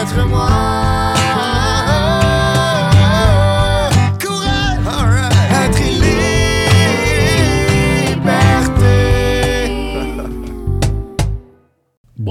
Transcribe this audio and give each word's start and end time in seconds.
être 0.00 0.24
moi. 0.28 0.79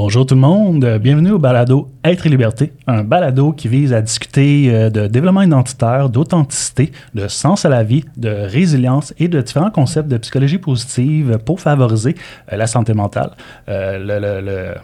Bonjour 0.10 0.26
tout 0.26 0.34
le 0.34 0.42
monde, 0.42 0.98
bienvenue 1.00 1.30
au 1.30 1.38
balado 1.38 1.88
Être 2.04 2.26
et 2.26 2.30
Liberté, 2.30 2.74
un 2.88 3.04
balado 3.04 3.52
qui 3.52 3.68
vise 3.68 3.94
à 3.94 4.02
discuter 4.02 4.74
euh, 4.74 4.90
de 4.90 5.06
développement 5.06 5.44
identitaire, 5.44 6.10
d'authenticité, 6.10 6.92
de 7.14 7.28
sens 7.28 7.64
à 7.64 7.70
la 7.70 7.84
vie, 7.84 8.04
de 8.18 8.30
résilience 8.30 9.14
et 9.20 9.28
de 9.28 9.40
différents 9.40 9.70
concepts 9.70 10.08
de 10.08 10.18
psychologie 10.18 10.58
positive 10.58 11.38
pour 11.46 11.60
favoriser 11.60 12.16
euh, 12.52 12.58
la 12.58 12.66
santé 12.66 12.96
mentale, 12.96 13.34
euh, 13.68 14.80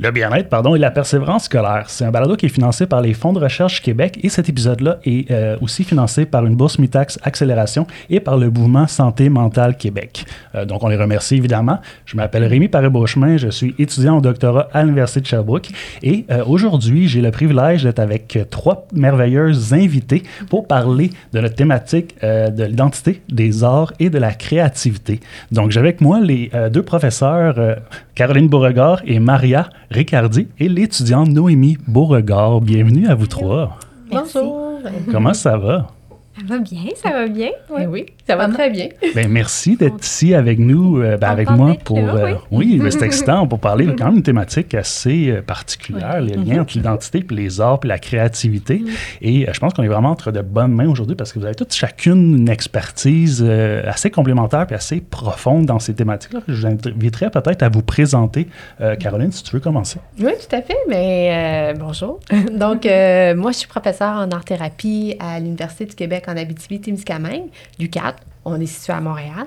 le, 0.00 0.10
bien-être 0.10 0.48
pardon, 0.48 0.74
et 0.74 0.80
la 0.80 0.90
persévérance 0.90 1.44
scolaire. 1.44 1.84
C'est 1.86 2.04
un 2.04 2.10
balado 2.10 2.34
qui 2.34 2.46
est 2.46 2.48
financé 2.48 2.86
par 2.86 3.00
les 3.00 3.14
fonds 3.14 3.32
de 3.32 3.38
recherche 3.38 3.80
Québec 3.80 4.18
et 4.24 4.28
cet 4.28 4.48
épisode-là 4.48 4.98
est 5.04 5.32
aussi 5.62 5.84
financé 5.84 6.26
par 6.26 6.44
une 6.46 6.56
bourse 6.56 6.80
Mitax 6.80 7.20
Accélération 7.22 7.86
et 8.10 8.18
par 8.18 8.36
le 8.38 8.50
mouvement 8.50 8.88
Santé 8.88 9.28
mentale 9.28 9.76
Québec. 9.76 10.24
Donc 10.66 10.82
on 10.82 10.88
les 10.88 10.96
remercie 10.96 11.36
évidemment. 11.36 11.78
Je 12.06 12.16
m'appelle 12.16 12.44
Rémi 12.44 12.66
Paré-Beauchemin, 12.66 13.36
je 13.36 13.48
suis 13.48 13.72
étudiant 13.78 14.18
au 14.18 14.20
doctorat 14.20 14.63
à 14.72 14.82
l'Université 14.82 15.20
de 15.20 15.26
Sherbrooke 15.26 15.68
et 16.02 16.24
euh, 16.30 16.44
aujourd'hui 16.46 17.08
j'ai 17.08 17.20
le 17.20 17.30
privilège 17.30 17.84
d'être 17.84 17.98
avec 17.98 18.36
euh, 18.36 18.44
trois 18.48 18.86
merveilleuses 18.92 19.72
invitées 19.72 20.22
pour 20.48 20.66
parler 20.66 21.10
de 21.32 21.40
notre 21.40 21.54
thématique 21.54 22.14
euh, 22.22 22.50
de 22.50 22.64
l'identité, 22.64 23.22
des 23.28 23.64
arts 23.64 23.92
et 23.98 24.10
de 24.10 24.18
la 24.18 24.32
créativité. 24.32 25.20
Donc 25.52 25.70
j'ai 25.70 25.80
avec 25.80 26.00
moi 26.00 26.20
les 26.20 26.50
euh, 26.54 26.70
deux 26.70 26.82
professeurs 26.82 27.54
euh, 27.58 27.74
Caroline 28.14 28.48
Beauregard 28.48 29.02
et 29.06 29.18
Maria 29.18 29.68
Ricardi 29.90 30.48
et 30.58 30.68
l'étudiante 30.68 31.28
Noémie 31.28 31.78
Beauregard. 31.86 32.60
Bienvenue 32.60 33.08
à 33.08 33.14
vous 33.14 33.26
trois. 33.26 33.78
Merci. 34.10 34.38
Bonjour. 34.38 34.80
Comment 35.10 35.34
ça 35.34 35.56
va? 35.56 35.88
Ça 36.36 36.42
va 36.48 36.58
bien, 36.58 36.82
ça 36.96 37.10
va 37.10 37.28
bien. 37.28 37.50
Eh 37.80 37.86
oui, 37.86 38.06
ça 38.26 38.36
va 38.36 38.48
très 38.48 38.70
bien. 38.70 38.88
Ben, 39.14 39.28
merci 39.28 39.76
d'être 39.76 40.02
ici 40.02 40.34
avec 40.34 40.58
nous, 40.58 40.98
euh, 40.98 41.16
ben, 41.16 41.28
avec 41.28 41.50
moi 41.50 41.74
pour. 41.84 41.98
là, 41.98 42.14
euh, 42.14 42.34
oui, 42.50 42.78
ben, 42.78 42.90
c'est 42.90 43.02
excitant 43.04 43.46
pour 43.46 43.58
parler 43.58 43.86
de 43.86 43.92
quand 43.92 44.06
même 44.06 44.16
une 44.16 44.22
thématique 44.22 44.74
assez 44.74 45.30
euh, 45.30 45.42
particulière, 45.42 46.20
les 46.20 46.36
liens 46.36 46.62
entre 46.62 46.76
l'identité 46.76 47.20
puis 47.20 47.36
les 47.36 47.60
arts 47.60 47.80
puis 47.80 47.88
la 47.88 47.98
créativité. 47.98 48.82
Et 49.20 49.48
euh, 49.48 49.52
je 49.52 49.60
pense 49.60 49.74
qu'on 49.74 49.82
est 49.82 49.88
vraiment 49.88 50.10
entre 50.10 50.32
de 50.32 50.40
bonnes 50.40 50.72
mains 50.72 50.88
aujourd'hui 50.88 51.16
parce 51.16 51.32
que 51.32 51.38
vous 51.38 51.44
avez 51.44 51.54
toutes 51.54 51.74
chacune 51.74 52.36
une 52.38 52.48
expertise 52.48 53.44
euh, 53.46 53.82
assez 53.86 54.10
complémentaire 54.10 54.66
puis 54.66 54.76
assez 54.76 55.00
profonde 55.00 55.66
dans 55.66 55.78
ces 55.78 55.94
thématiques-là. 55.94 56.40
Je 56.48 56.54
vous 56.54 56.66
inviterais 56.66 57.30
peut-être 57.30 57.62
à 57.62 57.68
vous 57.68 57.82
présenter. 57.82 58.48
Euh, 58.80 58.96
Caroline, 58.96 59.32
si 59.32 59.42
tu 59.42 59.52
veux 59.52 59.60
commencer. 59.60 59.98
Oui, 60.18 60.32
tout 60.40 60.56
à 60.56 60.62
fait. 60.62 60.76
Mais 60.88 61.72
euh, 61.74 61.78
bonjour. 61.78 62.20
Donc, 62.52 62.86
euh, 62.86 63.34
moi, 63.34 63.52
je 63.52 63.58
suis 63.58 63.68
professeure 63.68 64.16
en 64.16 64.30
art-thérapie 64.30 65.16
à 65.20 65.38
l'Université 65.40 65.84
du 65.86 65.94
Québec 65.94 66.24
en 66.28 66.36
Abitibi-Témiscamingue, 66.36 67.48
du 67.78 67.90
4. 67.90 68.13
On 68.44 68.60
est 68.60 68.66
situé 68.66 68.92
à 68.92 69.00
Montréal. 69.00 69.46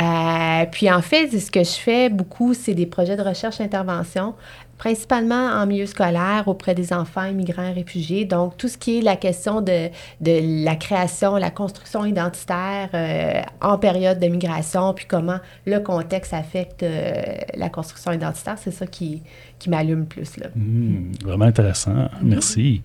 Euh, 0.00 0.66
puis, 0.70 0.90
en 0.90 1.02
fait, 1.02 1.28
ce 1.38 1.50
que 1.50 1.64
je 1.64 1.72
fais 1.72 2.08
beaucoup, 2.08 2.54
c'est 2.54 2.74
des 2.74 2.86
projets 2.86 3.16
de 3.16 3.22
recherche-intervention, 3.22 4.34
principalement 4.78 5.48
en 5.48 5.66
milieu 5.66 5.86
scolaire 5.86 6.44
auprès 6.46 6.74
des 6.74 6.92
enfants 6.92 7.24
immigrants 7.24 7.72
réfugiés. 7.72 8.24
Donc, 8.24 8.56
tout 8.56 8.68
ce 8.68 8.76
qui 8.76 8.98
est 8.98 9.02
la 9.02 9.16
question 9.16 9.60
de, 9.60 9.88
de 10.20 10.64
la 10.64 10.76
création, 10.76 11.36
la 11.36 11.50
construction 11.50 12.04
identitaire 12.04 12.90
euh, 12.92 13.40
en 13.60 13.78
période 13.78 14.18
de 14.18 14.26
migration, 14.26 14.92
puis 14.92 15.06
comment 15.06 15.38
le 15.66 15.78
contexte 15.78 16.34
affecte 16.34 16.82
euh, 16.82 17.22
la 17.54 17.68
construction 17.68 18.12
identitaire, 18.12 18.56
c'est 18.58 18.72
ça 18.72 18.86
qui, 18.86 19.22
qui 19.64 19.70
m'allume 19.70 20.04
plus. 20.04 20.36
Là. 20.36 20.48
Hmm, 20.54 21.12
vraiment 21.24 21.46
intéressant. 21.46 22.08
Merci. 22.22 22.82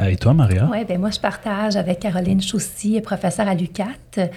Euh, 0.00 0.06
et 0.06 0.16
toi, 0.16 0.32
Maria? 0.32 0.66
Oui, 0.72 0.82
ben 0.88 0.98
moi, 0.98 1.10
je 1.10 1.20
partage 1.20 1.76
avec 1.76 2.00
Caroline 2.00 2.40
Choussy, 2.40 2.98
professeure 3.02 3.46
à 3.46 3.54
l'UCAT. 3.54 4.30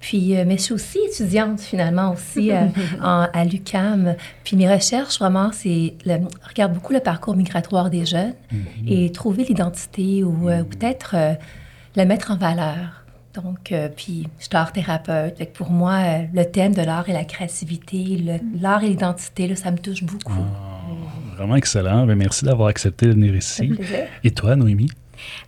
Puis, 0.00 0.34
euh, 0.36 0.44
mais 0.46 0.56
je 0.56 0.62
suis 0.62 0.72
aussi 0.72 0.98
étudiante, 1.06 1.60
finalement, 1.60 2.12
aussi 2.14 2.50
euh, 2.52 2.64
en- 3.02 3.28
à 3.32 3.44
l'UCAM. 3.44 4.14
Puis, 4.44 4.56
mes 4.56 4.72
recherches, 4.72 5.18
vraiment, 5.18 5.50
c'est 5.52 5.94
regarde 6.48 6.72
beaucoup 6.72 6.94
le 6.94 7.00
parcours 7.00 7.36
migratoire 7.36 7.90
des 7.90 8.06
jeunes 8.06 8.34
et 8.86 9.12
trouver 9.12 9.44
l'identité 9.44 10.24
ou 10.24 10.48
euh, 10.48 10.64
peut-être 10.64 11.14
euh, 11.14 11.34
le 11.96 12.04
mettre 12.06 12.30
en 12.30 12.36
valeur. 12.36 13.02
Donc, 13.34 13.70
euh, 13.72 13.90
puis, 13.94 14.26
je 14.38 14.44
suis 14.46 14.56
art 14.56 14.72
thérapeute. 14.72 15.36
Fait 15.36 15.44
que 15.44 15.54
pour 15.58 15.70
moi, 15.70 15.92
euh, 15.96 16.22
le 16.32 16.44
thème 16.46 16.74
de 16.74 16.80
l'art 16.80 17.06
et 17.10 17.12
la 17.12 17.24
créativité, 17.24 18.40
l'art 18.58 18.82
et 18.82 18.88
l'identité, 18.88 19.46
là, 19.48 19.56
ça 19.56 19.70
me 19.70 19.76
touche 19.76 20.02
beaucoup. 20.02 20.32
Vraiment 21.36 21.56
excellent. 21.56 22.06
Ben, 22.06 22.16
merci 22.16 22.44
d'avoir 22.44 22.68
accepté 22.68 23.06
de 23.06 23.12
venir 23.12 23.36
ici. 23.36 23.72
Et 24.24 24.30
toi, 24.30 24.56
Noémie? 24.56 24.90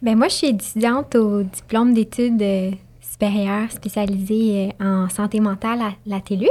Ben 0.03 0.17
moi, 0.17 0.29
je 0.29 0.35
suis 0.35 0.47
étudiante 0.49 1.15
au 1.15 1.43
diplôme 1.43 1.95
d'études 1.95 2.41
euh, 2.43 2.71
supérieures 3.01 3.71
spécialisée 3.71 4.71
euh, 4.81 4.85
en 4.85 5.09
santé 5.09 5.41
mentale 5.41 5.81
à 5.81 5.93
la 6.07 6.21
TELUC. 6.21 6.49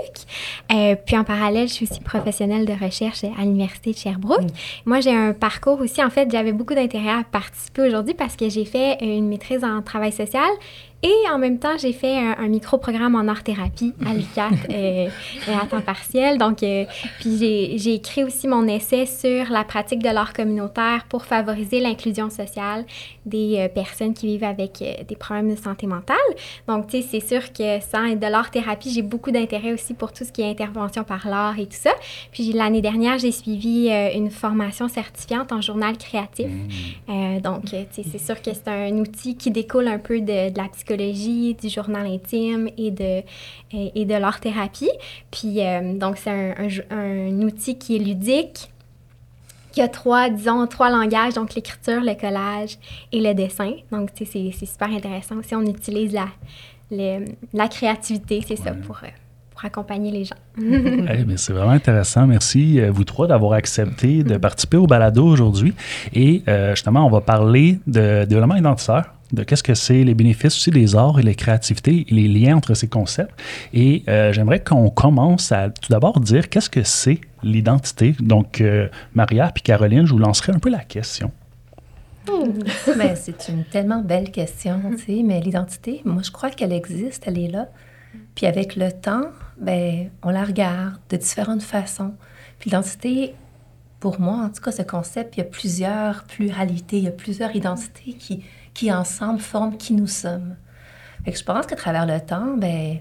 Euh, 0.71 0.95
puis 1.05 1.17
en 1.17 1.23
parallèle, 1.23 1.67
je 1.67 1.73
suis 1.73 1.87
aussi 1.89 2.01
professionnelle 2.01 2.65
de 2.65 2.73
recherche 2.73 3.23
à 3.23 3.41
l'Université 3.41 3.91
de 3.91 3.97
Sherbrooke. 3.97 4.47
Moi, 4.85 4.99
j'ai 4.99 5.15
un 5.15 5.33
parcours 5.33 5.79
aussi. 5.79 6.03
En 6.03 6.09
fait, 6.09 6.29
j'avais 6.31 6.51
beaucoup 6.51 6.73
d'intérêt 6.73 7.09
à 7.09 7.23
participer 7.23 7.83
aujourd'hui 7.83 8.13
parce 8.13 8.35
que 8.35 8.49
j'ai 8.49 8.65
fait 8.65 8.97
une 9.01 9.27
maîtrise 9.27 9.63
en 9.63 9.81
travail 9.81 10.11
social 10.11 10.49
et 11.03 11.29
en 11.31 11.37
même 11.37 11.59
temps, 11.59 11.77
j'ai 11.77 11.93
fait 11.93 12.17
un, 12.17 12.35
un 12.39 12.47
micro-programme 12.47 13.15
en 13.15 13.27
art-thérapie 13.27 13.93
à 14.05 14.13
l'UQAT 14.15 14.49
euh, 14.71 15.07
à 15.47 15.65
temps 15.67 15.81
partiel. 15.81 16.37
Donc, 16.37 16.63
euh, 16.63 16.85
puis 17.19 17.37
j'ai, 17.37 17.93
écrit 17.93 18.23
aussi 18.23 18.47
mon 18.47 18.67
essai 18.67 19.05
sur 19.05 19.51
la 19.51 19.63
pratique 19.63 19.99
de 19.99 20.09
l'art 20.09 20.33
communautaire 20.33 21.05
pour 21.07 21.25
favoriser 21.25 21.79
l'inclusion 21.79 22.29
sociale 22.29 22.85
des 23.25 23.57
euh, 23.57 23.67
personnes 23.67 24.13
qui 24.13 24.25
vivent 24.25 24.43
avec 24.43 24.81
euh, 24.81 25.03
des 25.07 25.15
problèmes 25.15 25.53
de 25.53 25.59
santé 25.59 25.85
mentale. 25.85 26.17
Donc, 26.67 26.87
tu 26.87 27.01
sais, 27.01 27.07
c'est 27.09 27.27
sûr 27.27 27.53
que 27.53 27.79
sans 27.79 28.07
de 28.15 28.27
l'art-thérapie, 28.27 28.91
j'ai 28.91 29.01
beaucoup 29.01 29.31
d'intérêt 29.31 29.73
aussi 29.73 29.93
pour 29.93 30.11
tout 30.11 30.23
ce 30.23 30.31
qui 30.31 30.41
est 30.41 30.49
intervention 30.49 31.03
par 31.03 31.27
l'art 31.27 31.59
et 31.59 31.65
tout 31.65 31.77
ça. 31.77 31.91
Puis 32.31 32.53
l'année 32.53 32.81
dernière, 32.81 33.17
j'ai 33.17 33.31
suivi 33.31 33.89
euh, 33.89 34.09
une 34.15 34.31
formation 34.31 34.87
certifiante 34.87 35.51
en 35.51 35.61
journal 35.61 35.97
créatif. 35.97 36.47
Euh, 37.09 37.39
donc, 37.39 37.73
euh, 37.73 37.83
tu 37.93 38.03
sais, 38.03 38.09
c'est 38.11 38.23
sûr 38.23 38.41
que 38.41 38.51
c'est 38.53 38.67
un 38.67 38.97
outil 38.97 39.35
qui 39.35 39.51
découle 39.51 39.87
un 39.87 39.99
peu 39.99 40.19
de, 40.19 40.49
de 40.49 40.57
la 40.57 40.67
psychologie, 40.69 40.86
du 40.95 41.69
journal 41.69 42.05
intime 42.07 42.69
et 42.77 42.91
de, 42.91 43.23
et, 43.71 43.91
et 43.95 44.05
de 44.05 44.13
l'art-thérapie. 44.13 44.89
Puis, 45.31 45.61
euh, 45.61 45.93
donc, 45.97 46.17
c'est 46.17 46.29
un, 46.29 46.53
un 46.91 47.41
outil 47.41 47.77
qui 47.77 47.95
est 47.95 47.99
ludique, 47.99 48.69
qui 49.71 49.81
a 49.81 49.87
trois, 49.87 50.29
disons, 50.29 50.65
trois 50.67 50.89
langages, 50.89 51.33
donc 51.33 51.53
l'écriture, 51.53 52.01
le 52.01 52.15
collage 52.15 52.77
et 53.11 53.19
le 53.19 53.33
dessin. 53.33 53.73
Donc, 53.91 54.13
tu 54.13 54.25
sais, 54.25 54.51
c'est 54.57 54.65
super 54.65 54.89
intéressant 54.89 55.37
aussi. 55.37 55.53
On 55.55 55.61
utilise 55.65 56.13
la, 56.13 56.27
le- 56.89 57.25
la 57.53 57.67
créativité, 57.67 58.41
c'est 58.47 58.55
ça, 58.55 58.71
pour, 58.73 58.97
euh, 59.03 59.07
pour 59.57 59.65
accompagner 59.65 60.11
les 60.11 60.25
gens. 60.25 60.35
Eh 60.59 61.37
c'est 61.37 61.53
vraiment 61.53 61.71
intéressant. 61.71 62.27
Merci, 62.27 62.79
euh, 62.79 62.91
vous 62.91 63.03
trois, 63.03 63.27
d'avoir 63.27 63.53
accepté 63.53 64.23
de 64.23 64.37
participer 64.37 64.77
au 64.77 64.85
balado 64.85 65.25
aujourd'hui. 65.25 65.73
Et 66.13 66.43
euh, 66.47 66.75
justement, 66.75 67.05
on 67.05 67.09
va 67.09 67.21
parler 67.21 67.79
de 67.87 68.25
développement 68.25 68.55
identitaire, 68.55 69.13
de 69.33 69.43
qu'est-ce 69.43 69.63
que 69.63 69.73
c'est, 69.73 70.03
les 70.03 70.13
bénéfices 70.13 70.55
aussi 70.55 70.69
des 70.69 70.95
arts 70.95 71.19
et 71.19 71.23
les 71.23 71.35
créativités, 71.35 72.05
et 72.07 72.13
les 72.13 72.27
liens 72.27 72.55
entre 72.57 72.75
ces 72.75 72.87
concepts. 72.87 73.33
Et 73.73 74.03
euh, 74.07 74.31
j'aimerais 74.31 74.63
qu'on 74.63 74.89
commence 74.89 75.51
à 75.51 75.69
tout 75.69 75.89
d'abord 75.89 76.19
dire 76.19 76.49
qu'est-ce 76.49 76.69
que 76.69 76.83
c'est 76.83 77.19
l'identité. 77.41 78.15
Donc, 78.19 78.61
euh, 78.61 78.87
Maria 79.15 79.51
puis 79.53 79.63
Caroline, 79.63 80.05
je 80.05 80.13
vous 80.13 80.19
lancerai 80.19 80.53
un 80.53 80.59
peu 80.59 80.69
la 80.69 80.83
question. 80.83 81.31
Mais 82.97 83.15
c'est 83.15 83.47
une 83.47 83.63
tellement 83.63 84.01
belle 84.01 84.31
question, 84.31 84.81
tu 84.97 84.97
sais, 84.97 85.23
mais 85.23 85.39
l'identité, 85.39 86.01
moi, 86.03 86.21
je 86.23 86.31
crois 86.31 86.49
qu'elle 86.49 86.73
existe, 86.73 87.23
elle 87.25 87.39
est 87.39 87.47
là. 87.47 87.69
Puis 88.35 88.45
avec 88.45 88.75
le 88.75 88.91
temps, 88.91 89.31
ben, 89.59 90.09
on 90.23 90.29
la 90.29 90.43
regarde 90.43 90.99
de 91.09 91.17
différentes 91.17 91.63
façons. 91.63 92.13
Puis 92.59 92.69
l'identité, 92.69 93.35
pour 93.99 94.19
moi, 94.19 94.37
en 94.45 94.49
tout 94.49 94.61
cas, 94.61 94.71
ce 94.71 94.83
concept, 94.83 95.37
il 95.37 95.39
y 95.39 95.43
a 95.43 95.45
plusieurs 95.45 96.23
pluralités, 96.23 96.97
il 96.97 97.03
y 97.03 97.07
a 97.07 97.11
plusieurs 97.11 97.55
identités 97.55 98.13
qui, 98.13 98.43
qui 98.73 98.91
ensemble 98.91 99.39
forment 99.39 99.77
qui 99.77 99.93
nous 99.93 100.07
sommes. 100.07 100.55
Je 101.25 101.43
pense 101.43 101.65
qu'à 101.65 101.75
travers 101.75 102.05
le 102.05 102.19
temps, 102.21 102.55
ben, 102.57 102.99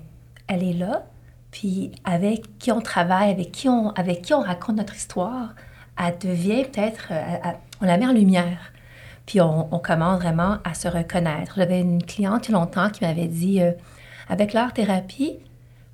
elle 0.49 0.63
est 0.63 0.73
là. 0.73 1.07
Puis 1.51 1.93
avec 2.05 2.59
qui 2.59 2.73
on 2.73 2.81
travaille, 2.81 3.31
avec 3.31 3.53
qui 3.53 3.69
on, 3.69 3.91
avec 3.91 4.23
qui 4.23 4.35
on 4.35 4.41
raconte 4.41 4.77
notre 4.77 4.97
histoire, 4.97 5.55
elle 5.99 6.19
devient 6.19 6.65
peut-être, 6.65 7.09
euh, 7.11 7.53
on 7.81 7.87
la 7.87 7.97
met 7.97 8.07
en 8.07 8.13
lumière. 8.13 8.73
Puis 9.27 9.41
on, 9.41 9.65
commence 9.81 10.21
vraiment 10.21 10.59
à 10.65 10.75
se 10.75 10.87
reconnaître. 10.87 11.55
J'avais 11.57 11.81
une 11.81 12.03
cliente 12.03 12.49
il 12.49 12.53
y 12.53 12.55
a 12.55 12.59
longtemps 12.59 12.91
qui 12.91 13.05
m'avait 13.05 13.27
dit, 13.27 13.61
euh, 13.61 13.73
avec 14.29 14.53
l'art-thérapie, 14.53 15.39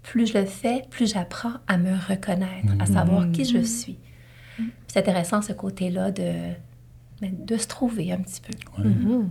plus 0.02 0.26
je 0.32 0.38
le 0.38 0.44
fais, 0.46 0.82
plus 0.90 1.12
j'apprends 1.12 1.54
à 1.68 1.76
me 1.76 1.92
reconnaître, 2.08 2.72
à 2.80 2.86
savoir 2.86 3.30
qui 3.32 3.44
je 3.44 3.62
suis. 3.62 3.98
Puis 4.56 4.66
C'est 4.88 4.98
intéressant 5.00 5.42
ce 5.42 5.52
côté-là 5.52 6.10
de, 6.10 6.32
ben, 7.20 7.32
de 7.44 7.56
se 7.56 7.66
trouver 7.68 8.12
un 8.12 8.18
petit 8.18 8.40
peu. 8.40 8.82
Mhm. 8.82 9.30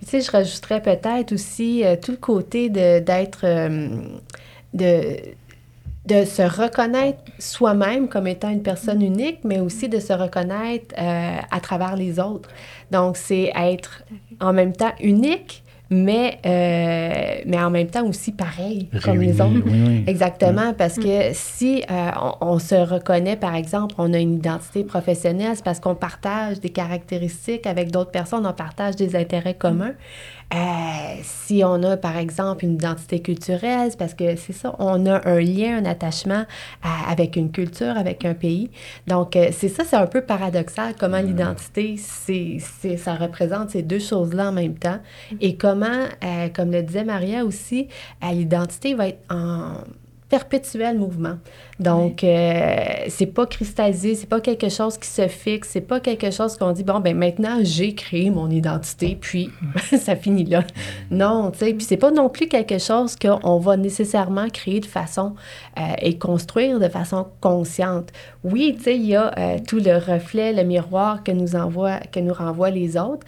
Tu 0.00 0.06
sais, 0.06 0.20
je 0.20 0.30
rajouterais 0.30 0.82
peut-être 0.82 1.32
aussi 1.32 1.84
euh, 1.84 1.96
tout 2.02 2.12
le 2.12 2.16
côté 2.18 2.68
de- 2.70 2.98
d'être. 3.00 3.40
euh, 3.44 3.98
de 4.74 5.16
de 6.06 6.24
se 6.24 6.42
reconnaître 6.42 7.18
soi-même 7.40 8.08
comme 8.08 8.28
étant 8.28 8.50
une 8.50 8.62
personne 8.62 9.02
unique, 9.02 9.40
mais 9.42 9.58
aussi 9.58 9.88
de 9.88 9.98
se 9.98 10.12
reconnaître 10.12 10.94
euh, 10.96 11.36
à 11.50 11.58
travers 11.60 11.96
les 11.96 12.20
autres. 12.20 12.48
Donc, 12.92 13.16
c'est 13.16 13.50
être 13.56 14.04
en 14.38 14.52
même 14.52 14.72
temps 14.72 14.92
unique, 15.00 15.64
mais, 15.88 16.38
euh, 16.44 17.42
mais 17.46 17.58
en 17.58 17.70
même 17.70 17.86
temps 17.86 18.04
aussi 18.06 18.32
pareil 18.32 18.88
comme 19.04 19.20
les 19.20 19.40
autres. 19.40 19.62
Exactement, 20.06 20.74
parce 20.74 20.96
que 20.96 21.30
si 21.32 21.84
euh, 21.90 22.10
on, 22.40 22.58
se 22.58 22.74
reconnaît, 22.74 23.36
par 23.36 23.54
exemple, 23.54 23.94
on 23.98 24.12
a 24.12 24.18
une 24.18 24.34
identité 24.34 24.82
professionnelle, 24.82 25.52
c'est 25.54 25.64
parce 25.64 25.78
qu'on 25.78 25.94
partage 25.94 26.60
des 26.60 26.70
caractéristiques 26.70 27.66
avec 27.66 27.92
d'autres 27.92 28.10
personnes, 28.10 28.46
on 28.46 28.52
partage 28.52 28.96
des 28.96 29.14
intérêts 29.14 29.54
communs. 29.54 29.94
Euh, 30.54 31.20
si 31.22 31.62
on 31.64 31.82
a, 31.82 31.96
par 31.96 32.16
exemple, 32.16 32.64
une 32.64 32.74
identité 32.74 33.20
culturelle, 33.20 33.90
parce 33.98 34.14
que 34.14 34.36
c'est 34.36 34.52
ça, 34.52 34.76
on 34.78 35.06
a 35.06 35.28
un 35.28 35.40
lien, 35.40 35.78
un 35.78 35.84
attachement 35.84 36.44
avec 37.08 37.36
une 37.36 37.50
culture, 37.50 37.96
avec 37.96 38.24
un 38.24 38.34
pays. 38.34 38.70
Donc, 39.06 39.34
euh, 39.34 39.48
c'est 39.52 39.68
ça, 39.68 39.84
c'est 39.84 39.96
un 39.96 40.06
peu 40.06 40.20
paradoxal, 40.20 40.94
comment 40.98 41.18
l'identité, 41.18 41.96
c'est, 41.98 42.58
ça 42.96 43.14
représente 43.14 43.70
ces 43.70 43.82
deux 43.82 43.98
choses-là 43.98 44.50
en 44.50 44.52
même 44.52 44.78
temps. 44.78 44.98
Et 45.40 45.56
comment, 45.56 46.04
euh, 46.24 46.48
comme 46.54 46.70
le 46.70 46.82
disait 46.82 47.04
Maria 47.04 47.44
aussi, 47.44 47.88
l'identité 48.22 48.94
va 48.94 49.08
être 49.08 49.22
en 49.30 49.78
perpétuel 50.28 50.98
mouvement. 50.98 51.36
Donc, 51.78 52.24
euh, 52.24 52.74
c'est 53.08 53.26
pas 53.26 53.46
cristallisé, 53.46 54.14
c'est 54.14 54.28
pas 54.28 54.40
quelque 54.40 54.68
chose 54.68 54.98
qui 54.98 55.08
se 55.08 55.28
fixe, 55.28 55.68
c'est 55.72 55.80
pas 55.80 56.00
quelque 56.00 56.30
chose 56.30 56.56
qu'on 56.56 56.72
dit, 56.72 56.84
bon, 56.84 57.00
ben 57.00 57.16
maintenant, 57.16 57.58
j'ai 57.62 57.94
créé 57.94 58.30
mon 58.30 58.50
identité, 58.50 59.16
puis 59.20 59.50
ça 59.98 60.16
finit 60.16 60.44
là. 60.44 60.64
Non, 61.10 61.50
tu 61.52 61.58
sais, 61.58 61.74
puis 61.74 61.86
c'est 61.86 61.96
pas 61.96 62.10
non 62.10 62.28
plus 62.28 62.48
quelque 62.48 62.78
chose 62.78 63.14
qu'on 63.14 63.58
va 63.58 63.76
nécessairement 63.76 64.48
créer 64.48 64.80
de 64.80 64.86
façon 64.86 65.34
euh, 65.78 65.82
et 66.00 66.18
construire 66.18 66.80
de 66.80 66.88
façon 66.88 67.26
consciente. 67.40 68.10
Oui, 68.42 68.74
tu 68.76 68.84
sais, 68.84 68.96
il 68.96 69.06
y 69.06 69.16
a 69.16 69.32
euh, 69.38 69.58
tout 69.66 69.78
le 69.78 69.96
reflet, 69.96 70.52
le 70.52 70.64
miroir 70.64 71.22
que 71.22 71.30
nous 71.30 71.54
envoie, 71.54 71.98
que 71.98 72.20
nous 72.20 72.34
renvoient 72.34 72.70
les 72.70 72.96
autres, 72.96 73.26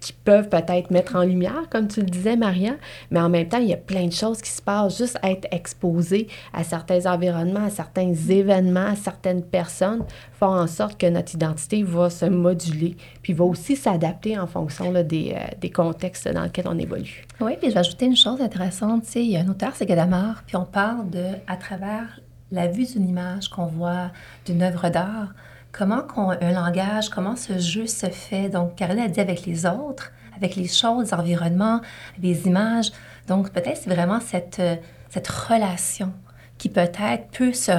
qui 0.00 0.12
peuvent 0.12 0.48
peut-être 0.48 0.90
mettre 0.90 1.16
en 1.16 1.22
lumière, 1.22 1.64
comme 1.70 1.88
tu 1.88 2.00
le 2.00 2.06
disais, 2.06 2.36
Maria, 2.36 2.72
mais 3.10 3.20
en 3.20 3.28
même 3.28 3.48
temps, 3.48 3.58
il 3.58 3.68
y 3.68 3.72
a 3.72 3.78
plein 3.78 4.06
de 4.06 4.12
choses 4.12 4.42
qui 4.42 4.50
se 4.50 4.62
passent, 4.62 4.98
juste 4.98 5.18
être 5.22 5.39
exposé 5.50 6.28
à 6.52 6.64
certains 6.64 7.06
environnements, 7.06 7.64
à 7.66 7.70
certains 7.70 8.12
événements, 8.12 8.86
à 8.86 8.96
certaines 8.96 9.42
personnes, 9.42 10.04
font 10.38 10.54
en 10.54 10.66
sorte 10.66 10.98
que 10.98 11.06
notre 11.06 11.34
identité 11.34 11.82
va 11.82 12.10
se 12.10 12.26
moduler, 12.26 12.96
puis 13.22 13.32
va 13.32 13.44
aussi 13.44 13.76
s'adapter 13.76 14.38
en 14.38 14.46
fonction 14.46 14.92
des, 14.92 15.34
euh, 15.36 15.40
des, 15.60 15.70
contextes 15.70 16.28
dans 16.28 16.42
lesquels 16.42 16.68
on 16.68 16.78
évolue. 16.78 17.24
Oui, 17.40 17.52
puis 17.58 17.68
je 17.68 17.74
vais 17.74 17.80
ajouter 17.80 18.06
une 18.06 18.16
chose 18.16 18.40
intéressante. 18.40 19.04
Tu 19.04 19.10
sais, 19.10 19.24
il 19.24 19.30
y 19.30 19.36
a 19.36 19.40
un 19.40 19.48
auteur, 19.48 19.72
c'est 19.74 19.86
Gadamar, 19.86 20.42
puis 20.46 20.56
on 20.56 20.64
parle 20.64 21.10
de, 21.10 21.24
à 21.46 21.56
travers 21.56 22.20
la 22.52 22.66
vue 22.66 22.86
d'une 22.86 23.08
image 23.08 23.48
qu'on 23.48 23.66
voit 23.66 24.10
d'une 24.46 24.62
œuvre 24.62 24.88
d'art, 24.88 25.34
comment 25.72 26.02
un 26.18 26.52
langage, 26.52 27.10
comment 27.10 27.36
ce 27.36 27.58
jeu 27.58 27.86
se 27.86 28.06
fait. 28.06 28.48
Donc, 28.48 28.74
Caroline 28.76 29.04
a 29.04 29.08
dit 29.08 29.20
avec 29.20 29.46
les 29.46 29.66
autres, 29.66 30.12
avec 30.36 30.56
les 30.56 30.66
choses, 30.66 31.10
l'environnement, 31.12 31.80
les 32.20 32.46
images. 32.46 32.90
Donc, 33.28 33.50
peut-être 33.50 33.76
c'est 33.76 33.90
vraiment 33.90 34.20
cette, 34.20 34.58
euh, 34.58 34.76
cette 35.10 35.28
relation 35.28 36.12
qui 36.56 36.68
peut-être 36.68 37.28
peut 37.30 37.52
se, 37.52 37.72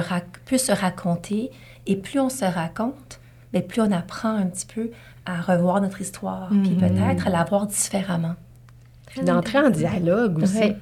peut 0.44 0.58
se 0.58 0.72
raconter. 0.72 1.50
Et 1.86 1.96
plus 1.96 2.20
on 2.20 2.28
se 2.28 2.44
raconte, 2.44 3.18
mais 3.52 3.60
ben, 3.60 3.66
plus 3.68 3.80
on 3.80 3.90
apprend 3.90 4.28
un 4.28 4.46
petit 4.46 4.66
peu 4.66 4.90
à 5.26 5.40
revoir 5.40 5.80
notre 5.80 6.00
histoire, 6.00 6.48
puis 6.48 6.58
mm-hmm. 6.58 6.78
peut-être 6.78 7.26
à 7.26 7.30
la 7.30 7.44
voir 7.44 7.66
différemment 7.66 8.34
d'entrer 9.20 9.58
en 9.58 9.70
dialogue 9.70 10.42
aussi. 10.42 10.74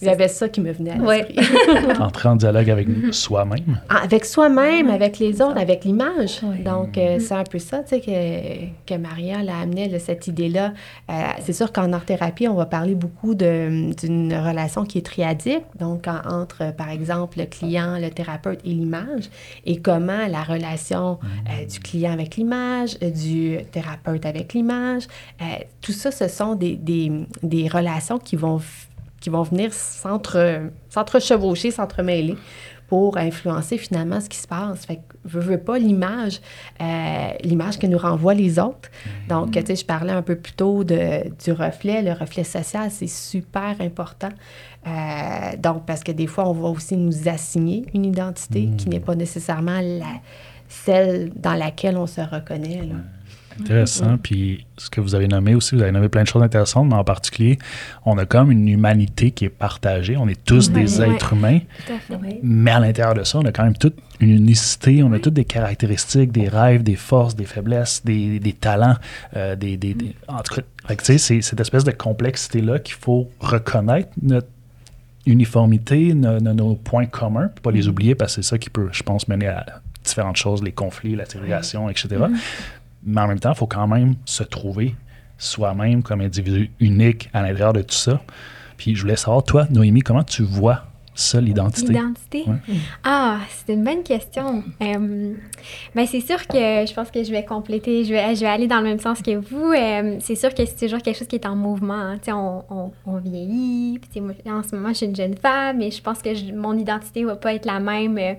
Il 0.00 0.06
y 0.06 0.10
avait 0.10 0.28
ça 0.28 0.48
qui 0.48 0.60
me 0.60 0.72
venait 0.72 0.92
à 0.92 0.96
l'esprit. 0.96 1.38
Entrer 2.00 2.28
en 2.28 2.36
dialogue 2.36 2.70
avec 2.70 2.88
soi-même. 3.12 3.80
Ah, 3.88 4.02
avec 4.04 4.24
soi-même, 4.24 4.90
avec 4.90 5.18
les 5.18 5.40
autres, 5.40 5.58
avec 5.58 5.84
l'image. 5.84 6.40
Donc, 6.64 6.96
euh, 6.98 7.18
c'est 7.18 7.34
un 7.34 7.44
peu 7.44 7.58
ça, 7.58 7.78
tu 7.78 7.96
sais, 7.96 8.00
que, 8.00 8.94
que 8.94 8.98
Maria 8.98 9.42
l'a 9.42 9.58
amené, 9.58 9.98
cette 9.98 10.26
idée-là. 10.26 10.72
Euh, 11.10 11.12
c'est 11.40 11.52
sûr 11.52 11.72
qu'en 11.72 11.92
art-thérapie, 11.92 12.48
on 12.48 12.54
va 12.54 12.66
parler 12.66 12.94
beaucoup 12.94 13.34
d'une 13.34 14.34
relation 14.34 14.84
qui 14.84 14.98
est 14.98 15.06
triadique, 15.06 15.64
donc 15.78 16.06
entre, 16.06 16.74
par 16.74 16.90
exemple, 16.90 17.38
le 17.38 17.46
client, 17.46 17.98
le 17.98 18.10
thérapeute 18.10 18.60
et 18.64 18.70
l'image, 18.70 19.30
et 19.64 19.80
comment 19.80 20.26
la 20.28 20.42
relation 20.42 21.18
euh, 21.48 21.66
du 21.66 21.80
client 21.80 22.12
avec 22.12 22.36
l'image, 22.36 22.98
du 22.98 23.58
thérapeute 23.72 24.26
avec 24.26 24.52
l'image, 24.52 25.04
tout 25.80 25.92
ça, 25.92 26.10
ce 26.10 26.28
sont 26.28 26.54
des, 26.54 26.76
des, 26.76 27.10
des 27.42 27.63
relations 27.68 28.18
qui 28.18 28.36
vont, 28.36 28.60
qui 29.20 29.30
vont 29.30 29.42
venir 29.42 29.72
s'entre-chevaucher, 29.72 31.70
s'entremêler 31.70 32.36
pour 32.88 33.16
influencer 33.16 33.78
finalement 33.78 34.20
ce 34.20 34.28
qui 34.28 34.36
se 34.36 34.46
passe. 34.46 34.84
Fait 34.84 34.96
que, 34.96 35.02
je 35.24 35.38
veux 35.38 35.58
pas 35.58 35.78
l'image, 35.78 36.40
euh, 36.80 37.30
l'image 37.42 37.78
que 37.78 37.86
nous 37.86 37.98
renvoient 37.98 38.34
les 38.34 38.58
autres. 38.58 38.90
Donc, 39.28 39.52
tu 39.52 39.64
sais, 39.64 39.76
je 39.76 39.84
parlais 39.86 40.12
un 40.12 40.22
peu 40.22 40.36
plus 40.36 40.52
tôt 40.52 40.84
de, 40.84 41.30
du 41.42 41.52
reflet. 41.52 42.02
Le 42.02 42.12
reflet 42.12 42.44
social, 42.44 42.90
c'est 42.90 43.06
super 43.06 43.80
important. 43.80 44.28
Euh, 44.86 45.56
donc, 45.58 45.86
parce 45.86 46.04
que 46.04 46.12
des 46.12 46.26
fois, 46.26 46.48
on 46.48 46.52
va 46.52 46.68
aussi 46.68 46.96
nous 46.96 47.28
assigner 47.28 47.86
une 47.94 48.04
identité 48.04 48.68
qui 48.76 48.88
n'est 48.90 49.00
pas 49.00 49.14
nécessairement 49.14 49.80
la, 49.80 50.20
celle 50.68 51.32
dans 51.34 51.54
laquelle 51.54 51.96
on 51.96 52.06
se 52.06 52.20
reconnaît. 52.20 52.82
Là. 52.82 52.96
Intéressant. 53.60 54.16
Puis 54.18 54.66
ce 54.76 54.90
que 54.90 55.00
vous 55.00 55.14
avez 55.14 55.28
nommé 55.28 55.54
aussi, 55.54 55.74
vous 55.74 55.82
avez 55.82 55.92
nommé 55.92 56.08
plein 56.08 56.22
de 56.22 56.28
choses 56.28 56.42
intéressantes, 56.42 56.88
mais 56.88 56.94
en 56.94 57.04
particulier, 57.04 57.58
on 58.04 58.18
a 58.18 58.26
comme 58.26 58.50
une 58.50 58.68
humanité 58.68 59.30
qui 59.30 59.44
est 59.44 59.50
partagée. 59.50 60.16
On 60.16 60.28
est 60.28 60.42
tous 60.44 60.70
des 60.70 61.00
êtres 61.00 61.34
humains. 61.34 61.60
Mais 62.42 62.70
à 62.72 62.80
l'intérieur 62.80 63.14
de 63.14 63.24
ça, 63.24 63.38
on 63.38 63.44
a 63.44 63.52
quand 63.52 63.64
même 63.64 63.76
toute 63.76 63.96
une 64.20 64.30
unicité, 64.30 65.02
on 65.02 65.12
a 65.12 65.18
toutes 65.18 65.34
des 65.34 65.44
caractéristiques, 65.44 66.32
des 66.32 66.48
rêves, 66.48 66.82
des 66.82 66.96
forces, 66.96 67.36
des 67.36 67.44
faiblesses, 67.44 68.02
des, 68.04 68.38
des 68.38 68.52
talents, 68.52 68.96
euh, 69.36 69.56
des, 69.56 69.76
des, 69.76 69.96
En 70.28 70.40
tout 70.42 70.54
cas, 70.54 70.96
c'est 70.98 71.18
cette 71.18 71.60
espèce 71.60 71.84
de 71.84 71.90
complexité-là 71.90 72.78
qu'il 72.78 72.94
faut 72.94 73.28
reconnaître 73.40 74.08
notre 74.22 74.48
uniformité, 75.26 76.12
nos, 76.14 76.74
points 76.74 77.06
communs, 77.06 77.48
puis 77.48 77.62
pas 77.62 77.70
les 77.70 77.86
mm. 77.86 77.90
oublier 77.90 78.14
parce 78.14 78.36
que 78.36 78.42
c'est 78.42 78.48
ça 78.48 78.58
qui 78.58 78.70
peut, 78.70 78.88
je 78.92 79.02
pense, 79.02 79.26
mener 79.28 79.48
à 79.48 79.64
différentes 80.04 80.36
choses, 80.36 80.62
les 80.62 80.72
conflits, 80.72 81.16
la 81.16 81.24
ségrégation, 81.24 81.88
etc 81.88 82.26
mais 83.04 83.20
en 83.20 83.28
même 83.28 83.40
temps, 83.40 83.52
il 83.52 83.56
faut 83.56 83.66
quand 83.66 83.86
même 83.86 84.14
se 84.24 84.42
trouver 84.42 84.94
soi-même 85.38 86.02
comme 86.02 86.20
individu 86.20 86.70
unique 86.80 87.28
à 87.32 87.42
l'intérieur 87.42 87.72
de 87.72 87.82
tout 87.82 87.94
ça. 87.94 88.20
Puis 88.76 88.94
je 88.94 89.02
voulais 89.02 89.16
savoir, 89.16 89.42
toi, 89.42 89.66
Noémie, 89.70 90.00
comment 90.00 90.24
tu 90.24 90.42
vois 90.42 90.86
ça, 91.14 91.40
l'identité? 91.40 91.92
L'identité? 91.92 92.44
Ah, 93.04 93.38
c'est 93.48 93.72
une 93.72 93.84
bonne 93.84 94.02
question. 94.02 94.64
Euh, 94.82 95.34
ben, 95.94 96.06
c'est 96.06 96.20
sûr 96.20 96.44
que 96.48 96.56
je 96.56 96.92
pense 96.92 97.10
que 97.10 97.22
je 97.22 97.30
vais 97.30 97.44
compléter, 97.44 98.04
je 98.04 98.12
vais, 98.12 98.34
je 98.34 98.40
vais 98.40 98.48
aller 98.48 98.66
dans 98.66 98.78
le 98.78 98.84
même 98.84 98.98
sens 98.98 99.22
que 99.22 99.36
vous. 99.36 99.72
Euh, 99.72 100.16
c'est 100.20 100.34
sûr 100.34 100.52
que 100.52 100.64
c'est 100.64 100.76
toujours 100.76 101.00
quelque 101.00 101.16
chose 101.16 101.28
qui 101.28 101.36
est 101.36 101.46
en 101.46 101.54
mouvement. 101.54 101.94
Hein. 101.94 102.16
On, 102.28 102.64
on, 102.68 102.92
on, 103.06 103.18
vieillit. 103.18 104.00
Puis, 104.00 104.20
moi, 104.20 104.34
en 104.46 104.64
ce 104.64 104.74
moment, 104.74 104.88
je 104.88 104.94
suis 104.94 105.06
une 105.06 105.14
jeune 105.14 105.36
femme 105.36 105.80
et 105.82 105.92
je 105.92 106.02
pense 106.02 106.20
que 106.20 106.52
mon 106.52 106.76
identité 106.76 107.22
ne 107.22 107.26
va 107.26 107.36
pas 107.36 107.54
être 107.54 107.66
la 107.66 107.78
même 107.78 108.18
euh, 108.18 108.34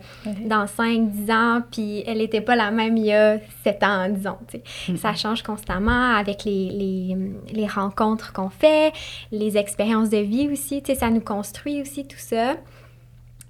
dans 0.45 0.67
5, 0.67 1.11
10 1.11 1.31
ans. 1.31 1.61
Puis 1.71 2.03
elle 2.05 2.17
n'était 2.17 2.41
pas 2.41 2.57
la 2.57 2.71
même 2.71 2.97
il 2.97 3.05
y 3.05 3.13
a 3.13 3.37
7 3.63 3.83
ans, 3.83 4.09
disons. 4.09 4.37
Mm-hmm. 4.53 4.97
Ça 4.97 5.13
change 5.13 5.43
constamment 5.43 6.15
avec 6.15 6.43
les, 6.43 6.69
les, 6.71 7.17
les 7.53 7.67
rencontres 7.67 8.33
qu'on 8.33 8.49
fait, 8.49 8.91
les 9.31 9.57
expériences 9.57 10.09
de 10.09 10.17
vie 10.17 10.49
aussi. 10.51 10.83
Ça 10.93 11.09
nous 11.09 11.21
construit 11.21 11.81
aussi 11.81 12.05
tout 12.05 12.17
ça. 12.17 12.55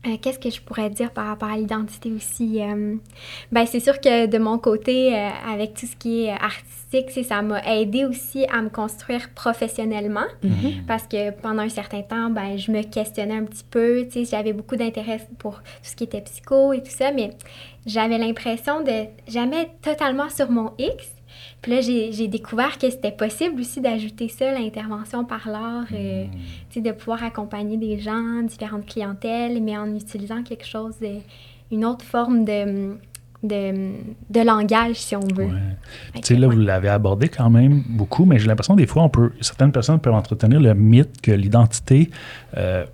Euh, 0.05 0.17
qu'est-ce 0.21 0.39
que 0.39 0.49
je 0.49 0.61
pourrais 0.61 0.89
dire 0.89 1.11
par 1.11 1.27
rapport 1.27 1.49
à 1.49 1.57
l'identité 1.57 2.11
aussi? 2.11 2.61
Euh, 2.61 2.95
ben, 3.51 3.65
c'est 3.65 3.79
sûr 3.79 3.99
que 3.99 4.27
de 4.27 4.37
mon 4.37 4.57
côté, 4.57 5.15
euh, 5.15 5.29
avec 5.51 5.73
tout 5.73 5.85
ce 5.87 5.95
qui 5.95 6.25
est 6.25 6.31
artistique, 6.31 7.11
ça 7.25 7.41
m'a 7.41 7.61
aidé 7.63 8.05
aussi 8.05 8.45
à 8.45 8.61
me 8.61 8.69
construire 8.69 9.29
professionnellement 9.33 10.27
mm-hmm. 10.43 10.85
parce 10.87 11.07
que 11.07 11.31
pendant 11.31 11.63
un 11.63 11.69
certain 11.69 12.01
temps, 12.01 12.29
ben, 12.29 12.57
je 12.57 12.71
me 12.71 12.83
questionnais 12.83 13.35
un 13.35 13.43
petit 13.43 13.65
peu. 13.69 14.07
J'avais 14.29 14.53
beaucoup 14.53 14.75
d'intérêt 14.75 15.19
pour 15.39 15.55
tout 15.55 15.61
ce 15.81 15.95
qui 15.95 16.03
était 16.03 16.21
psycho 16.21 16.73
et 16.73 16.81
tout 16.81 16.91
ça, 16.91 17.11
mais 17.11 17.31
j'avais 17.85 18.17
l'impression 18.17 18.81
de 18.81 19.05
jamais 19.27 19.69
totalement 19.81 20.29
sur 20.29 20.49
mon 20.51 20.71
X. 20.77 21.14
Puis 21.65 21.73
là, 21.73 21.81
j'ai 21.81 22.27
découvert 22.27 22.77
que 22.77 22.87
c'était 22.91 23.11
possible 23.11 23.59
aussi 23.59 23.81
d'ajouter 23.81 24.27
ça, 24.27 24.51
l'intervention 24.51 25.25
par 25.25 25.49
l'art, 25.49 25.87
euh, 25.93 26.25
hmm. 26.75 26.79
de 26.79 26.91
pouvoir 26.91 27.23
accompagner 27.23 27.75
des 27.75 27.97
gens, 27.97 28.43
différentes 28.43 28.85
clientèles, 28.85 29.63
mais 29.63 29.75
en 29.75 29.91
utilisant 29.95 30.43
quelque 30.43 30.67
chose, 30.67 30.93
une 31.71 31.83
autre 31.83 32.05
forme 32.05 32.45
de, 32.45 32.93
de, 33.41 34.45
langage, 34.45 34.97
si 34.97 35.15
on 35.15 35.25
veut. 35.35 35.49
Tu 36.13 36.21
sais, 36.21 36.35
là, 36.35 36.47
vous 36.47 36.59
l'avez 36.59 36.89
abordé 36.89 37.29
quand 37.29 37.49
même 37.49 37.81
beaucoup, 37.89 38.25
mais 38.25 38.37
j'ai 38.37 38.45
l'impression 38.45 38.75
des 38.75 38.85
fois, 38.85 39.01
on 39.01 39.09
peut, 39.09 39.31
certaines 39.41 39.71
personnes 39.71 39.99
peuvent 39.99 40.13
entretenir 40.13 40.59
le 40.59 40.75
mythe 40.75 41.19
que 41.19 41.31
l'identité, 41.31 42.11
euh, 42.57 42.85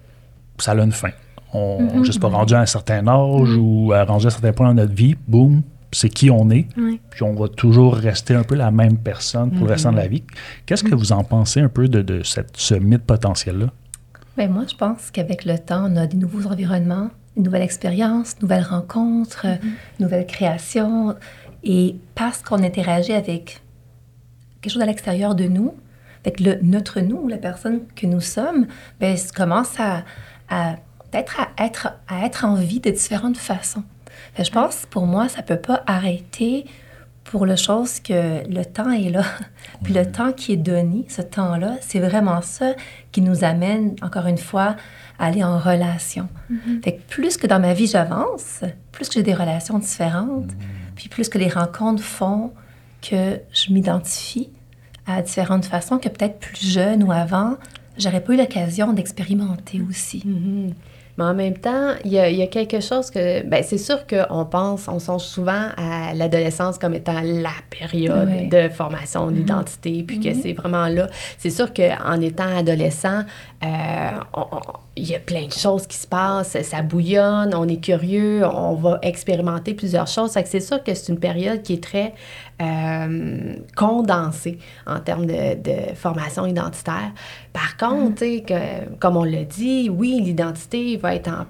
ça 0.59 0.71
a 0.71 0.75
une 0.81 0.93
fin. 0.93 1.11
On, 1.53 2.05
juste 2.05 2.21
pas 2.21 2.29
rendu 2.29 2.53
à 2.53 2.61
un 2.61 2.65
certain 2.65 3.05
âge 3.05 3.49
mm-hmm. 3.49 3.57
ou 3.57 3.87
rendu 3.89 4.23
à 4.23 4.27
un 4.27 4.31
certain 4.31 4.53
point 4.53 4.67
dans 4.69 4.75
notre 4.75 4.93
vie, 4.93 5.17
boum, 5.27 5.61
c'est 5.91 6.09
qui 6.09 6.29
on 6.29 6.49
est, 6.49 6.67
puis 7.09 7.23
on 7.23 7.33
va 7.33 7.47
toujours 7.47 7.95
rester 7.95 8.33
un 8.33 8.43
peu 8.43 8.55
la 8.55 8.71
même 8.71 8.97
personne 8.97 9.51
pour 9.51 9.67
le 9.67 9.73
restant 9.73 9.91
de 9.91 9.97
la 9.97 10.07
mm-hmm. 10.07 10.09
vie. 10.09 10.23
Qu'est-ce 10.65 10.83
que 10.83 10.95
vous 10.95 11.11
en 11.11 11.23
pensez 11.23 11.59
un 11.59 11.69
peu 11.69 11.87
de, 11.87 12.23
cette, 12.23 12.55
ce 12.57 12.75
mythe 12.75 13.03
potentiel-là? 13.03 13.67
Bien, 14.37 14.47
moi, 14.47 14.63
je 14.69 14.75
pense 14.75 15.11
qu'avec 15.11 15.45
le 15.45 15.59
temps, 15.59 15.91
on 15.91 15.97
a 15.97 16.07
des 16.07 16.17
nouveaux 16.17 16.47
environnements, 16.47 17.09
une 17.35 17.43
nouvelle 17.43 17.61
expérience, 17.61 18.35
nouvelle 18.41 18.63
rencontre, 18.63 19.45
Mm-hmm. 19.45 20.01
nouvelle 20.01 20.25
création. 20.25 21.15
Et 21.63 21.97
parce 22.15 22.41
qu'on 22.41 22.63
interagit 22.63 23.13
avec 23.13 23.61
quelque 24.61 24.73
chose 24.73 24.81
à 24.81 24.85
l'extérieur 24.85 25.35
de 25.35 25.45
nous, 25.45 25.75
avec 26.23 26.39
le, 26.39 26.59
notre 26.61 27.01
nous, 27.01 27.27
la 27.27 27.37
personne 27.37 27.81
que 27.95 28.05
nous 28.07 28.21
sommes, 28.21 28.67
ben, 28.99 29.17
ça 29.17 29.31
commence 29.35 29.79
à, 29.79 30.03
à 30.49 30.77
peut-être 31.11 31.39
à 31.39 31.65
être, 31.65 31.89
à 32.07 32.25
être 32.25 32.45
en 32.45 32.55
vie 32.55 32.79
de 32.79 32.89
différentes 32.89 33.37
façons. 33.37 33.83
Fait 34.33 34.43
que 34.43 34.47
je 34.47 34.53
pense, 34.53 34.85
pour 34.89 35.05
moi, 35.05 35.27
ça 35.27 35.41
peut 35.41 35.57
pas 35.57 35.83
arrêter 35.87 36.65
pour 37.23 37.45
le 37.45 37.55
chose 37.55 37.99
que 37.99 38.47
le 38.47 38.65
temps 38.65 38.91
est 38.91 39.09
là. 39.09 39.23
Puis 39.83 39.93
le 39.93 40.09
temps 40.09 40.31
qui 40.31 40.53
est 40.53 40.57
donné, 40.57 41.05
ce 41.07 41.21
temps-là, 41.21 41.77
c'est 41.81 41.99
vraiment 41.99 42.41
ça 42.41 42.73
qui 43.11 43.21
nous 43.21 43.43
amène, 43.43 43.95
encore 44.01 44.27
une 44.27 44.37
fois, 44.37 44.75
à 45.19 45.27
aller 45.27 45.43
en 45.43 45.59
relation. 45.59 46.27
Fait 46.83 46.95
que 46.95 47.01
plus 47.07 47.37
que 47.37 47.45
dans 47.45 47.59
ma 47.59 47.73
vie 47.73 47.85
j'avance, 47.85 48.61
plus 48.91 49.07
que 49.07 49.13
j'ai 49.13 49.23
des 49.23 49.35
relations 49.35 49.77
différentes, 49.77 50.49
puis 50.95 51.09
plus 51.09 51.29
que 51.29 51.37
les 51.37 51.47
rencontres 51.47 52.03
font 52.03 52.51
que 53.01 53.39
je 53.53 53.71
m'identifie 53.71 54.49
à 55.05 55.21
différentes 55.21 55.65
façons 55.65 55.99
que 55.99 56.09
peut-être 56.09 56.39
plus 56.39 56.65
jeune 56.65 57.03
ou 57.03 57.11
avant, 57.11 57.57
j'aurais 57.97 58.21
pas 58.21 58.33
eu 58.33 58.37
l'occasion 58.37 58.93
d'expérimenter 58.93 59.81
aussi. 59.87 60.23
Mhm. 60.25 60.73
Mais 61.17 61.23
en 61.23 61.33
même 61.33 61.57
temps, 61.57 61.93
il 62.05 62.11
y 62.11 62.19
a, 62.19 62.29
il 62.29 62.37
y 62.37 62.41
a 62.41 62.47
quelque 62.47 62.79
chose 62.79 63.11
que. 63.11 63.43
Ben, 63.45 63.63
c'est 63.63 63.77
sûr 63.77 64.05
qu'on 64.07 64.45
pense, 64.45 64.87
on 64.87 64.99
songe 64.99 65.23
souvent 65.23 65.69
à 65.77 66.13
l'adolescence 66.13 66.77
comme 66.77 66.93
étant 66.93 67.21
la 67.23 67.51
période 67.69 68.49
de 68.49 68.69
formation 68.69 69.31
d'identité, 69.31 70.03
puis 70.03 70.19
que 70.19 70.33
c'est 70.33 70.53
vraiment 70.53 70.87
là. 70.87 71.07
C'est 71.37 71.49
sûr 71.49 71.73
qu'en 71.73 72.19
étant 72.21 72.57
adolescent, 72.57 73.23
il 73.63 75.07
y 75.07 75.15
a 75.15 75.19
plein 75.19 75.45
de 75.47 75.51
choses 75.53 75.87
qui 75.87 75.97
se 75.97 76.07
passent, 76.07 76.57
ça 76.63 76.81
bouillonne, 76.81 77.53
on 77.55 77.67
est 77.67 77.81
curieux, 77.83 78.43
on 78.45 78.73
va 78.75 78.99
expérimenter 79.01 79.73
plusieurs 79.73 80.07
choses. 80.07 80.31
C'est 80.45 80.59
sûr 80.59 80.83
que 80.83 80.93
c'est 80.93 81.11
une 81.11 81.19
période 81.19 81.61
qui 81.61 81.73
est 81.73 81.83
très 81.83 82.13
euh, 82.61 83.55
condensée 83.75 84.57
en 84.85 84.99
termes 84.99 85.25
de, 85.25 85.55
de 85.55 85.95
formation 85.95 86.45
identitaire. 86.45 87.11
Par 87.53 87.75
contre, 87.77 88.21
que, 88.45 88.95
comme 88.99 89.17
on 89.17 89.23
l'a 89.23 89.43
dit, 89.43 89.89
oui, 89.89 90.19
l'identité 90.23 90.97
va 90.97 91.15
être 91.15 91.27
en, 91.29 91.45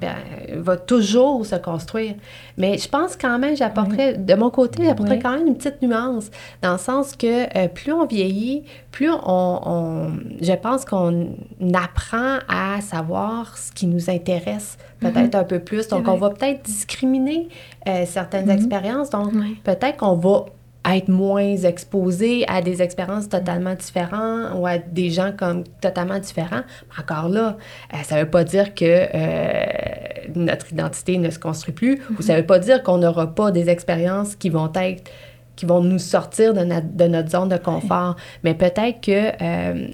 va 0.62 0.78
toujours 0.78 1.46
se 1.46 1.56
construire. 1.56 2.16
Mais 2.58 2.78
je 2.78 2.88
pense 2.88 3.16
quand 3.16 3.38
même, 3.40 3.56
j'apporterais, 3.56 4.18
de 4.18 4.34
mon 4.36 4.50
côté, 4.50 4.84
j'apporterais 4.86 5.18
Oui. 5.18 5.22
quand 5.24 5.38
même 5.38 5.48
une 5.48 5.58
petite 5.58 5.82
nuance, 5.82 6.30
dans 6.62 6.74
le 6.74 6.78
sens 6.78 7.16
que 7.16 7.46
euh, 7.58 7.68
plus 7.68 7.92
on 7.94 8.06
vieillit, 8.06 8.64
plus 8.92 9.10
on, 9.12 9.20
on- 9.66 10.12
je 10.42 10.54
pense 10.54 10.86
qu'on 10.86 11.28
apprend 11.74 12.01
à 12.48 12.82
savoir 12.82 13.58
ce 13.58 13.72
qui 13.72 13.88
nous 13.88 14.10
intéresse 14.10 14.78
peut-être 15.00 15.36
un 15.36 15.44
peu 15.44 15.60
plus. 15.60 15.88
Donc, 15.88 16.08
on 16.08 16.18
va 16.18 16.30
peut-être 16.30 16.64
discriminer 16.64 17.50
euh, 17.88 18.06
certaines 18.06 18.50
expériences. 18.50 19.10
Donc, 19.10 19.34
peut-être 19.64 19.98
qu'on 19.98 20.16
va 20.16 20.46
être 20.90 21.10
moins 21.10 21.56
exposé 21.56 22.44
à 22.48 22.62
des 22.62 22.82
expériences 22.82 23.30
totalement 23.30 23.76
différentes 23.76 24.54
ou 24.56 24.66
à 24.66 24.80
des 24.80 25.12
gens 25.12 25.32
comme 25.38 25.64
totalement 25.80 26.18
différents. 26.20 26.62
Encore 27.00 27.30
là, 27.30 27.58
euh, 27.94 27.98
ça 28.04 28.16
ne 28.16 28.22
veut 28.22 28.30
pas 28.30 28.44
dire 28.44 28.74
que 28.74 28.86
euh, 28.86 29.64
notre 30.36 30.72
identité 30.72 31.18
ne 31.18 31.30
se 31.30 31.38
construit 31.38 31.74
plus 31.74 32.02
ou 32.18 32.22
ça 32.22 32.34
ne 32.34 32.40
veut 32.40 32.46
pas 32.46 32.60
dire 32.60 32.82
qu'on 32.82 32.98
n'aura 32.98 33.28
pas 33.28 33.52
des 33.52 33.70
expériences 33.70 34.36
qui 34.36 34.50
vont 34.50 34.72
être 34.74 35.04
qui 35.62 35.68
vont 35.68 35.82
nous 35.84 36.00
sortir 36.00 36.56
de, 36.56 36.62
notre- 36.62 36.92
de 36.96 37.04
notre 37.06 37.30
zone 37.30 37.50
de 37.50 37.58
confort. 37.58 38.16
Mais 38.44 38.56
peut-être 38.56 39.00
que 39.00 39.32
euh, 39.44 39.88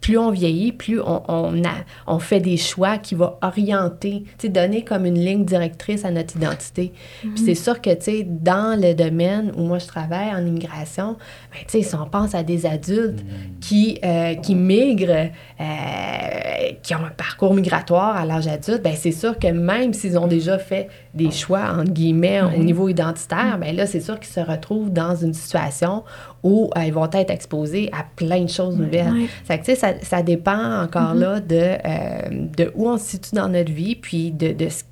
plus 0.00 0.18
on 0.18 0.32
vieillit, 0.32 0.72
plus 0.72 1.00
on, 1.00 1.22
on, 1.28 1.62
a- 1.62 1.84
on 2.08 2.18
fait 2.18 2.40
des 2.40 2.56
choix 2.56 2.98
qui 2.98 3.14
vont 3.14 3.34
orienter, 3.40 4.24
tu 4.26 4.32
sais, 4.38 4.48
donner 4.48 4.82
comme 4.82 5.06
une 5.06 5.14
ligne 5.20 5.44
directrice 5.44 6.04
à 6.04 6.10
notre 6.10 6.34
identité. 6.36 6.92
Puis 7.20 7.44
c'est 7.44 7.54
sûr 7.54 7.80
que, 7.80 7.90
tu 7.90 8.02
sais, 8.02 8.26
dans 8.28 8.76
le 8.80 8.92
domaine 8.92 9.52
où 9.56 9.62
moi 9.62 9.78
je 9.78 9.86
travaille 9.86 10.34
en 10.34 10.44
immigration, 10.44 11.12
ben, 11.52 11.60
tu 11.68 11.80
sais, 11.80 11.82
si 11.82 11.94
on 11.94 12.06
pense 12.06 12.34
à 12.34 12.42
des 12.42 12.66
adultes 12.66 13.24
qui, 13.60 14.00
euh, 14.04 14.34
qui 14.34 14.56
migrent, 14.56 15.30
euh, 15.60 16.70
qui 16.82 16.92
ont 16.96 17.04
un 17.04 17.10
parcours 17.16 17.54
migratoire 17.54 18.16
à 18.16 18.24
l'âge 18.26 18.48
adulte, 18.48 18.82
ben 18.82 18.94
c'est 18.96 19.12
sûr 19.12 19.38
que 19.38 19.46
même 19.46 19.92
s'ils 19.92 20.18
ont 20.18 20.26
déjà 20.26 20.58
fait 20.58 20.88
des 21.14 21.30
choix, 21.30 21.76
entre 21.78 21.92
guillemets, 21.92 22.42
au 22.42 22.62
niveau 22.62 22.88
identitaire, 22.88 23.56
ben 23.58 23.74
là, 23.74 23.86
c'est 23.86 24.00
sûr 24.00 24.18
qu'ils 24.18 24.32
se 24.32 24.40
retrouvent 24.40 24.92
dans 24.92 25.14
une 25.14 25.32
situation 25.32 26.02
où 26.42 26.70
euh, 26.76 26.84
ils 26.84 26.92
vont 26.92 27.08
être 27.10 27.30
exposés 27.30 27.88
à 27.92 28.04
plein 28.16 28.42
de 28.42 28.50
choses 28.50 28.76
nouvelles. 28.76 29.12
Ouais. 29.12 29.28
Fait 29.44 29.60
que, 29.60 29.74
ça, 29.74 29.92
ça 30.02 30.22
dépend 30.22 30.82
encore 30.82 31.14
là 31.14 31.40
de, 31.40 31.54
euh, 31.56 32.46
de 32.56 32.72
où 32.74 32.88
on 32.88 32.98
se 32.98 33.10
situe 33.10 33.34
dans 33.34 33.48
notre 33.48 33.72
vie, 33.72 33.94
puis 33.94 34.32
de, 34.32 34.52
de, 34.52 34.68
ce, 34.68 34.82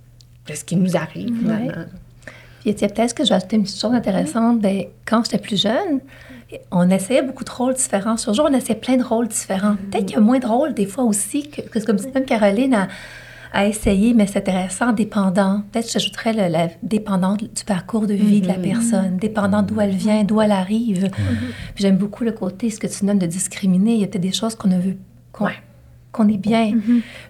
de 0.48 0.54
ce 0.54 0.64
qui 0.64 0.76
nous 0.76 0.96
arrive, 0.96 1.36
finalement. 1.36 1.84
Puis, 2.60 2.72
peut-être 2.72 3.14
que 3.14 3.24
je 3.24 3.30
vais 3.30 3.34
ajouter 3.34 3.56
une 3.56 3.64
petite 3.64 3.80
chose 3.80 3.92
intéressante. 3.92 4.60
Ben, 4.60 4.84
quand 5.04 5.24
j'étais 5.24 5.38
plus 5.38 5.60
jeune, 5.60 6.00
on 6.70 6.88
essayait 6.90 7.22
beaucoup 7.22 7.44
de 7.44 7.50
rôles 7.50 7.74
différents. 7.74 8.16
Sur 8.16 8.30
le 8.30 8.36
jour, 8.36 8.48
on 8.48 8.54
essayait 8.54 8.78
plein 8.78 8.96
de 8.96 9.02
rôles 9.02 9.26
différents. 9.26 9.76
Peut-être 9.90 10.06
qu'il 10.06 10.16
y 10.16 10.18
a 10.18 10.22
moins 10.22 10.38
de 10.38 10.46
rôles 10.46 10.74
des 10.74 10.86
fois 10.86 11.02
aussi, 11.02 11.48
que, 11.48 11.62
que 11.62 11.84
comme 11.84 11.96
dit 11.96 12.06
même 12.14 12.24
Caroline 12.24 12.74
a, 12.74 12.88
a 13.52 13.66
essayé, 13.66 14.14
mais 14.14 14.26
c'est 14.26 14.38
intéressant, 14.38 14.92
dépendant. 14.92 15.62
Peut-être 15.70 15.86
que 15.86 15.92
j'ajouterais 15.92 16.32
le- 16.32 16.48
la 16.50 16.68
dépendante 16.82 17.40
du 17.42 17.64
parcours 17.64 18.06
de 18.06 18.14
vie 18.14 18.40
de 18.40 18.48
la 18.48 18.54
personne, 18.54 19.16
dépendant 19.18 19.62
d'où 19.62 19.80
elle 19.80 19.90
vient, 19.94 20.24
d'où 20.24 20.40
elle 20.40 20.52
arrive. 20.52 21.10
J'aime 21.76 21.96
beaucoup 21.98 22.24
le 22.24 22.32
côté, 22.32 22.70
ce 22.70 22.78
que 22.80 22.86
tu 22.86 23.04
nommes 23.04 23.18
de 23.18 23.26
discriminer. 23.26 23.94
Il 23.94 24.00
y 24.00 24.04
a 24.04 24.06
peut-être 24.06 24.22
des 24.22 24.32
choses 24.32 24.54
qu'on 24.54 24.68
ne 24.68 24.78
veut, 24.80 24.96
qu'on 25.32 25.44
Ouais. 25.46 26.34
est 26.34 26.38
bien. 26.38 26.72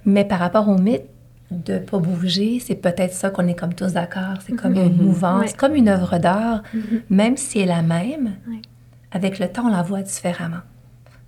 Mais 0.04 0.24
par 0.24 0.38
rapport 0.38 0.68
au 0.68 0.76
mythe 0.78 1.02
de 1.50 1.78
pas 1.78 1.98
bouger, 1.98 2.60
c'est 2.60 2.76
peut-être 2.76 3.12
ça 3.12 3.30
qu'on 3.30 3.46
est 3.48 3.54
comme 3.58 3.74
tous 3.74 3.92
d'accord. 3.92 4.38
C'est 4.46 4.54
comme 4.56 4.74
une 4.76 4.96
mouvance, 4.96 5.50
Ouais. 5.50 5.56
comme 5.56 5.74
une 5.74 5.88
œuvre 5.88 6.18
d'art, 6.18 6.62
même 7.10 7.36
si 7.36 7.58
elle 7.58 7.64
est 7.64 7.74
la 7.74 7.82
même. 7.82 8.36
Ouais. 8.48 8.62
Avec 9.10 9.38
le 9.38 9.48
temps, 9.48 9.64
on 9.66 9.70
la 9.70 9.82
voit 9.82 10.02
différemment. 10.02 10.62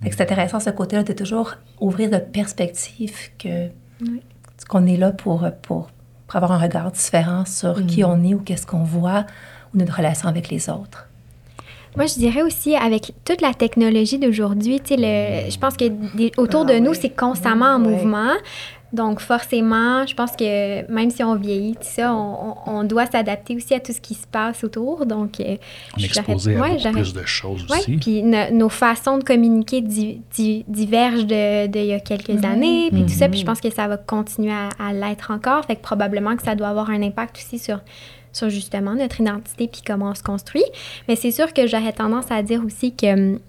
C'est 0.03 0.21
intéressant 0.21 0.59
ce 0.59 0.69
côté-là 0.69 1.03
de 1.03 1.13
toujours 1.13 1.55
ouvrir 1.79 2.09
de 2.09 2.17
perspective 2.17 3.15
que 3.37 3.67
qu'on 4.69 4.85
est 4.87 4.97
là 4.97 5.11
pour, 5.11 5.47
pour, 5.61 5.89
pour 6.27 6.35
avoir 6.35 6.51
un 6.51 6.57
regard 6.57 6.91
différent 6.91 7.45
sur 7.45 7.85
qui 7.85 8.03
on 8.03 8.23
est 8.23 8.33
ou 8.33 8.39
qu'est-ce 8.39 8.65
qu'on 8.67 8.83
voit 8.83 9.25
ou 9.73 9.77
notre 9.77 9.97
relation 9.97 10.27
avec 10.29 10.49
les 10.49 10.69
autres. 10.69 11.07
Moi, 11.95 12.07
je 12.07 12.15
dirais 12.15 12.41
aussi, 12.41 12.75
avec 12.75 13.13
toute 13.23 13.39
la 13.41 13.53
technologie 13.53 14.19
d'aujourd'hui, 14.19 14.81
je 14.89 15.57
pense 15.57 15.77
que 15.77 15.85
des- 16.17 16.31
autour 16.37 16.65
Ah 16.67 16.73
de 16.73 16.79
nous, 16.79 16.93
c'est 16.93 17.09
constamment 17.15 17.75
en 17.75 17.79
mouvement. 17.79 18.33
Donc, 18.95 19.19
forcément, 19.19 20.05
je 20.07 20.13
pense 20.15 20.31
que 20.31 20.89
même 20.91 21.09
si 21.09 21.23
on 21.23 21.35
vieillit, 21.35 21.73
tout 21.73 21.81
ça, 21.83 22.13
on, 22.13 22.83
doit 22.85 23.05
s'adapter 23.05 23.55
aussi 23.55 23.73
à 23.73 23.79
tout 23.79 23.91
ce 23.91 23.99
qui 23.99 24.13
se 24.13 24.25
passe 24.25 24.63
autour. 24.63 25.05
Donc, 25.05 25.39
euh, 25.39 25.43
On 25.97 26.01
est 26.01 26.07
j'aurais- 26.07 26.19
exposé 26.19 26.55
à 26.55 26.59
ouais, 26.61 26.69
beaucoup 26.69 26.79
j'aurais- 26.81 26.91
plus 27.01 27.13
de 27.13 27.25
choses 27.25 27.65
Ouais, 27.69 27.77
aussi. 27.79 27.97
puis 27.97 28.23
no- 28.23 28.51
nos 28.51 28.69
façons 28.69 29.17
de 29.17 29.23
communiquer 29.23 29.81
di- 29.81 30.21
di- 30.33 30.63
divergent 30.67 31.23
de, 31.23 31.67
de 31.67 31.79
il 31.79 31.85
y 31.87 31.93
a 31.93 31.99
quelques 31.99 32.43
années, 32.45 32.89
puis 32.91 33.01
tout 33.03 33.09
ça, 33.09 33.27
puis 33.27 33.39
je 33.39 33.45
pense 33.45 33.59
que 33.59 33.69
ça 33.69 33.87
va 33.87 33.97
continuer 33.97 34.53
à, 34.53 34.69
à 34.79 34.93
l'être 34.93 35.31
encore, 35.31 35.65
fait 35.65 35.75
que 35.75 35.81
probablement 35.81 36.35
que 36.37 36.43
ça 36.43 36.55
doit 36.55 36.69
avoir 36.69 36.89
un 36.89 37.01
impact 37.03 37.37
aussi 37.37 37.59
sur, 37.59 37.79
sur 38.31 38.49
justement 38.49 38.95
notre 38.95 39.19
identité 39.21 39.67
puis 39.67 39.81
comment 39.85 40.11
on 40.11 40.15
se 40.15 40.23
construit. 40.23 40.63
Mais 41.07 41.15
c'est 41.15 41.31
sûr 41.31 41.53
que 41.53 41.67
j'aurais 41.67 41.93
tendance 41.93 42.31
à 42.31 42.41
dire 42.43 42.61
aussi 42.65 42.95
que 42.95 43.13
hum, 43.33 43.39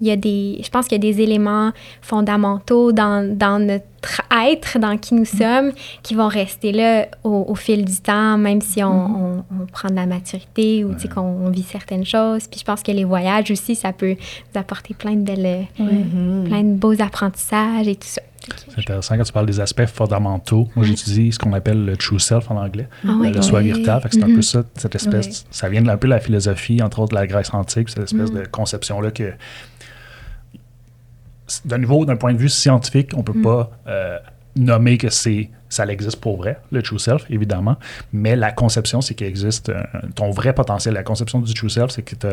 il 0.00 0.06
y 0.06 0.10
a 0.10 0.16
des, 0.16 0.60
je 0.62 0.68
pense 0.70 0.86
qu'il 0.88 1.02
y 1.04 1.08
a 1.08 1.12
des 1.12 1.20
éléments 1.22 1.72
fondamentaux 2.02 2.92
dans, 2.92 3.26
dans 3.36 3.58
notre 3.58 3.84
être, 4.46 4.78
dans 4.78 4.96
qui 4.98 5.14
nous 5.14 5.24
sommes, 5.24 5.72
qui 6.02 6.14
vont 6.14 6.28
rester 6.28 6.70
là 6.70 7.08
au, 7.24 7.46
au 7.48 7.54
fil 7.56 7.84
du 7.84 7.96
temps, 8.00 8.38
même 8.38 8.60
si 8.60 8.82
on, 8.84 8.88
on- 8.90 9.44
on 9.62 9.66
prend 9.72 9.88
de 9.88 9.94
la 9.96 10.06
maturité 10.06 10.84
ou 10.84 10.94
tu 10.94 11.00
sais, 11.00 11.08
qu'on 11.08 11.22
on 11.22 11.50
vit 11.50 11.62
certaines 11.64 12.04
choses. 12.04 12.46
Puis 12.46 12.60
je 12.60 12.64
pense 12.64 12.82
que 12.82 12.92
les 12.92 13.04
voyages 13.04 13.50
aussi, 13.50 13.74
ça 13.74 13.92
peut 13.92 14.10
nous 14.54 14.60
apporter 14.60 14.94
plein 14.94 15.14
de 15.14 15.22
belles, 15.22 15.66
plein 15.76 16.62
de 16.62 16.74
beaux 16.74 17.00
apprentissages 17.02 17.88
et 17.88 17.96
tout 17.96 18.06
ça. 18.08 18.22
C'est 18.68 18.78
intéressant 18.78 19.16
quand 19.16 19.24
tu 19.24 19.32
parles 19.32 19.46
des 19.46 19.58
aspects 19.58 19.86
fondamentaux. 19.86 20.68
Moi, 20.76 20.84
j'utilise 20.86 21.34
ce 21.34 21.38
qu'on 21.40 21.52
appelle 21.52 21.84
le 21.84 21.96
true 21.96 22.20
self 22.20 22.48
en 22.48 22.56
anglais, 22.62 22.86
Ah 23.04 23.16
ouais. 23.16 23.32
le 23.32 23.42
soi 23.42 23.58
Oui. 23.58 23.72
que 23.72 24.08
c'est 24.12 24.22
un 24.22 24.26
peu 24.32 24.42
ça, 24.42 24.62
cette 24.76 24.94
espèce. 24.94 25.26
Oui. 25.26 25.44
Ça 25.50 25.68
vient 25.68 25.82
de 25.82 25.88
un 25.88 25.96
peu 25.96 26.06
la 26.06 26.20
philosophie, 26.20 26.80
entre 26.80 27.00
autres 27.00 27.10
de 27.10 27.16
la 27.16 27.26
Grèce 27.26 27.52
antique, 27.52 27.88
cette 27.88 28.04
espèce 28.04 28.30
de 28.30 28.44
conception-là 28.46 29.10
que, 29.10 29.32
d'un 31.64 31.78
niveau, 31.78 32.04
d'un 32.04 32.16
point 32.16 32.32
de 32.32 32.38
vue 32.38 32.48
scientifique, 32.48 33.12
on 33.16 33.22
peut 33.22 33.40
pas 33.40 33.70
euh, 33.86 34.18
nommer 34.56 34.98
que 34.98 35.10
c'est 35.10 35.50
ça 35.68 35.84
existe 35.86 36.20
pour 36.20 36.36
vrai, 36.36 36.58
le 36.70 36.80
true 36.80 36.98
self, 36.98 37.24
évidemment. 37.28 37.76
Mais 38.12 38.36
la 38.36 38.52
conception, 38.52 39.00
c'est 39.00 39.14
qu'il 39.14 39.26
existe 39.26 39.68
euh, 39.68 39.82
ton 40.14 40.30
vrai 40.30 40.52
potentiel. 40.52 40.94
La 40.94 41.02
conception 41.02 41.40
du 41.40 41.52
true 41.54 41.68
self, 41.68 41.90
c'est 41.90 42.02
que 42.02 42.14
tu 42.14 42.26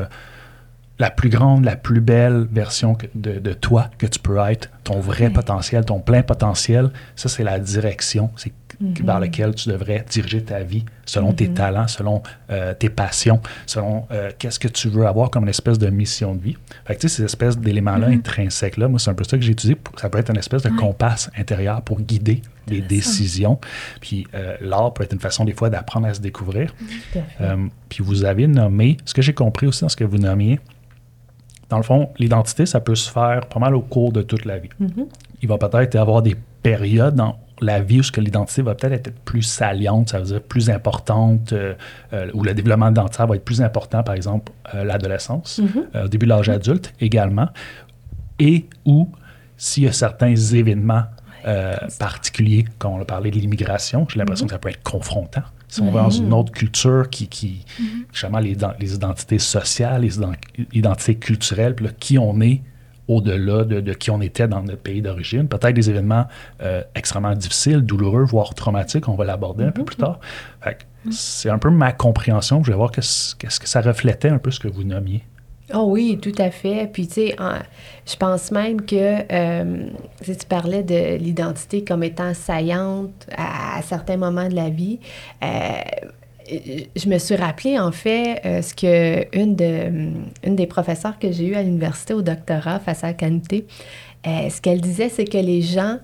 la 1.00 1.10
plus 1.10 1.30
grande, 1.30 1.66
la 1.66 1.76
plus 1.76 2.00
belle 2.02 2.48
version 2.52 2.94
que- 2.94 3.08
de, 3.16 3.40
de 3.40 3.54
toi 3.54 3.90
que 3.98 4.06
tu 4.06 4.20
peux 4.20 4.38
être, 4.38 4.70
ton 4.84 5.00
vrai 5.00 5.32
potentiel, 5.32 5.84
ton 5.84 6.00
plein 6.00 6.22
potentiel, 6.22 6.92
ça 7.16 7.28
c'est 7.30 7.44
la 7.44 7.58
direction. 7.60 8.30
C'est 8.36 8.54
mm-hmm. 8.82 9.06
vers 9.06 9.20
lequel 9.20 9.56
tu 9.56 9.70
devrais 9.70 10.06
diriger 10.10 10.44
ta 10.44 10.62
vie, 10.64 10.86
selon 11.06 11.34
tes 11.34 11.48
mm-hmm. 11.48 11.54
talents, 11.54 11.88
selon 11.88 12.24
euh, 12.50 12.74
tes 12.74 12.90
passions, 12.90 13.42
selon 13.66 14.06
euh, 14.12 14.32
qu'est-ce 14.38 14.60
que 14.60 14.68
tu 14.68 14.90
veux 14.90 15.06
avoir 15.06 15.30
comme 15.30 15.44
une 15.44 15.50
espèce 15.50 15.80
de 15.80 15.90
mission 15.90 16.36
de 16.36 16.42
vie. 16.42 16.58
Fait 16.86 16.96
que, 16.96 17.02
tu 17.02 17.10
sais, 17.10 17.18
ces 17.18 17.24
espèces 17.24 17.58
d'éléments-là 17.58 18.10
mm-hmm. 18.10 18.16
intrinsèques-là, 18.16 18.88
moi, 18.88 19.00
c'est 19.00 19.10
un 19.10 19.14
peu 19.16 19.24
ça 19.24 19.38
que 19.38 19.44
j'ai 19.44 19.52
utilisé. 19.52 19.78
Ça 19.98 20.10
peut 20.10 20.20
être 20.20 20.30
une 20.30 20.38
espèce 20.38 20.64
de 20.64 20.70
compas 20.70 21.30
intérieur 21.38 21.82
pour 21.82 22.02
guider 22.02 22.42
des 22.68 22.82
décisions. 22.82 23.60
Puis 24.00 24.26
euh, 24.34 24.56
l'art 24.62 24.94
peut 24.94 25.04
être 25.04 25.14
une 25.14 25.20
façon, 25.20 25.46
des 25.46 25.54
fois, 25.54 25.70
d'apprendre 25.70 26.08
à 26.08 26.14
se 26.14 26.22
découvrir. 26.22 26.74
puis 27.90 28.04
vous 28.04 28.24
avez 28.24 28.48
nommé, 28.48 28.98
ce 29.06 29.14
que 29.14 29.22
j'ai 29.22 29.34
compris 29.34 29.68
aussi 29.68 29.82
dans 29.82 29.90
ce 29.90 29.98
que 29.98 30.04
vous 30.04 30.18
nommiez, 30.18 30.60
dans 31.74 31.78
le 31.78 31.84
fond, 31.84 32.10
l'identité, 32.20 32.68
ça 32.68 32.80
peut 32.80 32.94
se 32.94 33.10
faire 33.10 33.48
pas 33.48 33.60
mal 33.60 33.74
au 33.74 33.82
cours 33.82 34.12
de 34.12 34.22
toute 34.22 34.46
la 34.46 34.60
vie. 34.60 34.70
Il 35.42 35.48
va 35.48 35.58
peut-être 35.58 35.96
y 35.96 35.98
avoir 35.98 36.22
des 36.22 36.36
périodes 36.62 37.16
dans 37.16 37.40
la 37.62 37.80
vie 37.80 38.00
où 38.00 38.20
l'identité 38.20 38.62
va 38.62 38.76
peut-être 38.76 39.08
être 39.08 39.20
plus 39.22 39.42
saliente, 39.42 40.10
ça 40.10 40.20
veut 40.20 40.26
dire 40.26 40.42
plus 40.42 40.70
importante, 40.70 41.54
euh, 41.54 41.74
euh, 42.14 42.30
où 42.34 42.44
le 42.44 42.54
développement 42.54 42.90
identitaire 42.90 43.28
va 43.28 43.36
être 43.36 43.46
plus 43.46 43.62
important, 43.62 44.04
par 44.04 44.16
exemple, 44.16 44.52
euh, 44.74 44.84
l'adolescence, 44.84 45.60
mm-hmm. 45.60 46.06
au 46.06 46.08
début 46.08 46.26
de 46.26 46.32
l'âge 46.32 46.50
adulte 46.50 46.94
également, 47.00 47.50
et 48.40 48.66
où 48.86 49.10
s'il 49.58 49.84
y 49.84 49.88
a 49.88 49.92
certains 49.92 50.36
événements 50.36 51.04
particuliers, 52.00 52.66
comme 52.80 52.94
on 52.94 53.02
a 53.02 53.06
parlé 53.06 53.30
de 53.30 53.38
l'immigration, 53.38 54.08
j'ai 54.10 54.18
l'impression 54.18 54.46
mm-hmm. 54.46 54.50
que 54.50 54.54
ça 54.54 54.60
peut 54.60 54.70
être 54.70 54.84
confrontant. 54.84 55.44
Si 55.68 55.82
on 55.82 55.92
va 55.92 56.04
dans 56.04 56.10
une 56.10 56.32
autre 56.32 56.54
culture 56.54 57.10
qui, 57.10 57.28
qui 57.28 57.66
mm-hmm. 57.80 58.06
justement, 58.14 58.40
les, 58.40 58.56
les, 58.80 58.94
identités 58.94 59.40
sociales, 59.40 60.04
les 60.04 60.20
identités 60.72 61.16
culturelles, 61.16 61.76
puis 61.76 61.86
là, 61.86 61.92
qui 62.00 62.18
on 62.18 62.40
est, 62.40 62.62
au-delà 63.08 63.64
de, 63.66 63.94
qui 63.94 64.12
on 64.12 64.22
était 64.22 64.48
dans 64.48 64.62
notre 64.62 64.82
pays 64.82 65.02
d'origine. 65.02 65.48
Peut-être 65.48 65.74
des 65.74 65.90
événements 65.90 66.26
euh, 66.62 66.82
extrêmement 66.96 67.36
difficiles, 67.36 67.82
douloureux, 67.82 68.24
voire 68.24 68.54
traumatiques. 68.54 69.08
On 69.08 69.16
va 69.16 69.26
l'aborder 69.26 69.66
un 69.66 69.72
peu 69.72 69.84
plus 69.84 69.98
tard. 69.98 70.20
C'est 71.12 71.50
un 71.50 71.58
peu 71.58 71.70
ma 71.70 71.92
compréhension. 71.92 72.64
Je 72.64 72.72
vais 72.72 72.78
voir 72.78 72.92
qu'est-ce 72.92 73.36
que 73.36 73.68
ça 73.68 73.82
reflétait 73.82 74.30
un 74.30 74.40
peu 74.40 74.52
ce 74.52 74.60
que 74.60 74.70
vous 74.70 74.84
nommiez. 74.84 75.24
Oh 75.74 75.86
oui, 75.88 76.20
tout 76.22 76.36
à 76.38 76.52
fait. 76.52 76.90
Puis, 76.92 77.08
tu 77.08 77.14
sais, 77.14 77.36
je 78.06 78.16
pense 78.18 78.52
même 78.52 78.82
que 78.82 78.96
euh, 79.32 79.88
si 80.22 80.38
tu 80.38 80.46
parlais 80.46 80.84
de 80.84 81.18
l'identité 81.18 81.84
comme 81.84 82.04
étant 82.04 82.34
saillante 82.34 83.28
à, 83.36 83.82
certains 83.82 84.18
moments 84.18 84.50
de 84.50 84.56
la 84.56 84.70
vie, 84.70 85.00
euh, 85.44 85.48
je 86.48 87.10
me 87.10 87.18
suis 87.18 87.36
rappelé, 87.36 87.80
en 87.80 87.92
fait, 87.92 88.42
euh, 88.46 88.62
ce 88.62 88.74
que 88.74 89.26
une, 89.38 89.56
de, 89.56 90.12
une 90.44 90.56
des 90.56 90.68
professeurs 90.68 91.20
que 91.20 91.32
j'ai 91.32 91.48
eues 91.48 91.56
à 91.56 91.64
l'université 91.64 92.14
au 92.14 92.22
doctorat 92.22 92.80
face 92.80 93.04
à 93.04 93.08
la 93.08 93.14
canité, 93.14 93.66
euh, 94.26 94.50
ce 94.50 94.62
qu'elle 94.62 94.82
disait, 94.82 95.10
c'est 95.10 95.26
que 95.26 95.38
les 95.38 95.62
gens 95.62 95.98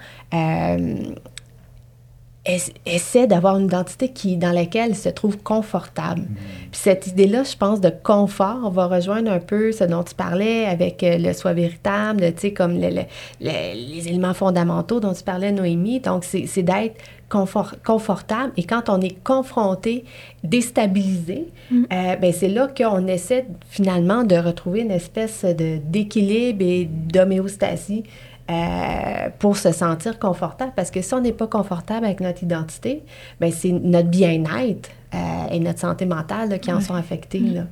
euh, 2.48 2.58
essaient 2.86 3.28
d'avoir 3.28 3.58
une 3.58 3.66
identité 3.66 4.10
qui, 4.10 4.38
dans 4.38 4.52
laquelle 4.52 4.92
ils 4.92 4.96
se 4.96 5.10
trouvent 5.10 5.38
confortables. 5.38 6.22
Mm. 6.22 6.36
Puis 6.72 6.82
cette 6.82 7.08
idée-là, 7.08 7.44
je 7.44 7.56
pense, 7.56 7.82
de 7.82 7.90
confort, 7.90 8.60
on 8.64 8.70
va 8.70 8.88
rejoindre 8.88 9.32
un 9.32 9.40
peu 9.40 9.72
ce 9.72 9.84
dont 9.84 10.04
tu 10.04 10.16
parlais 10.16 10.66
avec 10.66 11.04
le 11.04 11.34
soi 11.34 11.54
véritable, 11.54 12.34
tu 12.34 12.40
sais, 12.40 12.54
comme 12.54 12.74
les 12.74 14.08
éléments 14.08 14.34
fondamentaux 14.34 15.00
dont 15.00 15.14
tu 15.14 15.24
parlais, 15.24 15.52
Noémie. 15.52 16.00
Donc, 16.00 16.24
c'est 16.24 16.64
d'être 16.64 16.96
confortable. 17.30 18.52
Et 18.58 18.64
quand 18.64 18.90
on 18.90 19.02
est 19.02 19.24
confronté, 19.24 20.04
déstabilisé, 20.44 21.48
mm. 21.72 21.84
euh, 21.92 22.16
ben 22.16 22.34
c'est 22.34 22.48
là 22.48 22.68
qu'on 22.68 23.08
essaie 23.08 23.46
finalement 23.70 24.24
de 24.24 24.36
retrouver 24.36 24.82
une 24.82 24.92
espèce 24.92 25.46
d'équilibre 25.46 26.64
et 26.64 26.86
d'homéostasie 26.86 28.04
euh, 28.50 29.30
pour 29.38 29.58
se 29.58 29.72
sentir 29.72 30.18
confortable. 30.18 30.74
Parce 30.76 30.92
que 30.92 31.02
si 31.02 31.14
on 31.14 31.22
n'est 31.22 31.34
pas 31.34 31.48
confortable 31.48 32.06
avec 32.06 32.20
notre 32.20 32.44
identité, 32.44 33.04
ben 33.40 33.52
c'est 33.52 33.72
notre 33.72 34.10
bien-être 34.10 34.90
euh, 35.14 35.18
et 35.52 35.60
notre 35.60 35.80
santé 35.80 36.06
mentale 36.06 36.60
qui 36.60 36.72
en 36.72 36.82
sont 36.82 36.96
affectés. 36.96 37.40
Là. 37.40 37.64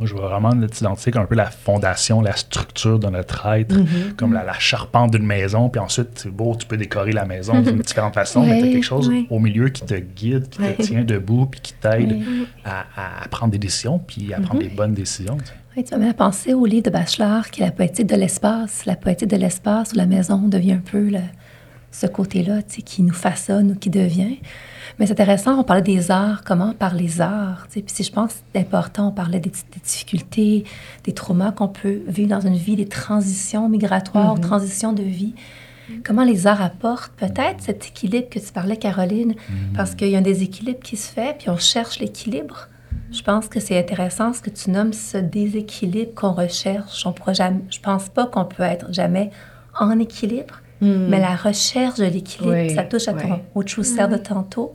Moi, 0.00 0.08
je 0.08 0.14
vois 0.14 0.26
vraiment 0.26 0.52
notre 0.52 0.76
identité 0.76 1.12
comme 1.12 1.22
un 1.22 1.26
peu 1.26 1.36
la 1.36 1.50
fondation, 1.50 2.20
la 2.20 2.34
structure 2.34 2.98
de 2.98 3.06
notre 3.06 3.46
être, 3.46 3.76
mm-hmm. 3.76 4.14
comme 4.16 4.32
la, 4.32 4.58
charpente 4.58 5.12
d'une 5.12 5.24
maison. 5.24 5.68
Puis 5.68 5.80
ensuite, 5.80 6.08
c'est 6.16 6.30
beau, 6.30 6.56
tu 6.56 6.66
peux 6.66 6.76
décorer 6.76 7.12
la 7.12 7.26
maison 7.26 7.60
d'une 7.60 7.78
différente 7.78 8.14
façon, 8.14 8.44
mais 8.44 8.58
tu 8.60 8.68
as 8.68 8.72
quelque 8.72 8.82
chose 8.82 9.08
au 9.30 9.38
milieu 9.38 9.68
qui 9.68 9.84
te 9.84 9.94
guide, 9.94 10.48
qui 10.48 10.58
te 10.58 10.82
tient 10.82 11.04
debout, 11.04 11.46
puis 11.46 11.60
qui 11.60 11.74
t'aide 11.74 12.24
à, 12.64 13.28
prendre 13.30 13.52
des 13.52 13.58
décisions, 13.58 14.00
puis 14.00 14.34
à 14.34 14.40
prendre 14.40 14.60
mm-hmm. 14.60 14.68
des 14.68 14.74
bonnes 14.74 14.94
décisions. 14.94 15.38
Oui, 15.76 15.82
tu 15.82 15.96
m'as 15.96 16.14
pensé 16.14 16.54
au 16.54 16.66
livre 16.66 16.84
de 16.84 16.90
Bachelard 16.90 17.50
qui 17.50 17.60
est 17.60 17.64
la 17.64 17.72
poétique 17.72 18.06
de 18.06 18.14
l'espace. 18.14 18.86
La 18.86 18.94
poétique 18.94 19.28
de 19.28 19.36
l'espace 19.36 19.92
où 19.92 19.96
la 19.96 20.06
maison 20.06 20.38
devient 20.38 20.74
un 20.74 20.78
peu 20.78 21.10
ce 21.90 22.06
côté-là 22.06 22.62
qui 22.62 23.02
nous 23.02 23.12
façonne 23.12 23.72
ou 23.72 23.74
qui 23.74 23.90
devient. 23.90 24.38
Mais 24.98 25.06
c'est 25.06 25.12
intéressant, 25.12 25.58
on 25.58 25.64
parlait 25.64 25.82
des 25.82 26.12
arts, 26.12 26.44
comment 26.44 26.74
par 26.74 26.94
les 26.94 27.20
arts. 27.20 27.66
Puis 27.72 27.82
si 27.88 28.04
je 28.04 28.12
pense 28.12 28.34
que 28.34 28.38
c'est 28.54 28.60
important, 28.60 29.08
on 29.08 29.10
parlait 29.10 29.40
des, 29.40 29.50
difficultés, 29.82 30.62
des 31.02 31.12
traumas 31.12 31.50
qu'on 31.50 31.66
peut 31.66 32.02
vivre 32.06 32.28
dans 32.28 32.46
une 32.46 32.56
vie, 32.56 32.76
des 32.76 32.86
transitions 32.86 33.68
migratoires, 33.68 34.36
mm-hmm. 34.36 34.42
transitions 34.42 34.92
de 34.92 35.02
vie. 35.02 35.34
Comment 36.04 36.22
les 36.22 36.46
arts 36.46 36.62
apportent 36.62 37.12
peut-être 37.16 37.60
cet 37.62 37.88
équilibre 37.88 38.28
que 38.30 38.38
tu 38.38 38.52
parlais, 38.52 38.76
Caroline, 38.76 39.32
mm-hmm. 39.32 39.72
parce 39.74 39.96
qu'il 39.96 40.08
y 40.08 40.14
a 40.14 40.18
un 40.18 40.22
déséquilibre 40.22 40.78
qui 40.78 40.96
se 40.96 41.10
fait, 41.10 41.36
puis 41.36 41.50
on 41.50 41.58
cherche 41.58 41.98
l'équilibre. 41.98 42.68
Je 43.12 43.22
pense 43.22 43.48
que 43.48 43.60
c'est 43.60 43.78
intéressant 43.78 44.32
ce 44.32 44.40
que 44.40 44.50
tu 44.50 44.70
nommes 44.70 44.92
ce 44.92 45.18
déséquilibre 45.18 46.14
qu'on 46.14 46.32
recherche. 46.32 47.06
On 47.06 47.12
pourra 47.12 47.32
jamais, 47.32 47.60
je 47.70 47.80
pense 47.80 48.08
pas 48.08 48.26
qu'on 48.26 48.44
peut 48.44 48.62
être 48.62 48.92
jamais 48.92 49.30
en 49.78 49.98
équilibre, 49.98 50.60
mm. 50.80 51.06
mais 51.08 51.20
la 51.20 51.36
recherche 51.36 51.98
de 51.98 52.06
l'équilibre, 52.06 52.74
ça 52.74 52.84
touche 52.84 53.08
à 53.08 53.14
ton, 53.14 53.40
au 53.54 53.62
true 53.62 53.84
self 53.84 54.10
de 54.10 54.16
tantôt 54.16 54.72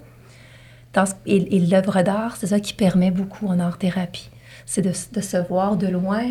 et, 1.26 1.60
l'œuvre 1.60 2.02
d'art, 2.02 2.36
c'est 2.38 2.48
ça 2.48 2.60
qui 2.60 2.74
permet 2.74 3.12
beaucoup 3.12 3.48
en 3.48 3.60
art-thérapie. 3.60 4.30
C'est 4.66 4.82
de, 4.82 4.92
se 4.92 5.38
voir 5.48 5.78
de 5.78 5.88
loin, 5.88 6.24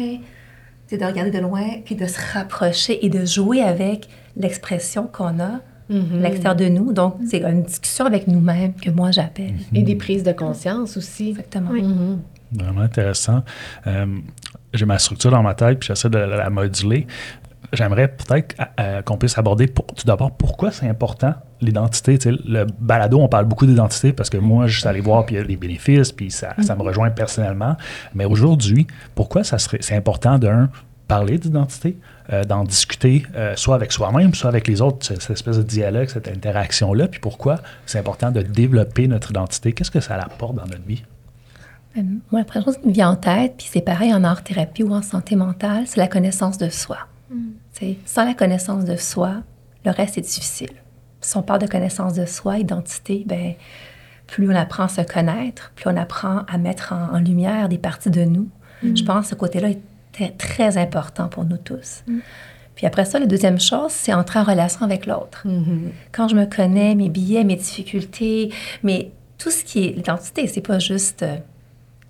c'est 0.87 0.99
de 0.99 1.05
regarder 1.05 1.31
de 1.31 1.39
loin, 1.39 1.67
puis 1.85 1.95
de 1.95 2.07
se 2.07 2.19
rapprocher 2.35 3.05
et 3.05 3.09
de 3.09 3.25
jouer 3.25 3.63
avec 3.63 4.09
l'expression 4.37 5.07
qu'on 5.07 5.41
a 5.41 5.61
mm-hmm. 5.91 6.21
l'extérieur 6.21 6.57
de 6.57 6.69
nous. 6.69 6.93
Donc, 6.93 7.17
c'est 7.27 7.43
une 7.43 7.63
discussion 7.63 8.07
avec 8.07 8.27
nous-mêmes 8.27 8.75
que 8.75 8.91
moi 8.91 9.11
j'appelle. 9.11 9.55
Et 9.75 9.83
des 9.83 9.97
prises 9.97 10.23
de 10.23 10.33
conscience 10.33 10.97
aussi. 10.97 11.31
Exactement. 11.31 11.73
Mm-hmm. 11.73 12.19
Vraiment 12.53 12.81
intéressant. 12.81 13.43
Euh, 13.87 14.07
j'ai 14.73 14.87
ma 14.87 14.99
structure 14.99 15.31
dans 15.31 15.43
ma 15.43 15.55
tête, 15.55 15.81
puis 15.81 15.89
j'essaie 15.89 16.09
de 16.09 16.19
la 16.19 16.51
moduler 16.51 17.07
j'aimerais 17.73 18.09
peut-être 18.09 18.55
euh, 18.61 18.65
euh, 18.81 19.03
qu'on 19.03 19.17
puisse 19.17 19.37
aborder 19.39 19.69
tout 19.69 20.07
d'abord 20.07 20.33
pourquoi 20.33 20.71
c'est 20.71 20.89
important 20.89 21.35
l'identité? 21.61 22.19
Le 22.25 22.65
balado, 22.79 23.21
on 23.21 23.29
parle 23.29 23.47
beaucoup 23.47 23.67
d'identité 23.67 24.13
parce 24.13 24.31
que 24.31 24.37
moi, 24.37 24.67
je 24.67 24.79
suis 24.79 24.89
allé 24.89 25.01
voir, 25.01 25.27
puis 25.27 25.35
il 25.35 25.39
y 25.39 25.41
a 25.41 25.45
les 25.45 25.57
bénéfices, 25.57 26.13
puis 26.13 26.31
ça, 26.31 26.55
ça 26.61 26.77
me 26.77 26.83
rejoint 26.83 27.11
personnellement. 27.11 27.77
Mais 28.15 28.25
aujourd'hui, 28.25 28.87
pourquoi 29.15 29.45
ça 29.45 29.59
serait, 29.59 29.79
c'est 29.81 29.97
important 29.97 30.39
d'un 30.39 30.71
parler 31.09 31.39
d'identité, 31.39 31.99
euh, 32.33 32.45
d'en 32.45 32.65
discuter 32.65 33.25
soit 33.57 33.75
avec 33.75 33.91
soi-même, 33.93 34.35
soit 34.35 34.49
avec 34.49 34.69
les 34.69 34.81
autres, 34.81 35.05
cette, 35.05 35.31
espèce 35.31 35.57
de 35.57 35.63
dialogue, 35.63 36.09
cette 36.09 36.29
interaction-là, 36.29 37.09
puis 37.09 37.21
pourquoi 37.21 37.61
c'est 37.87 37.99
important 37.99 38.31
de 38.31 38.43
développer 38.43 39.09
notre 39.09 39.31
identité, 39.31 39.73
qu'est-ce 39.73 39.91
que 39.91 40.01
ça 40.01 40.15
apporte 40.17 40.55
dans 40.55 40.67
notre 40.67 40.85
vie? 40.87 41.03
moi, 42.31 42.41
la 42.41 42.45
première 42.45 42.65
chose 42.65 42.79
qui 42.79 42.89
me 42.89 42.93
vient 42.93 43.11
en 43.11 43.17
tête, 43.17 43.55
puis 43.59 43.67
c'est 43.71 43.81
pareil 43.81 44.13
en 44.15 44.25
art-thérapie 44.25 44.83
ou 44.83 44.93
en 44.93 45.03
santé 45.03 45.37
mentale, 45.37 45.85
c'est 45.87 45.99
la 45.99 46.09
connaissance 46.09 46.59
de 46.59 46.69
soi. 46.69 46.99
Mm. 47.31 47.95
Sans 48.07 48.25
la 48.25 48.35
connaissance 48.35 48.85
de 48.85 48.97
soi, 48.97 49.43
le 49.85 49.91
reste 49.91 50.19
est 50.19 50.23
difficile. 50.23 50.73
Si 51.21 51.37
on 51.37 51.43
parle 51.43 51.61
de 51.61 51.67
connaissance 51.67 52.15
de 52.15 52.27
soi, 52.27 52.59
identité, 52.59 53.25
ben, 53.27 53.55
plus 54.27 54.51
on 54.51 54.55
apprend 54.55 54.85
à 54.85 54.89
se 54.89 55.01
connaître, 55.01 55.73
plus 55.75 55.89
on 55.89 55.97
apprend 55.97 56.43
à 56.49 56.59
mettre 56.59 56.93
en, 56.93 57.19
lumière 57.19 57.69
des 57.69 57.79
parties 57.79 58.11
de 58.11 58.25
nous. 58.25 58.49
Mm. 58.83 58.97
Je 58.97 59.05
pense 59.05 59.25
que 59.25 59.31
ce 59.31 59.35
côté-là 59.35 59.71
est 59.71 59.81
très 60.37 60.77
important 60.77 61.29
pour 61.29 61.45
nous 61.45 61.57
tous. 61.57 62.03
Mm. 62.07 62.19
Puis 62.75 62.87
après 62.87 63.05
ça, 63.05 63.19
la 63.19 63.27
deuxième 63.27 63.59
chose, 63.59 63.91
c'est 63.91 64.15
entrer 64.15 64.39
en 64.39 64.45
relation 64.45 64.83
avec 64.83 65.07
l'autre. 65.07 65.43
Mm-hmm. 65.47 65.91
Quand 66.13 66.29
je 66.29 66.37
me 66.37 66.47
connais, 66.47 66.95
mes 66.95 67.09
billets, 67.09 67.43
mes 67.43 67.57
difficultés, 67.57 68.53
mais 68.85 69.11
tout 69.37 69.51
ce 69.51 69.65
qui 69.65 69.87
est 69.87 69.91
l'identité, 69.91 70.47
c'est 70.47 70.61
pas 70.61 70.79
juste 70.79 71.23
euh, 71.23 71.37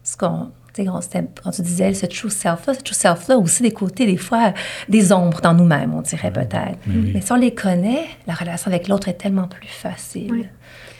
ce 0.03 0.17
qu'on 0.17 0.51
quand 0.85 1.51
tu 1.51 1.63
disais 1.63 1.95
ce 1.95 2.07
true 2.07 2.31
self-là, 2.31 2.75
ce 2.75 2.83
true 2.83 2.95
self-là 2.95 3.39
aussi 3.39 3.63
des 3.63 3.73
côtés, 3.73 4.07
des 4.07 4.17
fois, 4.17 4.53
des 4.89 5.13
ombres 5.13 5.41
dans 5.41 5.55
nous-mêmes, 5.55 5.95
on 5.95 6.03
dirait 6.03 6.33
peut-être. 6.33 6.79
Mais 6.87 7.21
si 7.21 7.33
on 7.33 7.37
les 7.37 7.55
connaît, 7.55 8.05
la 8.27 8.35
relation 8.35 8.71
avec 8.71 8.89
l'autre 8.89 9.09
est 9.09 9.19
tellement 9.19 9.49
plus 9.49 9.69
facile. 9.69 10.49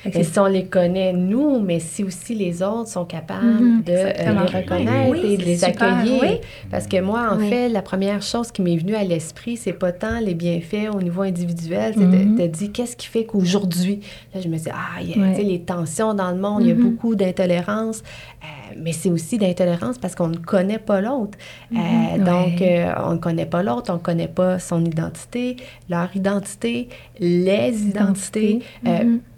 Et 0.05 0.25
si 0.25 0.39
on 0.39 0.47
les 0.47 0.67
connaît, 0.67 1.13
nous, 1.13 1.61
mais 1.61 1.81
si 1.81 2.05
aussi 2.05 2.35
les 2.35 2.63
autres 2.63 2.89
sont 2.89 3.05
capables 3.05 3.47
mhm. 3.47 3.83
de 3.83 3.93
euh, 3.93 4.13
les 4.17 4.59
reconnaître 4.59 5.25
et 5.25 5.37
de 5.37 5.45
les 5.45 5.65
accueillir. 5.65 6.41
Parce 6.71 6.87
que 6.87 7.01
moi, 7.01 7.31
en 7.33 7.39
fait, 7.39 7.69
la 7.69 7.83
première 7.83 8.23
chose 8.23 8.51
qui 8.51 8.63
m'est 8.63 8.77
venue 8.77 8.95
à 8.95 9.05
l'esprit, 9.05 9.57
c'est 9.57 9.73
pas 9.73 9.93
tant 9.93 10.21
les 10.21 10.35
bienfaits 10.35 10.95
au 10.95 11.03
niveau 11.03 11.23
individuel, 11.23 11.95
c'est 11.97 12.11
de, 12.11 12.17
mhm. 12.17 12.49
dire 12.49 12.73
qu'est-ce 12.73 12.97
qui 12.97 13.09
fait 13.09 13.25
qu'aujourd'hui, 13.25 14.01
là, 14.35 14.41
je 14.41 14.49
me 14.49 14.57
dis, 14.57 14.71
ah, 14.71 15.01
il 15.03 15.11
y 15.11 15.23
a 15.23 15.43
les 15.43 15.63
tensions 15.63 16.15
dans 16.15 16.31
le 16.31 16.39
monde, 16.39 16.63
il 16.63 16.69
y 16.69 16.73
a 16.73 16.75
mhm. 16.75 16.83
beaucoup 16.83 17.15
d'intolérance, 17.15 18.03
euh, 18.43 18.75
mais 18.77 18.93
c'est 18.93 19.11
aussi 19.11 19.37
d'intolérance 19.39 19.68
parce 20.01 20.15
qu'on 20.15 20.29
ne 20.29 20.37
connaît 20.37 20.79
pas 20.79 21.01
l'autre. 21.01 21.37
Euh, 21.73 22.19
donc, 22.19 22.63
on 23.05 23.13
ne 23.15 23.19
connaît 23.19 23.47
pas 23.47 23.63
l'autre, 23.63 23.91
on 23.91 23.95
ne 23.95 23.99
connaît 23.99 24.29
pas 24.29 24.59
son 24.59 24.85
identité, 24.85 25.57
leur 25.89 26.15
identité, 26.15 26.89
les 27.19 27.83
identités. 27.83 28.61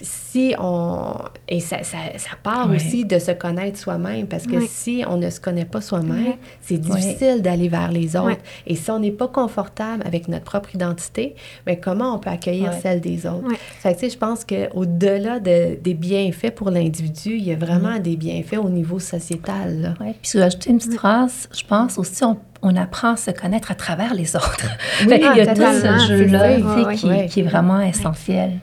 Si 0.03 0.51
sais, 0.51 0.57
on... 0.59 1.15
et 1.49 1.61
ça, 1.61 1.83
ça, 1.83 1.99
ça 2.17 2.31
part 2.43 2.69
Ouais. 2.71 2.77
aussi 2.77 3.05
de 3.05 3.19
se 3.19 3.33
connaître 3.33 3.79
soi-même, 3.79 4.27
parce 4.27 4.47
que 4.47 4.57
Ouais. 4.57 4.67
si 4.69 5.03
on 5.09 5.17
ne 5.17 5.29
se 5.31 5.41
connaît 5.41 5.65
pas 5.65 5.81
soi-même, 5.81 6.35
c'est 6.61 6.79
difficile 6.79 7.43
d'aller 7.43 7.69
vers 7.69 7.91
les 7.91 8.17
autres. 8.17 8.41
Et 8.67 8.77
si 8.77 8.91
on 8.91 8.99
n'est 8.99 9.11
pas 9.11 9.29
confortable 9.29 10.03
avec 10.07 10.29
notre 10.29 10.45
propre 10.45 10.75
identité, 10.75 11.35
mais 11.67 11.79
comment 11.79 12.15
on 12.15 12.19
peut 12.19 12.31
accueillir 12.31 12.73
celle 12.75 13.01
des 13.01 13.27
autres? 13.27 13.49
Fait 13.81 13.95
que, 13.95 14.01
tu 14.01 14.07
sais, 14.07 14.11
je 14.11 14.19
pense 14.19 14.45
qu'au-delà 14.45 15.41
de, 15.41 15.79
des 15.83 15.95
bienfaits 15.95 16.51
pour 16.55 16.71
l'individu, 16.71 17.31
il 17.37 17.45
y 17.45 17.53
a 17.53 17.57
vraiment 17.57 17.97
Mm. 17.99 18.01
des 18.01 18.17
bienfaits 18.17 18.59
au 18.59 18.69
niveau 18.69 18.99
sociétal. 18.99 19.95
Puis, 20.23 20.33
je 20.35 20.39
vais 20.39 20.45
ajouter 20.45 20.71
une 20.71 20.79
petite 20.79 20.95
phrase. 20.95 21.49
Je 21.57 21.65
pense 21.65 21.99
aussi, 21.99 22.23
on, 22.25 22.39
on 22.63 22.77
apprend 22.77 23.13
à 23.13 23.17
se 23.17 23.31
connaître 23.31 23.71
à 23.71 23.75
travers 23.75 24.15
les 24.15 24.37
autres. 24.37 24.67
Oui, 25.03 25.09
Fait 25.09 25.21
qu'il 25.21 25.37
y 25.37 25.41
a 25.41 25.55
tout 25.55 25.61
ce 25.61 26.07
jeu-là 26.09 26.59
ouais. 26.59 27.27
qui, 27.27 27.41
est 27.41 27.43
vraiment 27.43 27.81
essentiel. 27.81 28.59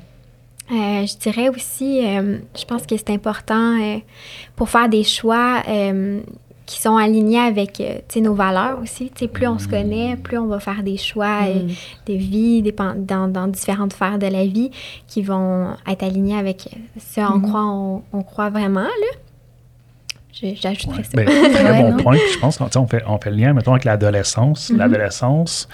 Euh, 0.69 1.05
je 1.05 1.17
dirais 1.17 1.47
aussi, 1.49 2.05
euh, 2.05 2.39
je 2.57 2.65
pense 2.65 2.85
que 2.85 2.97
c'est 2.97 3.09
important 3.11 3.79
euh, 3.81 3.99
pour 4.57 4.69
faire 4.69 4.89
des 4.89 5.05
choix 5.05 5.63
euh, 5.69 6.19
qui 6.65 6.81
sont 6.81 6.97
alignés 6.97 7.39
avec 7.39 7.79
euh, 7.79 7.99
tu 8.09 8.15
sais, 8.15 8.19
nos 8.21 8.33
valeurs 8.33 8.77
aussi. 8.83 9.05
Tu 9.15 9.19
sais, 9.19 9.27
plus 9.29 9.47
on 9.47 9.57
se 9.59 9.69
connaît, 9.69 10.17
plus 10.17 10.37
on 10.37 10.47
va 10.47 10.59
faire 10.59 10.83
des 10.83 10.97
choix 10.97 11.39
euh, 11.47 11.63
Mm. 11.63 11.67
de 12.07 12.13
vie 12.13 12.73
dans, 12.97 13.29
dans 13.29 13.47
différentes 13.47 13.93
sphères 13.93 14.19
de 14.19 14.27
la 14.27 14.45
vie 14.45 14.69
qui 15.07 15.21
vont 15.21 15.69
être 15.89 16.03
alignés 16.03 16.37
avec 16.37 16.67
ce 16.99 17.21
en 17.21 17.39
quoi 17.39 17.65
on, 17.65 18.01
on 18.11 18.21
croit 18.23 18.49
vraiment. 18.49 18.81
Là. 18.81 19.17
J'ajouterais 20.41 21.03
ça. 21.03 21.09
Ben, 21.13 21.25
très 21.53 21.71
Ouais, 21.71 21.91
bon 21.91 21.97
point. 21.97 22.17
Je 22.33 22.39
pense 22.39 22.57
qu'on 22.57 22.69
on 22.75 22.87
fait, 22.87 23.03
on 23.07 23.17
fait 23.19 23.31
le 23.31 23.37
lien, 23.37 23.53
mettons, 23.53 23.71
avec 23.71 23.83
l'adolescence. 23.85 24.69
Mhm. 24.69 24.77
L'adolescence, 24.77 25.67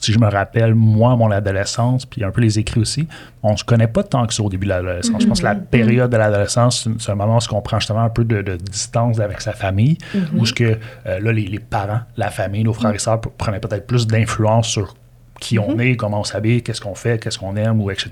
si 0.00 0.12
je 0.12 0.18
me 0.18 0.28
rappelle, 0.28 0.74
moi, 0.74 1.16
mon 1.16 1.30
adolescence, 1.30 2.04
puis 2.06 2.22
un 2.22 2.30
peu 2.30 2.40
les 2.42 2.58
écrits 2.58 2.80
aussi, 2.80 3.08
on 3.42 3.56
se 3.56 3.64
connaît 3.64 3.86
pas 3.88 4.02
tant 4.02 4.26
que 4.26 4.34
ça 4.34 4.42
au 4.42 4.48
début 4.48 4.66
de 4.66 4.70
l'adolescence. 4.70 5.22
Je 5.22 5.26
pense 5.26 5.40
que 5.40 5.44
la 5.44 5.54
Mhm. 5.54 5.64
période 5.66 6.10
de 6.10 6.16
l'adolescence, 6.16 6.82
c'est 6.84 6.90
c'est 7.02 7.12
un 7.12 7.14
moment 7.14 7.38
où 7.38 7.54
on 7.54 7.60
prend 7.62 7.78
justement 7.80 8.02
un 8.02 8.10
peu 8.10 8.24
de, 8.24 8.42
de 8.42 8.56
distance 8.56 9.18
avec 9.20 9.40
sa 9.40 9.52
famille, 9.52 9.96
Mhm. 10.14 10.38
où 10.38 10.46
ce 10.46 10.52
que, 10.52 10.64
euh, 11.06 11.18
là, 11.20 11.32
les, 11.32 11.46
les 11.46 11.58
parents, 11.58 12.00
la 12.16 12.30
famille, 12.30 12.62
nos 12.64 12.74
frères 12.74 12.94
et 12.94 12.98
sœurs 12.98 13.20
prenaient 13.20 13.60
peut-être 13.60 13.86
plus 13.86 14.06
d'influence 14.06 14.68
sur 14.68 14.94
qui 15.40 15.58
on 15.58 15.78
est, 15.78 15.96
comment 15.96 16.20
on 16.20 16.24
s'habille, 16.24 16.62
qu'est-ce 16.62 16.80
qu'on 16.80 16.94
fait, 16.94 17.22
qu'est-ce 17.22 17.38
qu'on 17.38 17.56
aime, 17.56 17.80
ou 17.82 17.90
etc. 17.90 18.08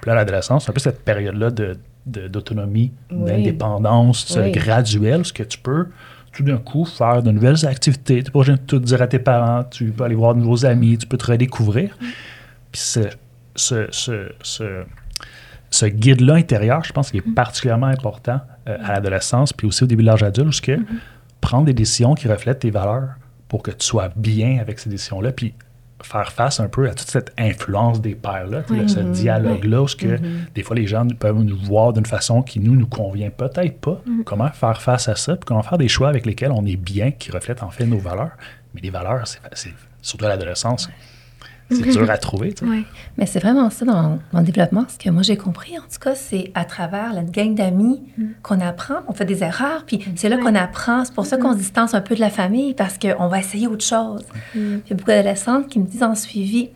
Puis 0.00 0.08
là, 0.08 0.14
l'adolescence, 0.14 0.64
c'est 0.64 0.70
un 0.70 0.74
peu 0.74 0.80
cette 0.80 1.04
période-là 1.04 1.50
de- 1.50 1.64
de- 1.74 1.78
d'autonomie, 2.06 2.92
Oui. 3.10 3.24
d'indépendance 3.26 4.36
Oui. 4.36 4.50
graduelle, 4.52 5.24
ce 5.24 5.32
que 5.32 5.42
tu 5.42 5.58
peux 5.58 5.86
tout 6.32 6.42
d'un 6.42 6.56
coup 6.56 6.84
faire 6.86 7.22
de 7.22 7.30
nouvelles 7.30 7.66
activités. 7.66 8.22
Tu 8.22 8.24
n'es 8.24 8.30
pas 8.30 8.38
obligé 8.38 8.52
de 8.56 8.62
tout 8.62 8.78
dire 8.78 9.02
à 9.02 9.06
tes 9.06 9.18
parents, 9.18 9.64
tu 9.64 9.86
peux 9.90 10.04
aller 10.04 10.14
voir 10.14 10.34
de 10.34 10.40
nouveaux 10.40 10.64
amis, 10.64 10.96
tu 10.96 11.06
peux 11.06 11.18
te 11.18 11.26
redécouvrir. 11.26 11.96
Puis 12.72 12.80
ce, 12.80 13.00
ce, 13.54 13.86
ce, 13.90 14.84
ce, 15.70 15.86
guide-là 15.86 16.34
intérieur, 16.34 16.82
je 16.84 16.92
pense 16.92 17.10
qu'il 17.10 17.20
est 17.20 17.34
particulièrement 17.34 17.86
important 17.86 18.40
euh, 18.66 18.78
à 18.82 18.94
l'adolescence, 18.94 19.52
puis 19.52 19.66
aussi 19.66 19.84
au 19.84 19.86
début 19.86 20.02
de 20.02 20.08
l'âge 20.08 20.22
adulte, 20.22 20.48
où 20.48 20.52
ce 20.52 20.62
que 20.62 20.78
prendre 21.42 21.66
des 21.66 21.74
décisions 21.74 22.14
qui 22.14 22.28
reflètent 22.28 22.60
tes 22.60 22.70
valeurs 22.70 23.10
pour 23.48 23.62
que 23.62 23.70
tu 23.70 23.84
sois 23.84 24.08
bien 24.16 24.58
avec 24.58 24.78
ces 24.78 24.88
décisions-là, 24.88 25.32
puis 25.32 25.52
faire 26.06 26.32
face 26.32 26.60
un 26.60 26.68
peu 26.68 26.88
à 26.88 26.94
toute 26.94 27.08
cette 27.10 27.32
influence 27.38 28.00
des 28.00 28.14
sais, 28.14 28.62
Ouais. 28.80 28.88
ce 28.88 29.00
dialogue-là, 29.00 29.82
où 29.82 29.88
ce 29.88 29.96
que 29.96 30.18
des 30.54 30.62
fois 30.62 30.76
les 30.76 30.86
gens 30.86 31.06
peuvent 31.08 31.42
nous 31.42 31.56
voir 31.56 31.92
d'une 31.92 32.06
façon 32.06 32.42
qui 32.42 32.60
nous 32.60 32.74
nous 32.76 32.86
convient 32.86 33.30
peut-être 33.30 33.78
pas. 33.80 34.00
Comment 34.24 34.48
faire 34.50 34.80
face 34.82 35.08
à 35.08 35.16
ça, 35.16 35.36
puis 35.36 35.44
comment 35.46 35.62
faire 35.62 35.78
des 35.78 35.88
choix 35.88 36.08
avec 36.08 36.26
lesquels 36.26 36.52
on 36.52 36.64
est 36.66 36.76
bien, 36.76 37.10
qui 37.10 37.30
reflètent 37.30 37.62
en 37.62 37.70
fait 37.70 37.86
nos 37.86 37.98
valeurs. 37.98 38.30
Mais 38.74 38.80
les 38.80 38.90
valeurs, 38.90 39.26
c'est 39.26 39.40
c'est- 39.52 39.74
surtout 40.00 40.24
à 40.24 40.28
l'adolescence, 40.28 40.88
c'est 41.70 41.82
dur 41.90 42.10
à 42.10 42.18
trouver. 42.18 42.54
Ouais. 42.62 42.82
Mais 43.16 43.24
c'est 43.24 43.38
vraiment 43.38 43.70
ça 43.70 43.84
dans, 43.86 44.18
dans 44.32 44.40
le 44.40 44.44
développement. 44.44 44.84
Ce 44.88 44.98
que 45.02 45.08
moi 45.10 45.22
j'ai 45.22 45.36
compris, 45.38 45.78
en 45.78 45.82
tout 45.82 45.98
cas, 46.00 46.14
c'est 46.14 46.50
à 46.54 46.64
travers 46.66 47.14
la 47.14 47.22
gang 47.22 47.54
d'amis 47.54 48.02
qu'on 48.42 48.60
apprend. 48.60 48.96
On 49.08 49.12
fait 49.14 49.24
des 49.24 49.42
erreurs, 49.42 49.84
puis 49.86 50.04
c'est 50.16 50.28
là 50.28 50.36
Ouais. 50.36 50.42
qu'on 50.42 50.54
apprend. 50.54 51.04
C'est 51.06 51.14
pour 51.14 51.24
ça 51.24 51.38
qu'on 51.38 51.52
se 51.52 51.58
distance 51.58 51.94
un 51.94 52.02
peu 52.02 52.14
de 52.14 52.20
la 52.20 52.28
famille, 52.30 52.74
parce 52.74 52.98
qu'on 52.98 53.26
va 53.28 53.38
essayer 53.38 53.66
autre 53.68 53.84
chose. 53.84 54.22
Il 54.54 54.82
y 54.88 54.92
a 54.92 54.94
beaucoup 54.94 55.08
d'adolescentes 55.08 55.68
qui 55.68 55.78
me 55.78 55.86
disent 55.86 56.02
en 56.02 56.14
suivi 56.14 56.68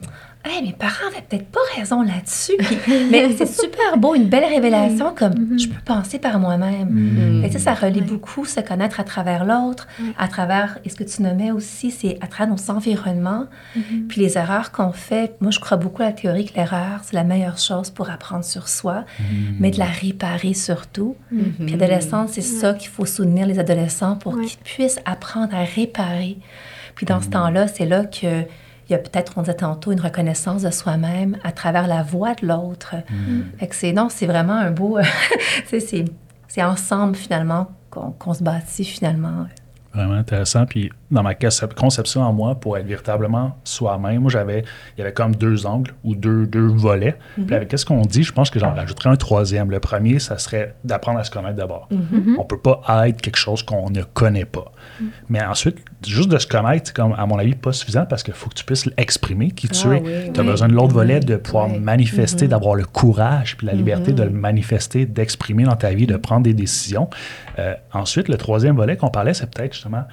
Hey, 0.48 0.62
mes 0.62 0.72
parents 0.72 1.08
avaient 1.10 1.24
peut-être 1.28 1.48
pas 1.50 1.58
raison 1.76 2.02
là-dessus. 2.02 2.52
Puis- 2.58 2.76
mais 3.10 3.34
c'est 3.36 3.46
super 3.48 3.96
beau, 3.98 4.14
une 4.14 4.28
belle 4.28 4.44
révélation, 4.44 5.12
comme 5.14 5.58
je 5.58 5.66
peux 5.68 5.80
penser 5.84 6.18
par 6.20 6.38
moi-même. 6.38 7.42
Que, 7.42 7.46
tu 7.48 7.52
sais, 7.54 7.58
ça 7.58 7.74
relie 7.74 8.00
beaucoup 8.00 8.44
se 8.44 8.60
connaître 8.60 9.00
à 9.00 9.04
travers 9.04 9.44
l'autre, 9.44 9.88
à 10.16 10.28
travers, 10.28 10.78
et 10.84 10.88
ce 10.88 10.94
que 10.94 11.04
tu 11.04 11.22
nommais 11.22 11.50
aussi, 11.50 11.90
c'est 11.90 12.16
à 12.20 12.26
travers 12.28 12.54
nos 12.54 12.70
environnements, 12.70 13.46
puis 14.08 14.20
les 14.20 14.38
erreurs 14.38 14.70
qu'on 14.72 14.92
fait. 14.92 15.34
Moi, 15.40 15.50
je 15.50 15.58
crois 15.58 15.76
beaucoup 15.76 16.02
à 16.02 16.06
la 16.06 16.12
théorie 16.12 16.44
que 16.46 16.54
l'erreur, 16.54 17.00
c'est 17.02 17.14
la 17.14 17.24
meilleure 17.24 17.58
chose 17.58 17.90
pour 17.90 18.08
apprendre 18.10 18.44
sur 18.44 18.68
soi, 18.68 19.04
mais 19.58 19.70
de 19.72 19.78
la 19.78 19.86
réparer 19.86 20.54
surtout. 20.54 21.16
Puis 21.64 21.74
adolescents, 21.74 22.26
c'est 22.28 22.40
ça 22.42 22.72
qu'il 22.74 22.88
faut 22.88 23.04
soutenir 23.06 23.46
les 23.46 23.58
adolescents 23.58 24.14
pour 24.16 24.34
Ouais. 24.36 24.44
qu'ils 24.44 24.58
puissent 24.58 25.00
apprendre 25.04 25.54
à 25.56 25.64
réparer. 25.64 26.36
Puis 26.94 27.04
dans 27.06 27.20
ce 27.20 27.28
temps-là, 27.28 27.66
c'est 27.68 27.86
là 27.86 28.04
que 28.04 28.44
il 28.88 28.92
y 28.92 28.94
a 28.94 28.98
peut-être, 28.98 29.32
on 29.36 29.42
disait 29.42 29.54
tantôt, 29.54 29.92
une 29.92 30.00
reconnaissance 30.00 30.62
de 30.62 30.70
soi-même 30.70 31.36
à 31.42 31.52
travers 31.52 31.86
la 31.86 32.02
voix 32.02 32.34
de 32.34 32.46
l'autre. 32.46 32.94
Fait 33.58 33.66
que 33.66 33.74
c'est, 33.74 33.92
non, 33.92 34.08
c'est 34.08 34.26
vraiment 34.26 34.54
un 34.54 34.70
beau, 34.70 34.98
sais, 35.66 35.80
c'est, 35.80 36.04
c'est 36.46 36.62
ensemble 36.62 37.16
finalement 37.16 37.68
qu'on, 37.90 38.12
qu'on 38.12 38.34
se 38.34 38.42
bâtit 38.42 38.84
finalement. 38.84 39.46
Vraiment 39.92 40.14
intéressant. 40.14 40.66
Puis 40.66 40.92
dans 41.10 41.22
ma 41.22 41.34
concep- 41.34 41.74
conception 41.74 42.22
en 42.22 42.32
moi, 42.32 42.54
pour 42.56 42.76
être 42.76 42.86
véritablement 42.86 43.56
soi-même, 43.64 44.22
moi 44.22 44.30
j'avais, 44.30 44.64
il 44.96 45.00
y 45.00 45.02
avait 45.02 45.12
comme 45.12 45.34
deux 45.36 45.64
angles 45.66 45.92
ou 46.02 46.14
deux, 46.16 46.46
deux 46.46 46.66
volets. 46.66 47.16
Puis 47.46 47.54
avec 47.54 47.68
qu'est-ce 47.68 47.86
qu'on 47.86 48.02
dit, 48.02 48.22
je 48.24 48.32
pense 48.32 48.50
que 48.50 48.58
j'en 48.58 48.74
rajouterais 48.74 49.10
un 49.10 49.16
troisième. 49.16 49.70
Le 49.70 49.78
premier, 49.80 50.18
ça 50.18 50.36
serait 50.38 50.74
d'apprendre 50.84 51.18
à 51.20 51.24
se 51.24 51.30
connaître 51.30 51.56
d'abord. 51.56 51.88
On 52.38 52.44
peut 52.44 52.58
pas 52.58 52.80
être 53.08 53.20
quelque 53.20 53.36
chose 53.38 53.62
qu'on 53.62 53.88
ne 53.90 54.02
connaît 54.02 54.44
pas. 54.44 54.72
Mais 55.28 55.42
ensuite, 55.44 55.78
juste 56.06 56.28
de 56.30 56.38
se 56.38 56.46
connaître, 56.46 56.86
c'est 56.88 56.96
comme, 56.96 57.12
à 57.16 57.26
mon 57.26 57.38
avis, 57.38 57.54
pas 57.54 57.72
suffisant 57.72 58.06
parce 58.06 58.22
qu'il 58.22 58.34
faut 58.34 58.48
que 58.48 58.54
tu 58.54 58.64
puisses 58.64 58.86
l'exprimer, 58.98 59.50
qui 59.50 59.68
tu 59.68 59.86
Ah 59.88 59.94
es. 59.96 60.00
oui, 60.00 60.32
tu 60.32 60.40
as 60.40 60.42
oui. 60.42 60.48
besoin 60.48 60.68
de 60.68 60.72
l'autre 60.74 60.94
volet, 60.94 61.20
de 61.20 61.36
pouvoir 61.36 61.70
Oui. 61.70 61.78
manifester, 61.78 62.48
d'avoir 62.48 62.74
le 62.74 62.84
courage, 62.84 63.56
puis 63.56 63.66
la 63.66 63.74
liberté 63.74 64.12
de 64.12 64.22
le 64.22 64.30
manifester, 64.30 65.06
d'exprimer 65.06 65.64
dans 65.64 65.76
ta 65.76 65.90
vie, 65.90 66.06
de 66.06 66.16
prendre 66.16 66.42
des 66.42 66.54
décisions. 66.54 67.08
Euh, 67.58 67.74
ensuite, 67.92 68.28
le 68.28 68.36
troisième 68.36 68.76
volet 68.76 68.96
qu'on 68.96 69.08
parlait, 69.10 69.34
c'est 69.34 69.48
peut-être 69.50 69.72
justement 69.74 70.04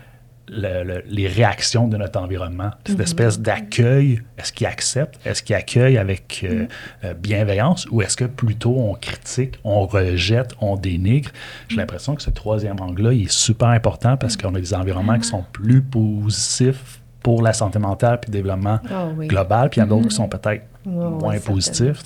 le- 0.49 0.83
le- 0.83 1.03
les 1.07 1.27
réactions 1.27 1.87
de 1.87 1.95
notre 1.97 2.19
environnement. 2.19 2.71
Cette 2.85 2.99
espèce 2.99 3.39
d'accueil, 3.39 4.21
est-ce 4.37 4.51
qu'il 4.51 4.67
accepte, 4.67 5.17
est-ce 5.25 5.41
qu'il 5.41 5.55
accueille 5.55 5.97
avec 5.97 6.41
euh, 6.43 6.65
euh, 7.05 7.13
bienveillance 7.13 7.87
ou 7.91 8.01
est-ce 8.01 8.17
que 8.17 8.25
plutôt 8.25 8.75
on 8.77 8.93
critique, 8.95 9.57
on 9.63 9.85
rejette, 9.85 10.53
on 10.59 10.75
dénigre? 10.75 11.29
J'ai 11.69 11.77
l'impression 11.77 12.15
que 12.15 12.21
ce 12.21 12.29
troisième 12.29 12.79
angle-là, 12.81 13.13
il 13.13 13.23
est 13.23 13.31
super 13.31 13.69
important 13.69 14.17
parce 14.17 14.35
qu'on 14.35 14.53
a 14.55 14.59
des 14.59 14.73
environnements 14.73 15.17
qui 15.17 15.27
sont 15.27 15.45
plus 15.53 15.81
positifs 15.81 17.01
pour 17.21 17.41
la 17.41 17.53
santé 17.53 17.79
mentale 17.79 18.19
puis 18.19 18.29
le 18.31 18.33
développement 18.37 18.79
Ah 18.91 19.07
oui. 19.17 19.27
global, 19.27 19.69
puis 19.69 19.79
il 19.79 19.83
y 19.83 19.83
en 19.83 19.87
a 19.87 19.89
d'autres 19.89 20.09
qui 20.09 20.15
sont 20.15 20.27
peut-être 20.27 20.63
moins 20.85 21.39
positifs. 21.39 22.03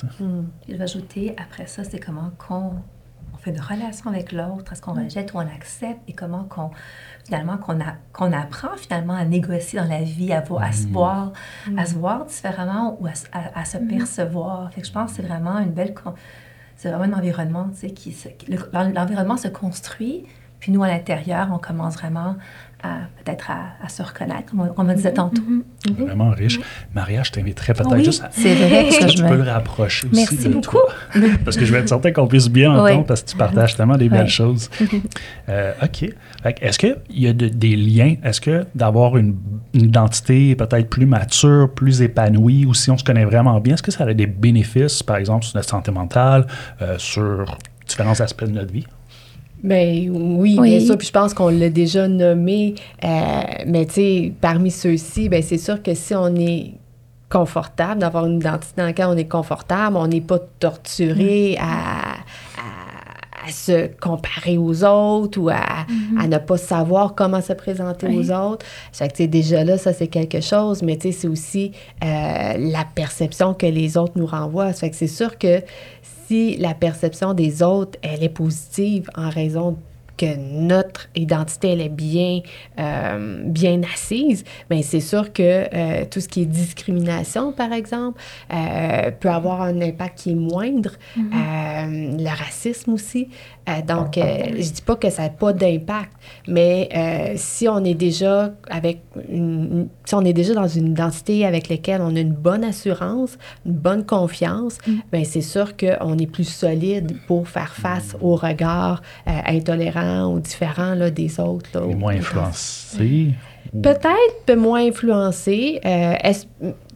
je 0.69 0.76
vais 0.76 0.84
ajouter, 0.84 1.34
après 1.43 1.65
ça, 1.65 1.84
c'est 1.84 2.00
comment 2.00 2.32
qu'on 2.38 2.73
on 3.34 3.38
fait 3.39 3.50
une 3.52 3.60
relation 3.62 4.10
avec 4.12 4.32
l'autre, 4.32 4.73
est-ce 4.73 4.82
qu'on 4.82 4.93
rejette 4.93 5.34
ou 5.34 5.38
on 5.38 5.41
accepte, 5.41 6.00
et 6.08 6.13
comment 6.13 6.43
qu'on, 6.43 6.69
finalement, 7.27 7.57
qu'on, 7.57 7.79
a- 7.81 7.95
qu'on 8.13 8.31
apprend 8.31 8.75
finalement 8.77 9.13
à 9.13 9.25
négocier 9.25 9.79
dans 9.79 9.87
la 9.87 10.01
vie, 10.01 10.31
à, 10.33 10.41
se 10.71 10.87
voir, 10.87 11.33
à 11.77 11.85
se 11.85 11.95
voir 11.95 12.25
différemment 12.25 12.97
ou 12.99 13.07
à, 13.07 13.13
se- 13.15 13.27
à- 13.33 13.59
à 13.59 13.65
se 13.65 13.77
percevoir. 13.77 14.71
Fait 14.71 14.81
que 14.81 14.87
je 14.87 14.91
pense 14.93 15.11
que 15.11 15.17
c'est 15.17 15.27
vraiment 15.27 15.59
une 15.59 15.71
belle... 15.71 15.93
C'est 16.77 16.91
vraiment 16.91 17.15
un 17.15 17.17
environnement, 17.19 17.67
tu 17.73 17.79
sais, 17.87 17.89
qui... 17.91 18.11
se- 18.13 18.29
le- 18.47 18.93
L'environnement 18.93 19.35
se 19.37 19.47
construit, 19.49 20.25
puis 20.59 20.71
nous, 20.71 20.83
à 20.83 20.87
l'intérieur, 20.87 21.49
on 21.51 21.57
commence 21.57 21.95
vraiment 21.95 22.35
peut-être 23.23 23.49
à, 23.51 23.85
à 23.85 23.89
se 23.89 24.01
reconnaître, 24.03 24.51
comme 24.51 24.61
on, 24.61 24.73
on 24.77 24.93
disait 24.93 25.13
tantôt. 25.13 25.41
Vraiment 25.97 26.29
riche. 26.31 26.59
Maria, 26.93 27.23
je 27.23 27.31
t'inviterais 27.31 27.73
peut-être 27.73 27.91
Oui, 27.95 28.03
juste 28.05 28.23
à... 28.23 28.29
c'est 28.31 28.53
vrai 28.55 28.83
que 28.83 28.87
Est-ce 28.89 28.99
que 28.99 29.07
je 29.09 29.15
tu 29.17 29.23
me- 29.23 29.29
peux 29.29 29.35
le 29.37 29.43
rapprocher 29.43 30.07
aussi 30.07 30.15
Merci 30.15 30.47
de 30.49 30.53
beaucoup. 30.53 30.61
toi? 30.77 30.89
parce 31.45 31.57
que 31.57 31.65
je 31.65 31.71
vais 31.73 31.79
être 31.79 31.89
certain 31.89 32.11
qu'on 32.11 32.27
puisse 32.27 32.49
bien 32.49 32.71
Oui. 32.83 32.91
entendre 32.91 33.05
parce 33.07 33.23
que 33.23 33.29
tu 33.31 33.37
partages 33.37 33.75
tellement 33.75 33.97
des 33.97 34.09
belles 34.09 34.23
Oui. 34.23 34.29
choses. 34.29 34.69
Euh, 35.49 35.71
OK. 35.81 36.09
Que 36.43 36.65
Est-ce 36.65 36.77
qu'il 36.77 36.97
y 37.09 37.25
a 37.27 37.33
de- 37.33 37.47
des 37.47 37.75
liens? 37.77 38.15
Est-ce 38.23 38.41
que 38.41 38.65
d'avoir 38.75 39.15
une, 39.17 39.37
une 39.73 39.83
identité 39.85 40.55
peut-être 40.55 40.89
plus 40.89 41.05
mature, 41.05 41.69
plus 41.73 42.01
épanouie, 42.01 42.65
ou 42.65 42.73
si 42.73 42.91
on 42.91 42.97
se 42.97 43.03
connaît 43.03 43.23
vraiment 43.25 43.59
bien, 43.61 43.75
est-ce 43.75 43.83
que 43.83 43.91
ça 43.91 44.03
a 44.03 44.13
des 44.13 44.27
bénéfices, 44.27 45.03
par 45.03 45.15
exemple, 45.17 45.45
sur 45.45 45.55
notre 45.55 45.69
santé 45.69 45.89
mentale, 45.91 46.45
euh, 46.81 46.95
sur 46.97 47.57
différents 47.87 48.19
aspects 48.19 48.43
de 48.43 48.51
notre 48.51 48.73
vie? 48.73 48.85
Ben 49.63 50.09
oui, 50.11 50.55
Oui. 50.59 50.69
bien 50.69 50.79
sûr. 50.79 50.97
Puis 50.97 51.07
je 51.07 51.11
pense 51.13 51.33
qu'on 51.33 51.49
l'a 51.49 51.69
déjà 51.69 52.07
nommé. 52.07 52.75
euh, 53.03 53.07
mais 53.65 53.85
tu 53.85 53.93
sais, 53.93 54.33
parmi 54.39 54.71
ceux-ci, 54.71 55.29
ben 55.29 55.41
c'est 55.41 55.57
sûr 55.57 55.81
que 55.81 55.93
si 55.93 56.13
on 56.15 56.35
est 56.35 56.73
confortable, 57.29 57.99
d'avoir 58.01 58.25
une 58.25 58.37
identité 58.37 58.73
dans 58.77 58.85
laquelle 58.85 59.07
on 59.07 59.17
est 59.17 59.27
confortable, 59.27 59.97
on 59.97 60.07
n'est 60.07 60.21
pas 60.21 60.39
torturé 60.59 61.57
à, 61.59 62.13
à- 62.13 63.47
à 63.47 63.51
se 63.51 63.87
comparer 63.99 64.57
aux 64.57 64.83
autres 64.83 65.39
ou 65.39 65.49
à, 65.49 65.85
à 66.19 66.27
ne 66.27 66.37
pas 66.37 66.57
savoir 66.57 67.15
comment 67.15 67.41
se 67.41 67.53
présenter 67.53 68.07
aux 68.07 68.29
autres. 68.31 68.65
Fait 68.91 69.11
que, 69.15 69.23
déjà 69.23 69.63
là, 69.63 69.77
ça, 69.77 69.93
c'est 69.93 70.07
quelque 70.07 70.41
chose, 70.41 70.81
mais 70.83 70.97
tu 70.97 71.11
sais, 71.11 71.19
c'est 71.21 71.27
aussi 71.27 71.71
euh, 72.03 72.07
la 72.57 72.85
perception 72.93 73.53
que 73.53 73.65
les 73.65 73.95
autres 73.97 74.13
nous 74.17 74.25
renvoient. 74.25 74.71
Fait 74.73 74.89
que 74.89 74.95
c'est 74.97 75.07
sûr 75.07 75.37
que 75.37 75.61
si 76.27 76.57
la 76.57 76.73
perception 76.73 77.33
des 77.33 77.63
autres, 77.63 77.97
elle 78.01 78.23
est 78.23 78.29
positive 78.29 79.09
en 79.15 79.29
raison 79.29 79.77
que 80.17 80.35
notre 80.35 81.07
identité 81.15 81.69
elle 81.69 81.81
est 81.81 81.89
bien, 81.89 82.41
euh, 82.79 83.43
bien 83.45 83.81
assise, 83.93 84.43
bien 84.69 84.81
c'est 84.81 84.99
sûr 84.99 85.31
que 85.31 85.41
euh, 85.43 86.05
tout 86.09 86.19
ce 86.19 86.27
qui 86.27 86.41
est 86.41 86.45
discrimination, 86.45 87.51
par 87.53 87.71
exemple, 87.71 88.19
euh, 88.51 89.11
peut 89.11 89.29
avoir 89.29 89.61
un 89.61 89.79
impact 89.79 90.17
qui 90.17 90.31
est 90.31 90.35
moindre. 90.35 90.91
Euh, 91.17 92.17
le 92.17 92.29
racisme 92.29 92.93
aussi. 92.93 93.29
Euh, 93.67 93.82
donc, 93.82 94.17
euh, 94.17 94.23
je 94.58 94.69
dis 94.71 94.82
pas 94.82 94.95
que 94.95 95.10
ça 95.10 95.23
n'a 95.23 95.30
pas 95.30 95.51
d'impact, 95.53 96.12
mais 96.47 96.88
euh, 96.95 97.34
si 97.36 97.67
on 97.67 97.84
est 97.84 97.95
déjà 97.95 98.51
avec 98.69 99.01
une, 99.30 99.89
si 100.06 100.15
on 100.15 100.21
est 100.23 100.34
déjà 100.34 100.53
dans 100.53 100.67
une 100.67 100.88
identité 100.91 101.45
avec 101.45 101.67
laquelle 101.67 102.01
on 102.01 102.15
a 102.15 102.19
une 102.19 102.32
bonne 102.34 102.63
assurance, 102.63 103.38
une 103.65 103.73
bonne 103.73 104.06
confiance, 104.06 104.77
ben 105.12 105.25
c'est 105.25 105.41
sûr 105.41 105.75
qu'on 105.75 106.17
est 106.17 106.27
plus 106.32 106.47
solide 106.47 107.17
pour 107.27 107.47
faire 107.49 107.73
face 107.73 108.15
aux 108.21 108.36
regards 108.36 109.01
euh, 109.27 109.32
intolérants 109.47 110.34
ou 110.34 110.39
différents 110.39 110.95
là, 110.95 111.10
des 111.10 111.39
autres. 111.39 111.69
là, 111.73 111.82
moins 111.82 112.15
ou- 112.15 112.19
influencé. 112.19 113.30
Peut-être 113.84 114.45
peu 114.45 114.56
moins 114.56 114.88
influencé. 114.88 115.82
Euh, 115.86 116.13
est-ce- 116.23 116.45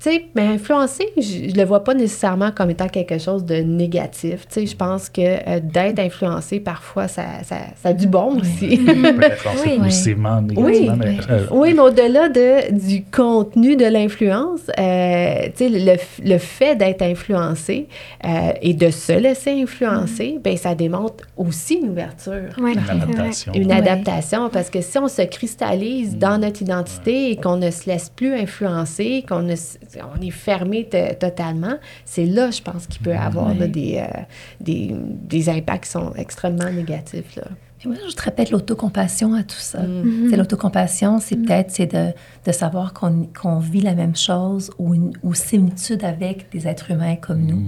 tu 0.04 0.10
sais, 0.10 0.26
mais 0.36 0.42
influencé, 0.48 1.06
je, 1.18 1.50
je 1.52 1.56
le 1.56 1.64
vois 1.64 1.84
pas 1.84 1.94
nécessairement 1.94 2.52
comme 2.52 2.70
étant 2.72 2.88
quelque 2.88 3.18
chose 3.20 3.46
de 3.46 3.56
négatif. 3.56 4.48
Tu 4.48 4.62
sais, 4.62 4.66
je 4.66 4.76
pense 4.76 5.10
que 5.10 5.22
euh, 5.22 5.60
d'être 5.62 6.00
influencé, 6.00 6.60
parfois, 6.60 7.08
ça, 7.08 7.24
ça, 7.44 7.58
ça 7.82 7.90
a 7.90 7.94
du 7.94 8.08
bon 8.08 8.40
aussi. 8.40 8.80
influencer 8.90 9.70
Oui. 9.74 9.78
positivement, 9.80 10.42
Oui, 10.56 10.90
mais, 10.98 11.18
euh, 11.30 11.46
Oui, 11.52 11.74
mais 11.76 11.82
au-delà 11.82 12.30
de, 12.30 12.72
du 12.74 13.04
contenu 13.04 13.76
de 13.76 13.86
l'influence, 13.86 14.62
euh, 14.80 15.36
tu 15.56 15.66
sais, 15.66 15.70
le, 15.70 15.92
f- 15.94 16.24
le 16.26 16.38
fait 16.40 16.76
d'être 16.76 17.02
influencé 17.04 17.88
euh, 18.26 18.54
et 18.62 18.74
de 18.74 18.90
se 18.90 19.12
laisser 19.14 19.52
influencer, 19.62 20.40
ben 20.44 20.58
ça 20.58 20.74
démontre 20.76 21.26
aussi 21.38 21.76
une 21.76 21.90
ouverture. 21.90 22.50
Ouais, 22.60 22.74
une 22.74 22.80
adaptation. 22.80 23.54
Une 23.54 23.68
Ouais. 23.68 23.78
adaptation, 23.78 24.50
parce 24.50 24.70
que 24.70 24.82
si 24.82 24.98
on 24.98 25.08
se 25.08 25.22
cristallise 25.22 26.18
dans 26.18 26.38
notre 26.40 26.62
identité 26.62 27.32
et 27.32 27.36
qu'on 27.36 27.58
ne 27.58 27.70
se 27.72 27.88
laisse 27.90 28.10
plus 28.10 28.34
influencer, 28.34 29.24
qu'on 29.28 29.42
ne 29.42 29.56
on 30.00 30.22
est 30.22 30.32
fermé 30.32 30.88
totalement, 31.20 31.76
c'est 32.06 32.26
là, 32.26 32.52
je 32.52 32.62
pense, 32.62 32.88
qu'il 32.88 33.02
peut 33.02 33.16
avoir 33.16 33.54
là, 33.54 33.68
des, 33.68 33.98
euh, 33.98 34.22
des, 34.60 34.96
des 34.96 35.50
impacts 35.50 35.86
qui 35.86 35.92
sont 35.92 36.14
extrêmement 36.16 36.70
négatifs. 36.70 37.36
Là. 37.36 37.44
Moi, 37.86 37.96
je 38.08 38.16
te 38.16 38.22
répète 38.22 38.52
l'autocompassion 38.52 39.34
à 39.34 39.44
tout 39.44 39.56
ça. 39.58 39.82
Mm. 39.82 40.28
C'est 40.30 40.38
l'autocompassion, 40.38 41.20
c'est 41.20 41.36
peut-être 41.36 41.72
c'est 41.72 41.92
de, 41.92 42.12
de 42.46 42.52
savoir 42.52 42.94
qu'on 42.94 43.28
qu'on 43.40 43.58
vit 43.58 43.82
la 43.82 43.96
même 43.96 44.16
chose 44.16 44.72
ou, 44.78 44.94
une, 44.94 45.14
ou 45.24 45.34
similitude 45.34 46.04
avec 46.04 46.52
des 46.52 46.68
êtres 46.68 46.92
humains 46.92 47.16
comme 47.16 47.42
nous. 47.42 47.64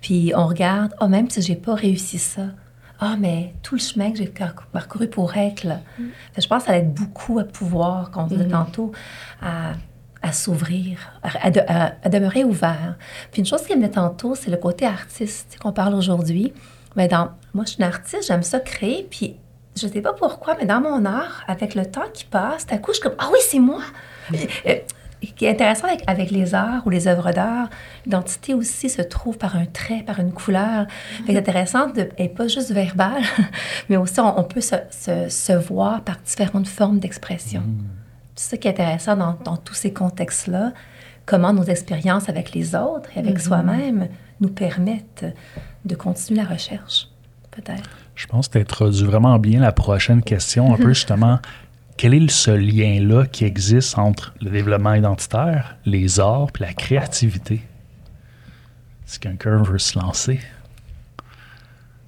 Puis 0.00 0.32
on 0.34 0.46
regarde, 0.46 0.94
oh, 1.00 1.08
même 1.08 1.28
si 1.28 1.42
j'ai 1.42 1.56
pas 1.56 1.74
réussi 1.74 2.18
ça, 2.18 2.46
ah, 2.98 3.16
mais 3.18 3.52
tout 3.62 3.74
le 3.74 3.80
chemin 3.80 4.12
que 4.12 4.18
j'ai 4.18 4.26
par- 4.26 4.54
parcouru 4.72 5.08
pour 5.08 5.36
être 5.36 5.64
là. 5.64 5.80
Je 6.38 6.46
pense 6.46 6.62
que 6.62 6.68
ça 6.68 6.78
aide 6.78 6.94
beaucoup 6.94 7.38
à 7.38 7.44
pouvoir, 7.44 8.10
comme 8.10 8.24
on 8.24 8.26
disait 8.28 8.48
tantôt, 8.48 8.92
à, 9.42 9.72
à 10.22 10.32
s'ouvrir, 10.32 10.98
à, 11.22 11.46
à 11.46 11.50
de- 11.50 11.60
à- 11.66 11.92
à 12.02 12.08
demeurer 12.08 12.44
ouvert. 12.44 12.96
Puis 13.30 13.40
une 13.40 13.46
chose 13.46 13.62
qui 13.66 13.76
met 13.76 13.90
tantôt, 13.90 14.34
c'est 14.34 14.50
le 14.50 14.56
côté 14.56 14.86
artiste 14.86 15.56
qu'on 15.60 15.72
parle 15.72 15.94
aujourd'hui. 15.94 16.52
Mais 16.96 17.08
dans, 17.08 17.30
moi, 17.54 17.64
je 17.64 17.70
suis 17.70 17.78
une 17.78 17.88
artiste, 17.88 18.26
j'aime 18.28 18.42
ça 18.42 18.60
créer, 18.60 19.06
puis 19.10 19.36
je 19.76 19.86
sais 19.88 20.00
pas 20.02 20.12
pourquoi, 20.12 20.56
mais 20.58 20.66
dans 20.66 20.80
mon 20.80 21.04
art, 21.06 21.42
avec 21.48 21.74
le 21.74 21.86
temps 21.86 22.04
qui 22.12 22.24
passe, 22.24 22.66
d'un 22.66 22.76
coup, 22.78 22.92
je 22.92 22.98
suis 22.98 23.02
comme, 23.02 23.16
ah 23.18 23.28
oui, 23.32 23.38
c'est 23.42 23.58
moi! 23.58 23.80
Ce 25.24 25.32
qui 25.36 25.44
est 25.44 25.50
intéressant 25.50 25.86
avec, 25.86 26.02
avec 26.08 26.30
les 26.32 26.52
arts 26.54 26.82
ou 26.84 26.90
les 26.90 27.06
œuvres 27.06 27.30
d'art, 27.30 27.68
l'identité 28.04 28.54
aussi 28.54 28.90
se 28.90 29.00
trouve 29.02 29.38
par 29.38 29.54
un 29.56 29.66
trait, 29.66 30.02
par 30.04 30.18
une 30.18 30.32
couleur. 30.32 30.86
Que 31.26 31.32
C'est 31.32 31.38
intéressant 31.38 31.88
de, 31.90 32.08
et 32.18 32.28
pas 32.28 32.48
juste 32.48 32.72
verbal, 32.72 33.22
mais 33.88 33.96
aussi 33.96 34.18
on, 34.18 34.38
on 34.40 34.42
peut 34.42 34.60
se, 34.60 34.74
se, 34.90 35.28
se 35.28 35.52
voir 35.52 36.00
par 36.02 36.16
différentes 36.26 36.66
formes 36.66 36.98
d'expression. 36.98 37.62
C'est 38.34 38.50
ça 38.50 38.56
qui 38.56 38.68
est 38.68 38.70
intéressant 38.70 39.16
dans, 39.16 39.34
dans 39.44 39.56
tous 39.56 39.74
ces 39.74 39.92
contextes-là, 39.92 40.72
comment 41.26 41.52
nos 41.52 41.64
expériences 41.64 42.28
avec 42.28 42.52
les 42.52 42.74
autres 42.74 43.10
et 43.16 43.20
avec 43.20 43.38
soi-même 43.38 44.08
nous 44.40 44.48
permettent 44.48 45.26
de 45.84 45.94
continuer 45.94 46.42
la 46.42 46.48
recherche, 46.48 47.08
peut-être. 47.50 47.90
Je 48.14 48.26
pense 48.26 48.48
que 48.48 48.58
tu 48.58 48.58
introduis 48.58 49.04
vraiment 49.04 49.38
bien 49.38 49.60
la 49.60 49.72
prochaine 49.72 50.22
question, 50.22 50.72
un 50.72 50.76
peu 50.76 50.88
justement, 50.94 51.38
quel 51.96 52.14
est 52.14 52.30
ce 52.30 52.50
lien-là 52.50 53.26
qui 53.26 53.44
existe 53.44 53.98
entre 53.98 54.34
le 54.40 54.50
développement 54.50 54.94
identitaire, 54.94 55.76
les 55.84 56.20
arts 56.20 56.48
et 56.58 56.62
la 56.62 56.72
créativité? 56.72 57.62
Si 59.06 59.18
quelqu'un 59.20 59.62
veut 59.62 59.78
se 59.78 59.98
lancer. 59.98 60.40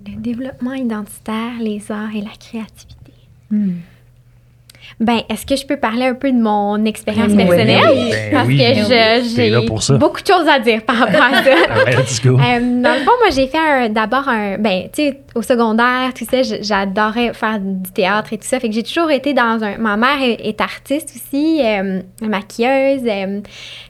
Le 0.07 0.17
développement 0.17 0.75
identitaire, 0.75 1.53
les 1.61 1.91
arts 1.91 2.15
et 2.15 2.21
la 2.21 2.35
créativité. 2.39 3.13
Ben, 5.01 5.21
est-ce 5.29 5.45
que 5.47 5.57
je 5.57 5.67
peux 5.67 5.77
parler 5.77 6.07
un 6.07 6.15
peu 6.15 6.31
de 6.31 6.39
mon 6.41 6.85
expérience 6.85 7.29
Oui. 7.31 7.37
personnelle? 7.37 7.81
Ben 8.11 8.31
Parce 8.33 8.47
oui. 8.47 8.57
que 8.59 8.63
Ben 8.63 8.89
là 8.89 9.21
j'ai 9.21 9.97
beaucoup 9.99 10.21
de 10.23 10.27
choses 10.27 10.49
à 10.49 10.59
dire 10.59 10.83
par 10.85 10.97
rapport 10.97 11.23
à 11.23 11.43
ça. 11.43 11.51
Ouais, 11.85 11.97
Let's 11.97 12.23
go. 12.23 12.39
Euh, 12.39 12.61
dans 12.83 12.93
le 12.93 13.01
fond, 13.05 13.11
moi, 13.21 13.31
j'ai 13.35 13.47
fait 13.49 13.59
un- 13.59 13.89
d'abord 13.89 14.29
un. 14.29 14.59
Ben, 14.59 14.85
tu 14.93 15.03
sais, 15.03 15.21
au 15.35 15.43
secondaire, 15.43 16.13
tout 16.17 16.25
ça, 16.31 16.43
j'adorais 16.61 17.33
faire 17.35 17.59
du 17.61 17.91
théâtre 17.93 18.33
et 18.33 18.39
tout 18.39 18.47
ça. 18.47 18.61
Fait 18.61 18.69
que 18.69 18.75
j'ai 18.75 18.83
toujours 18.83 19.11
été 19.11 19.33
dans 19.35 19.59
un. 19.63 19.79
Ma 19.79 19.97
mère 19.97 20.23
est, 20.23 20.47
est 20.47 20.61
artiste 20.61 21.11
aussi, 21.17 21.61
euh, 21.63 22.01
maquilleuse. 22.23 23.03
euh, 23.07 23.41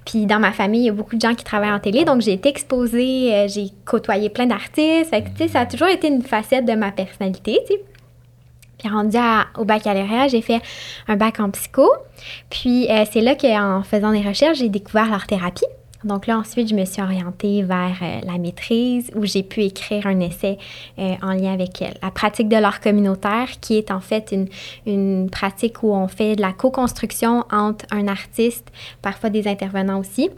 puis 0.07 0.27
dans 0.27 0.39
ma 0.39 0.53
famille, 0.53 0.83
il 0.83 0.87
y 0.87 0.91
a 0.91 0.93
beaucoup 0.93 1.17
de 1.17 1.21
gens 1.21 1.35
qui 1.35 1.45
travaillent 1.45 1.73
en 1.73 1.79
télé. 1.81 2.05
Donc, 2.05 2.21
j'ai 2.21 2.33
été 2.33 2.49
exposée, 2.49 3.47
j'ai 3.49 3.67
côtoyé 3.85 4.29
plein 4.29 4.47
d'artistes. 4.47 5.11
Fait 5.11 5.23
que, 5.23 5.29
tu 5.37 5.45
sais, 5.45 5.49
ça 5.49 5.61
a 5.61 5.67
toujours 5.67 5.89
été 5.89 6.09
une 6.09 6.23
facette 6.23 6.65
de 6.65 6.73
ma 6.75 6.91
personnalité, 6.91 7.59
tu 7.67 7.75
sais. 7.75 7.81
Puis 8.85 8.93
rendu 8.93 9.17
à- 9.17 9.47
au 9.57 9.65
baccalauréat, 9.65 10.29
j'ai 10.29 10.43
fait 10.43 10.61
un 11.09 11.17
bac 11.17 11.41
en 11.41 11.49
psycho. 11.51 11.91
Puis 12.51 12.87
euh, 12.91 13.05
c'est 13.11 13.23
là 13.23 13.35
qu'en 13.35 13.83
faisant 13.83 14.13
des 14.13 14.21
recherches, 14.21 14.59
j'ai 14.59 14.69
découvert 14.69 15.09
l'art 15.09 15.27
thérapie. 15.27 15.65
Donc 16.05 16.27
là, 16.27 16.37
ensuite, 16.37 16.69
je 16.69 16.75
me 16.75 16.85
suis 16.85 17.01
orientée 17.01 17.63
vers 17.63 17.97
euh, 18.03 18.21
la 18.27 18.37
maîtrise 18.37 19.11
où 19.15 19.25
j'ai 19.25 19.43
pu 19.43 19.63
écrire 19.63 20.07
un 20.07 20.21
essai 20.21 20.59
euh, 20.99 21.15
en 21.23 21.33
lien 21.33 21.55
avec 21.55 21.83
la 22.03 22.11
pratique 22.11 22.51
de 22.51 22.57
l'art 22.57 22.83
communautaire, 22.83 23.49
qui 23.63 23.79
est 23.79 23.91
en 23.91 24.01
fait 24.01 24.35
une 24.85 25.31
pratique 25.31 25.83
où 25.83 25.95
on 25.95 26.07
fait 26.07 26.37
de 26.37 26.43
la 26.43 26.53
co-construction 26.53 27.45
entre 27.51 27.87
un 27.91 28.07
artiste, 28.07 28.71
parfois 29.01 29.31
des 29.31 29.49
intervenants 29.49 29.99
aussi, 29.99 30.29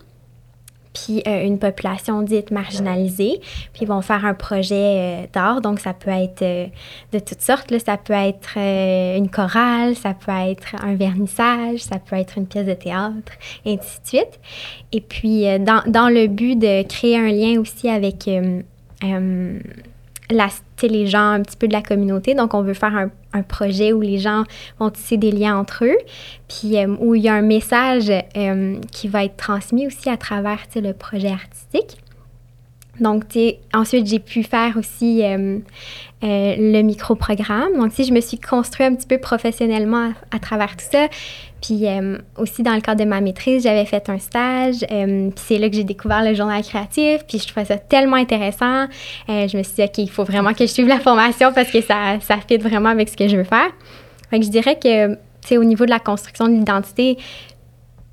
puis 0.97 1.23
euh, 1.27 1.45
une 1.45 1.59
population 1.59 2.23
dite 2.23 2.51
marginalisée. 2.51 3.41
Puis 3.73 3.83
ils 3.83 3.89
vont 3.89 4.01
faire 4.01 4.25
un 4.25 4.35
projet 4.35 4.75
euh, 4.75 5.27
d'art, 5.33 5.61
donc 5.61 5.79
ça 5.79 5.93
peut 5.93 6.11
être 6.11 6.43
euh, 6.43 6.67
de 7.13 7.19
toutes 7.19 7.43
sortes. 7.43 7.71
Là. 7.71 7.79
Ça 7.79 7.99
peut 7.99 8.15
être 8.15 8.57
une 8.57 9.29
chorale, 9.29 9.95
ça 9.95 10.15
peut 10.15 10.33
être 10.33 10.77
un 10.83 10.95
vernissage, 10.95 11.81
ça 11.81 11.99
peut 11.99 12.17
être 12.17 12.39
une 12.39 12.47
pièce 12.47 12.67
de 12.67 12.75
théâtre, 12.75 13.33
et 13.65 13.75
ainsi 13.75 14.01
de 14.01 14.07
suite. 14.07 14.41
Et 14.93 15.01
puis, 15.01 15.45
dans, 15.61 15.83
dans 15.87 16.09
le 16.09 16.27
but 16.27 16.57
de 16.59 16.83
créer 16.83 17.19
un 17.19 17.29
lien 17.29 17.61
aussi 17.61 17.89
avec 17.89 18.29
les 20.31 21.07
gens 21.07 21.31
un 21.31 21.43
petit 21.43 21.57
peu 21.57 21.69
de 21.69 21.73
la 21.73 21.83
communauté. 21.83 22.35
Donc, 22.35 22.55
on 22.55 22.63
veut 22.63 22.75
faire 22.75 22.95
un, 22.95 23.11
projet 23.43 23.93
où 23.93 24.01
les 24.01 24.17
gens 24.17 24.45
vont 24.79 24.89
tisser 24.89 25.19
des 25.19 25.31
liens 25.31 25.59
entre 25.59 25.85
eux, 25.85 25.99
puis 26.49 26.79
euh, 26.79 26.97
où 27.01 27.15
il 27.15 27.21
y 27.21 27.29
a 27.29 27.35
un 27.35 27.43
message 27.43 28.11
euh, 28.11 28.77
qui 28.91 29.09
va 29.09 29.25
être 29.25 29.37
transmis 29.37 29.87
aussi 29.87 30.09
à 30.09 30.17
travers 30.17 30.61
le 30.75 30.93
projet 30.93 31.29
artistique. 31.29 31.99
Donc, 32.99 33.25
ensuite, 33.75 34.07
j'ai 34.07 34.21
pu 34.21 34.43
faire 34.43 34.79
aussi 34.79 35.23
euh, 36.25 36.55
le 36.59 36.81
micro-programme. 36.81 37.77
Donc, 37.79 37.93
si 37.93 38.05
je 38.05 38.13
me 38.13 38.21
suis 38.23 38.39
construit 38.39 38.87
un 38.87 38.95
petit 38.95 39.07
peu 39.07 39.19
professionnellement 39.19 40.13
à, 40.31 40.39
travers 40.39 40.75
tout 40.75 40.87
ça. 40.91 41.09
Puis 41.61 41.87
euh, 41.87 42.17
aussi, 42.39 42.63
dans 42.63 42.75
le 42.75 42.81
cadre 42.81 43.05
de 43.05 43.09
ma 43.09 43.21
maîtrise, 43.21 43.65
j'avais 43.65 43.85
fait 43.85 44.09
un 44.09 44.19
stage. 44.19 44.77
euh, 44.91 45.29
puis 45.29 45.45
c'est 45.47 45.59
là 45.59 45.69
que 45.69 45.77
j'ai 45.77 45.85
découvert 45.85 46.25
le 46.25 46.33
journal 46.33 46.63
créatif. 46.63 47.25
Puis 47.29 47.39
je 47.39 47.47
trouvais 47.47 47.67
ça 47.67 47.77
tellement 47.77 48.17
intéressant. 48.17 48.87
Je 49.29 49.57
me 49.57 49.63
suis 49.63 49.75
dit, 49.75 49.83
OK, 49.83 49.99
il 49.99 50.11
faut 50.11 50.25
vraiment 50.25 50.55
que 50.55 50.67
je 50.67 50.73
suive 50.73 50.89
la 50.89 51.01
formation 51.01 51.53
parce 51.53 51.71
que 51.71 51.83
ça, 51.83 52.19
ça 52.21 52.39
fit 52.49 52.57
vraiment 52.57 52.89
avec 52.89 53.11
ce 53.11 53.17
que 53.17 53.29
je 53.29 53.37
veux 53.37 53.45
faire. 53.45 53.71
Fait 54.31 54.39
que 54.39 54.45
je 54.47 54.51
dirais 54.51 54.79
que, 54.79 55.13
tu 55.13 55.19
sais, 55.43 55.59
au 55.59 55.65
niveau 55.65 55.85
de 55.85 55.91
la 55.91 55.99
construction 56.01 56.49
de 56.49 56.55
l'identité, 56.55 57.19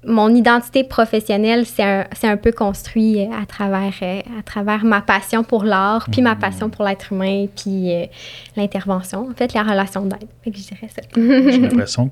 mon 0.06 0.34
identité 0.34 0.84
professionnelle, 0.84 1.66
c'est 1.66 1.84
un, 1.84 2.06
un 2.24 2.38
peu 2.38 2.52
construit 2.52 3.22
à 3.22 3.46
travers, 3.46 3.94
euh, 4.02 4.20
à 4.40 4.44
travers 4.44 4.84
ma 4.84 5.02
passion 5.02 5.44
pour 5.44 5.64
l'art, 5.64 6.08
puis 6.12 6.22
ma 6.22 6.36
passion 6.36 6.70
pour 6.70 6.86
l'être 6.86 7.14
humain, 7.14 7.46
puis 7.56 7.94
euh, 7.94 8.06
l'intervention, 8.56 9.30
en 9.30 9.34
fait, 9.34 9.54
la 9.54 9.64
relation 9.64 10.06
d'aide. 10.06 10.28
Fait 10.44 10.52
que 10.52 10.58
je 10.58 10.64
dirais 10.64 10.90
ça. 10.94 11.02
J'ai 11.16 11.60
l'impression 11.70 12.12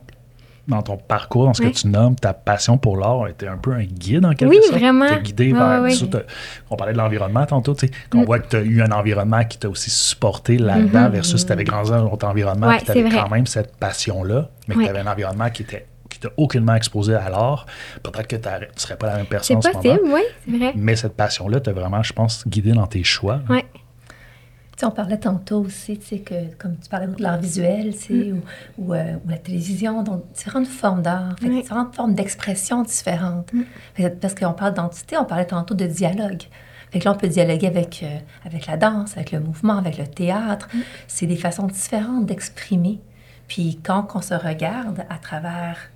dans 0.67 0.81
ton 0.83 0.95
parcours, 0.95 1.45
dans 1.45 1.53
ce 1.53 1.61
que 1.61 1.67
tu 1.69 1.87
nommes, 1.87 2.15
ta 2.15 2.33
passion 2.33 2.77
pour 2.77 2.95
l'art 2.95 3.27
était 3.27 3.47
un 3.47 3.57
peu 3.57 3.73
un 3.73 3.83
guide 3.83 4.25
en 4.25 4.33
quelque 4.33 4.51
oui, 4.51 4.61
sorte. 4.63 4.77
vraiment. 4.79 5.07
T'es 5.07 5.21
guidé 5.21 5.53
vers. 5.53 5.91
ça, 5.91 6.05
t'as- 6.09 6.21
on 6.69 6.75
parlait 6.75 6.93
de 6.93 6.97
l'environnement 6.99 7.45
tantôt, 7.45 7.73
tu 7.73 7.87
sais, 7.87 7.93
qu'on 8.09 8.23
voit 8.23 8.39
que 8.39 8.47
tu 8.49 8.55
as 8.57 8.61
eu 8.61 8.81
un 8.81 8.91
environnement 8.91 9.43
qui 9.43 9.57
t'a 9.57 9.69
aussi 9.69 9.89
supporté 9.89 10.57
là-dedans 10.57 11.09
versus 11.09 11.41
si 11.41 11.45
tu 11.45 11.51
avais 11.51 11.63
grandi 11.63 11.89
dans 11.89 11.97
un 11.97 12.05
autre 12.05 12.27
environnement 12.27 12.67
Ouais, 12.67 12.77
puis 12.77 12.85
tu 12.85 12.91
avais 12.91 13.09
quand 13.09 13.29
même 13.29 13.47
cette 13.47 13.75
passion-là, 13.77 14.49
mais 14.67 14.75
que 14.75 14.81
tu 14.83 14.87
avais 14.87 14.99
un 14.99 15.11
environnement 15.11 15.49
qui 15.49 15.63
était 15.63 15.87
t'a 16.21 16.29
aucunement 16.37 16.75
exposé 16.75 17.13
à 17.15 17.29
l'art. 17.29 17.65
Peut-être 18.03 18.27
que 18.27 18.35
tu 18.37 18.47
ne 18.49 18.65
serais 18.79 18.95
pas 18.97 19.07
la 19.07 19.17
même 19.17 19.25
personne 19.25 19.61
C'est 19.61 19.69
en 19.69 19.81
ce 19.81 19.87
moment. 19.87 19.97
possible, 19.97 20.13
oui, 20.13 20.21
c'est 20.45 20.57
vrai. 20.57 20.73
Mais 20.75 20.95
cette 20.95 21.15
passion-là 21.15 21.59
t'a 21.59 21.73
vraiment, 21.73 22.01
je 22.03 22.13
pense, 22.13 22.47
guidé 22.47 22.71
dans 22.71 22.87
tes 22.87 23.03
choix. 23.03 23.41
Ouais. 23.49 23.65
Tu 23.73 24.77
sais, 24.77 24.85
on 24.85 24.91
parlait 24.91 25.17
tantôt 25.19 25.61
aussi, 25.65 25.97
tu 25.99 26.07
sais, 26.07 26.19
que 26.19 26.55
comme 26.57 26.75
tu 26.77 26.89
parlais 26.89 27.05
de 27.07 27.21
l'art 27.21 27.37
visuel, 27.39 27.91
tu 27.93 27.99
sais, 27.99 28.31
ou, 28.31 28.41
ou, 28.77 28.93
euh, 28.93 29.15
ou 29.25 29.29
la 29.29 29.37
télévision, 29.37 30.01
donc 30.01 30.23
différentes 30.33 30.65
formes 30.67 31.01
d'art, 31.03 31.35
fait 31.39 31.49
Oui. 31.49 31.61
différentes 31.61 31.93
formes 31.95 32.15
d'expression 32.15 32.81
différentes. 32.83 33.51
Fait 33.93 34.03
que 34.09 34.15
Parce 34.15 34.33
qu'on 34.33 34.53
parle 34.53 34.73
d'entité, 34.73 35.17
on 35.17 35.25
parlait 35.25 35.45
tantôt 35.45 35.75
de 35.75 35.85
dialogue. 35.85 36.43
Fait 36.89 36.99
que 36.99 37.05
là, 37.05 37.11
on 37.11 37.17
peut 37.17 37.27
dialoguer 37.27 37.67
avec, 37.67 38.01
euh, 38.03 38.17
avec 38.45 38.65
la 38.65 38.75
danse, 38.75 39.15
avec 39.17 39.31
le 39.31 39.39
mouvement, 39.39 39.77
avec 39.77 39.97
le 39.97 40.07
théâtre. 40.07 40.67
C'est 41.07 41.25
des 41.27 41.37
façons 41.37 41.67
différentes 41.67 42.25
d'exprimer. 42.25 42.99
Puis 43.47 43.79
quand 43.83 44.07
on 44.15 44.21
se 44.21 44.33
regarde 44.33 45.03
à 45.09 45.17
travers 45.17 45.90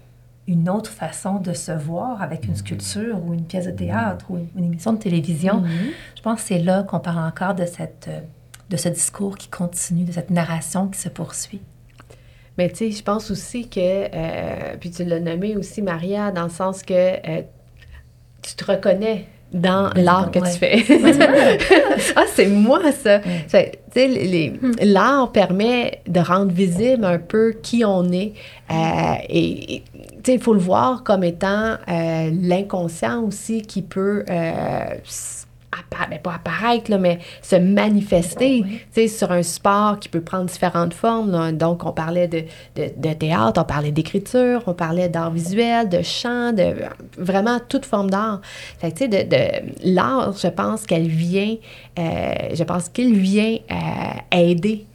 une 0.48 0.70
autre 0.70 0.92
façon 0.92 1.40
de 1.40 1.54
se 1.54 1.72
voir 1.72 2.22
avec 2.22 2.46
une 2.46 2.56
sculpture 2.56 3.20
ou 3.26 3.34
une 3.34 3.46
pièce 3.46 3.66
de 3.66 3.72
théâtre 3.72 4.26
ou 4.30 4.38
une, 4.38 4.48
une 4.56 4.66
émission 4.66 4.94
de 4.94 5.00
télévision, 5.00 5.64
je 6.16 6.22
pense 6.22 6.42
que 6.42 6.48
c'est 6.48 6.60
là 6.60 6.84
qu'on 6.84 7.00
parle 7.00 7.26
encore 7.26 7.56
de, 7.56 7.66
cette, 7.66 8.08
euh, 8.08 8.20
de 8.70 8.78
ce 8.78 8.90
discours 8.90 9.38
qui 9.38 9.50
continue, 9.50 10.04
de 10.04 10.12
cette 10.12 10.30
narration 10.30 10.88
qui 10.88 11.00
se 11.00 11.10
poursuit. 11.10 11.62
Mais 12.58 12.70
tu 12.70 12.76
sais, 12.76 12.92
je 12.92 13.04
pense 13.04 13.32
aussi 13.32 13.68
que, 13.68 13.80
euh, 13.80 14.78
puis 14.80 14.92
tu 14.92 15.04
l'as 15.04 15.20
nommé 15.20 15.58
aussi, 15.58 15.82
Maria, 15.82 16.32
dans 16.32 16.44
le 16.44 16.50
sens 16.50 16.84
que 16.84 16.94
euh, 16.94 17.42
tu 18.42 18.56
te 18.56 18.72
reconnais 18.72 19.28
dans 19.56 19.90
l'art 19.96 20.30
que 20.32 20.40
Ouais. 20.40 20.52
tu 20.52 20.58
fais. 20.60 20.84
ah, 22.16 22.24
c'est 22.34 22.48
moi, 22.48 22.82
ça. 22.92 23.22
Les- 23.96 24.08
les- 24.08 24.54
l'art 24.82 25.32
permet 25.32 26.02
de 26.08 26.20
rendre 26.20 26.52
visible 26.52 27.06
un 27.06 27.18
peu 27.18 27.54
qui 27.64 27.84
on 27.86 28.12
est. 28.12 28.34
Euh, 28.70 28.76
et, 29.30 29.76
et, 29.76 29.84
tu 29.94 30.04
sais, 30.26 30.34
il 30.34 30.40
faut 30.42 30.54
le 30.54 30.60
voir 30.60 31.04
comme 31.04 31.24
étant 31.24 31.76
euh, 31.88 32.30
l'inconscient 32.42 33.24
aussi 33.24 33.62
qui 33.62 33.82
peut... 33.82 34.24
euh, 34.30 34.82
s- 35.06 35.45
appa- 35.72 36.10
ben, 36.10 36.20
pas 36.20 36.34
apparaître, 36.36 36.90
là, 36.92 36.98
mais 36.98 37.20
se 37.42 37.56
manifester 37.56 38.62
Oui. 38.64 38.80
tu 38.94 39.02
sais, 39.02 39.08
sur 39.08 39.32
un 39.32 39.44
support 39.44 40.00
qui 40.00 40.10
peut 40.10 40.22
prendre 40.22 40.46
différentes 40.46 40.94
formes. 40.94 41.32
là. 41.32 41.52
Donc, 41.52 41.86
on 41.86 41.92
parlait 41.92 42.28
de, 42.28 42.44
de, 42.76 42.90
de 42.96 43.14
théâtre, 43.14 43.62
on 43.62 43.66
parlait 43.66 43.92
d'écriture, 43.92 44.62
on 44.68 44.74
parlait 44.74 45.10
d'art 45.10 45.32
visuel, 45.32 45.90
de 45.90 46.02
chant, 46.02 46.54
de 46.54 46.74
vraiment 47.18 47.60
toute 47.68 47.86
forme 47.86 48.10
d'art. 48.10 48.42
Fait 48.80 48.92
que, 48.92 49.06
de, 49.06 49.30
de- 49.30 49.94
l'art, 49.94 50.34
je 50.38 50.48
pense 50.48 50.86
qu'elle 50.86 51.08
vient, 51.08 51.56
euh, 52.00 52.04
je 52.54 52.64
pense 52.64 52.90
qu'il 52.90 53.16
vient 53.16 53.58
euh, 53.72 54.38
aider 54.38 54.86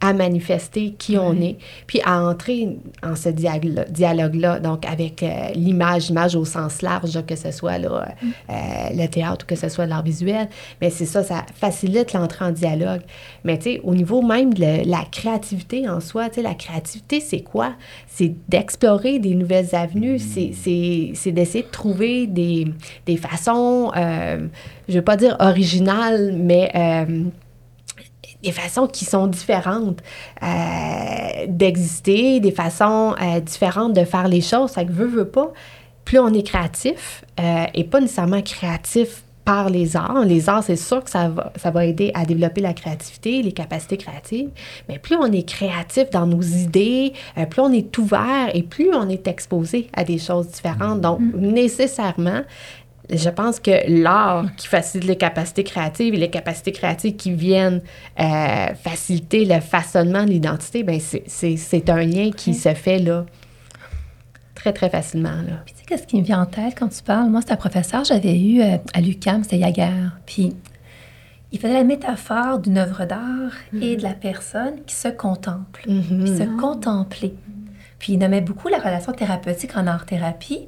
à 0.00 0.12
manifester 0.12 0.94
qui 0.98 1.16
on 1.16 1.32
est, 1.40 1.56
puis 1.86 2.00
à 2.04 2.20
entrer 2.22 2.76
en 3.02 3.16
ce 3.16 3.30
dialogue- 3.30 3.90
dialogue-là, 3.90 4.60
donc 4.60 4.84
avec 4.86 5.22
euh, 5.22 5.48
l'image, 5.54 6.08
l'image 6.08 6.36
au 6.36 6.44
sens 6.44 6.82
large, 6.82 7.18
que 7.26 7.34
ce 7.34 7.50
soit 7.50 7.78
là, 7.78 8.08
euh, 8.50 8.52
le 8.94 9.06
théâtre 9.06 9.46
ou 9.46 9.48
que 9.48 9.56
ce 9.56 9.70
soit 9.70 9.86
l'art 9.86 10.02
visuel. 10.02 10.48
Mais 10.82 10.90
c'est 10.90 11.06
ça, 11.06 11.22
ça 11.24 11.46
facilite 11.54 12.12
l'entrée 12.12 12.44
en 12.44 12.50
dialogue. 12.52 13.00
Mais 13.44 13.56
tu 13.56 13.64
sais, 13.64 13.80
au 13.84 13.94
niveau 13.94 14.20
même 14.20 14.52
de 14.52 14.88
la 14.88 15.02
créativité 15.10 15.88
en 15.88 16.00
soi, 16.00 16.28
tu 16.28 16.36
sais, 16.36 16.42
la 16.42 16.54
créativité, 16.54 17.20
c'est 17.20 17.40
quoi? 17.40 17.72
C'est 18.06 18.34
d'explorer 18.50 19.18
des 19.18 19.34
nouvelles 19.34 19.74
avenues, 19.74 20.18
c'est- 20.18 20.52
c'est 20.52 21.12
c'est 21.14 21.32
d'essayer 21.32 21.64
de 21.64 21.70
trouver 21.70 22.26
des, 22.26 22.66
des 23.06 23.16
façons, 23.16 23.90
euh, 23.96 24.46
je 24.88 24.92
ne 24.92 24.98
veux 24.98 25.04
pas 25.04 25.16
dire 25.16 25.36
originales, 25.40 26.34
mais... 26.36 26.70
des 28.42 28.52
façons 28.52 28.86
qui 28.86 29.04
sont 29.04 29.26
différentes 29.26 30.02
euh, 30.42 31.46
d'exister, 31.48 32.40
des 32.40 32.52
façons 32.52 33.14
euh, 33.20 33.40
différentes 33.40 33.94
de 33.94 34.04
faire 34.04 34.28
les 34.28 34.40
choses. 34.40 34.70
Ça 34.70 34.84
que 34.84 34.92
veut, 34.92 35.06
veut 35.06 35.28
pas, 35.28 35.52
plus 36.04 36.18
on 36.18 36.32
est 36.32 36.42
créatif, 36.42 37.24
euh, 37.40 37.64
et 37.74 37.84
pas 37.84 38.00
nécessairement 38.00 38.42
créatif 38.42 39.22
par 39.44 39.70
les 39.70 39.96
arts. 39.96 40.24
Les 40.24 40.48
arts, 40.48 40.64
c'est 40.64 40.76
sûr 40.76 41.04
que 41.04 41.10
ça 41.10 41.28
va, 41.28 41.52
ça 41.56 41.70
va 41.70 41.84
aider 41.84 42.10
à 42.14 42.24
développer 42.24 42.60
la 42.60 42.74
créativité, 42.74 43.42
les 43.42 43.52
capacités 43.52 43.96
créatives, 43.96 44.50
mais 44.88 44.98
plus 44.98 45.14
on 45.16 45.30
est 45.30 45.48
créatif 45.48 46.10
dans 46.10 46.26
nos 46.26 46.42
idées, 46.42 47.12
plus 47.50 47.60
on 47.60 47.72
est 47.72 47.96
ouvert 47.96 48.50
et 48.54 48.64
plus 48.64 48.92
on 48.92 49.08
est 49.08 49.28
exposé 49.28 49.88
à 49.92 50.02
des 50.02 50.18
choses 50.18 50.48
différentes. 50.48 51.00
Donc, 51.00 51.20
nécessairement, 51.36 52.42
je 53.10 53.28
pense 53.30 53.60
que 53.60 53.70
l'art 54.02 54.46
qui 54.56 54.66
facilite 54.66 55.06
les 55.06 55.16
capacités 55.16 55.62
créatives 55.64 56.14
et 56.14 56.16
les 56.16 56.30
capacités 56.30 56.72
créatives 56.72 57.16
qui 57.16 57.32
viennent 57.32 57.80
euh, 58.18 58.66
faciliter 58.74 59.44
le 59.44 59.60
façonnement 59.60 60.24
de 60.24 60.30
l'identité, 60.30 60.82
ben 60.82 60.98
c'est- 61.00 61.22
c'est 61.26 61.56
c'est 61.56 61.88
un 61.90 62.02
lien 62.04 62.30
qui 62.30 62.52
se 62.54 62.74
fait 62.74 62.98
là 62.98 63.24
très, 64.54 64.72
très 64.72 64.90
facilement. 64.90 65.30
Là. 65.46 65.62
Puis 65.64 65.74
tu 65.74 65.80
sais, 65.80 65.84
qu'est-ce 65.86 66.06
qui 66.06 66.16
me 66.18 66.24
vient 66.24 66.40
en 66.42 66.46
tête 66.46 66.74
quand 66.78 66.88
tu 66.88 67.02
parles? 67.02 67.30
Moi, 67.30 67.40
c'est 67.46 67.52
un 67.52 67.56
professeur 67.56 68.02
que 68.02 68.08
j'avais 68.08 68.38
eu 68.40 68.60
euh, 68.60 68.76
à 68.94 69.00
l'UQAM, 69.00 69.42
c'était 69.44 69.58
Yaguerre. 69.58 70.18
Puis 70.26 70.54
il 71.52 71.60
faisait 71.60 71.74
la 71.74 71.84
métaphore 71.84 72.58
d'une 72.58 72.78
œuvre 72.78 73.04
d'art 73.04 73.52
et 73.80 73.96
de 73.96 74.02
la 74.02 74.14
personne 74.14 74.82
qui 74.86 74.94
se 74.96 75.08
contemple. 75.08 75.82
Puis 75.84 76.36
se 76.36 76.42
contempler. 76.60 77.34
Puis 77.98 78.14
il 78.14 78.18
nommait 78.18 78.40
beaucoup 78.40 78.68
la 78.68 78.78
relation 78.78 79.12
thérapeutique 79.12 79.76
en 79.76 79.86
art-thérapie 79.86 80.66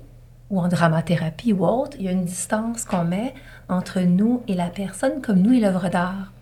ou 0.50 0.60
en 0.60 0.68
dramathérapie 0.68 1.52
ou 1.52 1.64
autre. 1.66 1.96
Il 1.98 2.06
y 2.06 2.08
a 2.08 2.12
une 2.12 2.24
distance 2.24 2.84
qu'on 2.84 3.04
met 3.04 3.34
entre 3.68 4.00
nous 4.00 4.42
et 4.48 4.54
la 4.54 4.68
personne 4.68 5.20
comme 5.20 5.40
nous 5.40 5.52
et 5.52 5.60
l'œuvre 5.60 5.88
d'art. 5.88 6.32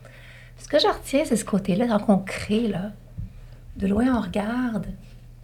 Ce 0.58 0.68
que 0.68 0.78
je 0.78 0.86
retiens, 0.86 1.24
c'est 1.24 1.36
ce 1.36 1.44
côté-là, 1.44 1.86
quand 1.86 2.04
on 2.08 2.18
crée, 2.18 2.68
là, 2.68 2.92
de 3.76 3.86
loin 3.86 4.16
on 4.16 4.20
regarde, 4.20 4.86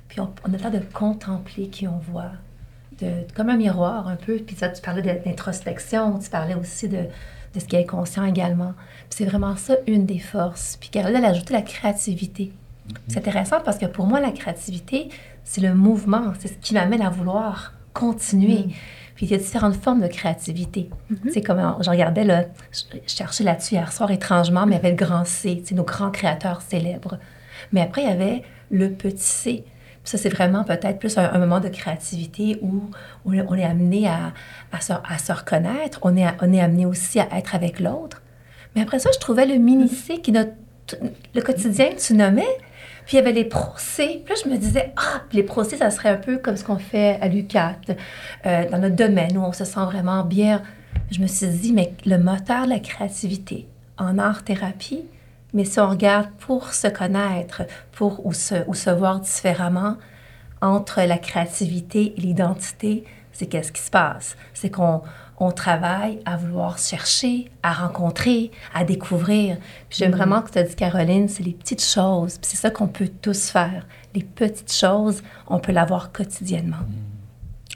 puis 0.08 0.20
on, 0.20 0.32
on 0.48 0.54
a 0.54 0.58
temps 0.58 0.70
de 0.70 0.80
contempler 0.92 1.68
qui 1.68 1.86
on 1.86 1.98
voit, 1.98 2.32
de, 3.00 3.10
comme 3.34 3.50
un 3.50 3.56
miroir 3.56 4.08
un 4.08 4.16
peu. 4.16 4.36
Puis 4.36 4.56
ça, 4.56 4.68
tu 4.68 4.80
parlais 4.80 5.02
d'introspection, 5.02 6.18
tu 6.18 6.30
parlais 6.30 6.54
aussi 6.54 6.88
de, 6.88 7.04
de 7.54 7.60
ce 7.60 7.64
qui 7.64 7.76
est 7.76 7.80
inconscient 7.80 8.24
également. 8.24 8.74
Puis 9.10 9.18
c'est 9.18 9.24
vraiment 9.24 9.56
ça 9.56 9.74
une 9.86 10.06
des 10.06 10.18
forces. 10.18 10.76
Puis 10.80 10.88
Caroline, 10.88 11.18
elle 11.18 11.24
a 11.26 11.28
ajouté 11.28 11.52
la 11.52 11.62
créativité. 11.62 12.52
C'est 13.08 13.18
intéressant 13.18 13.60
parce 13.64 13.78
que 13.78 13.86
pour 13.86 14.06
moi, 14.06 14.20
la 14.20 14.32
créativité, 14.32 15.08
c'est 15.44 15.60
le 15.60 15.74
mouvement, 15.74 16.32
c'est 16.38 16.48
ce 16.48 16.58
qui 16.58 16.74
m'amène 16.74 17.02
à 17.02 17.10
vouloir 17.10 17.72
continuer. 17.92 18.66
Puis 19.14 19.26
il 19.26 19.32
y 19.32 19.34
a 19.34 19.38
différentes 19.38 19.76
formes 19.76 20.00
de 20.00 20.06
créativité. 20.06 20.90
Tu 21.22 21.32
sais, 21.32 21.42
comme 21.42 21.58
euh, 21.58 21.70
je 21.80 21.90
regardais, 21.90 22.24
là, 22.24 22.44
je 22.72 22.98
je 23.06 23.14
cherchais 23.14 23.44
là-dessus 23.44 23.74
hier 23.74 23.92
soir 23.92 24.10
étrangement, 24.10 24.66
mais 24.66 24.72
il 24.72 24.76
y 24.76 24.78
avait 24.78 24.90
le 24.90 24.96
grand 24.96 25.24
C, 25.24 25.62
nos 25.72 25.84
grands 25.84 26.10
créateurs 26.10 26.62
célèbres. 26.62 27.18
Mais 27.72 27.82
après, 27.82 28.02
il 28.02 28.08
y 28.08 28.12
avait 28.12 28.42
le 28.70 28.90
petit 28.90 29.22
C. 29.22 29.64
Puis 30.02 30.10
ça, 30.10 30.18
c'est 30.18 30.30
vraiment 30.30 30.64
peut-être 30.64 30.98
plus 30.98 31.16
un, 31.18 31.30
un 31.32 31.38
moment 31.38 31.60
de 31.60 31.68
créativité 31.68 32.58
où 32.62 32.90
on 33.24 33.32
est, 33.32 33.44
on 33.46 33.54
est 33.54 33.64
amené 33.64 34.08
à, 34.08 34.32
à, 34.72 34.80
se, 34.80 34.92
à 34.92 35.18
se 35.18 35.32
reconnaître, 35.32 36.00
on 36.02 36.16
est, 36.16 36.26
on 36.40 36.52
est 36.52 36.60
amené 36.60 36.86
aussi 36.86 37.20
à 37.20 37.28
être 37.36 37.54
avec 37.54 37.78
l'autre. 37.78 38.20
Mais 38.74 38.82
après 38.82 38.98
ça, 38.98 39.10
je 39.14 39.18
trouvais 39.20 39.46
le 39.46 39.56
mini-C 39.56 40.18
qui 40.20 40.30
est 40.30 40.34
notre, 40.34 40.52
le 41.34 41.40
quotidien 41.42 41.90
que 41.90 42.00
tu 42.00 42.14
nommais. 42.14 42.48
Puis 43.06 43.16
il 43.16 43.20
y 43.20 43.22
avait 43.22 43.32
les 43.32 43.44
procès. 43.44 44.22
Puis 44.24 44.34
là, 44.34 44.40
je 44.44 44.48
me 44.48 44.56
disais, 44.56 44.92
ah, 44.96 45.22
les 45.32 45.42
procès, 45.42 45.76
ça 45.76 45.90
serait 45.90 46.10
un 46.10 46.16
peu 46.16 46.38
comme 46.38 46.56
ce 46.56 46.64
qu'on 46.64 46.78
fait 46.78 47.18
à 47.20 47.28
l'UCAT, 47.28 47.76
euh, 48.46 48.68
dans 48.70 48.78
notre 48.78 48.96
domaine 48.96 49.36
où 49.36 49.42
on 49.42 49.52
se 49.52 49.64
sent 49.64 49.84
vraiment 49.84 50.24
bien. 50.24 50.62
Je 51.10 51.20
me 51.20 51.26
suis 51.26 51.48
dit, 51.48 51.72
mais 51.72 51.94
le 52.06 52.18
moteur 52.18 52.64
de 52.64 52.70
la 52.70 52.78
créativité 52.78 53.66
en 53.98 54.18
art-thérapie, 54.18 55.04
mais 55.52 55.64
si 55.64 55.78
on 55.80 55.88
regarde 55.88 56.28
pour 56.38 56.72
se 56.72 56.88
connaître, 56.88 57.62
pour 57.92 58.24
ou 58.24 58.32
se, 58.32 58.66
ou 58.66 58.74
se 58.74 58.90
voir 58.90 59.20
différemment, 59.20 59.96
entre 60.62 61.02
la 61.02 61.18
créativité 61.18 62.14
et 62.16 62.20
l'identité, 62.20 63.04
c'est 63.32 63.46
qu'est-ce 63.46 63.72
qui 63.72 63.82
se 63.82 63.90
passe? 63.90 64.36
C'est 64.54 64.70
qu'on 64.70 65.02
on 65.38 65.50
travaille 65.50 66.20
à 66.24 66.36
vouloir 66.36 66.78
chercher, 66.78 67.50
à 67.62 67.72
rencontrer, 67.72 68.50
à 68.74 68.84
découvrir. 68.84 69.56
Puis 69.88 69.98
j'aime 69.98 70.12
vraiment 70.12 70.40
que 70.42 70.50
tu 70.50 70.58
as 70.58 70.62
dit, 70.62 70.76
Caroline, 70.76 71.28
c'est 71.28 71.42
les 71.42 71.52
petites 71.52 71.82
choses. 71.82 72.38
Puis 72.38 72.50
c'est 72.50 72.58
ça 72.58 72.70
qu'on 72.70 72.86
peut 72.86 73.10
tous 73.20 73.50
faire. 73.50 73.86
Les 74.14 74.22
petites 74.22 74.72
choses, 74.72 75.22
on 75.48 75.58
peut 75.58 75.72
l'avoir 75.72 76.12
quotidiennement. 76.12 76.84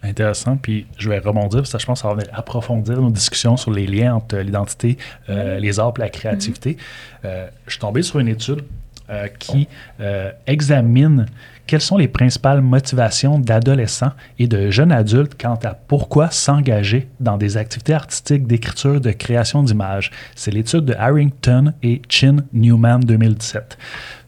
Intéressant. 0.03 0.57
Puis 0.57 0.87
je 0.99 1.09
vais 1.09 1.19
rebondir, 1.19 1.67
ça, 1.67 1.79
je 1.79 1.87
pense, 1.87 2.03
ça 2.03 2.09
va 2.09 2.15
venir 2.15 2.29
approfondir 2.33 3.01
nos 3.01 3.11
discussions 3.11 3.57
sur 3.57 3.73
les 3.73 3.87
liens 3.87 4.15
entre 4.15 4.37
l'identité, 4.37 4.99
euh, 5.29 5.59
les 5.59 5.81
arts 5.81 5.95
et 5.97 6.01
la 6.01 6.11
créativité. 6.11 6.77
Euh, 7.25 7.49
je 7.67 7.73
suis 7.73 7.81
tombé 7.81 8.03
sur 8.03 8.21
une 8.21 8.29
étude 8.29 8.63
euh, 9.11 9.29
qui 9.39 9.69
euh, 10.01 10.31
examine 10.47 11.27
quelles 11.67 11.81
sont 11.81 11.97
les 11.97 12.07
principales 12.07 12.61
motivations 12.61 13.39
d'adolescents 13.41 14.13
et 14.39 14.47
de 14.47 14.71
jeunes 14.71 14.93
adultes 14.93 15.33
quant 15.41 15.59
à 15.65 15.75
pourquoi 15.75 16.31
s'engager 16.31 17.09
dans 17.19 17.37
des 17.37 17.57
activités 17.57 17.93
artistiques 17.95 18.47
d'écriture, 18.47 19.01
de 19.01 19.11
création 19.11 19.65
d'images. 19.65 20.13
C'est 20.37 20.53
l'étude 20.53 20.85
de 20.85 20.95
Harrington 20.95 21.73
et 21.83 22.03
Chin 22.09 22.37
Newman 22.53 23.01
2017. 23.01 23.79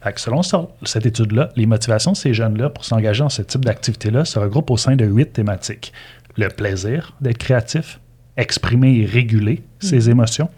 Fait 0.03 0.13
que 0.13 0.21
selon 0.21 0.43
ça- 0.43 0.67
cette 0.85 1.07
étude-là, 1.07 1.51
les 1.55 1.67
motivations 1.67 2.13
de 2.13 2.17
ces 2.17 2.35
jeunes-là 2.35 2.71
pour 2.71 2.85
s'engager 2.85 3.21
dans 3.23 3.29
ce 3.29 3.43
type 3.43 3.65
d'activité-là 3.65 4.25
se 4.25 4.39
regroupent 4.39 4.71
au 4.73 4.77
sein 4.77 4.97
de 4.97 5.05
huit 5.05 5.33
thématiques. 5.33 5.93
Le 6.37 6.49
plaisir 6.49 7.15
d'être 7.21 7.39
créatif, 7.39 8.01
exprimer 8.37 8.99
et 9.01 9.07
réguler 9.07 9.63
ses 9.81 10.11
émotions, 10.11 10.49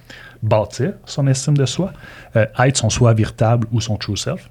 bâtir 0.43 0.95
son 1.05 1.27
estime 1.27 1.57
de 1.57 1.67
soi, 1.67 1.93
euh, 2.37 2.47
être 2.59 2.77
son 2.77 2.91
soi 2.91 3.15
véritable 3.15 3.67
ou 3.73 3.81
son 3.81 3.97
true 3.97 4.17
self, 4.17 4.49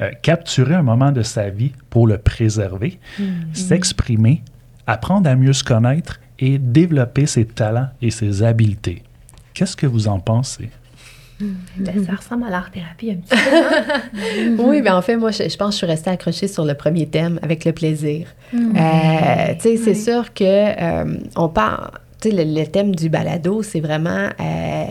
euh, 0.00 0.10
capturer 0.22 0.74
un 0.74 0.82
moment 0.82 1.12
de 1.12 1.22
sa 1.22 1.50
vie 1.50 1.72
pour 1.90 2.06
le 2.06 2.18
préserver, 2.18 2.98
s'exprimer, 3.52 4.42
apprendre 4.86 5.28
à 5.28 5.34
mieux 5.34 5.52
se 5.52 5.64
connaître 5.64 6.20
et 6.38 6.58
développer 6.58 7.26
ses 7.26 7.44
talents 7.44 7.88
et 8.00 8.10
ses 8.10 8.42
habiletés. 8.42 9.02
Qu'est-ce 9.54 9.76
que 9.76 9.86
vous 9.86 10.08
en 10.08 10.20
pensez? 10.20 10.70
Ben, 11.38 12.04
ça 12.04 12.14
ressemble 12.14 12.44
à 12.44 12.50
l'art-thérapie 12.50 13.10
un 13.10 13.16
petit 13.16 13.36
peu. 13.36 14.62
Oui, 14.62 14.80
mais 14.80 14.90
en 14.90 15.02
fait, 15.02 15.16
moi, 15.16 15.30
je, 15.30 15.48
je 15.48 15.56
pense 15.56 15.68
que 15.68 15.72
je 15.72 15.76
suis 15.78 15.86
restée 15.86 16.10
accrochée 16.10 16.48
sur 16.48 16.64
le 16.64 16.74
premier 16.74 17.06
thème 17.06 17.38
avec 17.42 17.64
le 17.64 17.72
plaisir. 17.72 18.28
Mm. 18.52 18.76
Euh, 18.76 19.54
tu 19.54 19.60
sais, 19.60 19.76
c'est 19.76 19.94
sûr 19.94 20.32
que 20.32 20.44
euh, 20.44 21.18
on 21.36 21.48
parle. 21.48 21.90
Tu 22.20 22.30
sais, 22.30 22.34
le, 22.34 22.44
le 22.60 22.66
thème 22.66 22.94
du 22.94 23.08
balado, 23.08 23.62
c'est 23.62 23.80
vraiment, 23.80 24.28
euh, 24.40 24.84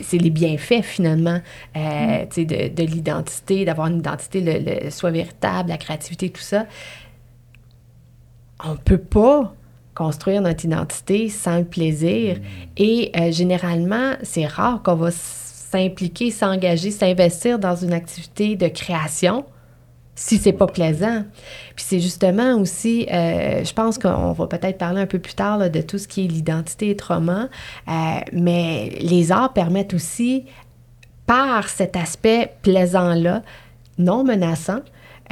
c'est 0.00 0.18
les 0.18 0.30
bienfaits 0.30 0.82
finalement, 0.82 1.40
euh, 1.76 2.24
tu 2.30 2.42
sais, 2.42 2.44
de, 2.44 2.74
de 2.74 2.82
l'identité, 2.82 3.64
d'avoir 3.64 3.86
une 3.86 3.98
identité, 3.98 4.40
le, 4.40 4.84
le 4.84 4.90
soi 4.90 5.10
véritable, 5.10 5.68
la 5.68 5.76
créativité, 5.76 6.30
tout 6.30 6.40
ça. 6.40 6.66
On 8.64 8.76
peut 8.76 8.98
pas 8.98 9.54
construire 9.94 10.40
notre 10.40 10.64
identité 10.64 11.28
sans 11.28 11.58
le 11.58 11.64
plaisir. 11.64 12.38
Et 12.76 13.12
euh, 13.16 13.30
généralement, 13.30 14.14
c'est 14.22 14.46
rare 14.46 14.82
qu'on 14.82 14.94
va 14.94 15.10
s'impliquer, 15.10 16.30
s'engager, 16.30 16.90
s'investir 16.90 17.58
dans 17.58 17.76
une 17.76 17.92
activité 17.92 18.56
de 18.56 18.68
création 18.68 19.44
si 20.14 20.38
c'est 20.38 20.52
pas 20.52 20.66
plaisant. 20.66 21.24
Puis 21.74 21.84
c'est 21.88 22.00
justement 22.00 22.56
aussi, 22.58 23.06
euh, 23.10 23.64
je 23.64 23.72
pense 23.72 23.98
qu'on 23.98 24.32
va 24.32 24.46
peut-être 24.46 24.78
parler 24.78 25.00
un 25.00 25.06
peu 25.06 25.18
plus 25.18 25.34
tard 25.34 25.70
de 25.70 25.80
tout 25.80 25.98
ce 25.98 26.06
qui 26.06 26.24
est 26.24 26.28
l'identité 26.28 26.90
et 26.90 26.96
trauma, 26.96 27.48
euh, 27.88 27.92
mais 28.32 28.90
les 29.00 29.32
arts 29.32 29.52
permettent 29.52 29.94
aussi, 29.94 30.44
par 31.26 31.68
cet 31.68 31.96
aspect 31.96 32.54
plaisant-là, 32.62 33.42
non 33.96 34.22
menaçant, 34.24 34.80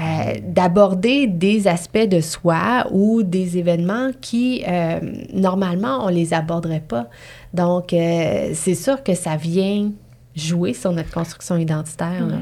euh, 0.01 0.35
d'aborder 0.43 1.27
des 1.27 1.69
aspects 1.69 2.09
de 2.09 2.21
soi 2.21 2.87
ou 2.91 3.23
des 3.23 3.59
événements 3.59 4.11
qui, 4.19 4.65
euh, 4.67 4.99
normalement, 5.35 6.07
on 6.07 6.09
les 6.09 6.33
aborderait 6.33 6.85
pas. 6.87 7.09
Donc, 7.53 7.89
c'est 7.91 8.75
sûr 8.75 9.03
que 9.03 9.15
ça 9.15 9.37
vient 9.37 9.91
jouer 10.35 10.73
sur 10.73 10.93
notre 10.93 11.11
construction 11.11 11.57
identitaire. 11.59 12.27
là. 12.27 12.37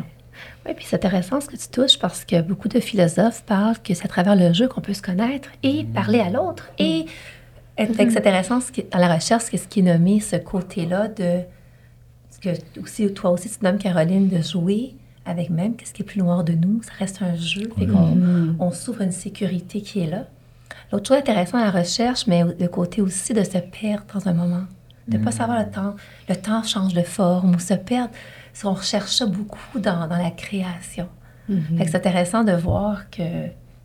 Oui, 0.68 0.74
puis 0.76 0.84
c'est 0.86 0.96
intéressant 0.96 1.40
ce 1.40 1.46
que 1.46 1.56
tu 1.56 1.68
touches 1.68 1.98
parce 1.98 2.24
que 2.26 2.42
beaucoup 2.42 2.68
de 2.68 2.78
philosophes 2.78 3.42
parlent 3.44 3.78
que 3.82 3.94
c'est 3.94 4.04
à 4.04 4.08
travers 4.08 4.36
le 4.36 4.52
jeu 4.52 4.68
qu'on 4.68 4.82
peut 4.82 4.92
se 4.92 5.00
connaître 5.02 5.48
et 5.62 5.84
parler 5.84 6.20
à 6.20 6.28
l'autre. 6.30 6.68
Et 6.78 7.06
fait 7.76 7.86
que 8.06 8.12
c'est 8.12 8.18
intéressant 8.18 8.60
ce 8.60 8.70
qui- 8.70 8.82
dans 8.84 8.98
la 8.98 9.14
recherche, 9.14 9.44
c'est 9.50 9.56
ce 9.56 9.66
qui 9.66 9.80
est 9.80 9.82
nommé 9.82 10.20
ce 10.20 10.36
côté-là 10.36 11.08
de 11.08 11.40
ce 12.30 12.38
que 12.40 12.80
aussi, 12.82 13.12
toi 13.14 13.30
aussi 13.30 13.48
tu 13.50 13.64
nommes 13.64 13.78
Caroline 13.78 14.28
de 14.28 14.42
jouer 14.42 14.94
avec 15.24 15.48
même 15.50 15.74
qu'est-ce 15.76 15.92
qui 15.94 16.02
est 16.02 16.04
plus 16.04 16.20
noir 16.20 16.44
de 16.44 16.52
nous. 16.52 16.82
Ça 16.82 16.92
reste 16.98 17.22
un 17.22 17.34
jeu. 17.36 17.70
Fait 17.78 17.86
qu'on 17.86 18.16
on 18.60 18.70
s'ouvre 18.72 19.02
une 19.02 19.12
sécurité 19.12 19.80
qui 19.80 20.00
est 20.00 20.06
là. 20.10 20.24
L'autre 20.92 21.08
chose 21.08 21.18
intéressante 21.18 21.62
à 21.62 21.64
la 21.66 21.70
recherche, 21.80 22.26
mais 22.26 22.42
le 22.58 22.68
côté 22.68 23.00
aussi 23.02 23.32
de 23.32 23.42
se 23.42 23.58
perdre 23.58 24.04
dans 24.14 24.26
un 24.28 24.32
moment. 24.34 24.64
De 25.06 25.16
ne 25.18 25.24
pas 25.24 25.30
savoir 25.32 25.58
le 25.60 25.70
temps. 25.70 25.94
Le 26.28 26.36
temps 26.36 26.62
change 26.62 26.92
de 26.94 27.02
forme 27.02 27.54
ou 27.54 27.58
se 27.58 27.74
perdre. 27.74 28.10
On 28.64 28.74
recherche 28.74 29.16
ça 29.16 29.26
beaucoup 29.26 29.78
dans, 29.78 30.09
dans 30.09 30.16
la 30.16 30.30
création. 30.30 31.09
Fait 31.78 31.84
que 31.84 31.90
c'est 31.90 31.96
intéressant 31.96 32.44
de 32.44 32.52
voir 32.52 33.09
que, 33.11 33.22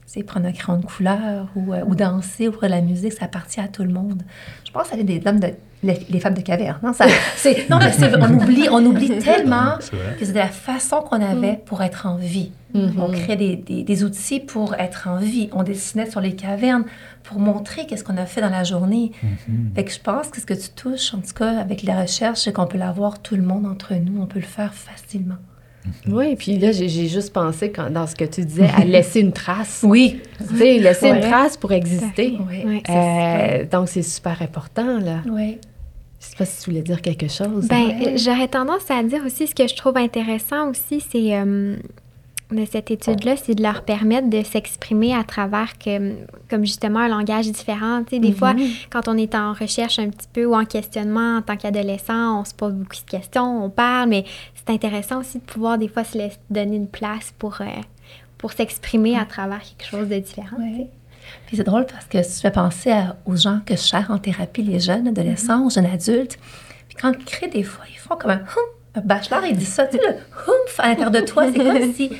sais, 0.06 0.24
prendre 0.24 0.46
un 0.48 0.52
crayon 0.52 0.80
de 0.80 0.86
couleur 0.86 1.48
ou, 1.56 1.74
euh, 1.74 1.84
ou 1.86 1.96
danser 1.96 2.48
ou 2.48 2.52
faire 2.52 2.70
de 2.70 2.76
la 2.76 2.82
musique, 2.82 3.14
ça 3.14 3.26
appartient 3.26 3.60
à 3.60 3.68
tout 3.68 3.84
le 3.84 3.90
monde. 3.90 4.22
Je 4.66 4.72
pense 4.72 4.92
à 4.94 4.98
des 4.98 5.22
hommes 5.26 5.40
de, 5.40 5.50
les, 5.82 6.00
les 6.10 6.20
femmes 6.20 6.34
de 6.34 6.42
caverne. 6.42 6.78
Non, 6.84 6.94
ça, 6.94 7.06
c'est, 7.36 7.70
non 7.70 7.78
mais 7.80 7.92
c'est, 7.92 8.14
on 8.16 8.34
oublie, 8.34 8.68
on 8.70 8.86
oublie 8.86 9.18
tellement 9.20 9.76
C'est 9.80 9.92
que 10.20 10.26
c'est 10.26 10.34
de 10.34 10.38
la 10.38 10.48
façon 10.48 11.02
qu'on 11.02 11.22
avait 11.22 11.60
pour 11.66 11.82
être 11.82 12.06
en 12.06 12.16
vie. 12.16 12.52
On 12.74 13.12
crée 13.12 13.36
des, 13.36 13.56
des- 13.56 13.84
des 13.84 14.04
outils 14.04 14.40
pour 14.40 14.74
être 14.76 15.08
en 15.08 15.18
vie. 15.18 15.50
On 15.54 15.64
dessinait 15.64 16.10
sur 16.10 16.22
les 16.22 16.36
cavernes 16.36 16.86
pour 17.24 17.40
montrer 17.40 17.86
qu'est-ce 17.86 18.04
qu'on 18.04 18.18
a 18.18 18.26
fait 18.26 18.42
dans 18.42 18.50
la 18.50 18.64
journée. 18.64 19.12
Fait 19.76 19.84
que 19.84 19.92
je 19.92 20.00
pense 20.00 20.30
que 20.30 20.42
ce 20.42 20.46
que 20.46 20.54
tu 20.56 20.70
touches, 20.76 21.14
en 21.14 21.20
tout 21.20 21.34
cas, 21.36 21.60
avec 21.60 21.84
la 21.84 22.02
recherche, 22.02 22.40
c'est 22.42 22.52
qu'on 22.54 22.66
peut 22.68 22.78
l'avoir 22.80 23.22
tout 23.22 23.36
le 23.36 23.44
monde 23.44 23.66
entre 23.66 23.94
nous. 23.94 24.22
On 24.22 24.26
peut 24.26 24.40
le 24.40 24.46
faire 24.46 24.74
facilement. 24.74 25.36
Oui, 26.08 26.36
puis 26.38 26.58
là, 26.58 26.72
j'ai 26.72 26.88
j'ai 26.88 27.08
juste 27.10 27.34
pensé, 27.34 27.70
quand, 27.70 27.90
dans 27.92 28.08
ce 28.08 28.16
que 28.16 28.24
tu 28.24 28.46
disais, 28.46 28.70
à 28.76 28.86
laisser 28.86 29.20
une 29.20 29.34
trace. 29.34 29.82
Oui. 29.88 30.22
Tu 30.50 30.58
sais, 30.58 30.80
laisser 30.80 31.10
une 31.10 31.20
trace 31.20 31.58
pour 31.58 31.74
exister. 31.74 32.38
Oui. 32.50 32.82
Euh, 32.90 33.66
donc, 33.70 33.90
c'est 33.90 34.02
super 34.02 34.42
important, 34.42 35.00
là. 35.00 35.18
Oui. 35.30 35.58
Je 36.22 36.26
sais 36.30 36.36
pas 36.38 36.46
si 36.46 36.64
tu 36.64 36.70
voulais 36.70 36.82
dire 36.84 37.02
quelque 37.02 37.28
chose. 37.28 37.68
Ben, 37.68 37.76
Ouais. 37.86 38.14
euh, 38.14 38.18
j'aurais 38.18 38.48
tendance 38.48 38.90
à 38.90 39.04
dire 39.04 39.22
aussi 39.26 39.46
ce 39.46 39.54
que 39.54 39.68
je 39.68 39.76
trouve 39.76 39.98
intéressant 39.98 40.70
aussi, 40.70 41.02
c'est 41.12 41.36
euh, 41.36 41.76
de 42.52 42.66
cette 42.66 42.92
étude-là, 42.92 43.36
c'est 43.36 43.56
de 43.56 43.64
leur 43.64 43.84
permettre 43.84 44.30
de 44.30 44.44
s'exprimer 44.44 45.16
à 45.16 45.24
travers 45.24 45.78
que, 45.80 46.14
comme 46.50 46.66
justement 46.66 47.00
un 47.00 47.08
langage 47.08 47.52
différent. 47.52 48.04
Tu 48.04 48.16
sais, 48.16 48.20
des 48.20 48.32
fois, 48.34 48.54
quand 48.92 49.08
on 49.08 49.18
est 49.18 49.34
en 49.34 49.54
recherche 49.54 49.98
un 49.98 50.10
petit 50.10 50.28
peu 50.32 50.46
ou 50.46 50.54
en 50.56 50.66
questionnement 50.66 51.38
en 51.38 51.42
tant 51.42 51.58
qu'adolescent, 51.58 52.42
on 52.42 52.46
se 52.46 52.54
pose 52.54 52.74
beaucoup 52.74 52.96
de 52.96 53.10
questions, 53.10 53.66
on 53.66 53.70
parle, 53.70 54.10
mais 54.10 54.26
c'est 54.56 54.72
intéressant 54.72 55.20
aussi 55.22 55.40
de 55.40 55.44
pouvoir 55.44 55.78
des 55.78 55.88
fois 55.88 56.04
se 56.04 56.18
laisser 56.18 56.38
donner 56.50 56.76
une 56.76 56.88
place 56.88 57.34
pour, 57.40 57.60
euh, 57.62 57.66
pour 58.38 58.52
s'exprimer 58.52 59.18
à 59.18 59.26
travers 59.26 59.62
quelque 59.62 59.90
chose 59.90 60.08
de 60.08 60.20
différent. 60.20 60.58
Oui. 60.60 60.86
Puis 61.48 61.58
c'est 61.58 61.64
drôle 61.64 61.86
parce 61.86 62.06
que 62.06 62.18
je 62.22 62.40
fais 62.42 62.52
penser 62.52 62.92
à- 62.92 63.16
aux 63.26 63.36
gens 63.38 63.62
que 63.66 63.76
je 63.76 63.82
sers 63.82 64.12
en 64.12 64.20
thérapie, 64.20 64.62
les 64.62 64.80
jeunes 64.80 65.08
adolescents, 65.08 65.66
aux 65.66 65.70
jeunes 65.70 65.86
adultes. 65.88 66.38
Puis 66.90 66.98
quand 67.02 67.14
ils 67.18 67.26
crient 67.26 67.50
des 67.50 67.64
fois, 67.64 67.86
ils 67.90 67.98
font 67.98 68.16
comme 68.16 68.32
un 68.32 68.38
Un 68.96 69.02
bachelor, 69.02 69.46
il 69.46 69.58
dit 69.58 69.66
ça, 69.66 69.88
tu 69.88 69.98
sais, 69.98 70.04
le 70.08 70.14
humph 70.16 70.80
à 70.80 70.90
l'intérieur 70.90 71.12
de 71.12 71.22
toi. 71.22 71.46
C'est 71.52 71.64
comme 71.64 71.94
si 71.94 72.12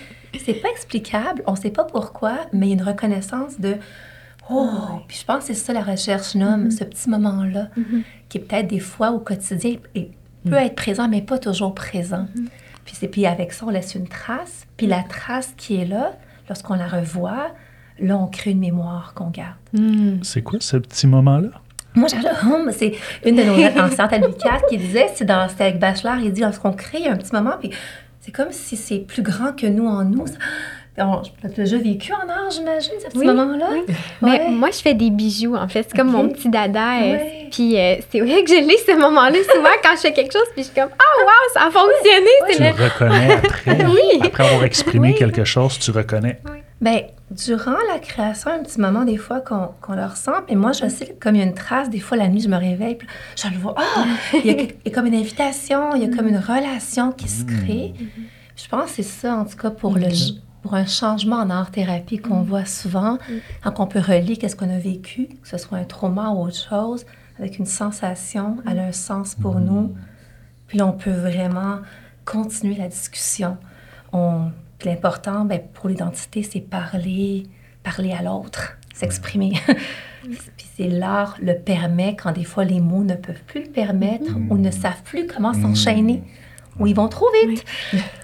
c'est 0.44 0.54
pas 0.56 0.70
explicable, 0.70 1.44
on 1.46 1.56
sait 1.56 1.70
pas 1.70 1.84
pourquoi, 1.84 2.38
mais 2.52 2.68
il 2.68 2.70
y 2.70 2.74
a 2.74 2.76
une 2.82 2.88
reconnaissance 2.88 3.60
de 3.60 3.78
Oh! 4.50 4.68
Puis 5.08 5.20
je 5.22 5.26
pense 5.26 5.46
que 5.46 5.54
c'est 5.54 5.60
ça 5.60 5.74
la 5.74 5.84
recherche 5.84 6.36
nomme, 6.36 6.70
ce 6.70 6.84
petit 6.84 7.10
moment-là, 7.10 7.70
qui 8.30 8.40
est 8.40 8.42
peut-être 8.42 8.68
des 8.68 8.80
fois 8.80 9.12
au 9.12 9.20
quotidien 9.20 9.78
et 9.96 10.12
peut 10.46 10.56
être 10.56 10.76
présent, 10.76 11.08
mais 11.08 11.22
pas 11.22 11.38
toujours 11.38 11.74
présent. 11.74 12.28
Puis 12.84 12.96
c'est 13.00 13.08
puis 13.08 13.26
avec 13.26 13.54
ça, 13.54 13.66
on 13.66 13.70
laisse 13.70 13.96
une 13.96 14.08
trace. 14.08 14.66
Puis 14.76 14.88
la 14.88 15.04
trace 15.04 15.54
qui 15.56 15.76
est 15.76 15.86
là, 15.86 16.18
lorsqu'on 16.50 16.76
la 16.76 16.88
revoit, 16.88 17.52
là, 18.00 18.18
on 18.18 18.28
crée 18.28 18.52
une 18.52 18.60
mémoire 18.60 19.14
qu'on 19.14 19.30
garde. 19.30 19.56
C'est 20.24 20.42
quoi 20.42 20.60
ce 20.60 20.76
petit 20.76 21.08
moment-là? 21.08 21.50
Moi, 21.96 22.08
j'adore. 22.10 22.32
Hum, 22.54 22.72
c'est 22.72 22.94
une 23.26 23.36
de 23.36 23.44
nos 23.44 23.54
Louis 23.56 23.64
IV 23.66 24.62
qui 24.70 24.78
disait, 24.78 25.08
c'est 25.16 25.26
dans, 25.26 25.48
c'était 25.50 25.66
avec 25.66 25.80
Bachelor, 25.80 26.16
il 26.24 26.32
dit, 26.32 26.42
lorsqu'on 26.42 26.74
crée 26.74 27.08
un 27.08 27.16
petit 27.18 27.34
moment, 27.34 27.54
puis 27.60 27.70
c'est 28.22 28.32
comme 28.32 28.52
si 28.52 28.76
c'est 28.78 29.00
plus 29.00 29.22
grand 29.22 29.56
que 29.56 29.68
nous 29.68 29.88
en 29.88 30.04
nous. 30.04 30.26
On, 30.96 31.22
tu 31.24 31.32
l'as 31.42 31.50
déjà 31.50 31.78
vécu 31.78 32.14
en 32.14 32.30
art, 32.30 32.52
j'imagine, 32.52 32.92
ce 33.00 33.06
petit 33.08 33.18
Oui, 33.18 33.26
moment-là? 33.26 33.68
Mais 34.22 34.30
Ouais. 34.30 34.50
moi, 34.50 34.70
je 34.72 34.78
fais 34.78 34.94
des 34.94 35.10
bijoux, 35.10 35.56
en 35.56 35.68
fait. 35.68 35.88
C'est 35.90 35.98
comme 35.98 36.12
mon 36.12 36.30
petit 36.30 36.50
dada. 36.50 36.98
euh, 37.02 37.14
Ouais. 37.14 37.48
Puis 37.52 37.80
euh, 37.80 37.96
c'est 38.12 38.20
vrai 38.22 38.44
que 38.44 38.50
je 38.52 38.56
l'ai 38.64 38.78
ce 38.78 38.96
moment-là 39.00 39.38
souvent 39.56 39.70
quand 39.84 39.96
je 39.96 40.02
fais 40.02 40.14
quelque 40.14 40.34
chose, 40.34 40.46
puis 40.54 40.62
je 40.64 40.68
suis 40.70 40.76
comme 40.76 40.90
«Oh, 40.94 41.22
wow, 41.24 41.54
ça 41.56 41.62
a 41.62 41.72
fonctionné! 41.72 42.30
Tu 42.52 42.62
le 42.62 42.84
reconnais 42.84 43.34
après. 43.34 43.86
Oui. 43.90 44.22
Après 44.24 44.46
avoir 44.46 44.64
exprimé 44.66 45.10
Oui. 45.10 45.16
quelque 45.16 45.44
chose, 45.44 45.80
tu 45.80 45.90
reconnais. 45.90 46.40
Ben, 46.84 47.02
durant 47.32 47.78
la 47.92 47.98
création, 48.00 48.52
un 48.52 48.62
petit 48.62 48.80
moment, 48.80 49.06
des 49.06 49.18
fois, 49.18 49.40
qu'on 49.42 49.70
qu'on 49.82 49.94
le 49.94 50.04
ressent. 50.06 50.34
Mais 50.50 50.56
moi, 50.56 50.72
je 50.74 50.88
sais, 50.90 51.16
comme 51.20 51.36
il 51.36 51.40
y 51.40 51.42
a 51.42 51.46
une 51.46 51.54
trace, 51.54 51.90
des 51.90 52.00
fois, 52.00 52.18
la 52.18 52.28
nuit, 52.28 52.42
je 52.42 52.50
me 52.50 52.58
réveille, 52.58 52.96
puis 52.96 53.08
je 53.42 53.48
le 53.48 53.58
vois. 53.58 53.74
Ah! 53.78 54.06
Il 54.34 54.46
y, 54.46 54.50
a, 54.50 54.54
quelque- 54.56 54.76
il 54.86 54.90
y 54.90 54.92
a 54.92 54.96
comme 54.96 55.06
une 55.08 55.16
invitation, 55.16 55.96
il 55.96 56.02
y 56.04 56.06
a 56.06 56.16
comme 56.16 56.28
une 56.28 56.38
relation 56.38 57.12
qui 57.12 57.28
se 57.30 57.46
crée. 57.46 57.94
Je 58.56 58.68
pense 58.68 58.90
que 58.90 58.96
c'est 58.98 59.04
ça, 59.04 59.36
en 59.36 59.46
tout 59.46 59.56
cas, 59.58 59.72
pour, 59.72 59.96
le, 59.96 60.02
pour 60.62 60.74
un 60.76 60.86
changement 60.86 61.38
en 61.38 61.50
art-thérapie 61.50 62.18
qu'on 62.20 62.42
voit 62.42 62.66
souvent, 62.66 63.18
quand 63.64 63.80
on 63.80 63.88
peut 63.88 64.00
relier 64.00 64.36
qu'est-ce 64.38 64.56
qu'on 64.56 64.70
a 64.70 64.78
vécu, 64.78 65.28
que 65.42 65.48
ce 65.48 65.58
soit 65.58 65.78
un 65.78 65.86
trauma 65.86 66.30
ou 66.30 66.42
autre 66.44 66.68
chose, 66.70 67.06
avec 67.40 67.58
une 67.60 67.66
sensation, 67.66 68.58
elle 68.70 68.78
a 68.80 68.84
un 68.88 68.92
sens 68.92 69.36
pour 69.36 69.60
nous. 69.60 69.96
Puis 70.68 70.78
là, 70.78 70.86
on 70.86 70.92
peut 70.94 71.12
vraiment 71.12 71.80
continuer 72.26 72.76
la 72.76 72.88
discussion. 72.90 73.58
On, 74.12 74.52
puis 74.84 74.90
l'important, 74.90 75.46
ben, 75.46 75.62
pour 75.74 75.88
l'identité, 75.88 76.44
c'est 76.44 76.60
parler, 76.60 77.44
parler 77.84 78.12
à 78.12 78.22
l'autre, 78.22 78.78
s'exprimer. 78.94 79.54
puis 80.24 80.68
c'est 80.76 80.90
l'art 80.90 81.38
le 81.42 81.54
permet 81.54 82.18
quand 82.18 82.34
des 82.34 82.44
fois 82.44 82.66
les 82.66 82.82
mots 82.82 83.06
ne 83.06 83.16
peuvent 83.16 83.44
plus 83.48 83.64
le 83.64 83.70
permettre 83.70 84.36
ou 84.50 84.58
ne 84.58 84.72
savent 84.72 85.02
plus 85.04 85.26
comment 85.26 85.54
s'enchaîner 85.54 86.22
où 86.80 86.86
ils 86.86 86.96
vont 86.96 87.08
trop 87.08 87.28
vite. 87.48 87.64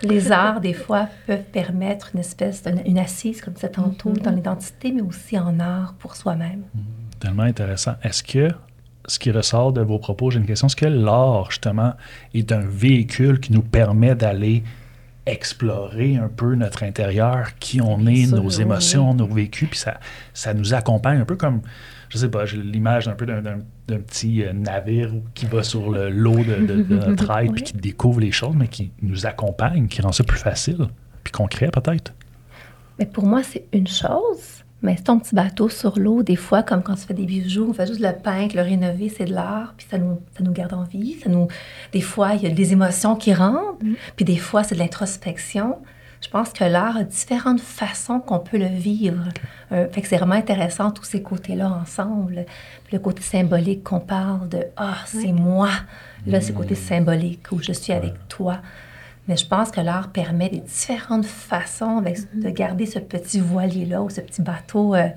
Les 0.03 0.31
arts, 0.33 0.59
des 0.59 0.73
fois, 0.73 1.07
peuvent 1.27 1.45
permettre 1.49 2.09
une 2.13 2.19
espèce 2.19 2.61
d'une 2.63 2.97
assise, 2.97 3.39
comme 3.39 3.55
ça 3.55 3.69
tantôt, 3.69 4.11
dans 4.11 4.31
l'identité, 4.31 4.91
mais 4.91 5.01
aussi 5.01 5.39
en 5.39 5.61
art 5.61 5.93
pour 5.97 6.17
soi-même. 6.17 6.63
Tellement 7.21 7.43
intéressant. 7.43 7.93
Est-ce 8.03 8.21
que 8.21 8.49
ce 9.05 9.17
qui 9.17 9.31
ressort 9.31 9.71
de 9.71 9.81
vos 9.81 9.97
propos, 9.97 10.29
j'ai 10.29 10.39
une 10.39 10.45
question, 10.45 10.67
est-ce 10.67 10.75
que 10.75 10.87
l'art, 10.87 11.51
justement, 11.51 11.93
est 12.33 12.51
un 12.51 12.65
véhicule 12.65 13.39
qui 13.39 13.53
nous 13.53 13.61
permet 13.61 14.13
d'aller 14.13 14.63
explorer 15.31 16.17
un 16.17 16.27
peu 16.27 16.55
notre 16.55 16.83
intérieur, 16.83 17.57
qui 17.59 17.81
on 17.81 18.05
est, 18.05 18.27
nos 18.27 18.41
oui, 18.55 18.61
émotions, 18.61 19.13
nos 19.13 19.27
vécus, 19.27 19.69
puis 19.69 19.79
ça, 19.79 19.99
ça 20.33 20.53
nous 20.53 20.73
accompagne 20.73 21.19
un 21.19 21.25
peu 21.25 21.35
comme, 21.35 21.61
je 22.09 22.17
sais 22.17 22.29
pas, 22.29 22.45
j'ai 22.45 22.57
l'image 22.57 23.07
un 23.07 23.13
peu 23.13 23.25
d'un, 23.25 23.59
petit 23.87 24.43
euh, 24.43 24.53
navire 24.53 25.11
qui 25.33 25.45
va 25.45 25.63
sur 25.63 25.89
le 25.91 26.09
lot 26.09 26.37
de, 26.37 26.65
de- 26.65 26.83
de 26.83 26.95
notre 26.95 27.31
aide, 27.39 27.53
puis 27.53 27.63
qui 27.63 27.73
découvre 27.77 28.19
les 28.19 28.31
choses, 28.31 28.55
mais 28.55 28.67
qui 28.67 28.91
nous 29.01 29.25
accompagne, 29.25 29.87
qui 29.87 30.01
rend 30.01 30.11
ça 30.11 30.23
plus 30.23 30.37
facile, 30.39 30.87
puis 31.23 31.31
concret 31.31 31.69
peut-être. 31.71 32.13
Mais 32.99 33.05
pour 33.05 33.25
moi, 33.25 33.41
c'est 33.43 33.65
une 33.73 33.87
chose. 33.87 34.63
Mais 34.81 34.95
c'est 34.97 35.03
ton 35.03 35.19
petit 35.19 35.35
bateau 35.35 35.67
sur 35.67 35.99
l'eau, 35.99 36.23
des 36.23 36.37
fois, 36.37 36.63
comme 36.63 36.81
quand 36.81 36.95
tu 36.95 37.01
fais 37.01 37.13
des 37.13 37.25
bijoux, 37.25 37.67
on 37.69 37.73
fait 37.73 37.87
juste 37.87 37.99
le 37.99 38.13
peindre, 38.13 38.55
le 38.55 38.61
rénover, 38.61 39.09
c'est 39.09 39.25
de 39.25 39.33
l'art, 39.33 39.73
puis 39.75 39.85
ça 39.89 39.97
nous, 39.97 40.21
ça 40.37 40.43
nous 40.43 40.53
garde 40.53 40.73
en 40.73 40.83
vie. 40.83 41.17
Ça 41.21 41.29
nous, 41.29 41.47
des 41.91 42.01
fois, 42.01 42.35
il 42.35 42.43
y 42.43 42.47
a 42.47 42.49
des 42.49 42.71
émotions 42.71 43.15
qui 43.15 43.33
rentrent, 43.33 43.77
puis 44.15 44.25
des 44.25 44.37
fois, 44.37 44.63
c'est 44.63 44.75
de 44.75 44.79
l'introspection. 44.79 45.77
Je 46.21 46.27
pense 46.27 46.49
que 46.51 46.65
l'art 46.65 46.97
a 46.97 47.03
différentes 47.03 47.61
façons 47.61 48.19
qu'on 48.19 48.39
peut 48.39 48.57
le 48.57 48.67
vivre. 48.67 49.23
Euh, 49.71 49.87
fait 49.89 50.01
que 50.01 50.07
c'est 50.07 50.17
vraiment 50.17 50.35
intéressant, 50.35 50.91
tous 50.91 51.05
ces 51.05 51.21
côtés-là 51.21 51.71
ensemble. 51.81 52.45
Puis 52.85 52.97
le 52.97 52.99
côté 52.99 53.21
symbolique 53.21 53.83
qu'on 53.83 54.01
parle 54.01 54.49
de 54.49 54.65
«Ah, 54.77 54.97
c'est 55.05 55.31
moi». 55.31 55.69
Là, 56.27 56.41
c'est 56.41 56.51
le 56.51 56.57
côté 56.57 56.75
symbolique 56.75 57.49
où 57.53 57.61
je 57.61 57.71
suis 57.71 57.93
avec 57.93 58.15
toi. 58.27 58.57
Mais 59.29 59.37
je 59.37 59.45
pense 59.45 59.69
que 59.71 59.79
l'art 59.79 60.11
permet 60.11 60.49
des 60.49 60.59
différentes 60.61 61.23
façons 61.25 61.97
avec- 61.99 62.17
de 62.37 62.49
garder 62.49 62.85
ce 62.87 62.97
petit 62.99 63.39
voilier-là 63.39 64.01
ou 64.01 64.09
ce 64.09 64.19
petit 64.21 64.41
bateau 64.41 64.95
euh, 64.95 65.07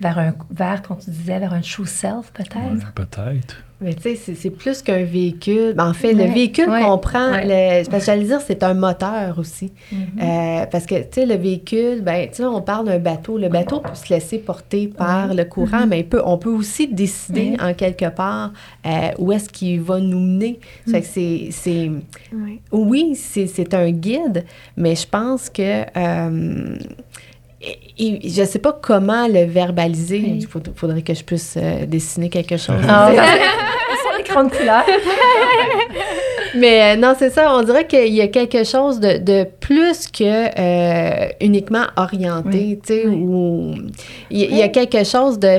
vers 0.00 0.18
un, 0.18 0.34
vers, 0.50 0.82
comme 0.82 0.98
tu 0.98 1.10
disais, 1.10 1.38
vers 1.38 1.52
un 1.52 1.60
true 1.60 1.86
self, 1.86 2.32
peut-être? 2.32 2.56
Ouais, 2.56 2.78
peut-être. 2.94 3.56
Mais 3.80 3.92
tu 3.94 4.02
sais, 4.02 4.14
c'est- 4.16 4.34
c'est 4.34 4.50
plus 4.50 4.80
qu'un 4.82 5.02
véhicule. 5.04 5.74
Ben, 5.76 5.88
En 5.90 5.92
fait, 5.92 6.14
Ouais, 6.14 6.26
le 6.26 6.32
véhicule 6.32 6.70
ouais, 6.70 6.80
qu'on 6.82 6.96
prend, 6.96 7.32
ouais. 7.32 7.82
le- 7.82 7.90
parce 7.90 8.04
que 8.04 8.06
j'allais 8.06 8.24
dire, 8.24 8.40
c'est 8.40 8.62
un 8.62 8.72
moteur 8.72 9.38
aussi. 9.38 9.72
Mhm. 9.92 9.98
Euh, 10.22 10.66
parce 10.70 10.86
que, 10.86 10.94
tu 11.02 11.08
sais, 11.12 11.26
le 11.26 11.34
véhicule, 11.34 12.00
ben, 12.00 12.28
tu 12.28 12.36
sais, 12.36 12.44
on 12.44 12.62
parle 12.62 12.86
d'un 12.86 12.98
bateau. 12.98 13.36
Le 13.36 13.48
bateau 13.48 13.80
peut 13.80 13.94
se 13.94 14.12
laisser 14.14 14.38
porter 14.38 14.88
par 14.88 15.34
le 15.34 15.44
courant, 15.44 15.86
mais 15.86 16.00
il 16.00 16.06
peut, 16.08 16.22
on 16.24 16.38
peut 16.38 16.50
aussi 16.50 16.86
décider, 16.88 17.56
en 17.60 17.74
quelque 17.74 18.08
part, 18.08 18.52
euh, 18.86 18.90
où 19.18 19.32
est-ce 19.32 19.48
qu'il 19.50 19.80
va 19.82 19.98
nous 20.00 20.20
mener. 20.20 20.60
Ça 20.86 20.92
fait 20.94 21.00
que 21.02 21.06
c'est- 21.06 21.48
c'est... 21.50 21.90
Ouais. 22.32 22.60
Oui, 22.72 23.14
c'est 23.16 23.46
c'est 23.48 23.74
un 23.74 23.90
guide, 23.90 24.44
mais 24.76 24.94
je 24.94 25.06
pense 25.06 25.50
que... 25.50 25.84
euh, 25.96 26.76
et- 27.98 28.28
je 28.28 28.40
ne 28.42 28.46
sais 28.46 28.58
pas 28.58 28.72
comment 28.80 29.26
le 29.28 29.44
verbaliser. 29.44 30.18
Il 30.18 30.46
faudrait 30.74 31.02
que 31.02 31.14
je 31.14 31.22
puisse 31.24 31.56
euh, 31.56 31.86
dessiner 31.86 32.28
quelque 32.28 32.56
chose. 32.56 32.76
Ah, 32.88 33.10
sur 33.12 34.18
l'écran 34.18 34.44
de 34.44 34.50
couleur. 34.50 34.84
Mais 36.56 36.94
euh, 36.94 36.96
non, 37.00 37.14
c'est 37.18 37.30
ça. 37.30 37.52
On 37.56 37.62
dirait 37.62 37.86
qu'il 37.86 38.14
y 38.14 38.20
a 38.20 38.28
quelque 38.28 38.62
chose 38.64 39.00
de, 39.00 39.18
de 39.18 39.44
plus 39.60 40.06
que 40.06 40.24
euh, 40.58 41.28
uniquement 41.40 41.84
orienté, 41.96 42.48
Oui. 42.58 42.80
tu 42.86 42.94
sais, 42.94 43.02
Oui. 43.06 43.14
où 43.16 43.74
il 44.30 44.38
y, 44.38 44.44
il 44.44 44.56
y 44.56 44.62
a 44.62 44.68
quelque 44.68 45.02
chose 45.04 45.38
de 45.38 45.58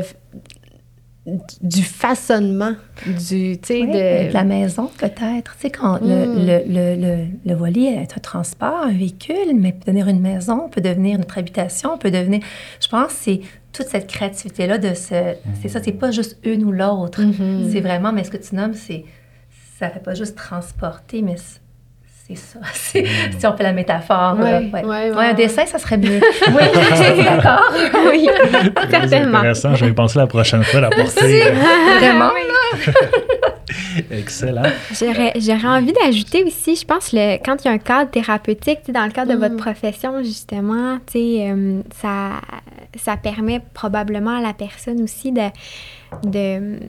du 1.62 1.82
façonnement, 1.82 2.74
du, 3.08 3.58
tu 3.58 3.60
sais, 3.64 3.82
Oui, 3.82 3.88
de... 3.88 4.28
de 4.30 4.34
la 4.34 4.44
maison, 4.44 4.92
peut-être. 4.98 5.56
Tu 5.56 5.62
sais, 5.62 5.70
quand 5.72 6.00
Mm. 6.02 6.08
le, 6.08 6.26
le, 6.46 6.64
le, 6.68 7.02
le, 7.02 7.26
le 7.46 7.56
voilier 7.56 7.98
est 8.02 8.16
un 8.16 8.22
transport, 8.22 8.82
un 8.84 8.92
véhicule, 8.94 9.56
mais 9.56 9.72
peut 9.72 9.86
devenir 9.88 10.08
une 10.08 10.20
maison, 10.22 10.70
peut 10.70 10.82
devenir 10.82 11.18
notre 11.18 11.38
habitation, 11.38 11.98
peut 11.98 12.12
devenir... 12.12 12.42
Je 12.80 12.88
pense 12.88 13.08
que 13.08 13.20
c'est 13.20 13.42
toute 13.74 13.88
cette 13.88 14.08
créativité-là 14.08 14.78
de 14.78 14.94
ce... 14.94 15.34
C'est 15.62 15.68
ça, 15.70 15.82
c'est 15.84 15.92
pas 15.94 16.12
juste 16.12 16.38
une 16.44 16.64
ou 16.64 16.72
l'autre. 16.72 17.22
Mhm. 17.22 17.70
C'est 17.72 17.82
vraiment... 17.82 18.14
Mais 18.14 18.24
ce 18.24 18.30
que 18.32 18.38
tu 18.38 18.54
nommes, 18.56 18.74
c'est... 18.76 19.04
Ça 19.80 19.90
fait 19.90 20.00
pas 20.04 20.14
juste 20.14 20.36
transporter, 20.38 21.22
mais 21.22 21.36
c'est- 22.28 22.36
ça. 22.36 22.60
Si 23.38 23.46
on 23.48 23.56
fait 23.56 23.64
la 23.64 23.74
métaphore. 23.74 24.38
Ouais, 24.40 24.52
là, 24.52 24.60
ouais, 24.60 24.84
ouais, 24.84 25.10
un 25.12 25.16
ouais. 25.18 25.34
dessin, 25.34 25.66
ça 25.66 25.78
serait 25.78 25.98
mieux. 25.98 26.20
oui, 26.48 27.24
d'accord. 27.24 27.72
Oui, 28.10 28.28
certainement. 28.90 29.40
intéressant. 29.40 29.76
Je 29.76 29.86
vais 29.86 29.92
y 29.92 29.94
penser 29.94 30.20
la 30.20 30.28
prochaine 30.28 30.64
fois 30.64 30.82
la 30.82 30.90
porter. 30.90 31.44
Vraiment. 32.00 32.32
Excellent. 34.12 34.64
J'aurais, 35.00 35.34
j'aurais 35.40 35.68
envie 35.78 35.94
d'ajouter 35.94 36.44
aussi, 36.44 36.76
je 36.76 36.86
pense, 36.86 37.12
le, 37.14 37.38
quand 37.44 37.64
il 37.64 37.68
y 37.68 37.72
a 37.72 37.74
un 37.74 37.78
cadre 37.78 38.12
thérapeutique, 38.12 38.80
dans 38.90 39.06
le 39.06 39.12
cadre 39.12 39.34
de 39.34 39.38
votre 39.38 39.56
profession, 39.58 40.22
justement, 40.24 40.98
euh, 41.16 41.82
ça, 42.02 42.32
ça 42.98 43.18
permet 43.18 43.62
probablement 43.74 44.38
à 44.38 44.42
la 44.42 44.54
personne 44.54 45.02
aussi 45.02 45.32
de, 45.32 45.48
de 46.24 46.80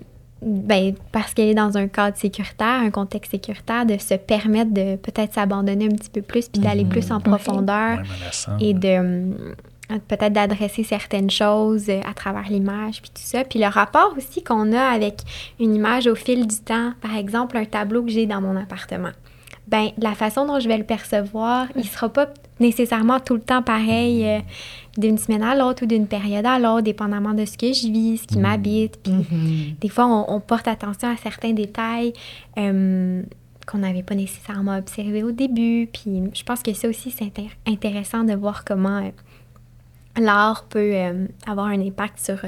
ben, 0.47 0.95
parce 1.11 1.35
qu'elle 1.35 1.49
est 1.49 1.55
dans 1.55 1.77
un 1.77 1.89
cadre 1.89 2.17
sécuritaire, 2.17 2.81
un 2.81 2.91
contexte 2.91 3.33
sécuritaire, 3.33 3.85
de 3.85 3.99
se 3.99 4.15
permettre 4.15 4.73
de 4.73 4.95
peut-être 4.95 5.35
s'abandonner 5.35 5.87
un 5.87 5.97
petit 5.97 6.09
peu 6.09 6.23
plus, 6.23 6.49
puis 6.49 6.61
d'aller 6.61 6.85
plus 6.85 7.11
en 7.11 7.21
profondeur 7.21 7.99
et 8.61 8.73
de 8.73 9.35
euh, 9.91 9.99
peut-être 10.07 10.33
d'adresser 10.33 10.85
certaines 10.85 11.31
choses 11.31 11.89
euh, 11.89 12.01
à 12.09 12.15
travers 12.15 12.49
l'image 12.49 13.03
puis 13.03 13.11
tout 13.11 13.23
ça. 13.23 13.43
Puis 13.43 13.59
le 13.59 13.67
rapport 13.67 14.15
aussi 14.17 14.45
qu'on 14.45 14.73
a 14.73 14.83
avec 14.83 15.23
une 15.59 15.75
image 15.75 16.07
au 16.07 16.15
fil 16.15 16.47
du 16.47 16.59
temps 16.59 16.93
par 17.01 17.17
exemple 17.17 17.57
un 17.57 17.65
tableau 17.65 18.05
que 18.05 18.11
j'ai 18.11 18.27
dans 18.27 18.41
mon 18.41 18.57
appartement 18.57 19.11
ben 19.69 19.91
la 19.99 20.15
façon 20.15 20.47
dont 20.47 20.61
je 20.61 20.69
vais 20.69 20.79
le 20.79 20.85
percevoir 20.85 21.67
il 21.77 21.85
sera 21.85 22.09
pas 22.09 22.29
nécessairement 22.61 23.19
tout 23.21 23.35
le 23.35 23.41
temps 23.41 23.63
pareil 23.63 24.25
euh, 24.27 24.39
d'une 24.97 25.19
semaine 25.19 25.43
à 25.43 25.55
l'autre 25.55 25.83
ou 25.83 25.87
d'une 25.87 26.07
période 26.07 26.47
à 26.47 26.59
l'autre 26.59 26.83
dépendamment 26.83 27.35
de 27.35 27.45
ce 27.45 27.59
que 27.59 27.73
je 27.73 27.89
vis 27.89 28.19
ce 28.19 28.27
qui 28.27 28.39
m'habite 28.39 28.97
puis 29.03 29.13
Mhm. 29.13 29.75
des 29.81 29.89
fois, 29.89 30.07
on, 30.07 30.35
on 30.35 30.41
porte 30.41 30.69
attention 30.69 31.09
à 31.13 31.17
certains 31.17 31.53
détails 31.53 32.13
euh, 32.59 33.23
qu'on 33.67 33.79
n'avait 33.79 34.05
pas 34.05 34.15
nécessairement 34.15 34.77
observés 34.79 35.25
au 35.25 35.33
début. 35.33 35.89
Puis 35.93 36.23
je 36.33 36.45
pense 36.45 36.63
que 36.63 36.73
ça 36.73 36.89
aussi, 36.89 37.11
c'est 37.11 37.25
intér- 37.25 37.51
intéressant 37.67 38.23
de 38.23 38.33
voir 38.35 38.65
comment 38.65 38.99
euh, 39.03 39.11
l'art 40.23 40.65
peut 40.69 40.93
euh, 40.95 41.27
avoir 41.49 41.67
un 41.67 41.81
impact 41.81 42.21
sur, 42.21 42.39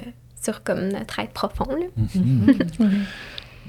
sur 0.40 0.62
comme 0.62 0.88
notre 0.88 1.18
être 1.18 1.32
profond. 1.32 1.66
là. 1.74 1.86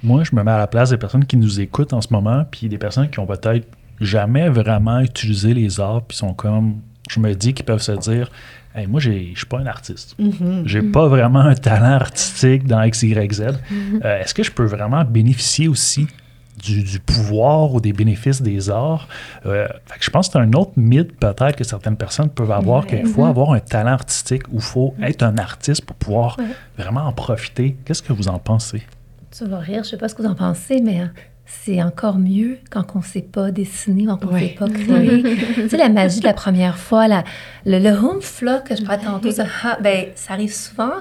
Moi, 0.04 0.24
je 0.24 0.36
me 0.36 0.44
mets 0.44 0.52
à 0.52 0.58
la 0.58 0.68
place 0.68 0.90
des 0.92 0.98
personnes 0.98 1.26
qui 1.26 1.38
nous 1.38 1.60
écoutent 1.60 1.94
en 1.94 2.02
ce 2.02 2.08
moment, 2.12 2.46
puis 2.50 2.70
des 2.70 2.78
personnes 2.78 3.10
qui 3.10 3.20
ont 3.20 3.26
peut-être 3.26 3.68
jamais 4.00 4.50
vraiment 4.50 5.00
utilisé 5.02 5.54
les 5.54 5.80
arts, 5.80 6.04
puis 6.04 6.18
sont 6.18 6.34
comme, 6.34 6.78
je 7.10 7.20
me 7.20 7.34
dis 7.34 7.54
qu'ils 7.54 7.66
peuvent 7.66 7.82
se 7.82 7.92
dire, 7.92 8.30
hey, 8.76 8.88
moi, 8.88 9.00
je 9.00 9.12
suis 9.12 9.46
pas 9.48 9.60
un 9.60 9.66
artiste. 9.66 10.16
Mhm. 10.20 10.64
J'ai 10.66 10.82
pas 10.82 11.08
vraiment 11.08 11.42
un 11.42 11.56
talent 11.56 11.94
artistique 11.94 12.66
dans 12.66 12.88
XYZ. 12.88 13.42
Euh, 13.42 14.22
Est-ce 14.22 14.34
que 14.34 14.44
je 14.44 14.52
peux 14.52 14.66
vraiment 14.66 15.04
bénéficier 15.04 15.68
aussi 15.68 16.08
du, 16.64 16.84
du 16.84 17.00
pouvoir 17.00 17.74
ou 17.74 17.82
des 17.82 17.92
bénéfices 17.94 18.42
des 18.42 18.70
arts? 18.70 19.08
Euh, 19.46 19.68
fait 19.86 20.00
que 20.00 20.06
je 20.06 20.10
pense 20.10 20.28
que 20.28 20.34
c'est 20.34 20.40
un 20.40 20.54
autre 20.54 20.72
mythe 20.78 21.18
peut-être 21.18 21.56
que 21.56 21.64
certaines 21.64 21.98
personnes 21.98 22.30
peuvent 22.30 22.52
avoir, 22.52 22.86
qu'il 22.86 23.06
faut 23.06 23.26
avoir 23.26 23.52
un 23.52 23.60
talent 23.60 23.92
artistique 23.92 24.48
ou 24.50 24.56
il 24.58 24.62
faut 24.62 24.94
être 25.02 25.24
un 25.24 25.38
artiste 25.38 25.84
pour 25.84 25.96
pouvoir 25.98 26.38
vraiment 26.78 27.02
en 27.02 27.12
profiter. 27.12 27.76
Qu'est-ce 27.84 28.04
que 28.04 28.14
vous 28.14 28.28
en 28.30 28.40
pensez? 28.40 28.84
Rire, 29.46 29.84
je 29.84 29.90
sais 29.90 29.98
pas 29.98 30.08
ce 30.10 30.16
que 30.16 30.22
vous 30.22 30.28
en 30.28 30.36
pensez, 30.36 30.82
mais 30.82 31.02
euh, 31.02 31.06
c'est 31.46 31.82
encore 31.82 32.18
mieux 32.18 32.58
quand 32.70 32.84
on 32.96 33.00
ne 33.00 33.04
sait 33.04 33.22
pas 33.22 33.52
dessiner, 33.52 34.06
quand 34.06 34.20
on 34.24 34.28
ne 34.28 34.34
Ouais. 34.34 34.40
sait 34.50 34.56
pas 34.58 34.68
créer. 34.70 35.24
tu 35.56 35.70
sais, 35.70 35.78
la 35.78 35.90
magie 35.90 36.20
de 36.20 36.26
la 36.26 36.34
première 36.34 36.78
fois, 36.78 37.08
la- 37.08 37.24
le, 37.66 37.80
le 37.80 37.90
humph 37.90 38.42
là, 38.42 38.60
que 38.60 38.76
je 38.76 38.84
parlais 38.84 39.04
tantôt, 39.04 39.32
ce 39.32 39.42
ha, 39.42 39.78
ben, 39.82 40.08
ça 40.16 40.34
arrive 40.34 40.54
souvent 40.54 40.92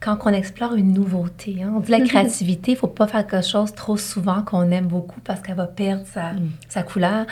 quand 0.00 0.18
on 0.24 0.30
explore 0.30 0.74
une 0.74 0.92
nouveauté. 0.92 1.62
hein. 1.62 1.72
On 1.76 1.80
dit 1.80 1.90
la 1.92 2.00
créativité, 2.06 2.72
il 2.72 2.74
ne 2.74 2.78
faut 2.80 2.86
pas 2.88 3.06
faire 3.06 3.26
quelque 3.26 3.46
chose 3.46 3.72
trop 3.74 3.96
souvent 3.96 4.42
qu'on 4.42 4.70
aime 4.70 4.86
beaucoup 4.88 5.20
parce 5.20 5.40
qu'elle 5.40 5.56
va 5.56 5.66
perdre 5.68 6.04
sa, 6.12 6.32
sa 6.68 6.82
couleur. 6.82 7.24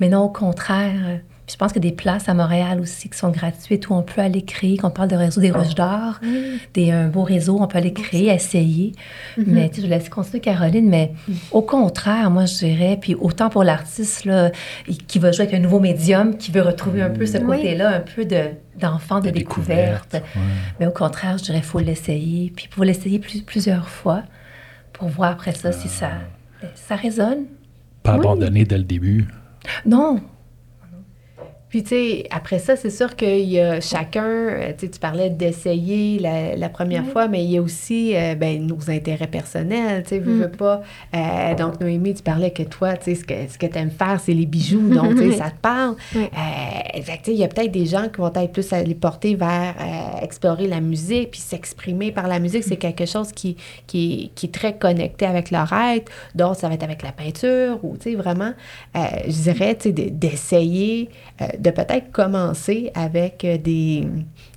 Mais 0.00 0.08
non, 0.08 0.22
au 0.24 0.28
contraire. 0.28 1.20
Euh, 1.52 1.58
puis 1.58 1.58
je 1.58 1.58
pense 1.58 1.72
qu'il 1.72 1.84
y 1.84 1.86
a 1.86 1.90
des 1.90 1.96
places 1.96 2.28
à 2.28 2.34
Montréal 2.34 2.80
aussi 2.80 3.08
qui 3.08 3.18
sont 3.18 3.30
gratuites 3.30 3.88
où 3.88 3.94
on 3.94 4.02
peut 4.02 4.20
aller 4.20 4.42
créer, 4.42 4.76
qu'on 4.76 4.90
parle 4.90 5.08
de 5.08 5.16
réseau 5.16 5.40
des 5.40 5.50
ruches 5.50 5.74
d'art, 5.74 6.20
des, 6.74 6.90
un 6.90 7.08
beau 7.08 7.22
réseau, 7.22 7.58
on 7.60 7.66
peut 7.66 7.78
aller 7.78 7.92
créer, 7.92 8.28
essayer. 8.32 8.92
Mais 9.36 9.68
tu 9.68 9.76
sais, 9.76 9.82
je 9.82 9.86
laisse 9.86 10.08
continuer 10.08 10.40
Caroline, 10.40 10.88
mais 10.88 11.12
au 11.50 11.62
contraire, 11.62 12.30
moi 12.30 12.46
je 12.46 12.58
dirais, 12.58 12.98
puis 13.00 13.14
autant 13.14 13.48
pour 13.50 13.64
l'artiste 13.64 14.28
qui 15.08 15.18
va 15.18 15.32
jouer 15.32 15.42
avec 15.44 15.54
un 15.54 15.60
nouveau 15.60 15.80
médium, 15.80 16.36
qui 16.36 16.50
veut 16.50 16.62
retrouver 16.62 17.02
un 17.02 17.10
peu 17.10 17.26
ce 17.26 17.38
côté-là, 17.38 17.96
un 17.96 18.00
peu 18.00 18.24
de, 18.24 18.42
d'enfant, 18.78 19.20
de, 19.20 19.30
découverte. 19.30 20.12
découverte, 20.12 20.14
ouais. 20.36 20.42
Mais 20.80 20.86
au 20.86 20.90
contraire, 20.92 21.38
je 21.38 21.44
dirais, 21.44 21.58
il 21.58 21.64
faut 21.64 21.78
l'essayer, 21.80 22.52
puis 22.54 22.68
il 22.70 22.74
faut 22.74 22.84
l'essayer 22.84 23.18
plus- 23.18 23.42
plusieurs 23.42 23.88
fois 23.88 24.22
pour 24.92 25.08
voir 25.08 25.32
après 25.32 25.52
ça 25.52 25.72
si 25.72 25.88
ça, 25.88 26.10
ça 26.74 26.96
résonne. 26.96 27.44
Pas 28.02 28.12
Oui. 28.14 28.18
abandonner 28.20 28.64
dès 28.64 28.78
le 28.78 28.84
début. 28.84 29.26
Non, 29.86 30.20
Puis, 31.72 31.82
tu 31.82 31.88
sais, 31.88 32.24
après 32.30 32.58
ça, 32.58 32.76
c'est 32.76 32.90
sûr 32.90 33.16
qu'il 33.16 33.48
y 33.48 33.58
a 33.58 33.80
chacun, 33.80 34.26
euh, 34.26 34.72
tu 34.76 34.84
sais, 34.84 34.90
tu 34.90 34.98
parlais 34.98 35.30
d'essayer 35.30 36.18
la, 36.18 36.54
la 36.54 36.68
première 36.68 37.06
fois, 37.06 37.28
mais 37.28 37.42
il 37.42 37.50
y 37.50 37.56
a 37.56 37.62
aussi, 37.62 38.14
euh, 38.14 38.34
ben, 38.34 38.66
nos 38.66 38.90
intérêts 38.90 39.26
personnels, 39.26 40.02
tu 40.02 40.10
sais, 40.10 40.20
Mm. 40.20 40.24
veux 40.42 40.50
pas. 40.50 40.82
Euh, 41.14 41.54
donc, 41.54 41.80
Noémie, 41.80 42.12
tu 42.12 42.22
parlais 42.22 42.50
que 42.50 42.62
toi, 42.62 42.94
tu 42.98 43.04
sais, 43.04 43.14
ce 43.14 43.24
que, 43.24 43.32
ce 43.50 43.56
que 43.56 43.64
tu 43.64 43.78
aimes 43.78 43.90
faire, 43.90 44.20
c'est 44.20 44.34
les 44.34 44.44
bijoux, 44.44 44.86
donc, 44.90 45.14
tu 45.16 45.30
sais, 45.32 45.38
ça 45.38 45.48
te 45.50 45.56
parle. 45.62 45.96
Euh, 46.14 47.00
fait 47.00 47.16
tu 47.16 47.24
sais, 47.24 47.32
il 47.32 47.38
y 47.38 47.44
a 47.44 47.48
peut-être 47.48 47.72
des 47.72 47.86
gens 47.86 48.10
qui 48.10 48.18
vont 48.20 48.30
être 48.34 48.52
plus 48.52 48.70
à 48.74 48.82
les 48.82 48.94
porter 48.94 49.34
vers 49.34 49.74
explorer 50.20 50.68
la 50.68 50.80
musique, 50.82 51.30
puis 51.30 51.40
s'exprimer 51.40 52.12
par 52.12 52.28
la 52.28 52.38
musique, 52.38 52.64
c'est 52.64 52.76
quelque 52.76 53.06
chose 53.06 53.32
qui, 53.32 53.56
qui, 53.86 54.30
qui 54.34 54.44
est 54.46 54.52
très 54.52 54.76
connecté 54.76 55.24
avec 55.24 55.50
leur 55.50 55.72
être. 55.72 56.12
D'autres, 56.34 56.60
ça 56.60 56.68
va 56.68 56.74
être 56.74 56.82
avec 56.82 57.02
la 57.02 57.12
peinture, 57.12 57.78
ou, 57.82 57.96
tu 57.96 58.10
sais, 58.10 58.14
vraiment, 58.14 58.52
je 58.94 59.30
dirais, 59.42 59.74
tu 59.76 59.84
sais, 59.84 59.92
de- 59.92 60.10
d'essayer, 60.10 61.08
de 61.62 61.70
peut-être 61.70 62.10
commencer 62.12 62.90
avec 62.94 63.44
euh, 63.44 63.56
des... 63.56 64.06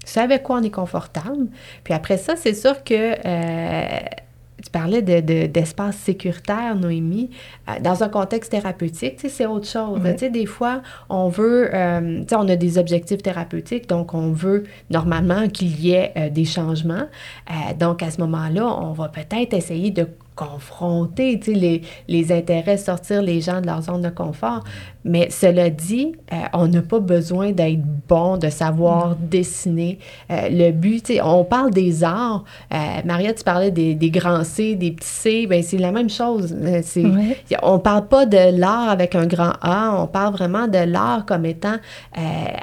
C'est 0.04 0.22
avec 0.22 0.44
quoi 0.44 0.58
on 0.60 0.64
est 0.64 0.70
confortable. 0.70 1.48
Puis 1.84 1.94
après 1.94 2.18
ça, 2.18 2.36
c'est 2.36 2.54
sûr 2.54 2.84
que... 2.84 3.16
euh, 3.26 4.00
tu 4.64 4.72
parlais 4.72 5.04
de, 5.04 5.20
de- 5.20 5.46
d'espace 5.46 5.96
sécuritaire, 5.96 6.76
Noémie. 6.76 7.30
Euh, 7.70 7.74
dans 7.82 8.04
un 8.04 8.10
contexte 8.10 8.52
thérapeutique, 8.52 9.20
c'est 9.20 9.46
autre 9.46 9.68
chose. 9.68 10.00
Sais, 10.18 10.32
des 10.32 10.48
fois, 10.48 10.82
on 11.08 11.28
veut, 11.28 11.70
euh, 11.72 12.22
tu 12.22 12.30
sais, 12.30 12.36
on 12.36 12.48
a 12.48 12.56
des 12.56 12.80
objectifs 12.80 13.22
thérapeutiques, 13.22 13.88
donc 13.88 14.16
on 14.16 14.32
veut 14.32 14.64
normalement 14.90 15.50
qu'il 15.50 15.80
y 15.80 15.92
ait 15.92 16.14
euh, 16.18 16.30
des 16.32 16.46
changements. 16.46 17.06
Euh, 17.52 17.74
donc, 17.78 18.02
à 18.02 18.10
ce 18.10 18.20
moment-là, 18.22 18.66
on 18.66 18.94
va 18.94 19.10
peut-être 19.10 19.54
essayer 19.54 19.92
de 19.92 20.08
confronter, 20.36 21.40
tu 21.40 21.54
sais, 21.54 21.58
les, 21.60 21.82
les 22.08 22.32
intérêts, 22.32 22.78
sortir 22.78 23.22
les 23.22 23.42
gens 23.42 23.62
de 23.62 23.68
leur 23.68 23.82
zone 23.82 24.02
de 24.02 24.10
confort. 24.10 24.64
Mais 25.08 25.30
cela 25.30 25.70
dit, 25.70 26.14
euh, 26.34 26.36
on 26.54 26.68
n'a 26.68 26.82
pas 26.82 27.00
besoin 27.00 27.52
d'être 27.52 27.82
bon, 28.08 28.38
de 28.38 28.50
savoir 28.50 29.16
dessiner. 29.16 30.00
Euh, 30.32 30.50
le 30.50 30.72
but, 30.72 31.04
tu 31.04 31.14
sais, 31.14 31.22
on 31.22 31.44
parle 31.44 31.72
des 31.72 32.04
arts. 32.04 32.44
Euh, 32.74 32.78
Maria, 33.06 33.34
tu 33.34 33.44
parlais 33.44 33.70
des, 33.72 33.94
des 33.96 34.10
grands 34.10 34.44
C, 34.44 34.76
des 34.76 34.92
petits 34.92 35.08
C, 35.08 35.48
ben 35.48 35.62
c'est 35.64 35.78
la 35.78 35.92
même 35.92 36.10
chose. 36.10 36.56
Euh, 36.60 36.82
C'est, 36.84 37.06
Ouais. 37.06 37.38
On 37.62 37.80
parle 37.80 38.08
pas 38.08 38.26
de 38.26 38.60
l'art 38.60 38.90
avec 38.90 39.16
un 39.16 39.28
grand 39.28 39.54
A, 39.62 39.96
on 40.02 40.08
parle 40.08 40.34
vraiment 40.34 40.68
de 40.68 40.80
l'art 40.80 41.26
comme 41.26 41.46
étant 41.46 41.76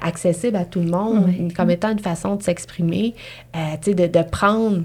accessible 0.02 0.56
à 0.56 0.64
tout 0.64 0.80
le 0.80 0.90
monde, 0.90 1.24
Ouais. 1.26 1.48
comme 1.56 1.70
étant 1.70 1.90
une 1.92 1.98
façon 2.00 2.36
de 2.36 2.42
s'exprimer, 2.42 3.14
tu 3.54 3.60
sais, 3.82 3.94
de, 3.94 4.06
de 4.06 4.22
prendre 4.28 4.82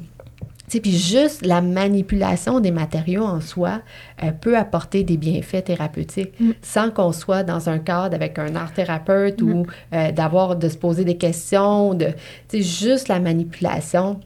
sais, 0.74 0.80
puis 0.82 0.91
juste 0.97 1.45
la 1.45 1.61
manipulation 1.61 2.59
des 2.59 2.72
matériaux 2.72 3.24
en 3.24 3.41
soi 3.41 3.82
euh, 4.24 4.32
peut 4.32 4.57
apporter 4.57 5.03
des 5.03 5.18
bienfaits 5.18 5.63
thérapeutiques 5.65 6.34
Mm. 6.39 6.51
sans 6.61 6.91
qu'on 6.91 7.11
soit 7.11 7.43
dans 7.43 7.70
un 7.70 7.80
cadre 7.80 8.15
avec 8.15 8.38
un 8.39 8.55
art 8.55 8.74
thérapeute 8.74 9.41
ou 9.41 9.65
euh, 9.93 10.11
d'avoir 10.11 10.55
de 10.55 10.68
se 10.70 10.78
poser 10.78 11.05
des 11.05 11.18
questions, 11.18 11.93
de 11.93 12.07
tu 12.49 12.57
sais, 12.57 12.61
juste 12.61 13.07
la 13.07 13.20
manipulation 13.20 14.20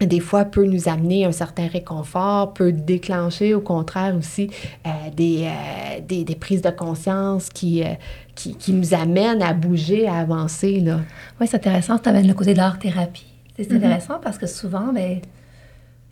des 0.00 0.20
fois 0.20 0.46
peut 0.46 0.64
nous 0.64 0.88
amener 0.88 1.26
un 1.26 1.32
certain 1.32 1.66
réconfort, 1.66 2.54
peut 2.54 2.72
déclencher 2.72 3.52
au 3.52 3.60
contraire 3.60 4.16
aussi 4.16 4.48
euh, 4.86 4.90
des, 5.14 5.44
euh, 5.46 6.00
des, 6.08 6.24
des 6.24 6.34
prises 6.36 6.62
de 6.62 6.70
conscience 6.70 7.50
qui, 7.50 7.82
euh, 7.82 7.88
qui, 8.34 8.54
qui 8.54 8.72
nous 8.72 8.94
amènent 8.94 9.42
à 9.42 9.52
bouger, 9.52 10.08
à 10.08 10.14
avancer. 10.20 10.82
Oui, 11.38 11.46
c'est 11.46 11.56
intéressant, 11.56 11.98
tu 11.98 12.08
amènes 12.08 12.26
le 12.28 12.32
côté 12.32 12.52
de 12.54 12.58
l'art-thérapie. 12.58 13.26
C'est 13.58 13.68
Mhm. 13.70 13.76
intéressant 13.76 14.18
parce 14.22 14.38
que 14.38 14.46
souvent, 14.46 14.90
ben, 14.94 15.20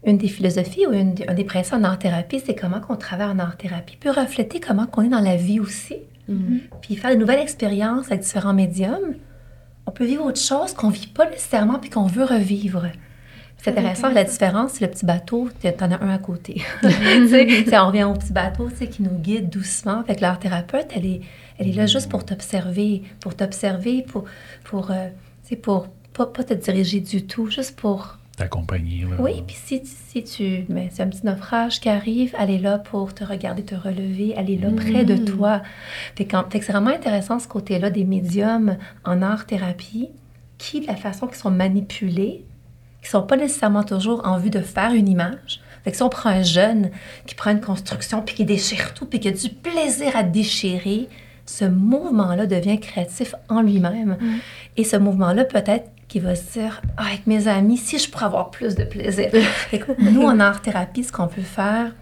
une 0.05 0.18
des 0.18 0.28
philosophies 0.28 0.86
ou 0.86 0.92
une, 0.92 1.14
un 1.26 1.34
des 1.34 1.44
principes 1.44 1.74
en 1.74 1.84
art-thérapie, 1.84 2.40
c'est 2.44 2.55
comment 2.55 2.80
qu'on 2.80 2.96
travaille 2.96 3.28
en 3.28 3.38
art-thérapie 3.38 3.96
peut 3.96 4.11
refléter 4.11 4.61
comment 4.61 4.86
qu'on 4.86 5.03
est 5.03 5.09
dans 5.09 5.20
la 5.20 5.36
vie 5.36 5.61
aussi. 5.61 5.96
Puis 6.82 6.96
faire 6.96 7.11
de 7.11 7.16
nouvelles 7.16 7.40
expériences 7.40 8.07
avec 8.07 8.20
différents 8.20 8.53
médiums. 8.53 9.14
On 9.86 9.90
peut 9.90 10.05
vivre 10.05 10.24
autre 10.24 10.40
chose 10.40 10.74
qu'on 10.74 10.90
vit 10.90 11.07
pas 11.07 11.28
nécessairement 11.28 11.78
puis 11.78 11.88
qu'on 11.88 12.07
veut 12.07 12.24
revivre. 12.24 12.86
C'est 13.57 13.70
intéressant, 13.70 14.11
la 14.11 14.24
différence, 14.24 14.72
c'est 14.72 14.84
le 14.84 14.90
petit 14.90 15.05
bateau, 15.05 15.49
tu 15.61 15.66
en 15.66 15.90
as 15.90 16.01
un 16.01 16.11
à 16.11 16.18
côté. 16.18 16.62
On 16.82 16.86
revient 16.86 18.05
au 18.05 18.12
petit 18.12 18.32
bateau 18.32 18.68
qui 18.68 19.03
nous 19.03 19.18
guide 19.18 19.49
doucement. 19.49 20.05
Fait 20.05 20.14
que 20.14 20.20
l'art 20.20 20.38
thérapeute, 20.38 20.86
elle 20.94 21.07
est, 21.07 21.20
elle 21.59 21.68
est 21.68 21.72
là 21.72 21.86
juste 21.86 22.09
pour 22.09 22.24
t'observer, 22.24 23.03
pour 23.20 23.34
t'observer, 23.34 24.03
pour, 24.03 24.26
pour, 24.62 24.92
euh, 24.92 25.09
pour 25.61 25.88
pas, 26.12 26.26
pas 26.26 26.44
te 26.44 26.55
diriger 26.55 27.01
du 27.01 27.26
tout, 27.26 27.51
juste 27.51 27.74
pour 27.74 28.18
T'accompagner. 28.39 29.05
oui, 29.18 29.43
puis 29.45 29.57
si, 29.57 29.82
si 29.84 30.22
tu. 30.22 30.64
Mais 30.68 30.91
c'est 30.93 31.03
un 31.03 31.09
petit 31.09 31.26
naufrage 31.26 31.80
qui 31.80 31.89
arrive, 31.89 32.34
elle 32.39 32.51
est 32.51 32.59
là 32.59 32.78
pour 32.78 33.12
te 33.12 33.24
regarder, 33.24 33.64
te 33.64 33.74
relever, 33.74 34.32
elle 34.36 34.49
est 34.49 34.57
là 34.57 34.70
près 34.70 35.05
de 35.05 35.16
toi. 35.16 35.61
Fait, 36.14 36.24
quand, 36.24 36.45
fait 36.51 36.61
que 36.61 36.64
c'est 36.64 36.72
vraiment 36.72 36.91
intéressant 36.91 37.41
ce 37.41 37.49
côté-là 37.49 37.91
des 37.91 38.05
médiums 38.05 38.76
en 39.05 39.22
art-thérapie 39.22 40.11
qui, 40.57 40.80
de 40.80 40.86
la 40.86 40.95
façon 40.95 41.26
qu'ils 41.26 41.36
sont 41.36 41.51
manipulés, 41.51 42.45
qui 43.03 43.11
sont 43.11 43.22
pas 43.22 43.36
nécessairement 43.36 43.84
toujours 43.84 44.22
en 44.24 44.39
vue 44.39 44.51
de 44.51 44.61
faire 44.61 44.93
une 44.93 45.09
image. 45.09 45.61
Fait 45.82 45.91
que 45.91 45.97
si 45.97 46.03
on 46.03 46.09
prend 46.09 46.30
un 46.30 46.43
jeune 46.43 46.91
qui 47.26 47.34
prend 47.34 47.51
une 47.51 47.61
construction 47.61 48.22
puis 48.22 48.34
qui 48.34 48.45
déchire 48.45 48.95
tout 48.95 49.07
puis 49.07 49.20
qui 49.20 49.28
a 49.28 49.32
du 49.32 49.49
plaisir 49.49 50.16
à 50.16 50.22
déchirer, 50.22 51.09
ce 51.47 51.64
mouvement-là 51.64 52.47
devient 52.47 52.78
créatif 52.78 53.34
en 53.49 53.62
lui-même. 53.62 54.16
Et 54.76 54.84
ce 54.84 54.97
mouvement-là, 54.97 55.45
peut-être 55.45 55.91
qu'il 56.09 56.23
va 56.23 56.35
se 56.35 56.59
dire 56.59 56.81
Ah, 56.97 57.07
avec 57.09 57.27
mes 57.27 57.47
amis, 57.49 57.77
si 57.77 57.99
je 57.99 58.11
pourrais 58.11 58.25
avoir 58.27 58.51
plus 58.51 58.75
de 58.75 58.85
plaisir. 58.85 59.31
Fait 59.33 59.79
que 59.79 59.93
nous, 60.11 60.23
en 60.23 60.41
art-thérapie, 60.41 61.05
ce 61.05 61.13
qu'on 61.13 61.29
peut 61.29 61.43
faire, 61.43 61.95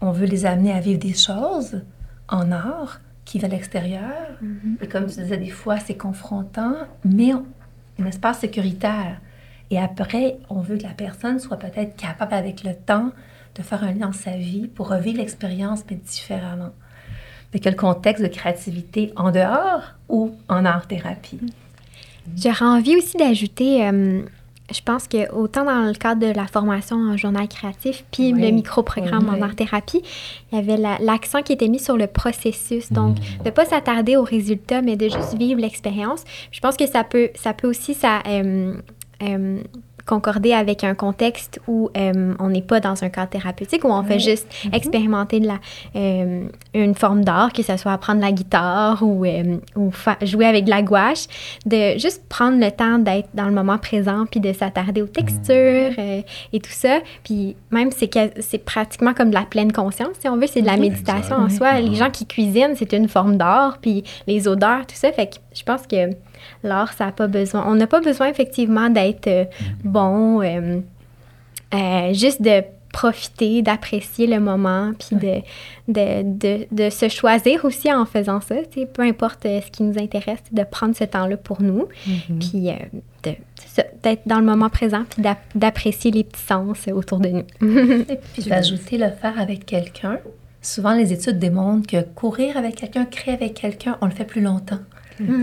on 0.00 0.12
veut 0.12 0.26
les 0.26 0.46
amener 0.46 0.72
à 0.72 0.80
vivre 0.80 0.98
des 0.98 1.14
choses 1.14 1.82
en 2.28 2.50
art 2.52 3.00
qui 3.24 3.38
vont 3.38 3.46
à 3.46 3.50
l'extérieur. 3.50 4.10
Et 4.80 4.86
comme 4.88 5.06
tu 5.06 5.20
disais, 5.20 5.36
des 5.36 5.50
fois, 5.50 5.78
c'est 5.78 5.96
confrontant, 5.96 6.74
mais 7.04 7.34
on- 7.34 7.44
un 8.00 8.06
espace 8.06 8.38
sécuritaire. 8.40 9.20
Et 9.70 9.78
après, 9.78 10.38
on 10.48 10.60
veut 10.60 10.78
que 10.78 10.82
la 10.84 10.88
personne 10.94 11.38
soit 11.38 11.58
peut-être 11.58 11.94
capable, 11.96 12.34
avec 12.34 12.64
le 12.64 12.74
temps, 12.74 13.10
de 13.56 13.62
faire 13.62 13.84
un 13.84 13.92
lien 13.92 14.06
dans 14.06 14.12
sa 14.12 14.32
vie 14.36 14.68
pour 14.68 14.88
revivre 14.88 15.18
l'expérience, 15.18 15.80
mais 15.90 15.96
différemment. 15.96 16.70
Fait 17.52 17.58
que 17.60 17.68
le 17.68 17.74
contexte 17.76 18.22
de 18.22 18.28
créativité 18.28 19.12
en 19.16 19.30
dehors 19.32 19.82
ou 20.08 20.32
en 20.48 20.64
art-thérapie. 20.64 21.40
J'aurais 22.36 22.64
envie 22.64 22.96
aussi 22.96 23.16
d'ajouter, 23.16 23.86
euh, 23.86 24.22
je 24.72 24.80
pense 24.84 25.08
que 25.08 25.30
autant 25.32 25.64
dans 25.64 25.80
le 25.86 25.94
cadre 25.94 26.20
de 26.26 26.32
la 26.32 26.46
formation 26.46 26.96
en 26.96 27.16
journal 27.16 27.48
créatif, 27.48 28.04
puis 28.12 28.32
Oui. 28.32 28.40
le 28.40 28.50
micro-programme 28.52 29.28
Oui. 29.30 29.38
en 29.38 29.42
art-thérapie, 29.42 30.02
il 30.52 30.56
y 30.56 30.58
avait 30.60 30.76
la- 30.76 30.98
l'accent 31.00 31.42
qui 31.42 31.52
était 31.52 31.68
mis 31.68 31.80
sur 31.80 31.96
le 31.96 32.06
processus. 32.06 32.92
Donc, 32.92 33.16
de 33.16 33.44
ne 33.46 33.50
pas 33.50 33.64
s'attarder 33.64 34.16
aux 34.16 34.22
résultats, 34.24 34.80
mais 34.82 34.96
de 34.96 35.08
juste 35.08 35.36
vivre 35.36 35.60
l'expérience. 35.60 36.22
Je 36.52 36.60
pense 36.60 36.76
que 36.76 36.86
ça 36.86 37.04
peut, 37.04 37.30
ça 37.34 37.52
peut 37.52 37.68
aussi 37.68 37.94
ça, 37.94 38.20
euh, 38.28 38.74
euh, 39.22 39.58
concorder 40.10 40.52
avec 40.52 40.82
un 40.84 40.94
contexte 40.94 41.60
où 41.68 41.88
euh, 41.96 42.34
on 42.38 42.48
n'est 42.50 42.62
pas 42.72 42.80
dans 42.80 43.02
un 43.04 43.08
cadre 43.08 43.30
thérapeutique, 43.30 43.84
où 43.84 43.88
on 43.92 44.02
fait 44.02 44.18
juste 44.18 44.46
expérimenter 44.72 45.38
de 45.40 45.46
la, 45.46 45.58
euh, 45.96 46.44
une 46.74 46.94
forme 46.96 47.22
d'art, 47.24 47.52
que 47.52 47.62
ce 47.62 47.76
soit 47.76 47.92
apprendre 47.92 48.20
la 48.20 48.32
guitare 48.32 49.02
ou, 49.02 49.24
euh, 49.24 49.56
ou 49.76 49.90
jouer 50.22 50.46
avec 50.46 50.64
de 50.64 50.70
la 50.70 50.82
gouache, 50.82 51.26
de 51.64 51.96
juste 51.98 52.22
prendre 52.28 52.58
le 52.58 52.70
temps 52.72 52.98
d'être 52.98 53.28
dans 53.34 53.46
le 53.46 53.52
moment 53.52 53.78
présent, 53.78 54.24
puis 54.30 54.40
de 54.40 54.52
s'attarder 54.52 55.00
aux 55.02 55.06
textures 55.06 55.94
euh, 55.98 56.22
et 56.52 56.60
tout 56.60 56.72
ça. 56.72 56.98
Puis 57.24 57.56
même, 57.70 57.90
c'est 57.92 58.08
que- 58.08 58.32
c'est 58.40 58.64
pratiquement 58.64 59.14
comme 59.14 59.30
de 59.30 59.34
la 59.34 59.42
pleine 59.54 59.72
conscience, 59.72 60.16
si 60.18 60.28
on 60.28 60.36
veut, 60.36 60.48
c'est 60.48 60.62
de 60.62 60.66
la 60.66 60.74
Mhm. 60.76 60.80
méditation 60.80 61.36
en 61.36 61.48
soi. 61.48 61.80
Les 61.80 61.94
gens 61.94 62.10
qui 62.10 62.26
cuisinent, 62.26 62.74
c'est 62.74 62.92
une 62.92 63.08
forme 63.08 63.36
d'art, 63.36 63.78
puis 63.80 64.02
les 64.26 64.48
odeurs, 64.48 64.86
tout 64.86 64.96
ça. 64.96 65.12
Fait 65.12 65.26
que 65.26 65.36
je 65.54 65.62
pense 65.62 65.86
que 65.86 66.10
l'art, 66.62 66.92
ça 66.92 67.06
n'a 67.06 67.12
pas 67.12 67.26
besoin. 67.26 67.64
On 67.68 67.74
n'a 67.74 67.86
pas 67.86 68.00
besoin 68.00 68.28
effectivement 68.28 68.88
d'être 68.90 69.26
euh, 69.28 69.44
bon, 69.84 70.42
euh, 70.42 70.80
euh, 71.74 72.12
juste 72.14 72.42
de 72.42 72.62
profiter, 72.92 73.62
d'apprécier 73.62 74.26
le 74.26 74.40
moment, 74.40 74.90
puis 74.98 75.14
de, 75.16 75.40
de, 75.86 76.22
de, 76.24 76.66
de 76.72 76.90
se 76.90 77.08
choisir 77.08 77.64
aussi 77.64 77.92
en 77.92 78.04
faisant 78.04 78.40
ça. 78.40 78.56
Peu 78.92 79.02
importe 79.02 79.44
ce 79.44 79.70
qui 79.70 79.84
nous 79.84 79.96
intéresse, 79.96 80.40
de 80.50 80.64
prendre 80.64 80.96
ce 80.96 81.04
temps-là 81.04 81.36
pour 81.36 81.62
nous, 81.62 81.86
puis 82.40 82.68
euh, 82.68 82.72
de- 83.22 83.36
c'est 83.54 83.82
ça, 83.82 83.84
d'être 84.02 84.22
dans 84.26 84.40
le 84.40 84.44
moment 84.44 84.68
présent, 84.70 85.04
puis 85.08 85.22
d'ap- 85.22 85.38
d'apprécier 85.54 86.10
les 86.10 86.24
petits 86.24 86.42
sens 86.42 86.88
autour 86.92 87.20
de 87.20 87.28
nous. 87.28 87.44
Et 88.08 88.16
puis 88.32 88.42
d'ajouter 88.42 88.98
le 88.98 89.10
faire 89.10 89.38
avec 89.38 89.66
quelqu'un. 89.66 90.18
Souvent, 90.60 90.92
les 90.94 91.12
études 91.12 91.38
démontrent 91.38 91.86
que 91.86 92.02
courir 92.02 92.56
avec 92.56 92.74
quelqu'un, 92.74 93.04
créer 93.04 93.34
avec 93.34 93.54
quelqu'un, 93.54 93.98
on 94.00 94.06
le 94.06 94.12
fait 94.12 94.24
plus 94.24 94.40
longtemps. 94.42 94.80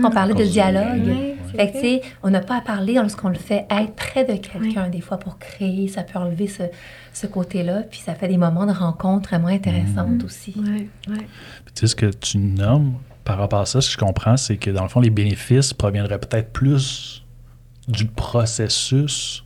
On 0.04 0.10
parlait 0.10 0.34
de 0.34 0.44
dialogue. 0.44 1.36
Fait 1.56 1.70
que, 1.70 1.72
tu 1.72 1.80
sais, 1.80 2.02
on 2.22 2.30
n'a 2.30 2.40
pas 2.40 2.58
à 2.58 2.60
parler 2.60 2.94
lorsqu'on 2.94 3.28
le 3.28 3.36
fait 3.36 3.66
être 3.70 3.94
près 3.94 4.24
de 4.24 4.34
quelqu'un, 4.36 4.88
des 4.88 5.00
fois, 5.00 5.18
pour 5.18 5.38
créer. 5.38 5.88
Ça 5.88 6.02
peut 6.02 6.18
enlever 6.18 6.46
ce, 6.46 6.64
ce 7.12 7.26
côté-là. 7.26 7.82
Puis 7.90 8.00
ça 8.00 8.14
fait 8.14 8.28
des 8.28 8.36
moments 8.36 8.66
de 8.66 8.72
rencontre 8.72 9.30
vraiment 9.30 9.48
intéressantes 9.48 10.22
aussi. 10.24 10.54
Ouais, 10.56 10.88
ouais. 11.08 11.26
Puis 11.64 11.74
tu 11.74 11.80
sais, 11.80 11.86
ce 11.86 11.96
que 11.96 12.06
tu 12.06 12.38
nommes 12.38 12.94
par 13.24 13.38
rapport 13.38 13.60
à 13.60 13.66
ça, 13.66 13.80
ce 13.80 13.88
que 13.88 13.92
je 13.92 13.98
comprends, 13.98 14.36
c'est 14.36 14.56
que 14.56 14.70
dans 14.70 14.82
le 14.82 14.88
fond, 14.88 15.00
les 15.00 15.10
bénéfices 15.10 15.74
proviendraient 15.74 16.18
peut-être 16.18 16.50
plus 16.50 17.24
du 17.86 18.06
processus 18.06 19.44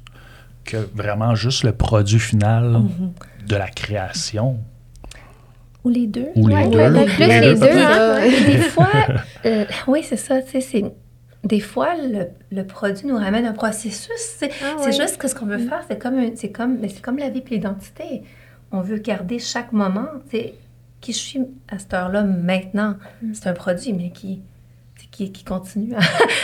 que 0.64 0.88
vraiment 0.94 1.34
juste 1.34 1.64
le 1.64 1.72
produit 1.72 2.20
final 2.20 2.82
de 3.46 3.56
la 3.56 3.68
création. 3.68 4.58
Ou 5.84 5.88
les 5.88 6.06
deux. 6.06 6.28
Ou 6.36 6.46
les 6.48 6.54
Ouais, 6.54 6.68
deux. 6.68 6.78
peut-être 6.78 7.14
plus 7.14 7.26
Les 7.26 7.40
les 7.40 7.54
deux, 7.54 7.60
deux, 7.60 7.78
hein. 7.78 8.18
Et 8.22 8.44
des 8.44 8.58
fois, 8.62 8.88
euh, 9.46 9.64
oui, 9.88 10.02
c'est 10.04 10.16
ça, 10.16 10.40
tu 10.42 10.50
sais, 10.52 10.60
c'est... 10.60 10.84
des 11.44 11.60
fois, 11.60 11.94
le, 11.96 12.26
le 12.52 12.64
produit 12.64 13.06
nous 13.06 13.16
ramène 13.16 13.46
un 13.46 13.52
processus. 13.52 14.10
C'est 14.16 14.50
Ah 14.62 14.76
c'est 14.78 14.86
ouais. 14.86 14.92
juste 14.92 15.16
que 15.18 15.26
ce 15.28 15.34
qu'on 15.34 15.46
veut 15.46 15.58
Mm. 15.58 15.68
faire, 15.68 15.82
c'est 15.88 15.98
comme, 16.00 16.36
c'est 16.36 16.50
comme, 16.52 16.78
mais 16.78 16.88
c'est 16.88 17.00
comme 17.02 17.18
la 17.18 17.30
vie 17.30 17.42
et 17.46 17.54
l'identité. 17.54 18.22
On 18.70 18.80
veut 18.80 18.98
garder 18.98 19.38
chaque 19.38 19.72
moment. 19.72 20.06
Qui 21.00 21.12
je 21.12 21.18
suis 21.18 21.40
à 21.68 21.80
cette 21.80 21.92
heure-là 21.94 22.22
maintenant? 22.22 22.94
Mm. 23.22 23.34
C'est 23.34 23.48
un 23.48 23.52
produit, 23.54 23.92
mais 23.92 24.10
qui, 24.10 24.40
qui, 25.10 25.32
qui 25.32 25.42
continue 25.42 25.94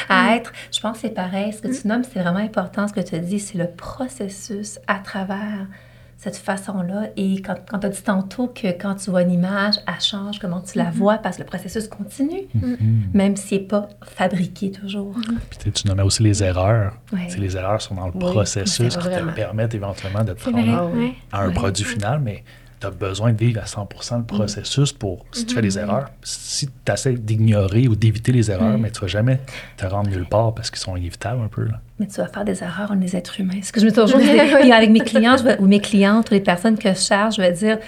à, 0.08 0.30
à 0.32 0.34
être. 0.36 0.52
Je 0.72 0.80
pense 0.80 0.94
que 0.96 1.02
c'est 1.02 1.14
pareil. 1.14 1.52
Ce 1.52 1.62
que 1.62 1.68
tu 1.68 1.86
nommes, 1.86 2.02
c'est 2.02 2.18
vraiment 2.20 2.40
important. 2.40 2.88
Ce 2.88 2.92
que 2.92 2.98
tu 3.00 3.16
dit, 3.20 3.38
c'est 3.38 3.56
le 3.56 3.68
processus 3.68 4.80
à 4.88 4.98
travers 4.98 5.68
cette 6.20 6.36
façon-là. 6.36 7.10
Et 7.16 7.40
quand, 7.42 7.54
quand 7.70 7.78
tu 7.78 7.86
as 7.86 7.90
dit 7.90 8.02
tantôt 8.02 8.48
que 8.48 8.66
quand 8.76 8.96
tu 8.96 9.08
vois 9.10 9.22
une 9.22 9.30
image, 9.30 9.76
elle 9.86 10.00
change, 10.00 10.40
comment 10.40 10.60
tu 10.60 10.76
la 10.76 10.90
vois, 10.90 11.18
parce 11.18 11.36
que 11.36 11.42
le 11.42 11.46
processus 11.46 11.86
continue, 11.88 12.48
même 13.14 13.36
s'il 13.36 13.60
n'est 13.62 13.66
pas 13.68 13.88
fabriqué 14.02 14.72
toujours. 14.72 15.14
Puis 15.48 15.58
tu 15.58 15.64
sais, 15.66 15.70
tu 15.70 15.86
nommais 15.86 16.02
aussi 16.02 16.24
les 16.24 16.42
erreurs. 16.42 16.94
Ouais. 17.12 17.28
Les 17.38 17.56
erreurs 17.56 17.80
sont 17.80 17.94
dans 17.94 18.06
le 18.08 18.12
Oui, 18.14 18.18
processus 18.32 18.96
qui 18.96 19.08
te 19.08 19.30
permettent 19.34 19.74
éventuellement 19.74 20.24
de 20.24 20.32
te 20.32 20.50
rendre 20.50 20.92
à 21.32 21.42
un 21.42 21.48
Ouais. 21.48 21.54
produit 21.54 21.84
final, 21.84 22.20
mais 22.20 22.42
tu 22.80 22.86
as 22.86 22.90
besoin 22.90 23.32
de 23.32 23.38
vivre 23.38 23.60
à 23.60 23.64
100% 23.64 24.18
le 24.18 24.24
processus 24.24 24.92
pour, 24.92 25.24
si 25.32 25.46
tu 25.46 25.54
fais 25.54 25.62
des 25.62 25.78
erreurs, 25.78 26.10
si 26.22 26.66
tu 26.84 26.92
essaies 26.92 27.14
d'ignorer 27.14 27.88
ou 27.88 27.96
d'éviter 27.96 28.32
les 28.32 28.50
erreurs, 28.50 28.78
mais 28.78 28.90
tu 28.90 29.00
vas 29.00 29.06
jamais 29.08 29.40
te 29.76 29.86
rendre 29.86 30.10
nulle 30.10 30.26
part 30.26 30.54
parce 30.54 30.70
qu'ils 30.70 30.78
sont 30.80 30.96
inévitables 30.96 31.42
un 31.42 31.48
peu. 31.48 31.64
Là. 31.64 31.80
Mais 31.98 32.06
tu 32.06 32.20
vas 32.20 32.28
faire 32.28 32.44
des 32.44 32.62
erreurs, 32.62 32.88
on 32.90 32.94
est 33.00 33.04
des 33.04 33.16
êtres 33.16 33.40
humains. 33.40 33.60
Ce 33.62 33.72
que 33.72 33.80
je 33.80 33.84
me 33.86 33.90
dis 33.90 33.96
toujours, 33.96 34.20
puis 34.60 34.72
avec 34.72 34.90
mes 34.90 35.00
clients 35.00 35.36
je 35.36 35.44
vais- 35.44 35.58
ou 35.58 35.66
mes 35.66 35.80
clientes 35.80 36.30
ou 36.30 36.34
les 36.34 36.40
personnes 36.40 36.78
que 36.78 36.88
je 36.92 36.98
charge, 37.00 37.36
je 37.36 37.42
vais 37.42 37.52
dire, 37.52 37.78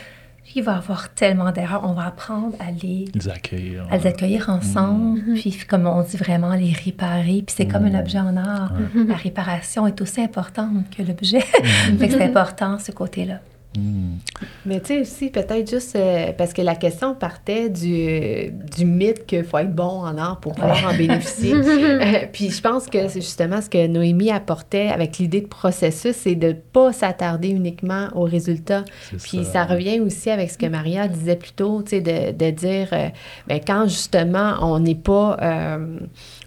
il 0.57 0.65
va 0.65 0.73
y 0.73 0.77
avoir 0.79 1.11
tellement 1.15 1.53
d'erreurs, 1.53 1.83
on 1.85 1.93
va 1.93 2.07
apprendre 2.07 2.57
à 2.59 2.73
les, 2.73 3.05
Les 3.15 3.29
accueillir. 3.29 3.87
à 3.89 3.99
les 3.99 4.07
accueillir 4.09 4.49
ensemble, 4.49 5.21
Mm-hmm. 5.21 5.41
puis 5.41 5.59
comme 5.69 5.87
on 5.87 6.03
dit 6.03 6.17
vraiment, 6.17 6.55
les 6.55 6.73
réparer. 6.73 7.45
Puis 7.47 7.55
c'est 7.57 7.69
comme 7.69 7.85
un 7.85 7.97
objet 8.01 8.19
en 8.19 8.37
art. 8.37 8.73
Mm-hmm. 8.73 9.07
La 9.07 9.15
réparation 9.15 9.87
est 9.87 10.01
aussi 10.01 10.21
importante 10.21 10.91
que 10.97 11.03
l'objet. 11.05 11.39
fait 11.99 12.09
que 12.09 12.15
c'est 12.15 12.25
important, 12.25 12.81
ce 12.81 12.91
côté-là. 12.91 13.39
Mais 14.67 14.81
tu 14.81 14.87
sais 14.87 15.01
aussi, 15.01 15.31
peut-être 15.31 15.71
juste 15.71 15.95
euh, 15.95 16.33
parce 16.37 16.53
que 16.53 16.61
la 16.61 16.75
question 16.75 17.15
partait 17.15 17.69
du, 17.69 18.51
du 18.51 18.85
mythe 18.85 19.27
qu'il 19.27 19.45
faut 19.45 19.59
être 19.59 19.73
bon 19.73 20.03
en 20.03 20.19
art 20.19 20.41
pour 20.41 20.55
pouvoir 20.55 20.93
en 20.93 20.97
bénéficier. 20.97 21.55
Euh, 21.81 22.27
puis 22.33 22.51
je 22.51 22.61
pense 22.61 22.87
que 22.87 23.09
c'est 23.09 23.21
justement 23.21 23.61
ce 23.61 23.69
que 23.69 23.87
Noémie 23.87 24.31
apportait 24.31 24.89
avec 24.89 25.19
l'idée 25.19 25.41
de 25.41 25.47
processus, 25.47 26.17
c'est 26.17 26.35
de 26.35 26.49
ne 26.49 26.53
pas 26.53 26.93
s'attarder 26.93 27.49
uniquement 27.49 28.09
aux 28.15 28.25
résultats. 28.25 28.85
Puis 29.23 29.45
ça. 29.45 29.53
ça 29.53 29.65
revient 29.65 30.01
aussi 30.01 30.31
avec 30.31 30.51
ce 30.51 30.59
que 30.59 30.67
Maria 30.67 31.09
disait 31.09 31.37
plus 31.37 31.53
tôt, 31.53 31.83
tu 31.83 31.91
sais, 31.91 32.01
de, 32.01 32.33
de 32.33 32.51
dire, 32.51 32.89
euh, 32.93 33.09
ben, 33.47 33.61
quand 33.65 33.85
justement 33.85 34.57
on 34.63 34.79
n'est 34.81 34.95
pas, 34.95 35.37
euh, 35.43 35.99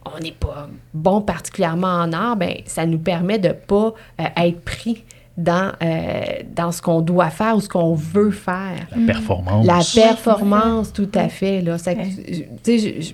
on 0.05 0.19
n'est 0.19 0.31
pas 0.31 0.69
bon 0.93 1.21
particulièrement 1.21 1.87
en 2.01 2.11
art, 2.13 2.35
ben, 2.35 2.55
ça 2.65 2.85
nous 2.85 2.99
permet 2.99 3.39
de 3.39 3.49
pas 3.49 3.93
euh, 4.19 4.23
être 4.37 4.61
pris 4.61 5.03
dans, 5.37 5.71
euh, 5.81 6.21
dans 6.55 6.71
ce 6.71 6.81
qu'on 6.81 7.01
doit 7.01 7.29
faire 7.29 7.55
ou 7.55 7.61
ce 7.61 7.69
qu'on 7.69 7.93
veut 7.95 8.31
faire. 8.31 8.87
La 8.95 9.05
performance. 9.13 9.65
La 9.65 9.79
performance, 10.01 10.93
tout 10.93 11.09
à 11.15 11.27
fait. 11.29 11.61
Là. 11.61 11.77
Ça- 11.77 11.93
Ouais. 11.93 12.07
tu 12.63 12.79
sais, 12.79 12.79
je- 12.79 13.01
je- 13.07 13.13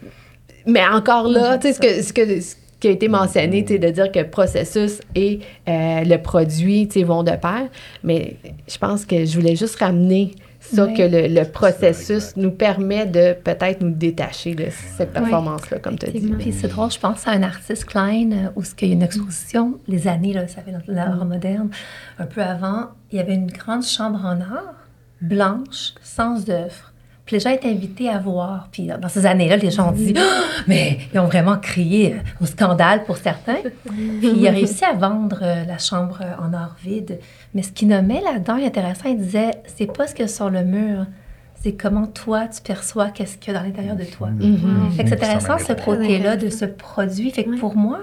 mais 0.65 0.86
encore 0.86 1.28
là, 1.28 1.57
tu 1.57 1.67
sais, 1.67 1.74
ce, 1.74 1.80
que, 1.80 2.01
ce, 2.03 2.11
que, 2.13 2.41
ce 2.41 2.55
qui 2.80 2.88
a 2.89 2.91
été 2.91 3.07
mentionné, 3.07 3.63
tu 3.63 3.74
sais, 3.74 3.80
de 3.80 3.89
dire 3.89 4.11
que 4.11 4.20
le 4.20 4.30
processus 4.30 4.99
et 5.15 5.39
euh, 5.67 6.03
le 6.03 6.17
produit 6.17 6.88
tu 6.88 6.99
sais, 6.99 7.05
vont 7.05 7.24
de 7.24 7.32
pair. 7.32 7.67
Mais 8.03 8.36
je 8.67 8.78
pense 8.78 9.05
que 9.05 9.26
je 9.26 9.38
voulais 9.39 9.55
juste 9.55 9.76
ramener 9.80 10.32
ça, 10.60 10.88
que 10.88 11.01
le, 11.01 11.28
le 11.34 11.45
processus 11.45 12.36
nous 12.36 12.51
permet 12.51 13.05
de 13.05 13.34
peut-être 13.34 13.82
nous 13.82 13.91
détacher 13.91 14.55
de 14.55 14.68
cette 14.97 15.14
performance-là, 15.14 15.80
comme 15.80 15.97
tu 15.97 16.07
as 16.07 16.12
dit. 16.12 16.34
Puis 16.38 16.53
c'est 16.53 16.68
drôle, 16.68 16.91
je 16.91 16.99
pense 16.99 17.28
à 17.28 17.32
un 17.32 17.43
artiste 17.43 17.86
Klein 17.86 18.51
où 18.55 18.64
ce 18.64 18.76
qu'il 18.76 18.89
y 18.89 18.91
a 18.91 18.93
une 18.93 19.03
exposition, 19.03 19.80
les 19.88 20.07
années, 20.07 20.34
là, 20.34 20.47
ça 20.47 20.62
fait 20.62 20.72
dans 20.72 20.82
l'art 20.88 21.26
moderne, 21.26 21.70
un 22.18 22.26
peu 22.26 22.41
avant, 22.41 22.89
il 23.12 23.18
y 23.18 23.20
avait 23.20 23.36
une 23.36 23.51
grande 23.51 23.84
chambre 23.84 24.20
en 24.26 24.39
or, 24.41 24.74
blanche, 25.22 25.93
sans 26.01 26.49
œuvre. 26.49 26.89
Puis 27.30 27.36
les 27.36 27.42
gens 27.42 27.52
étaient 27.52 27.70
invités 27.70 28.10
à 28.10 28.18
voir. 28.18 28.70
Puis 28.72 28.88
dans 28.88 29.08
ces 29.08 29.28
années-là, 29.28 29.58
les 29.58 29.70
gens 29.70 29.90
ont 29.90 29.92
dit 29.92 30.16
Ah! 30.18 30.42
Mais 30.68 30.98
ils 31.14 31.20
ont 31.20 31.28
vraiment 31.28 31.58
crié 31.60 32.16
au 32.42 32.48
scandale 32.48 33.04
pour 33.04 33.18
certains. 33.18 33.58
Puis 33.86 34.32
il 34.36 34.48
a 34.48 34.50
réussi 34.50 34.84
à 34.84 34.94
vendre 34.94 35.38
euh, 35.44 35.64
la 35.64 35.78
chambre 35.78 36.22
euh, 36.24 36.44
en 36.44 36.56
or 36.56 36.76
vide. 36.84 37.20
Mais 37.54 37.62
ce 37.62 37.72
qu'il 37.72 37.90
nommait 37.90 38.22
là-dedans, 38.22 38.56
il 38.56 38.64
est 38.64 38.68
intéressant, 38.70 39.10
il 39.10 39.20
disait 39.20 39.52
C'est 39.68 39.86
pas 39.86 40.08
ce 40.08 40.16
qu'il 40.16 40.24
y 40.24 40.26
a 40.26 40.28
sur 40.28 40.50
le 40.50 40.64
mur, 40.64 41.06
c'est 41.54 41.74
comment 41.74 42.08
toi 42.08 42.48
tu 42.48 42.64
perçois 42.64 43.10
qu'est-ce 43.10 43.38
qu'il 43.38 43.54
y 43.54 43.56
a 43.56 43.60
dans 43.60 43.66
l'intérieur 43.68 43.96
de 43.96 44.06
toi. 44.06 44.30
Mhm. 44.30 44.90
Fait 44.98 45.04
que 45.04 45.10
c'est 45.10 45.20
Ça 45.20 45.26
intéressant 45.26 45.58
ce 45.60 45.74
côté-là 45.74 46.36
de 46.36 46.50
ce 46.50 46.66
produit. 46.66 47.30
Fait 47.30 47.44
que 47.44 47.52
Ouais. 47.52 47.58
pour 47.58 47.76
moi, 47.76 48.00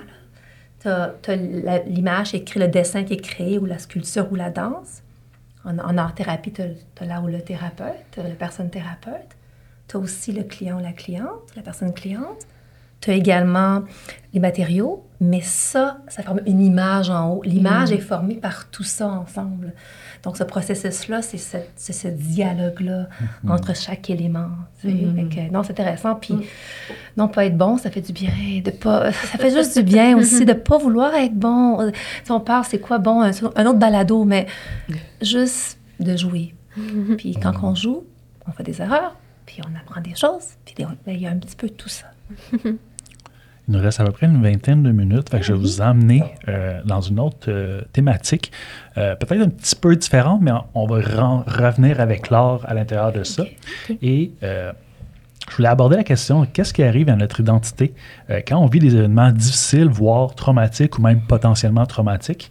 tu 0.83 0.89
as, 0.89 1.11
l'image 1.89 2.31
créée, 2.45 2.63
le 2.65 2.69
dessin 2.69 3.03
qui 3.03 3.15
est 3.15 3.21
créé, 3.21 3.59
ou 3.59 3.67
la 3.67 3.79
sculpture, 3.79 4.29
ou 4.31 4.37
la 4.37 4.51
danse. 4.51 5.03
En, 5.67 5.79
en 5.79 5.99
art-thérapie, 5.99 6.53
tu 6.53 6.63
as, 6.63 7.05
là 7.05 7.21
où 7.21 7.27
le 7.27 7.43
thérapeute, 7.43 8.17
la 8.17 8.31
personne 8.31 8.71
thérapeute. 8.71 9.37
Tu 9.89 9.97
as 9.97 10.01
aussi 10.01 10.33
le 10.33 10.45
client 10.45 10.79
ou 10.79 10.83
la 10.83 10.93
cliente, 10.93 11.55
la 11.55 11.63
personne 11.63 11.93
cliente. 11.93 12.47
Tu 13.01 13.11
as 13.11 13.15
également 13.15 13.83
les 14.33 14.41
matériaux, 14.41 15.05
mais 15.21 15.43
ça, 15.43 15.99
ça 16.09 16.23
forme 16.23 16.41
une 16.47 16.61
image 16.61 17.11
en 17.11 17.35
haut. 17.35 17.43
L'image 17.45 17.93
est 17.93 17.99
formée 17.99 18.37
par 18.37 18.71
tout 18.71 18.85
ça 18.85 19.09
ensemble. 19.09 19.75
Donc, 20.23 20.37
ce 20.37 20.45
processus-là, 20.45 21.23
c'est 21.23 21.39
ce, 21.39 22.09
dialogue-là 22.09 23.09
entre 23.49 23.75
chaque 23.75 24.11
élément. 24.11 24.51
tu 24.81 24.89
sais. 24.89 24.95
Mhm. 24.95 25.29
Que, 25.29 25.53
non, 25.53 25.63
c'est 25.63 25.73
intéressant. 25.73 26.15
Puis, 26.15 26.35
non, 27.17 27.29
pas 27.29 27.47
être 27.47 27.57
bon, 27.57 27.77
ça 27.77 27.91
fait 27.91 28.01
du 28.01 28.13
bien. 28.13 28.31
De 28.65 28.71
pas, 28.71 29.13
ça 29.13 29.39
fait 29.39 29.51
juste 29.51 29.77
du 29.77 29.83
bien 29.83 30.17
aussi 30.19 30.45
de 30.45 30.53
pas 30.53 30.79
vouloir 30.79 31.15
être 31.15 31.35
bon. 31.35 31.91
Si 32.25 32.31
on 32.31 32.41
parle, 32.41 32.65
c'est 32.65 32.81
quoi 32.81 32.99
bon? 32.99 33.23
Un, 33.23 33.31
un 33.57 33.67
autre 33.67 33.79
balado, 33.79 34.25
mais 34.25 34.47
juste 35.21 35.79
de 36.01 36.17
jouer. 36.17 36.55
Puis 37.17 37.37
quand 37.41 37.53
on 37.63 37.75
joue, 37.75 38.05
on 38.47 38.53
fait 38.53 38.63
des 38.63 38.81
erreurs, 38.81 39.17
puis 39.47 39.61
on 39.67 39.77
apprend 39.79 40.01
des 40.01 40.15
choses, 40.15 40.55
puis 40.65 40.75
ben, 40.79 40.97
il 41.07 41.21
y 41.21 41.27
a 41.27 41.31
un 41.31 41.39
petit 41.39 41.57
peu 41.57 41.69
tout 41.69 41.89
ça. 41.89 42.07
Il 43.69 43.75
nous 43.75 43.83
reste 43.83 44.01
à 44.01 44.05
peu 44.05 44.13
près 44.13 44.27
une 44.27 44.43
vingtaine 44.43 44.83
de 44.83 44.93
minutes. 44.93 45.29
Fait 45.29 45.41
que 45.41 45.45
je 45.45 45.53
vais 45.53 45.59
vous 45.59 45.81
emmener 45.81 46.23
euh, 46.49 46.81
dans 46.85 47.01
une 47.01 47.19
autre 47.19 47.49
euh, 47.49 47.83
thématique, 47.93 48.53
euh, 48.97 49.17
peut-être 49.17 49.43
un 49.43 49.49
petit 49.49 49.75
peu 49.75 49.97
différente, 49.97 50.41
mais 50.41 50.53
on 50.75 50.87
va 50.87 50.97
revenir 50.97 52.01
avec 52.01 52.31
l'art 52.31 52.61
à 52.67 52.75
l'intérieur 52.75 53.13
de 53.13 53.25
ça. 53.25 53.45
Et 54.03 54.33
je 54.41 55.57
voulais 55.57 55.69
aborder 55.69 55.97
la 55.97 56.05
question 56.05 56.45
qu'est-ce 56.53 56.75
qui 56.75 56.83
arrive 56.83 57.09
à 57.09 57.15
notre 57.15 57.39
identité 57.39 57.95
quand 58.49 58.59
on 58.59 58.67
vit 58.67 58.81
des 58.81 58.97
événements 58.97 59.31
difficiles, 59.31 59.89
voire 59.89 60.35
traumatiques 60.35 60.99
ou 60.99 61.03
même 61.03 61.21
potentiellement 61.21 61.87
traumatiques? 61.87 62.51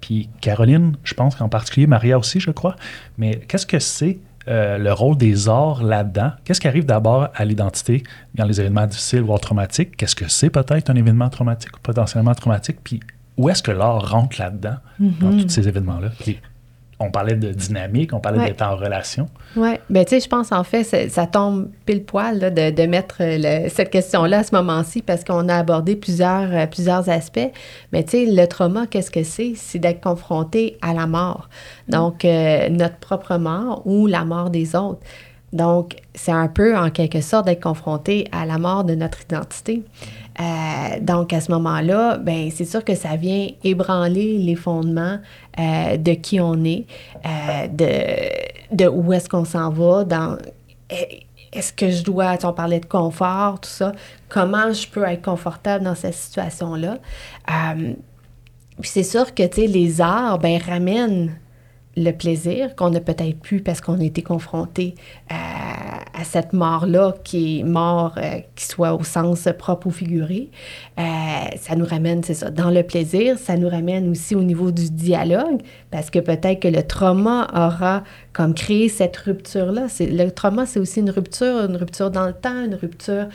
Puis 0.00 0.30
Caroline, 0.40 0.96
je 1.04 1.12
pense 1.12 1.36
qu'en 1.36 1.50
particulier 1.50 1.86
Maria 1.86 2.18
aussi, 2.18 2.40
je 2.40 2.50
crois. 2.50 2.76
Mais 3.18 3.36
qu'est-ce 3.48 3.66
que 3.66 3.78
c'est 3.78 4.18
euh, 4.48 4.78
le 4.78 4.92
rôle 4.92 5.16
des 5.16 5.48
arts 5.48 5.82
là-dedans? 5.82 6.32
Qu'est-ce 6.44 6.60
qui 6.60 6.68
arrive 6.68 6.86
d'abord 6.86 7.28
à 7.34 7.44
l'identité 7.44 8.02
dans 8.34 8.44
les 8.44 8.60
événements 8.60 8.86
difficiles, 8.86 9.22
voire 9.22 9.40
traumatiques? 9.40 9.96
Qu'est-ce 9.96 10.16
que 10.16 10.28
c'est 10.28 10.50
peut-être 10.50 10.90
un 10.90 10.94
événement 10.94 11.28
traumatique 11.28 11.76
ou 11.76 11.80
potentiellement 11.80 12.34
traumatique? 12.34 12.78
Puis 12.82 13.00
où 13.36 13.48
est-ce 13.48 13.62
que 13.62 13.70
l'art 13.70 14.10
rentre 14.10 14.40
là-dedans, 14.40 14.76
dans 14.98 15.30
tous 15.30 15.48
ces 15.48 15.68
événements-là? 15.68 16.10
Puis 16.20 16.38
on 16.98 17.10
parlait 17.10 17.34
de 17.34 17.50
dynamique, 17.52 18.12
on 18.14 18.20
parlait 18.20 18.38
Ouais. 18.38 18.46
d'être 18.46 18.62
en 18.62 18.74
relation. 18.76 19.28
Oui, 19.54 19.70
ben 19.90 20.04
tu 20.04 20.10
sais, 20.10 20.20
je 20.20 20.28
pense 20.28 20.50
en 20.50 20.64
fait, 20.64 20.82
ça 21.10 21.26
tombe 21.26 21.68
pile 21.84 22.04
poil 22.04 22.38
là, 22.38 22.50
de, 22.50 22.70
de 22.70 22.82
mettre 22.86 23.16
euh, 23.20 23.64
le- 23.64 23.68
cette 23.68 23.90
question-là 23.90 24.38
à 24.38 24.42
ce 24.44 24.54
moment-ci 24.54 25.02
parce 25.02 25.22
qu'on 25.22 25.48
a 25.50 25.56
abordé 25.56 25.94
plusieurs, 25.96 26.50
euh, 26.52 26.66
plusieurs 26.66 27.08
aspects. 27.10 27.50
Mais 27.92 28.02
tu 28.02 28.10
sais, 28.12 28.24
le 28.26 28.46
trauma, 28.46 28.86
qu'est-ce 28.86 29.10
que 29.10 29.24
c'est? 29.24 29.52
C'est 29.56 29.78
d'être 29.78 30.00
confronté 30.00 30.78
à 30.80 30.94
la 30.94 31.06
mort. 31.06 31.50
Donc, 31.88 32.24
euh, 32.24 32.68
notre 32.70 32.96
propre 32.96 33.36
mort 33.36 33.82
ou 33.84 34.06
la 34.06 34.24
mort 34.24 34.48
des 34.48 34.74
autres. 34.74 35.00
Donc, 35.52 35.96
c'est 36.14 36.32
un 36.32 36.48
peu, 36.48 36.76
en 36.76 36.90
quelque 36.90 37.20
sorte, 37.20 37.46
d'être 37.46 37.62
confronté 37.62 38.26
à 38.32 38.46
la 38.46 38.58
mort 38.58 38.84
de 38.84 38.94
notre 38.94 39.22
identité. 39.22 39.82
Euh, 40.38 41.00
donc, 41.00 41.32
à 41.32 41.40
ce 41.40 41.50
moment-là, 41.52 42.18
ben, 42.18 42.50
c'est 42.54 42.64
sûr 42.64 42.84
que 42.84 42.94
ça 42.94 43.16
vient 43.16 43.48
ébranler 43.64 44.38
les 44.38 44.54
fondements 44.54 45.18
euh, 45.58 45.96
de 45.96 46.12
qui 46.12 46.40
on 46.40 46.62
est, 46.64 46.86
euh, 47.24 47.66
de, 47.68 48.76
de 48.76 48.88
où 48.88 49.12
est-ce 49.12 49.28
qu'on 49.28 49.44
s'en 49.44 49.70
va, 49.70 50.04
dans 50.04 50.36
eh, 50.90 51.22
est-ce 51.52 51.72
que 51.72 51.90
je 51.90 52.02
dois, 52.02 52.36
on 52.44 52.52
parlait 52.52 52.80
de 52.80 52.86
confort, 52.86 53.60
tout 53.60 53.70
ça, 53.70 53.92
comment 54.28 54.72
je 54.72 54.86
peux 54.88 55.04
être 55.04 55.22
confortable 55.22 55.84
dans 55.84 55.94
cette 55.94 56.14
situation-là? 56.14 56.98
Puis 58.80 58.90
c'est 58.90 59.02
sûr 59.02 59.34
que, 59.34 59.46
tu 59.46 59.62
sais, 59.62 59.66
les 59.66 60.02
arts, 60.02 60.38
ben, 60.38 60.60
ramènent 60.60 61.32
le 61.96 62.12
plaisir 62.12 62.76
qu'on 62.76 62.90
n'a 62.90 63.00
peut-être 63.00 63.38
plus 63.40 63.60
parce 63.62 63.80
qu'on 63.80 63.98
a 64.00 64.04
été 64.04 64.22
confronté 64.22 64.94
à, 65.30 66.00
à 66.18 66.24
cette 66.24 66.52
mort-là, 66.52 67.14
qui 67.24 67.60
est 67.60 67.62
mort, 67.62 68.14
euh, 68.16 68.40
qui 68.54 68.64
soit 68.64 68.94
au 68.94 69.04
sens 69.04 69.48
propre 69.58 69.86
ou 69.86 69.90
figuré. 69.90 70.50
Euh, 70.98 71.02
ça 71.58 71.76
nous 71.76 71.84
ramène, 71.84 72.22
c'est 72.22 72.34
ça, 72.34 72.50
dans 72.50 72.70
le 72.70 72.82
plaisir. 72.82 73.38
Ça 73.38 73.56
nous 73.56 73.68
ramène 73.68 74.10
aussi 74.10 74.34
au 74.34 74.42
niveau 74.42 74.70
du 74.70 74.90
dialogue, 74.90 75.60
parce 75.90 76.10
que 76.10 76.18
peut-être 76.18 76.60
que 76.60 76.68
le 76.68 76.82
trauma 76.82 77.48
aura 77.54 78.02
comme 78.32 78.54
créé 78.54 78.88
cette 78.88 79.16
rupture-là. 79.16 79.86
Le 80.00 80.28
trauma, 80.30 80.64
c'est 80.66 80.80
aussi 80.80 81.00
une 81.00 81.10
rupture, 81.10 81.64
une 81.68 81.76
rupture 81.76 82.10
dans 82.10 82.26
le 82.26 82.34
temps, 82.34 82.64
une 82.64 82.74
rupture 82.74 83.28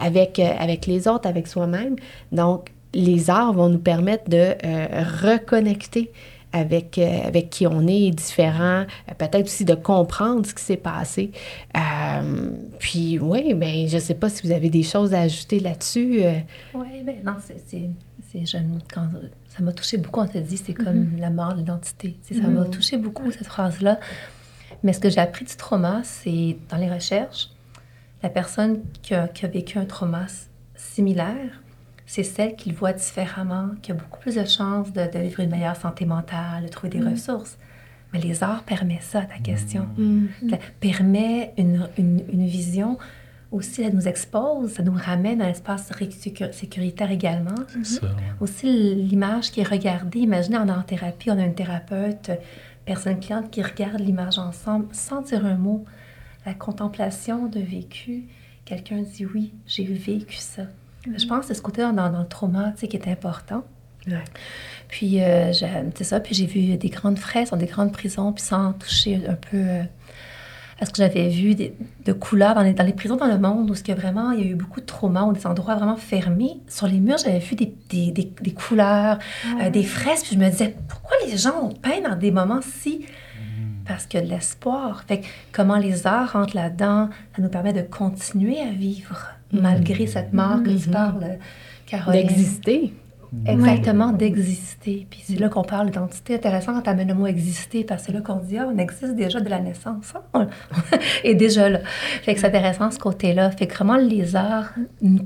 avec, 0.00 0.38
avec 0.38 0.86
les 0.86 1.06
autres, 1.06 1.28
avec 1.28 1.46
soi-même. 1.46 1.96
Donc, 2.32 2.70
les 2.94 3.30
arts 3.30 3.52
vont 3.52 3.68
nous 3.68 3.78
permettre 3.78 4.30
de 4.30 4.54
reconnecter 5.24 6.12
avec, 6.54 6.98
euh, 6.98 7.26
avec 7.26 7.50
qui 7.50 7.66
on 7.66 7.86
est, 7.86 8.10
différent, 8.12 8.86
euh, 9.08 9.14
peut-être 9.18 9.46
aussi 9.46 9.64
de 9.64 9.74
comprendre 9.74 10.46
ce 10.46 10.54
qui 10.54 10.62
s'est 10.62 10.76
passé. 10.76 11.32
Euh, 11.76 12.50
puis 12.78 13.18
oui, 13.18 13.54
mais 13.54 13.88
je 13.88 13.96
ne 13.96 14.00
sais 14.00 14.14
pas 14.14 14.30
si 14.30 14.46
vous 14.46 14.52
avez 14.52 14.70
des 14.70 14.84
choses 14.84 15.12
à 15.14 15.22
ajouter 15.22 15.58
là-dessus. 15.58 16.22
Oui, 16.72 17.02
bien 17.02 17.16
non, 17.24 17.34
c'est... 17.42 17.90
Quand, 18.92 19.08
ça 19.48 19.62
m'a 19.62 19.72
touché 19.72 19.96
beaucoup, 19.96 20.18
on 20.18 20.26
te 20.26 20.38
dit, 20.38 20.56
c'est 20.56 20.74
comme 20.74 21.04
mm-hmm. 21.04 21.20
la 21.20 21.30
mort 21.30 21.52
de 21.52 21.58
l'identité. 21.58 22.16
Ça 22.22 22.34
m'a 22.34 22.48
mm-hmm. 22.48 22.70
touché 22.70 22.96
beaucoup, 22.96 23.30
cette 23.30 23.46
phrase-là. 23.46 24.00
Mais 24.82 24.92
ce 24.92 24.98
que 24.98 25.08
j'ai 25.08 25.20
appris 25.20 25.44
du 25.44 25.54
trauma, 25.54 26.00
c'est 26.02 26.56
dans 26.68 26.76
les 26.76 26.90
recherches, 26.90 27.50
la 28.24 28.30
personne 28.30 28.80
qui 29.02 29.14
a, 29.14 29.28
qui 29.28 29.44
a 29.44 29.48
vécu 29.48 29.78
un 29.78 29.84
trauma 29.84 30.26
similaire 30.74 31.62
c'est 32.14 32.22
celle 32.22 32.54
qui 32.54 32.70
le 32.70 32.76
voit 32.76 32.92
différemment, 32.92 33.70
qui 33.82 33.90
a 33.90 33.94
beaucoup 33.94 34.20
plus 34.20 34.36
de 34.36 34.44
chances 34.44 34.92
de, 34.92 35.18
vivre 35.18 35.40
une 35.40 35.50
meilleure 35.50 35.74
santé 35.74 36.04
mentale, 36.04 36.62
de 36.62 36.68
trouver 36.68 36.90
des 36.90 37.00
mm. 37.00 37.08
ressources. 37.08 37.58
Mais 38.12 38.20
les 38.20 38.44
arts 38.44 38.62
permettent 38.62 39.02
ça, 39.02 39.22
ta 39.22 39.38
question. 39.38 39.88
Mm. 39.96 40.26
Ça 40.48 40.58
permet 40.78 41.52
une, 41.58 41.88
une, 41.98 42.46
vision 42.46 42.98
aussi, 43.50 43.82
elle 43.82 43.96
nous 43.96 44.06
expose, 44.06 44.74
ça 44.74 44.84
nous 44.84 44.94
ramène 44.94 45.42
à 45.42 45.46
un 45.46 45.48
espace 45.48 45.90
sécuritaire 46.52 47.10
également. 47.10 47.56
Aussi, 48.40 48.94
l'image 48.94 49.50
qui 49.50 49.62
est 49.62 49.68
regardée, 49.68 50.20
imaginez 50.20 50.58
en 50.58 50.68
art 50.68 50.86
thérapie, 50.86 51.32
on 51.32 51.38
a 51.38 51.44
une 51.44 51.56
thérapeute, 51.56 52.30
personne 52.84 53.18
cliente 53.18 53.50
qui 53.50 53.60
regarde 53.60 53.98
l'image 53.98 54.38
ensemble 54.38 54.86
sans 54.92 55.22
dire 55.22 55.44
un 55.44 55.56
mot. 55.56 55.84
La 56.46 56.54
contemplation 56.54 57.46
de 57.46 57.58
vécu, 57.58 58.22
quelqu'un 58.64 59.02
dit 59.02 59.26
oui, 59.26 59.52
j'ai 59.66 59.82
vécu 59.82 60.36
ça. 60.36 60.62
Je 61.06 61.26
pense 61.26 61.40
que 61.40 61.46
c'est 61.46 61.54
ce 61.54 61.62
côté-là 61.62 61.92
dans, 61.92 62.18
le 62.18 62.26
trauma 62.26 62.72
qui 62.78 62.96
est 62.96 63.08
important. 63.08 63.64
Puis, 64.88 65.22
euh, 65.22 65.52
c'est 65.52 66.04
ça. 66.04 66.20
Puis, 66.20 66.34
j'ai 66.34 66.46
vu 66.46 66.76
des 66.76 66.88
grandes 66.88 67.18
fraises 67.18 67.50
dans 67.50 67.56
des 67.56 67.66
grandes 67.66 67.92
prisons, 67.92 68.32
puis 68.32 68.44
sans 68.44 68.72
toucher 68.74 69.20
un 69.28 69.34
peu 69.34 69.56
euh, 69.56 69.82
à 70.80 70.86
ce 70.86 70.90
que 70.90 70.98
j'avais 70.98 71.28
vu 71.28 71.54
de 71.54 72.12
couleurs 72.12 72.54
dans 72.54 72.62
les, 72.62 72.74
dans 72.74 72.84
les, 72.84 72.92
prisons 72.92 73.16
dans 73.16 73.26
le 73.26 73.38
monde, 73.38 73.70
où 73.70 73.74
il 73.74 73.94
vraiment, 73.94 74.32
il 74.32 74.40
y 74.40 74.42
a 74.48 74.50
eu 74.50 74.54
beaucoup 74.54 74.80
de 74.80 74.86
trauma, 74.86 75.24
ou 75.24 75.32
des 75.32 75.46
endroits 75.46 75.76
vraiment 75.76 75.96
fermés. 75.96 76.60
Sur 76.68 76.86
les 76.86 77.00
murs, 77.00 77.18
j'avais 77.18 77.38
vu 77.38 77.56
des, 77.56 77.74
des, 77.88 78.10
des, 78.12 78.52
couleurs, 78.52 79.18
euh, 79.60 79.70
des 79.70 79.84
fraises, 79.84 80.22
puis 80.22 80.36
je 80.36 80.40
me 80.40 80.50
disais, 80.50 80.76
pourquoi 80.88 81.16
les 81.26 81.36
gens 81.36 81.62
ont 81.62 81.72
peint 81.72 82.00
dans 82.02 82.16
des 82.16 82.30
moments 82.30 82.60
si 82.62 82.98
mm. 82.98 83.84
parce 83.86 84.06
que 84.06 84.18
l'espoir. 84.18 85.04
Fait 85.08 85.22
comment 85.52 85.76
les 85.76 86.06
arts 86.06 86.32
rentrent 86.32 86.56
là-dedans, 86.56 87.08
ça 87.34 87.42
nous 87.42 87.48
permet 87.48 87.72
de 87.72 87.82
continuer 87.82 88.60
à 88.60 88.70
vivre 88.70 89.28
malgré 89.60 90.06
cette 90.06 90.32
mort 90.32 90.62
que 90.62 90.70
tu 90.70 90.88
mhm. 90.88 90.94
parles, 90.94 91.38
Caroline. 91.86 92.26
D'exister. 92.26 92.92
Exactement, 93.46 94.12
d'exister. 94.12 95.06
Puis 95.10 95.22
c'est 95.24 95.38
là 95.38 95.48
qu'on 95.48 95.62
parle 95.64 95.86
d'identité. 95.86 96.36
Intéressant 96.36 96.74
quand 96.74 96.82
tu 96.82 96.90
amènes 96.90 97.08
le 97.08 97.14
mot 97.14 97.26
exister, 97.26 97.84
parce 97.84 98.02
que 98.02 98.06
c'est 98.06 98.12
là 98.12 98.20
qu'on 98.20 98.36
dit, 98.36 98.58
ah, 98.58 98.68
on 98.72 98.78
existe 98.78 99.14
déjà 99.14 99.40
de 99.40 99.48
la 99.48 99.60
naissance. 99.60 100.14
Hein? 100.34 100.48
Et 101.24 101.34
déjà 101.34 101.68
là. 101.68 101.80
Fait 102.22 102.34
que 102.34 102.40
c'est 102.40 102.46
intéressant 102.46 102.90
ce 102.90 102.98
côté-là. 102.98 103.50
Fait 103.50 103.66
que 103.66 103.74
vraiment, 103.74 103.96
les 103.96 104.36
arts 104.36 104.72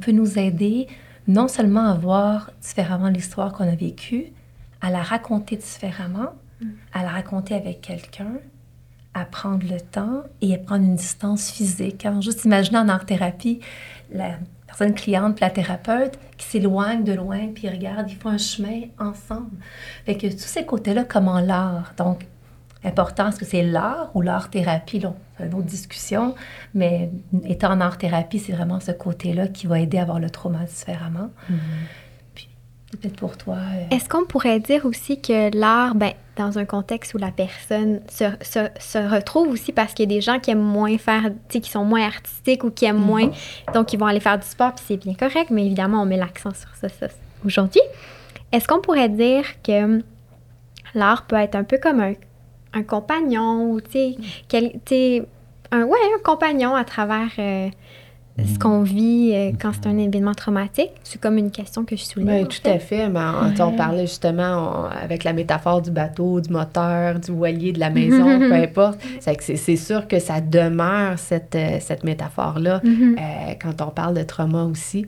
peuvent 0.00 0.14
nous 0.14 0.38
aider 0.38 0.86
non 1.26 1.48
seulement 1.48 1.86
à 1.86 1.94
voir 1.94 2.50
différemment 2.62 3.08
l'histoire 3.08 3.52
qu'on 3.52 3.68
a 3.68 3.74
vécue, 3.74 4.32
à 4.80 4.90
la 4.90 5.02
raconter 5.02 5.56
différemment, 5.56 6.30
mm. 6.60 6.66
à 6.94 7.02
la 7.02 7.10
raconter 7.10 7.54
avec 7.54 7.82
quelqu'un, 7.82 8.32
à 9.12 9.24
prendre 9.24 9.66
le 9.68 9.80
temps 9.80 10.22
et 10.40 10.54
à 10.54 10.58
prendre 10.58 10.84
une 10.84 10.96
distance 10.96 11.50
physique. 11.50 12.06
Hein? 12.06 12.20
Juste 12.20 12.44
imaginer 12.44 12.78
en 12.78 12.88
art-thérapie, 12.88 13.60
la 14.12 14.38
personne 14.66 14.94
cliente 14.94 15.36
puis 15.36 15.44
la 15.44 15.50
thérapeute 15.50 16.18
qui 16.36 16.46
s'éloignent 16.46 17.04
de 17.04 17.12
loin 17.12 17.48
puis 17.54 17.66
ils 17.66 17.70
regardent, 17.70 18.10
ils 18.10 18.16
font 18.16 18.30
un 18.30 18.38
chemin 18.38 18.82
ensemble. 18.98 19.56
Fait 20.04 20.16
que 20.16 20.26
tous 20.26 20.38
ces 20.38 20.64
côtés-là, 20.64 21.04
comme 21.04 21.28
en 21.28 21.40
l'art. 21.40 21.94
Donc, 21.96 22.26
important, 22.84 23.28
est-ce 23.28 23.38
que 23.38 23.44
c'est 23.44 23.62
l'art 23.62 24.10
ou 24.14 24.20
l'art-thérapie? 24.20 25.02
C'est 25.36 25.46
une 25.46 25.54
autre 25.54 25.66
discussion, 25.66 26.34
mais 26.74 27.10
étant 27.44 27.72
en 27.72 27.80
art-thérapie, 27.80 28.38
c'est 28.38 28.52
vraiment 28.52 28.80
ce 28.80 28.92
côté-là 28.92 29.48
qui 29.48 29.66
va 29.66 29.80
aider 29.80 29.98
à 29.98 30.04
voir 30.04 30.20
le 30.20 30.30
trauma 30.30 30.64
différemment. 30.64 31.30
Mm-hmm. 31.50 31.56
Peut-être 32.90 33.16
pour 33.16 33.36
toi. 33.36 33.56
Euh, 33.56 33.94
Est-ce 33.94 34.08
qu'on 34.08 34.24
pourrait 34.24 34.60
dire 34.60 34.86
aussi 34.86 35.20
que 35.20 35.54
l'art, 35.56 35.94
ben, 35.94 36.12
dans 36.36 36.58
un 36.58 36.64
contexte 36.64 37.12
où 37.12 37.18
la 37.18 37.30
personne 37.30 38.00
se, 38.08 38.24
se, 38.40 38.68
se 38.78 38.98
retrouve 38.98 39.48
aussi 39.48 39.72
parce 39.72 39.92
qu'il 39.92 40.10
y 40.10 40.14
a 40.14 40.16
des 40.16 40.22
gens 40.22 40.38
qui 40.38 40.50
aiment 40.50 40.60
moins 40.60 40.96
faire, 40.96 41.24
tu 41.24 41.30
sais, 41.50 41.60
qui 41.60 41.70
sont 41.70 41.84
moins 41.84 42.06
artistiques 42.06 42.64
ou 42.64 42.70
qui 42.70 42.86
aiment 42.86 42.96
moins, 42.96 43.26
mhm. 43.26 43.32
donc 43.74 43.92
ils 43.92 43.98
vont 43.98 44.06
aller 44.06 44.20
faire 44.20 44.38
du 44.38 44.46
sport, 44.46 44.74
puis 44.74 44.84
c'est 44.88 44.96
bien 44.96 45.14
correct, 45.14 45.50
mais 45.50 45.66
évidemment, 45.66 46.02
on 46.02 46.06
met 46.06 46.16
l'accent 46.16 46.54
sur 46.54 46.74
ça, 46.76 46.88
ça 46.88 47.08
aujourd'hui. 47.44 47.82
Est-ce 48.52 48.66
qu'on 48.66 48.80
pourrait 48.80 49.10
dire 49.10 49.44
que 49.62 50.02
l'art 50.94 51.26
peut 51.26 51.36
être 51.36 51.56
un 51.56 51.64
peu 51.64 51.76
comme 51.76 52.00
un, 52.00 52.14
un 52.72 52.82
compagnon 52.82 53.70
ou, 53.70 53.80
tu 53.82 54.16
sais, 54.48 55.26
un, 55.70 55.82
ouais, 55.82 55.98
un 56.16 56.22
compagnon 56.22 56.74
à 56.74 56.84
travers. 56.84 57.30
Euh, 57.38 57.68
ce 58.44 58.54
mm. 58.54 58.58
qu'on 58.58 58.82
vit 58.82 59.32
euh, 59.34 59.52
quand 59.60 59.72
c'est 59.72 59.88
un 59.88 59.98
événement 59.98 60.34
traumatique? 60.34 60.90
C'est 61.02 61.20
comme 61.20 61.38
une 61.38 61.50
question 61.50 61.84
que 61.84 61.96
je 61.96 62.04
soulève. 62.04 62.42
Oui, 62.42 62.48
tout 62.48 62.68
à 62.68 62.78
fait. 62.78 63.08
Mais 63.08 63.20
on, 63.60 63.72
parlait 63.72 64.06
justement 64.06 64.84
avec 64.86 65.24
la 65.24 65.32
métaphore 65.32 65.82
du 65.82 65.90
bateau, 65.90 66.40
du 66.40 66.50
moteur, 66.50 67.18
du 67.18 67.32
voilier, 67.32 67.72
de 67.72 67.80
la 67.80 67.90
maison, 67.90 68.38
peu 68.38 68.52
importe. 68.52 69.00
C'est 69.20 69.76
sûr 69.76 70.06
que 70.06 70.18
ça 70.18 70.40
demeure 70.40 71.18
cette, 71.18 71.54
euh, 71.54 71.78
cette 71.80 72.04
métaphore-là 72.04 72.80
mm-hmm. 72.84 73.16
euh, 73.16 73.54
quand 73.60 73.82
on 73.82 73.90
parle 73.90 74.14
de 74.14 74.22
trauma 74.22 74.64
aussi. 74.64 75.06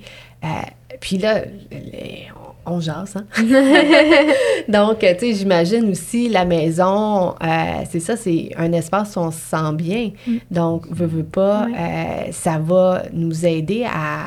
puis 1.00 1.18
là, 1.18 1.42
on 1.70 2.49
jase, 2.80 3.16
hein? 3.16 3.24
Donc, 4.68 5.00
tu 5.00 5.06
sais, 5.06 5.34
j'imagine 5.34 5.90
aussi 5.90 6.28
la 6.28 6.44
maison, 6.44 7.34
euh, 7.42 7.82
c'est 7.90 8.00
ça, 8.00 8.16
c'est 8.16 8.50
un 8.56 8.72
espace 8.72 9.16
où 9.16 9.20
on 9.20 9.30
se 9.30 9.38
sent 9.38 9.72
bien. 9.74 10.10
Mm. 10.26 10.36
Donc, 10.50 10.86
veut, 10.90 11.06
veut 11.06 11.24
pas, 11.24 11.66
euh, 11.66 12.32
ça 12.32 12.58
va 12.58 13.02
nous 13.12 13.46
aider 13.46 13.84
à, 13.84 14.26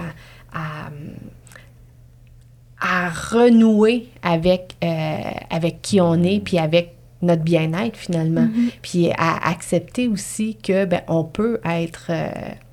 à, 2.80 3.10
renouer 3.32 4.08
avec, 4.22 4.76
euh, 4.84 5.18
avec 5.50 5.82
qui 5.82 6.02
on 6.02 6.22
est, 6.24 6.40
puis 6.40 6.58
avec 6.58 6.96
notre 7.22 7.44
bien-être 7.44 7.96
finalement, 7.96 8.42
mm-hmm. 8.42 8.72
puis 8.82 9.10
à 9.18 9.50
accepter 9.50 10.10
aussi 10.10 10.58
que 10.58 10.84
ben, 10.84 11.02
on 11.08 11.24
peut 11.24 11.62
être 11.64 12.12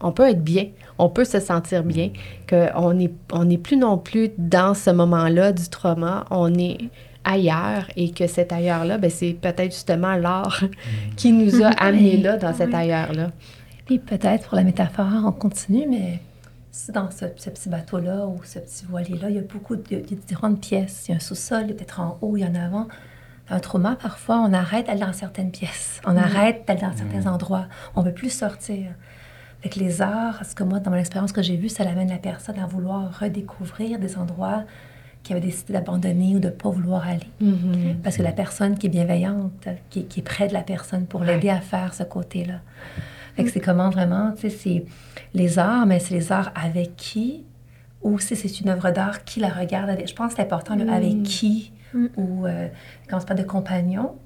on 0.01 0.11
peut 0.11 0.29
être 0.29 0.43
bien, 0.43 0.67
on 1.01 1.09
peut 1.09 1.25
se 1.25 1.41
sentir 1.41 1.83
bien, 1.83 2.11
qu'on 2.49 2.93
n'est 2.93 3.13
on 3.33 3.45
n'est 3.45 3.59
plus 3.59 3.77
non 3.77 3.99
plus 3.99 4.31
dans 4.39 4.75
ce 4.75 4.91
moment-là 4.91 5.53
du 5.53 5.69
trauma, 5.69 6.25
on 6.31 6.53
est 6.55 6.79
ailleurs 7.25 7.87
et 7.97 8.11
que 8.11 8.27
cet 8.27 8.53
ailleurs-là, 8.53 8.99
ben, 8.99 9.11
c'est 9.11 9.33
peut-être 9.33 9.73
justement 9.73 10.15
l'art 10.17 10.63
qui 11.17 11.33
nous 11.33 11.63
a 11.63 11.69
amenés 11.79 12.17
là, 12.17 12.37
dans 12.37 12.55
cet 12.55 12.75
ailleurs-là. 12.75 13.31
Puis 13.87 13.99
peut-être 13.99 14.49
pour 14.49 14.57
la 14.57 14.65
métaphore, 14.65 15.25
on 15.25 15.33
continue, 15.33 15.87
mais 15.89 16.21
dans 16.91 17.11
ce, 17.11 17.25
petit 17.25 17.69
bateau-là 17.69 18.27
ou 18.27 18.41
ce 18.45 18.59
petit 18.59 18.85
voilier-là, 18.89 19.31
il 19.31 19.37
y 19.37 19.39
a 19.39 19.43
beaucoup 19.43 19.77
de, 19.77 19.97
différentes 19.97 20.61
pièces. 20.61 21.07
Il 21.09 21.13
y 21.13 21.15
a 21.15 21.17
un 21.17 21.21
sous-sol, 21.21 21.67
peut-être 21.67 22.01
en 22.01 22.19
haut, 22.21 22.37
il 22.37 22.43
y 22.43 22.45
en 22.45 22.55
a 22.55 22.61
avant. 22.61 22.87
Un 23.49 23.59
trauma, 23.59 23.97
parfois, 24.01 24.41
on 24.47 24.53
arrête 24.53 24.87
d'aller 24.87 25.01
dans 25.01 25.13
certaines 25.13 25.51
pièces. 25.51 26.01
On 26.07 26.13
mm. 26.13 26.19
arrête 26.19 26.65
d'aller 26.69 26.83
dans 26.83 26.97
certains 26.97 27.29
mm. 27.29 27.35
endroits. 27.35 27.67
On 27.97 28.03
ne 28.03 28.07
veut 28.07 28.15
plus 28.15 28.31
sortir. 28.31 28.93
Avec 29.61 29.77
les 29.77 30.01
arts, 30.01 30.39
parce 30.39 30.55
que 30.55 30.65
moi, 30.65 30.81
dans 30.81 30.91
mon 30.91 30.97
expérience 30.97 31.33
que 31.33 31.43
j'ai 31.43 31.57
vue, 31.57 31.69
ça 31.69 31.85
amène 31.89 32.09
la 32.09 32.19
personne 32.19 32.59
à 32.59 32.67
vouloir 32.67 33.21
redécouvrir 33.21 33.99
des 33.99 34.17
endroits 34.17 34.65
qui 35.23 35.33
avait 35.33 35.43
décidé 35.43 35.75
d'abandonner 35.75 36.37
ou 36.37 36.39
de 36.39 36.47
ne 36.47 36.53
pas 36.53 36.71
vouloir 36.71 37.07
aller. 37.07 37.29
Mm-hmm. 37.43 37.97
Parce 38.03 38.17
que 38.17 38.23
la 38.23 38.33
personne 38.33 38.79
qui 38.79 38.87
est 38.87 38.91
bienveillante, 38.91 39.69
qui, 39.91 40.01
est 40.01 40.23
près 40.23 40.49
de 40.49 40.55
la 40.55 40.63
personne 40.63 41.07
pour 41.07 41.25
l'aider 41.25 41.51
à 41.51 41.61
faire 41.61 41.93
ce 41.93 42.03
côté-là. 42.03 42.61
Fait 43.37 43.45
que 43.45 43.51
c'est 43.51 43.61
comment 43.61 43.91
vraiment, 43.91 44.33
tu 44.33 44.49
sais, 44.49 44.51
c'est 44.51 44.85
les 45.35 45.59
arts, 45.59 45.87
mais 45.87 45.99
c'est 45.99 46.15
les 46.15 46.33
arts 46.33 46.53
avec 46.55 46.97
qui, 46.97 47.45
ou 48.03 48.19
si 48.19 48.35
c'est 48.35 48.61
une 48.61 48.71
œuvre 48.71 48.91
d'art, 48.91 49.25
qui 49.25 49.41
la 49.41 49.51
regarde 49.51 49.91
avec. 49.91 50.09
Je 50.09 50.15
pense 50.15 50.31
que 50.31 50.37
c'est 50.37 50.43
important, 50.43 50.75
le 50.75 50.89
avec 50.89 51.17
mm. 51.17 51.23
qui, 51.23 51.73
mm. 51.93 52.07
ou 52.17 52.47
euh, 52.47 52.69
quand 53.09 53.19
on 53.19 53.21
se 53.21 53.27
parle 53.27 53.41
de 53.41 53.45
compagnon, 53.45 54.17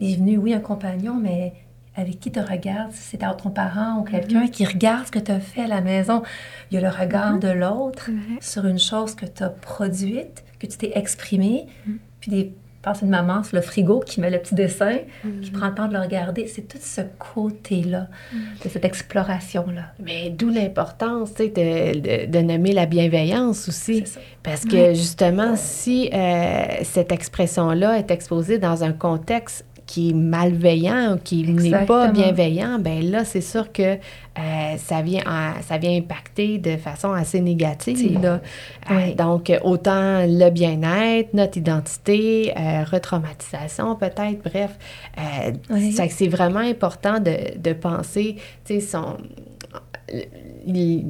il 0.00 0.12
est 0.12 0.16
venu, 0.16 0.38
oui, 0.38 0.54
un 0.54 0.60
compagnon, 0.60 1.14
mais 1.14 1.54
avec 1.96 2.20
qui 2.20 2.32
tu 2.32 2.40
regardes, 2.40 2.92
si 2.92 3.02
c'est 3.02 3.18
ton 3.18 3.50
parent 3.50 3.98
ou 3.98 4.04
quelqu'un 4.04 4.44
mm-hmm. 4.44 4.50
qui 4.50 4.64
regarde 4.64 5.06
ce 5.06 5.10
que 5.10 5.18
tu 5.18 5.30
as 5.30 5.40
fait 5.40 5.62
à 5.62 5.66
la 5.66 5.80
maison, 5.80 6.22
il 6.70 6.74
y 6.74 6.78
a 6.78 6.80
le 6.80 6.94
regard 6.94 7.36
mm-hmm. 7.36 7.40
de 7.40 7.48
l'autre 7.48 8.10
sur 8.40 8.66
une 8.66 8.78
chose 8.78 9.14
que 9.14 9.26
tu 9.26 9.42
as 9.42 9.50
produite, 9.50 10.44
que 10.58 10.66
tu 10.66 10.78
t'es 10.78 10.92
exprimée, 10.94 11.66
mm. 11.86 11.92
puis 12.20 12.30
des 12.30 12.52
pense 12.82 13.00
une 13.00 13.08
maman 13.08 13.44
sur 13.44 13.56
le 13.56 13.62
frigo 13.62 14.00
qui 14.00 14.20
met 14.20 14.30
le 14.30 14.38
petit 14.38 14.54
dessin, 14.54 14.98
qui 15.40 15.50
prend 15.50 15.68
le 15.68 15.74
temps 15.74 15.86
de 15.86 15.94
le 15.94 16.00
regarder. 16.00 16.46
C'est 16.48 16.62
tout 16.62 16.78
ce 16.80 17.00
côté-là, 17.18 18.08
de 18.32 18.68
cette 18.68 18.84
exploration-là. 18.84 19.92
Mais 20.00 20.30
d'où 20.30 20.50
l'importance 20.50 21.34
tu 21.34 21.44
sais, 21.44 21.48
de, 21.48 22.26
de, 22.26 22.30
de 22.30 22.38
nommer 22.40 22.72
la 22.72 22.86
bienveillance 22.86 23.68
aussi. 23.68 24.00
C'est 24.00 24.14
ça. 24.14 24.20
Parce 24.42 24.64
que 24.64 24.94
justement, 24.94 25.54
si 25.56 26.10
euh, 26.12 26.64
cette 26.82 27.12
expression-là 27.12 27.98
est 27.98 28.10
exposée 28.10 28.58
dans 28.58 28.82
un 28.82 28.92
contexte 28.92 29.64
qui 29.92 30.08
est 30.10 30.14
malveillant, 30.14 31.18
qui 31.22 31.42
n'est 31.44 31.84
pas 31.84 32.08
bienveillant, 32.08 32.78
ben 32.78 33.04
là, 33.10 33.26
c'est 33.26 33.42
sûr 33.42 33.70
que 33.72 33.82
euh, 33.82 34.76
ça, 34.78 35.02
vient 35.02 35.22
en- 35.26 35.60
ça 35.60 35.76
vient 35.76 35.94
impacter 35.98 36.56
de 36.56 36.78
façon 36.78 37.12
assez 37.12 37.42
négative. 37.42 38.18
là. 38.22 38.40
Euh, 38.90 38.94
Oui. 39.08 39.14
donc, 39.14 39.52
autant 39.62 40.24
le 40.26 40.48
bien-être, 40.48 41.34
notre 41.34 41.58
identité, 41.58 42.54
euh, 42.56 42.84
retraumatisation 42.90 43.94
peut-être, 43.96 44.42
bref. 44.42 44.78
Euh, 45.18 45.50
Oui. 45.68 45.92
C'est 46.08 46.28
vraiment 46.28 46.60
important 46.60 47.20
de, 47.20 47.58
de 47.58 47.72
penser, 47.74 48.36
tu 48.64 48.80
sais, 48.80 48.80
son... 48.80 49.18
il- 50.66 51.04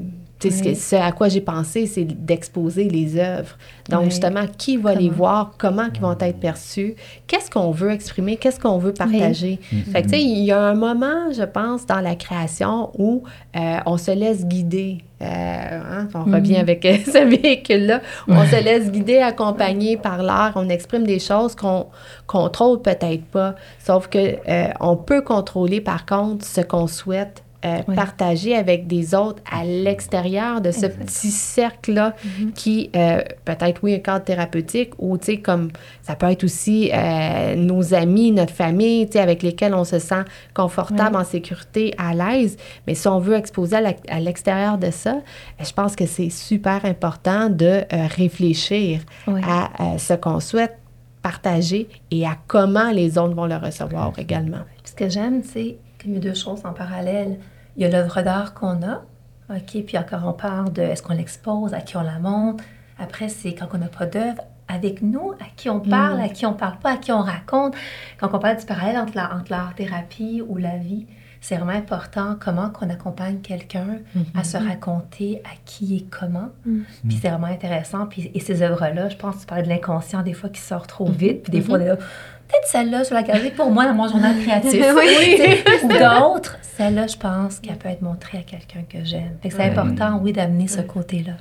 Oui. 0.51 0.75
ce 0.77 0.97
à 0.97 1.13
quoi 1.13 1.29
j'ai 1.29 1.41
pensé, 1.41 1.87
c'est 1.87 2.05
d'exposer 2.05 2.85
les 2.89 3.17
œuvres. 3.19 3.57
Donc, 3.89 4.01
Oui. 4.05 4.11
justement, 4.11 4.45
qui 4.59 4.77
va 4.77 4.95
les 4.95 5.07
Comment? 5.07 5.17
voir, 5.17 5.55
comment 5.59 5.89
ils 5.95 6.01
vont 6.01 6.17
être 6.19 6.39
perçus, 6.41 6.95
qu'est-ce 7.27 7.51
qu'on 7.51 7.71
veut 7.71 7.91
exprimer, 7.91 8.37
qu'est-ce 8.37 8.61
qu'on 8.61 8.79
veut 8.79 8.93
partager. 8.95 9.59
Fait 9.93 10.03
que, 10.03 10.09
tu 10.09 10.15
sais, 10.15 10.23
il 10.23 10.45
y 10.45 10.53
a 10.53 10.61
un 10.61 10.75
moment, 10.75 11.33
je 11.33 11.43
pense, 11.45 11.87
dans 11.87 12.01
la 12.01 12.15
création 12.15 12.91
où 12.99 13.23
euh, 13.57 13.77
on 13.87 13.97
se 13.97 14.11
laisse 14.13 14.47
guider. 14.47 14.99
Euh, 15.21 15.25
hein, 15.27 16.09
on 16.15 16.25
revient 16.25 16.57
avec 16.57 16.85
euh, 16.85 16.97
ce 17.07 17.25
véhicule-là. 17.25 18.01
On 18.27 18.45
se 18.45 18.61
laisse 18.63 18.91
guider, 18.91 19.19
accompagner 19.19 19.97
par 19.97 20.21
l'art. 20.23 20.53
On 20.57 20.69
exprime 20.69 21.07
des 21.07 21.21
choses 21.21 21.55
qu'on 21.55 21.87
contrôle 22.27 22.83
peut-être 22.83 23.25
pas. 23.27 23.55
Sauf 23.79 24.09
que 24.09 24.19
euh, 24.19 24.69
on 24.81 24.97
peut 24.97 25.23
contrôler, 25.23 25.81
par 25.81 26.07
contre, 26.07 26.45
ce 26.45 26.61
qu'on 26.61 26.89
souhaite 26.89 27.45
euh, 27.65 27.79
Oui. 27.89 27.95
partager 27.95 28.57
avec 28.57 28.87
des 28.87 29.15
autres 29.15 29.43
à 29.51 29.65
l'extérieur 29.65 30.61
de 30.61 30.71
ce 30.71 30.87
petit 30.87 31.31
cercle-là 31.31 32.15
qui, 32.55 32.91
euh, 32.97 33.23
peut-être, 33.45 33.81
oui, 33.83 33.95
un 33.95 33.99
cadre 33.99 34.25
thérapeutique 34.25 34.93
ou, 34.99 35.19
tu 35.19 35.27
sais, 35.27 35.37
comme 35.39 35.71
ça 36.03 36.15
peut 36.17 36.31
être 36.31 36.45
aussi 36.45 36.91
euh, 36.93 37.55
nos 37.57 37.95
amis, 37.95 38.33
notre 38.33 38.53
famille, 38.55 39.07
tu 39.07 39.13
sais, 39.13 39.21
avec 39.21 39.43
lesquels 39.43 39.75
on 39.75 39.85
se 39.85 39.99
sent 39.99 40.23
confortable, 40.55 41.17
en 41.17 41.25
sécurité, 41.25 41.95
à 41.99 42.15
l'aise. 42.15 42.57
Mais 42.87 42.95
si 42.95 43.07
on 43.09 43.19
veut 43.19 43.35
exposer 43.37 43.77
à 44.09 44.21
l'extérieur 44.21 44.79
de 44.79 44.91
ça, 44.91 45.17
je 45.61 45.73
pense 45.73 45.97
que 45.97 46.07
c'est 46.07 46.31
super 46.31 46.85
important 46.85 47.49
de 47.49 47.83
réfléchir 48.17 49.01
Oui. 49.27 49.41
à 49.47 49.99
ce 49.99 50.15
qu'on 50.15 50.41
souhaite 50.41 50.77
partager 51.23 51.89
et 52.11 52.27
à 52.27 52.37
comment 52.49 52.91
les 52.91 53.17
autres 53.19 53.35
vont 53.35 53.47
le 53.47 53.57
recevoir 53.57 54.13
également. 54.19 54.59
Ce 54.85 54.93
que 54.93 55.09
j'aime, 55.09 55.43
c'est 55.45 55.77
qu'il 56.03 56.13
y 56.15 56.17
a 56.17 56.21
deux 56.21 56.35
choses 56.35 56.61
en 56.65 56.73
parallèle. 56.73 57.39
Il 57.77 57.83
y 57.83 57.87
a 57.87 57.89
l'œuvre 57.91 58.23
d'art 58.23 58.55
qu'on 58.55 58.83
a, 58.83 59.03
OK, 59.51 59.85
puis 59.87 59.99
encore 59.99 60.23
on 60.27 60.33
parle 60.33 60.73
de 60.73 60.83
est-ce 60.83 61.03
qu'on 61.03 61.15
l'expose, 61.15 61.75
à 61.75 61.81
qui 61.81 61.97
on 61.97 62.03
la 62.03 62.19
montre. 62.19 62.63
Après, 62.99 63.29
c'est 63.29 63.55
quand 63.55 63.67
on 63.73 63.79
n'a 63.79 63.89
pas 63.89 64.07
d'œuvre, 64.07 64.43
avec 64.69 65.03
nous, 65.03 65.33
à 65.33 65.45
qui 65.57 65.69
on 65.69 65.81
parle, 65.81 66.21
à 66.21 66.29
qui 66.29 66.47
on 66.47 66.55
parle 66.55 66.79
pas, 66.79 66.93
à 66.93 66.97
qui 66.97 67.13
on 67.13 67.21
raconte. 67.21 67.75
Quand 68.19 68.31
on 68.33 68.39
parle 68.39 68.57
du 68.57 68.65
parallèle 68.67 68.97
entre 68.99 69.13
la- 69.17 69.35
entre 69.35 69.51
l'art-thérapie 69.51 70.43
ou 70.47 70.57
la 70.57 70.77
vie, 70.77 71.07
c'est 71.43 71.57
vraiment 71.57 71.73
important 71.73 72.37
comment 72.39 72.71
qu'on 72.71 72.89
accompagne 72.89 73.41
quelqu'un 73.41 73.99
à 74.35 74.45
se 74.45 74.57
raconter 74.57 75.43
à 75.45 75.57
qui 75.65 75.97
et 75.97 76.07
comment. 76.09 76.51
Puis 76.65 77.19
c'est 77.21 77.29
vraiment 77.29 77.49
intéressant. 77.49 78.07
Puis, 78.07 78.31
et 78.33 78.41
ces 78.41 78.63
œuvres-là, 78.63 79.09
je 79.09 79.17
pense 79.17 79.35
que 79.35 79.41
tu 79.41 79.47
parlais 79.47 79.65
de 79.65 79.69
l'inconscient 79.69 80.23
des 80.23 80.35
fois 80.35 80.49
qui 80.49 80.61
sort 80.61 80.87
trop 80.87 81.11
vite. 81.11 81.43
Puis 81.43 81.51
des 81.51 81.61
fois, 81.61 81.79
on 81.79 81.81
est 81.81 81.89
là, 81.89 81.97
peut-être 81.97 82.67
celle-là, 82.67 83.03
je 83.03 83.09
vais 83.09 83.17
la 83.17 83.23
garder 83.25 83.51
pour 83.51 83.71
moi 83.73 83.87
dans 83.87 83.95
mon 83.95 84.07
journal 84.07 84.39
créatif. 84.41 84.73
Ou 85.85 85.89
d'autres, 85.89 86.59
celle-là, 86.77 87.09
je 87.09 87.17
pense 87.17 87.59
qu'elle 87.59 87.77
peut 87.77 87.89
être 87.89 88.03
montrée 88.03 88.39
à 88.39 88.43
quelqu'un 88.43 88.83
que 88.89 89.05
j'aime. 89.05 89.37
Fait 89.43 89.49
que 89.49 89.57
c'est 89.57 89.65
important, 89.65 90.21
oui, 90.23 90.33
d'amener 90.33 90.69
ce 90.69 90.81
côté-là. 90.81 91.33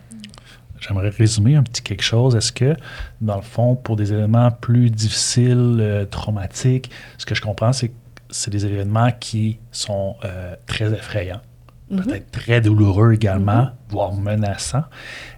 J'aimerais 0.80 1.10
résumer 1.10 1.56
un 1.56 1.62
petit 1.62 1.84
quelque 1.84 2.02
chose. 2.02 2.36
Est-ce 2.36 2.52
que, 2.52 2.76
dans 3.22 3.36
le 3.36 3.44
fond, 3.44 3.76
pour 3.76 3.98
des 3.98 4.14
événements 4.14 4.50
plus 4.50 4.90
difficiles, 4.90 5.78
euh, 5.80 6.06
traumatiques, 6.06 6.90
ce 7.20 7.26
que 7.28 7.36
je 7.36 7.42
comprends, 7.44 7.72
c'est 7.72 7.90
que 7.90 7.94
c'est 8.32 8.50
des 8.52 8.66
événements 8.66 9.12
qui 9.20 9.60
sont 9.72 10.16
euh, 10.26 10.56
très 10.66 10.92
effrayants, 10.94 11.42
peut-être 11.90 12.32
très 12.32 12.62
douloureux 12.62 13.14
également, 13.14 13.70
voire 13.90 14.14
menaçants. 14.14 14.86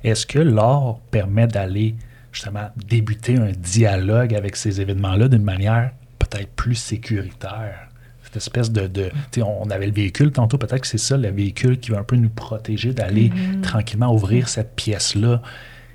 Est-ce 0.03 0.25
que 0.25 0.39
l'art 0.39 0.97
permet 1.11 1.47
d'aller 1.47 1.95
justement 2.31 2.69
débuter 2.75 3.37
un 3.37 3.51
dialogue 3.51 4.33
avec 4.35 4.55
ces 4.55 4.79
événements-là 4.81 5.27
d'une 5.27 5.43
manière 5.43 5.91
peut-être 6.19 6.49
plus 6.55 6.75
sécuritaire? 6.75 7.87
Cette 8.23 8.37
espèce 8.37 8.71
de... 8.71 9.11
sais, 9.31 9.41
on 9.43 9.69
avait 9.69 9.85
le 9.87 9.93
véhicule 9.93 10.31
tantôt, 10.31 10.57
peut-être 10.57 10.81
que 10.81 10.87
c'est 10.87 10.97
ça, 10.97 11.17
le 11.17 11.29
véhicule 11.29 11.79
qui 11.79 11.91
va 11.91 11.99
un 11.99 12.03
peu 12.03 12.15
nous 12.15 12.29
protéger 12.29 12.93
d'aller 12.93 13.31
tranquillement 13.61 14.11
ouvrir 14.13 14.47
cette 14.49 14.75
pièce-là 14.75 15.41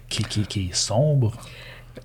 qui, 0.09 0.23
qui- 0.25 0.43
qui 0.47 0.69
est 0.71 0.75
sombre. 0.75 1.33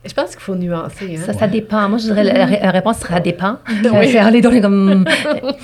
Je 0.05 0.13
pense 0.13 0.31
qu'il 0.31 0.39
faut 0.41 0.55
nuancer. 0.55 1.15
Hein? 1.17 1.21
Ça, 1.25 1.33
ça 1.33 1.47
dépend. 1.47 1.87
Moi, 1.89 1.97
je 1.97 2.05
dirais 2.05 2.23
la, 2.23 2.45
la 2.45 2.71
réponse 2.71 2.97
sera 2.99 3.19
dépend. 3.19 3.57
Euh, 3.85 4.03
c'est 4.05 4.17
aller 4.17 4.41
dans 4.41 4.49
les 4.51 4.61
comme. 4.61 5.05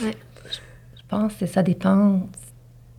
Je 0.01 1.01
pense 1.17 1.33
que 1.33 1.45
ça 1.45 1.63
dépend. 1.63 2.27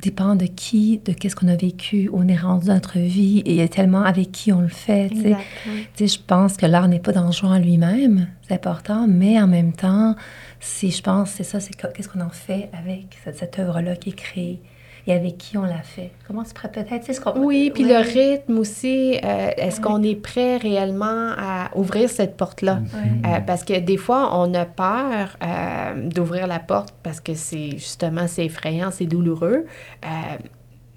Dépend 0.03 0.35
de 0.35 0.47
qui, 0.47 0.99
de 1.05 1.13
qu'est-ce 1.13 1.37
qu'on 1.37 1.49
a 1.49 1.57
vécu, 1.57 2.09
où 2.11 2.19
on 2.21 2.27
est 2.27 2.37
rendu 2.37 2.67
dans 2.69 2.75
notre 2.75 2.99
vie, 2.99 3.43
et 3.45 3.69
tellement 3.69 4.03
avec 4.03 4.33
qui 4.33 4.51
on 4.51 4.63
le 4.63 4.69
fait. 4.69 5.11
tu 5.11 5.21
sais. 5.21 5.37
Oui. 5.67 6.07
Je 6.07 6.17
pense 6.27 6.57
que 6.57 6.65
l'art 6.65 6.89
n'est 6.89 7.01
pas 7.01 7.13
dangereux 7.13 7.51
en 7.51 7.59
lui-même, 7.59 8.27
c'est 8.49 8.55
important, 8.55 9.07
mais 9.07 9.39
en 9.39 9.47
même 9.47 9.75
temps, 9.75 10.17
si 10.59 10.91
je 10.91 11.03
pense, 11.03 11.33
c'est 11.33 11.43
ça, 11.45 11.61
c'est 11.61 11.75
que- 11.77 11.87
qu'est-ce 11.89 12.09
qu'on 12.09 12.23
en 12.23 12.31
fait 12.31 12.71
avec 12.73 13.09
cette, 13.23 13.37
cette 13.37 13.59
œuvre-là 13.59 13.95
qui 13.95 14.09
est 14.09 14.13
créée 14.15 14.63
et 15.11 15.15
avec 15.15 15.39
qui 15.39 15.59
on 15.59 15.63
l'a 15.63 15.83
fait. 15.83 16.11
Comment 16.27 16.43
tu 16.45 16.55
pourrais 16.55 16.71
peut-être, 16.71 17.05
sais, 17.05 17.13
ce 17.13 17.21
qu'on... 17.21 17.39
Oui, 17.45 17.71
puis 17.75 17.85
Ouais. 17.85 17.93
le 17.93 17.99
rythme 18.01 18.59
aussi. 18.59 19.19
euh, 19.25 19.51
Est-ce 19.57 19.81
qu'on 19.81 20.03
est 20.03 20.15
prêt 20.15 20.57
réellement 20.57 21.33
à 21.37 21.71
ouvrir 21.75 22.09
cette 22.09 22.37
porte-là? 22.37 22.81
Ouais. 22.95 23.29
Euh, 23.31 23.41
parce 23.41 23.65
que 23.65 23.79
des 23.79 23.97
fois, 23.97 24.31
on 24.39 24.55
a 24.55 24.65
peur 24.65 25.37
euh, 25.43 26.09
d'ouvrir 26.09 26.47
la 26.47 26.59
porte 26.61 26.95
parce 27.03 27.21
que 27.21 27.35
c'est 27.35 27.71
justement, 27.73 28.27
c'est 28.29 28.45
effrayant, 28.47 28.91
c'est 28.91 29.07
douloureux. 29.07 29.65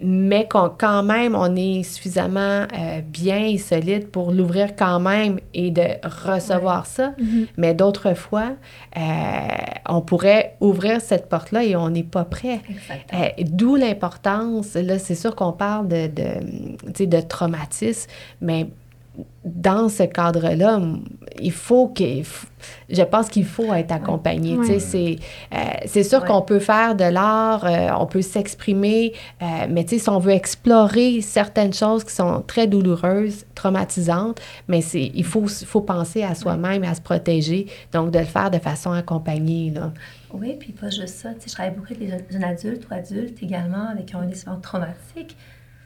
Mais 0.05 0.47
qu'on- 0.47 0.69
quand 0.77 1.01
même, 1.03 1.33
on 1.35 1.55
est 1.55 1.83
suffisamment 1.83 2.65
euh, 2.77 3.01
bien 3.07 3.45
et 3.45 3.57
solide 3.57 4.07
pour 4.09 4.31
l'ouvrir 4.31 4.75
quand 4.75 4.99
même 4.99 5.39
et 5.53 5.71
de 5.71 5.83
recevoir 6.03 6.85
ça. 6.85 7.13
Mais 7.57 7.73
d'autres 7.73 8.13
fois, 8.13 8.51
euh, 8.97 9.01
on 9.89 10.01
pourrait 10.01 10.55
ouvrir 10.59 10.99
cette 11.01 11.29
porte-là 11.29 11.63
et 11.63 11.75
on 11.75 11.89
n'est 11.89 12.03
pas 12.03 12.25
prêt. 12.25 12.59
Euh, 13.13 13.43
D'où 13.45 13.75
l'importance, 13.75 14.73
là, 14.75 14.99
c'est 14.99 15.15
sûr 15.15 15.35
qu'on 15.35 15.53
parle 15.53 15.87
de, 15.87 16.07
de, 16.07 17.05
de 17.05 17.21
traumatisme, 17.21 18.09
mais 18.41 18.67
dans 19.45 19.89
ce 19.89 20.03
cadre-là, 20.03 20.79
il 21.41 21.51
faut 21.51 21.87
que, 21.89 22.03
je 22.89 23.01
pense 23.03 23.27
qu'il 23.27 23.43
faut 23.45 23.73
être 23.73 23.91
accompagné. 23.91 24.55
tu 24.65 24.79
sais, 24.79 24.97
Ouais. 25.01 25.17
C'est 25.85 25.99
euh, 25.99 26.03
sûr 26.03 26.21
Ouais. 26.21 26.27
qu'on 26.27 26.41
peut 26.41 26.59
faire 26.59 26.95
de 26.95 27.03
l'art, 27.03 27.65
euh, 27.65 27.89
on 27.99 28.05
peut 28.05 28.21
s'exprimer, 28.21 29.11
euh, 29.41 29.45
mais 29.69 29.85
si 29.87 30.01
on 30.09 30.19
veut 30.19 30.31
explorer 30.31 31.19
certaines 31.21 31.73
choses 31.73 32.03
qui 32.05 32.13
sont 32.13 32.41
très 32.45 32.67
douloureuses, 32.67 33.45
traumatisantes, 33.55 34.39
mais 34.67 34.79
il 34.93 35.25
faut, 35.25 35.47
faut 35.47 35.81
penser 35.81 36.23
à 36.23 36.35
soi-même 36.35 36.83
et 36.83 36.87
à 36.87 36.95
se 36.95 37.01
protéger, 37.01 37.67
donc 37.91 38.11
de 38.11 38.19
le 38.19 38.25
faire 38.25 38.49
de 38.51 38.59
façon 38.59 38.91
accompagnée. 38.91 39.71
Là. 39.71 39.91
Oui, 40.33 40.55
puis 40.59 40.71
pas 40.71 40.89
juste 40.89 41.09
ça. 41.15 41.29
Je 41.45 41.51
travaille 41.51 41.71
beaucoup 41.73 41.87
avec 41.93 41.99
les 41.99 42.09
jeunes- 42.09 42.43
adultes 42.43 42.87
ou 42.89 42.93
adultes 42.93 43.37
également 43.43 43.89
avec 43.91 44.05
qui 44.07 44.15
ont 44.15 44.21
des 44.25 44.39
événements 44.39 44.61
traumatiques. 44.61 45.35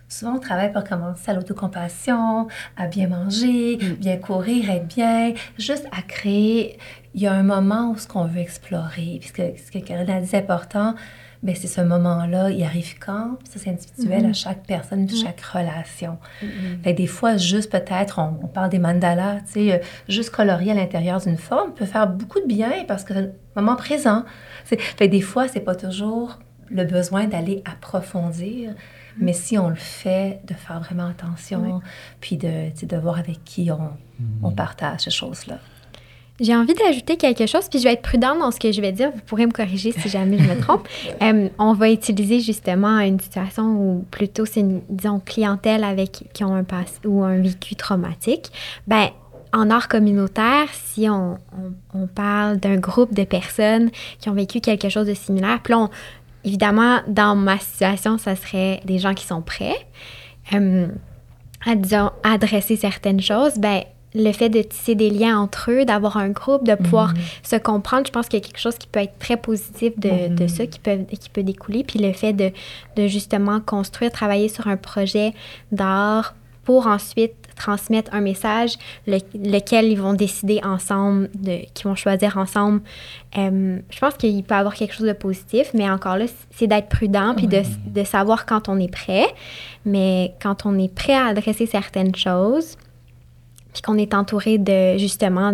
Souvent, 0.09 0.35
on 0.35 0.39
travaille 0.39 0.71
pour 0.71 0.85
commencer 0.85 1.31
à 1.31 1.33
l'autocompassion, 1.33 2.47
à 2.77 2.87
bien 2.87 3.07
manger, 3.07 3.77
bien 3.99 4.15
courir, 4.17 4.69
être 4.69 4.87
bien, 4.87 5.33
juste 5.57 5.85
à 5.91 6.01
créer. 6.01 6.79
Il 7.13 7.21
y 7.21 7.27
a 7.27 7.33
un 7.33 7.43
moment 7.43 7.91
où 7.91 7.97
ce 7.97 8.07
qu'on 8.07 8.25
veut 8.25 8.39
explorer. 8.39 9.19
Puis 9.19 9.31
ce 9.57 9.71
que, 9.71 9.79
Karine 9.79 10.09
a 10.09 10.21
dit, 10.21 10.27
c'est 10.27 10.37
important, 10.37 10.95
mais 11.43 11.55
c'est 11.55 11.67
ce 11.67 11.81
moment-là, 11.81 12.49
il 12.51 12.63
arrive 12.63 12.97
quand? 12.99 13.37
Ça, 13.43 13.59
c'est 13.59 13.69
individuel 13.69 14.25
à 14.27 14.33
chaque 14.33 14.65
personne, 14.65 15.09
chaque 15.09 15.41
relation. 15.41 16.17
Fait 16.83 16.93
que 16.93 16.97
des 16.97 17.07
fois, 17.07 17.35
juste 17.35 17.69
peut-être, 17.71 18.19
on, 18.19 18.39
on 18.43 18.47
parle 18.47 18.69
des 18.69 18.79
mandalas, 18.79 19.41
tu 19.41 19.53
sais, 19.53 19.73
euh, 19.73 19.77
juste 20.07 20.29
colorier 20.29 20.71
à 20.71 20.75
l'intérieur 20.75 21.19
d'une 21.19 21.37
forme 21.37 21.73
peut 21.73 21.85
faire 21.85 22.07
beaucoup 22.07 22.39
de 22.39 22.45
bien 22.45 22.71
parce 22.87 23.03
que 23.03 23.13
c'est 23.13 23.21
le 23.21 23.33
moment 23.55 23.75
présent. 23.75 24.23
Fait 24.63 24.77
que 24.77 25.03
des 25.03 25.21
fois, 25.21 25.47
c'est 25.47 25.59
pas 25.59 25.75
toujours 25.75 26.39
le 26.69 26.83
besoin 26.83 27.25
d'aller 27.25 27.63
approfondir, 27.65 28.73
mais 29.20 29.34
si 29.34 29.57
on 29.57 29.70
le 29.70 29.76
fait, 29.76 30.39
de 30.45 30.53
faire 30.53 30.80
vraiment 30.80 31.07
attention, 31.07 31.82
puis 32.22 32.38
de, 32.38 32.72
de 32.86 32.97
voir 32.97 33.20
avec 33.20 33.43
qui 33.43 33.72
on, 33.72 33.91
on 34.43 34.51
partage 34.51 35.01
ces 35.01 35.11
choses-là. 35.11 35.59
J'ai 36.39 36.55
envie 36.55 36.76
d'ajouter 36.76 37.18
quelque 37.18 37.47
chose, 37.47 37.68
puis 37.68 37.80
je 37.80 37.84
vais 37.86 37.93
être 37.93 38.03
prudente 38.03 38.39
dans 38.39 38.51
ce 38.51 38.59
que 38.59 38.72
je 38.72 38.80
vais 38.80 38.91
dire. 38.91 39.09
Vous 39.11 39.22
pourrez 39.26 39.47
me 39.47 39.51
corriger 39.51 39.91
si 39.91 40.07
jamais 40.07 40.38
je 40.38 40.43
me 40.43 40.59
trompe. 40.61 40.88
Euh, 41.22 41.49
on 41.57 41.74
va 41.74 41.89
utiliser 41.89 42.41
justement 42.41 42.99
une 42.99 43.20
situation 43.20 43.63
où 43.63 44.05
plutôt 44.11 44.45
c'est 44.45 44.59
une, 44.59 44.82
disons, 44.89 45.20
clientèle 45.20 45.84
avec 45.84 46.26
qui 46.34 46.43
ont 46.43 46.53
un 46.53 46.63
passé 46.63 46.99
ou 47.05 47.24
un 47.24 47.41
vécu 47.41 47.76
traumatique. 47.76 48.51
Ben, 48.86 49.09
en 49.51 49.70
art 49.72 49.88
communautaire, 49.88 50.68
si 50.72 51.09
on, 51.09 51.38
on, 51.93 52.07
parle 52.07 52.57
d'un 52.57 52.76
groupe 52.76 53.13
de 53.13 53.24
personnes 53.24 53.89
qui 54.20 54.30
ont 54.30 54.34
vécu 54.34 54.59
quelque 54.59 54.89
chose 54.89 55.07
de 55.07 55.13
similaire, 55.13 55.59
puis 55.63 55.74
là, 55.74 55.89
évidemment, 56.47 57.01
dans 57.07 57.35
ma 57.35 57.59
situation, 57.59 58.17
ça 58.17 58.35
serait 58.35 58.81
des 58.85 58.99
gens 58.99 59.13
qui 59.13 59.25
sont 59.25 59.41
prêts 59.41 59.75
euh, 60.53 60.87
à, 61.65 61.75
disons, 61.75 62.11
adresser 62.23 62.77
certaines 62.77 63.21
choses, 63.21 63.55
ben 63.57 63.83
le 64.15 64.31
fait 64.31 64.49
de 64.49 64.61
tisser 64.61 64.95
des 64.95 65.09
liens 65.09 65.37
entre 65.37 65.69
eux, 65.69 65.85
d'avoir 65.85 66.17
un 66.17 66.29
groupe, 66.29 66.65
de 66.65 66.75
pouvoir 66.75 67.09
mhm. 67.09 67.21
se 67.43 67.55
comprendre, 67.57 68.07
je 68.07 68.11
pense 68.11 68.29
qu'il 68.29 68.39
y 68.39 68.41
a 68.41 68.45
quelque 68.45 68.59
chose 68.59 68.77
qui 68.77 68.87
peut 68.87 69.01
être 69.01 69.19
très 69.19 69.35
positif 69.37 69.99
de, 69.99 70.33
de 70.33 70.43
mhm. 70.43 70.47
ça, 70.47 70.65
qui 70.65 70.79
peut, 70.79 70.99
qui 71.19 71.29
peut 71.29 71.43
découler. 71.43 71.83
Puis 71.83 71.99
le 71.99 72.13
fait 72.13 72.33
de, 72.33 72.51
de 72.95 73.07
justement 73.07 73.59
construire, 73.59 74.11
travailler 74.11 74.47
sur 74.47 74.67
un 74.67 74.77
projet 74.77 75.33
d'art 75.71 76.35
pour 76.63 76.87
ensuite 76.87 77.35
transmettre 77.57 78.13
un 78.13 78.21
message, 78.21 78.75
lequel 79.07 79.85
ils 79.85 79.99
vont 79.99 80.13
décider 80.13 80.61
ensemble, 80.63 81.29
de, 81.35 81.65
qu'ils 81.73 81.87
vont 81.87 81.95
choisir 81.95 82.37
ensemble. 82.37 82.81
Euh, 83.37 83.79
je 83.89 83.99
pense 83.99 84.13
qu'il 84.15 84.43
peut 84.43 84.55
y 84.55 84.57
avoir 84.57 84.75
quelque 84.75 84.93
chose 84.93 85.07
de 85.07 85.13
positif, 85.13 85.71
mais 85.73 85.89
encore 85.89 86.17
là, 86.17 86.25
c'est 86.51 86.67
d'être 86.67 86.87
prudent 86.87 87.33
puis 87.35 87.47
de, 87.47 87.61
de, 87.87 88.03
savoir 88.03 88.45
quand 88.45 88.69
on 88.69 88.79
est 88.79 88.91
prêt. 88.91 89.25
Mais 89.85 90.33
quand 90.41 90.65
on 90.65 90.77
est 90.79 90.93
prêt 90.93 91.15
à 91.15 91.25
adresser 91.25 91.65
certaines 91.65 92.15
choses, 92.15 92.77
puis 93.73 93.81
qu'on 93.81 93.97
est 93.97 94.13
entouré 94.13 94.57
de 94.57 94.97
justement 94.97 95.53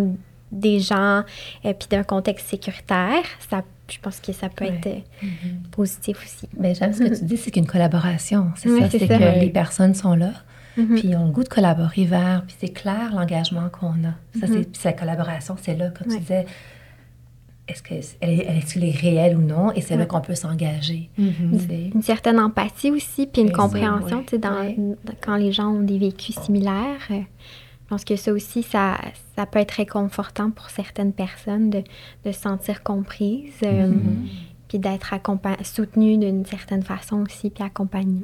des 0.52 0.80
gens 0.80 1.24
et 1.64 1.74
puis 1.74 1.88
d'un 1.90 2.04
contexte 2.04 2.48
sécuritaire, 2.48 3.24
ça 3.50 3.64
je 3.90 3.98
pense 4.00 4.20
que 4.20 4.32
ça 4.32 4.50
peut 4.50 4.66
être 4.66 4.88
euh, 4.88 5.00
mm-hmm. 5.22 5.70
positif 5.72 6.18
aussi. 6.24 6.48
Mais 6.58 6.74
j'aime 6.74 6.94
ce 6.94 7.04
que 7.04 7.16
tu 7.16 7.26
dis, 7.26 7.38
c'est 7.38 7.52
qu'une 7.52 7.68
collaboration, 7.68 8.52
c'est 8.56 8.70
ça, 8.70 8.90
c'est 8.90 9.08
que 9.08 9.40
les 9.40 9.50
personnes 9.50 9.94
sont 9.94 10.16
là, 10.16 10.32
mm-hmm. 10.78 11.00
puis 11.00 11.16
on 11.16 11.26
le 11.26 11.32
goût 11.32 11.44
de 11.44 11.50
collaborer 11.50 12.06
vers, 12.06 12.44
puis 12.46 12.56
c'est 12.60 12.74
clair 12.74 13.14
l'engagement 13.14 13.70
qu'on 13.70 14.04
a. 14.04 14.40
Ça, 14.40 14.48
c'est, 14.48 14.48
mm-hmm. 14.48 14.64
puis 14.64 14.82
sa 14.82 14.94
collaboration, 14.94 15.56
c'est 15.62 15.76
là, 15.76 15.90
comme 15.90 16.12
tu 16.12 16.20
disais, 16.20 16.46
est-ce 17.68 17.82
qu'elle 17.82 18.30
est, 18.30 18.46
elle 18.48 18.84
est 18.84 18.92
réelle 18.92 19.38
ou 19.38 19.42
non, 19.42 19.72
et 19.72 19.82
c'est 19.82 19.96
là 19.96 20.06
qu'on 20.06 20.22
peut 20.22 20.36
s'engager. 20.36 21.10
Une 21.18 22.02
certaine 22.02 22.40
empathie 22.40 22.92
aussi, 22.92 23.26
puis 23.26 23.42
une 23.42 23.52
compréhension, 23.52 24.22
tu 24.24 24.32
sais, 24.32 24.38
dans, 24.38 24.96
quand 25.22 25.38
les 25.38 25.52
gens 25.52 25.70
ont 25.70 25.82
des 25.82 25.98
vécus 25.98 26.38
similaires. 26.40 27.08
Euh, 27.12 27.22
je 27.84 27.90
pense 27.90 28.06
que 28.06 28.16
ça 28.16 28.34
aussi, 28.34 28.64
ça, 28.64 28.98
ça 29.36 29.46
peut 29.46 29.60
être 29.60 29.72
réconfortant 29.72 30.52
pour 30.52 30.70
certaines 30.70 31.14
personnes 31.14 31.70
de, 31.70 31.84
de 32.26 32.32
se 32.32 32.42
sentir 32.42 32.82
comprises, 32.82 33.54
euh, 33.64 33.92
puis 34.68 34.80
d'être 34.80 35.14
soutenues 35.64 36.18
d'une 36.18 36.46
certaine 36.46 36.82
façon 36.82 37.22
aussi, 37.22 37.50
puis 37.50 37.64
accompagnées. 37.64 38.24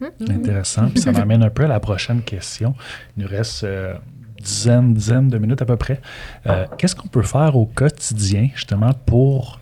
Mm-hmm. 0.00 0.32
Intéressant. 0.32 0.88
Puis 0.88 1.00
ça 1.00 1.12
m'amène 1.12 1.42
un 1.42 1.50
peu 1.50 1.64
à 1.64 1.68
la 1.68 1.80
prochaine 1.80 2.22
question. 2.22 2.74
Il 3.16 3.24
nous 3.24 3.28
reste 3.28 3.64
euh, 3.64 3.94
dizaines, 4.40 4.94
dizaines 4.94 5.28
de 5.28 5.38
minutes 5.38 5.62
à 5.62 5.66
peu 5.66 5.76
près. 5.76 6.00
Euh, 6.46 6.66
qu'est-ce 6.78 6.94
qu'on 6.94 7.08
peut 7.08 7.22
faire 7.22 7.56
au 7.56 7.66
quotidien, 7.66 8.48
justement, 8.54 8.92
pour 9.06 9.60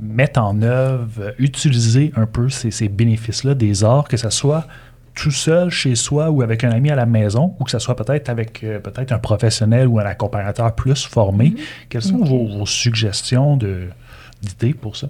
mettre 0.00 0.40
en 0.40 0.60
œuvre, 0.62 1.34
utiliser 1.38 2.12
un 2.16 2.26
peu 2.26 2.48
ces, 2.48 2.70
ces 2.70 2.88
bénéfices-là 2.88 3.54
des 3.54 3.84
arts, 3.84 4.08
que 4.08 4.16
ce 4.16 4.30
soit 4.30 4.66
tout 5.14 5.30
seul 5.30 5.70
chez 5.70 5.94
soi 5.94 6.30
ou 6.30 6.42
avec 6.42 6.62
un 6.62 6.70
ami 6.70 6.90
à 6.90 6.94
la 6.94 7.06
maison, 7.06 7.54
ou 7.58 7.64
que 7.64 7.70
ce 7.70 7.78
soit 7.78 7.96
peut-être 7.96 8.28
avec 8.28 8.62
euh, 8.62 8.78
peut-être 8.78 9.12
un 9.12 9.18
professionnel 9.18 9.88
ou 9.88 9.98
un 9.98 10.04
accompagnateur 10.04 10.74
plus 10.74 11.06
formé? 11.06 11.50
Mm-hmm. 11.50 11.88
Quelles 11.88 12.02
sont 12.02 12.22
vos, 12.22 12.46
vos, 12.46 12.66
suggestions 12.66 13.56
d'idées 13.56 14.74
pour 14.74 14.96
ça? 14.96 15.08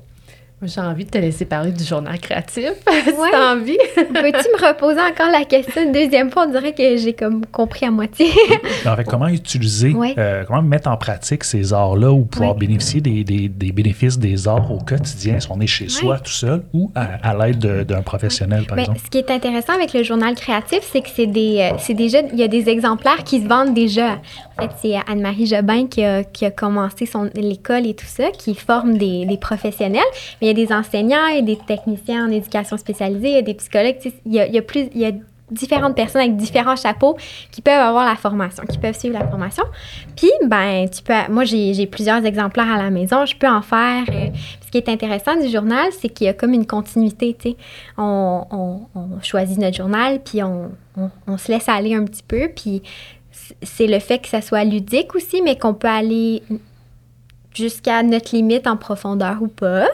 J'ai 0.63 0.81
envie 0.81 1.05
de 1.05 1.11
te 1.11 1.19
laisser 1.19 1.45
parler 1.45 1.71
du 1.71 1.85
journal 1.85 2.19
créatif. 2.19 2.73
si 3.05 3.13
t'as 3.31 3.55
envie. 3.55 3.77
Peux-tu 3.95 4.15
me 4.15 4.67
reposer 4.67 5.01
encore 5.01 5.31
la 5.31 5.45
question 5.45 5.83
une 5.83 5.93
deuxième 5.93 6.31
fois? 6.31 6.47
On 6.49 6.51
dirait 6.51 6.73
que 6.73 6.97
j'ai 6.97 7.13
comme 7.13 7.45
compris 7.45 7.85
à 7.85 7.91
moitié. 7.91 8.29
en 8.87 8.97
fait, 8.97 9.05
comment 9.05 9.29
utiliser, 9.29 9.95
euh, 10.17 10.45
comment 10.47 10.63
mettre 10.63 10.89
en 10.89 10.97
pratique 10.97 11.45
ces 11.45 11.75
arts-là 11.75 12.11
ou 12.11 12.25
pouvoir 12.25 12.55
bénéficier 12.55 13.03
des, 13.03 13.23
des, 13.23 13.51
des, 13.51 13.71
bénéfices 13.71 14.19
des 14.19 14.49
arts 14.49 14.73
au 14.73 14.79
quotidien, 14.79 15.39
si 15.41 15.49
on 15.51 15.61
est 15.61 15.67
chez 15.67 15.91
soi 15.91 16.19
tout 16.21 16.31
seul 16.31 16.63
ou 16.73 16.91
à, 16.95 17.35
l'aide 17.35 17.85
d'un 17.85 18.01
professionnel, 18.01 18.65
par 18.67 18.79
exemple? 18.79 19.01
Ce 19.05 19.11
qui 19.11 19.19
est 19.19 19.31
intéressant 19.31 19.75
avec 19.75 19.93
le 19.93 20.03
journal 20.05 20.35
créatif, 20.37 20.81
c'est 20.91 21.03
que 21.03 21.11
c'est 21.15 21.27
des, 21.27 21.71
euh, 21.71 21.77
c'est 21.79 21.93
déjà, 21.93 22.21
il 22.33 22.39
y 22.39 22.43
a 22.43 22.49
des 22.49 22.71
exemplaires 22.71 23.25
qui 23.25 23.43
se 23.43 23.47
vendent 23.47 23.75
déjà. 23.75 24.21
En 24.59 24.63
fait, 24.63 24.71
c'est 24.81 24.95
Anne-Marie 25.07 25.47
Jobin 25.47 25.87
qui 25.87 26.03
a, 26.03 26.25
qui 26.25 26.47
a 26.47 26.51
commencé 26.51 27.05
son, 27.05 27.29
l'école 27.35 27.87
et 27.87 27.93
tout 27.93 28.07
ça, 28.07 28.31
qui 28.31 28.55
forme 28.55 28.97
des, 28.97 29.27
des 29.27 29.37
professionnels. 29.37 30.01
Mais 30.41 30.46
il 30.47 30.57
y 30.57 30.63
a 30.63 30.67
des 30.67 30.73
enseignants, 30.73 31.27
il 31.27 31.37
y 31.37 31.39
a 31.39 31.43
des 31.43 31.57
techniciens 31.57 32.29
en 32.29 32.31
éducation 32.31 32.77
spécialisée, 32.77 33.31
il 33.31 33.35
y 33.35 33.39
a 33.39 33.43
des 33.43 33.55
psychologues. 33.55 33.97
Il 34.25 34.33
y 34.33 34.39
a, 34.39 34.47
y 34.47 34.59
a 34.59 34.63
plus, 34.63 34.89
y 34.95 35.05
a 35.05 35.11
différentes 35.51 35.97
personnes 35.97 36.23
avec 36.23 36.37
différents 36.37 36.77
chapeaux 36.77 37.17
qui 37.51 37.63
peuvent 37.63 37.81
avoir 37.81 38.05
la 38.05 38.15
formation, 38.15 38.65
qui 38.65 38.79
peuvent 38.79 38.97
suivre 38.97 39.19
la 39.19 39.27
formation. 39.27 39.65
Puis, 40.17 40.31
ben, 40.47 40.89
tu 40.89 41.03
peux, 41.03 41.15
moi, 41.31 41.45
j'ai 41.45 41.87
plusieurs 41.87 42.25
exemplaires 42.25 42.71
à 42.71 42.79
la 42.81 42.91
maison, 42.91 43.27
je 43.27 43.37
peux 43.37 43.49
en 43.49 43.63
faire. 43.63 44.05
Euh, 44.09 44.29
ce 44.65 44.71
qui 44.71 44.79
est 44.79 44.89
intéressant 44.89 45.37
du 45.37 45.49
journal, 45.49 45.89
c'est 45.91 46.09
qu'il 46.09 46.27
y 46.27 46.31
a 46.31 46.33
comme 46.33 46.53
une 46.53 46.67
continuité, 46.67 47.37
tu 47.39 47.51
sais. 47.51 47.57
On, 47.99 48.45
on, 48.51 48.81
on, 48.95 49.21
choisit 49.23 49.59
notre 49.59 49.77
journal, 49.77 50.21
puis 50.23 50.45
on, 50.45 50.71
on, 51.27 51.39
se 51.39 51.51
laisse 51.51 51.69
aller 51.69 51.95
un 51.95 52.05
petit 52.05 52.25
peu, 52.27 52.51
puis 52.55 52.83
c'est 53.63 53.87
le 53.89 53.99
fait 53.99 54.19
que 54.19 54.29
ça 54.29 54.41
soit 54.41 54.65
ludique 54.65 55.15
aussi, 55.17 55.43
mais 55.43 55.57
qu'on 55.57 55.75
peut 55.75 55.89
aller 55.89 56.43
jusqu'à 57.55 58.03
notre 58.03 58.35
limite 58.35 58.67
en 58.67 58.77
profondeur 58.77 59.39
ou 59.41 59.49
pas. 59.49 59.89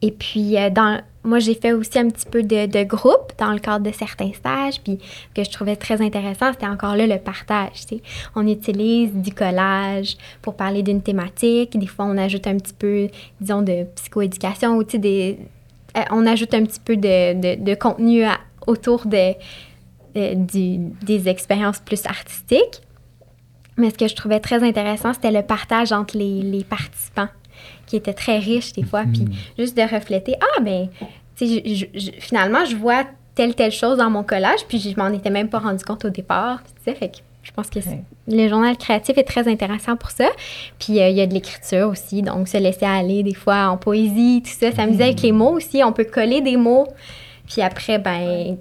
Et 0.00 0.12
puis, 0.12 0.56
euh, 0.56 0.70
dans, 0.70 1.00
moi, 1.24 1.40
j'ai 1.40 1.54
fait 1.54 1.72
aussi 1.72 1.98
un 1.98 2.08
petit 2.08 2.26
peu 2.26 2.42
de, 2.42 2.66
de, 2.66 2.84
groupe 2.84 3.32
dans 3.38 3.52
le 3.52 3.58
cadre 3.58 3.84
de 3.84 3.92
certains 3.92 4.32
stages, 4.32 4.80
puis 4.80 4.98
que 5.34 5.42
je 5.42 5.50
trouvais 5.50 5.76
très 5.76 6.00
intéressant, 6.00 6.52
c'était 6.52 6.66
encore 6.66 6.94
là 6.94 7.06
le 7.06 7.18
partage. 7.18 7.74
sais. 7.74 8.00
On 8.36 8.46
utilise 8.46 9.12
du 9.12 9.32
collage 9.32 10.16
pour 10.40 10.54
parler 10.54 10.82
d'une 10.82 11.02
thématique. 11.02 11.76
Des 11.76 11.86
fois, 11.86 12.04
on 12.04 12.16
ajoute 12.16 12.46
un 12.46 12.56
petit 12.56 12.74
peu, 12.74 13.08
disons, 13.40 13.62
de 13.62 13.84
psychoéducation 13.96 14.76
ou 14.76 14.84
des, 14.84 15.38
euh, 15.96 16.00
on 16.10 16.26
ajoute 16.26 16.54
un 16.54 16.64
petit 16.64 16.80
peu 16.80 16.96
de, 16.96 17.34
de, 17.34 17.62
de 17.62 17.74
contenu 17.74 18.22
autour 18.66 19.06
de, 19.06 19.34
du, 20.14 20.78
des 21.02 21.28
expériences 21.28 21.80
plus 21.80 22.06
artistiques. 22.06 22.82
Mais 23.76 23.90
ce 23.90 23.98
que 23.98 24.08
je 24.08 24.14
trouvais 24.14 24.40
très 24.40 24.62
intéressant, 24.62 25.12
c'était 25.12 25.30
le 25.30 25.42
partage 25.42 25.92
entre 25.92 26.16
les, 26.16 26.42
les 26.42 26.64
participants 26.64 27.28
qui 27.88 27.96
était 27.96 28.12
très 28.12 28.38
riche 28.38 28.72
des 28.72 28.84
fois. 28.84 29.04
Puis 29.12 29.22
mm. 29.22 29.32
juste 29.58 29.76
de 29.76 29.82
refléter, 29.82 30.34
ah, 30.40 30.60
ben, 30.60 30.88
tu 31.36 31.46
sais, 31.46 31.90
finalement, 32.20 32.64
je 32.64 32.76
vois 32.76 33.04
telle, 33.34 33.54
telle 33.54 33.72
chose 33.72 33.98
dans 33.98 34.10
mon 34.10 34.22
collage, 34.22 34.60
puis 34.68 34.78
je 34.78 34.96
m'en 34.96 35.08
étais 35.08 35.30
même 35.30 35.48
pas 35.48 35.58
rendu 35.58 35.84
compte 35.84 36.04
au 36.04 36.10
départ. 36.10 36.62
Tu 36.64 36.70
sais, 36.84 36.94
fait 36.94 37.08
que 37.08 37.18
je 37.42 37.52
pense 37.52 37.70
que 37.70 37.78
le 38.28 38.48
journal 38.48 38.76
créatif 38.76 39.16
est 39.16 39.24
très 39.24 39.48
intéressant 39.48 39.96
pour 39.96 40.10
ça. 40.10 40.28
Puis 40.78 41.00
euh, 41.00 41.08
il 41.08 41.16
y 41.16 41.20
a 41.20 41.26
de 41.26 41.32
l'écriture 41.32 41.88
aussi, 41.88 42.20
donc 42.22 42.46
se 42.48 42.58
laisser 42.58 42.84
aller 42.84 43.22
des 43.22 43.34
fois 43.34 43.68
en 43.68 43.76
poésie, 43.76 44.42
tout 44.44 44.50
ça, 44.50 44.70
s'amuser 44.72 45.04
avec 45.04 45.22
les 45.22 45.32
mots 45.32 45.52
aussi. 45.52 45.82
On 45.82 45.92
peut 45.92 46.04
coller 46.04 46.40
des 46.40 46.56
mots, 46.56 46.86
puis 47.48 47.62
après, 47.62 47.98
ben, 47.98 48.58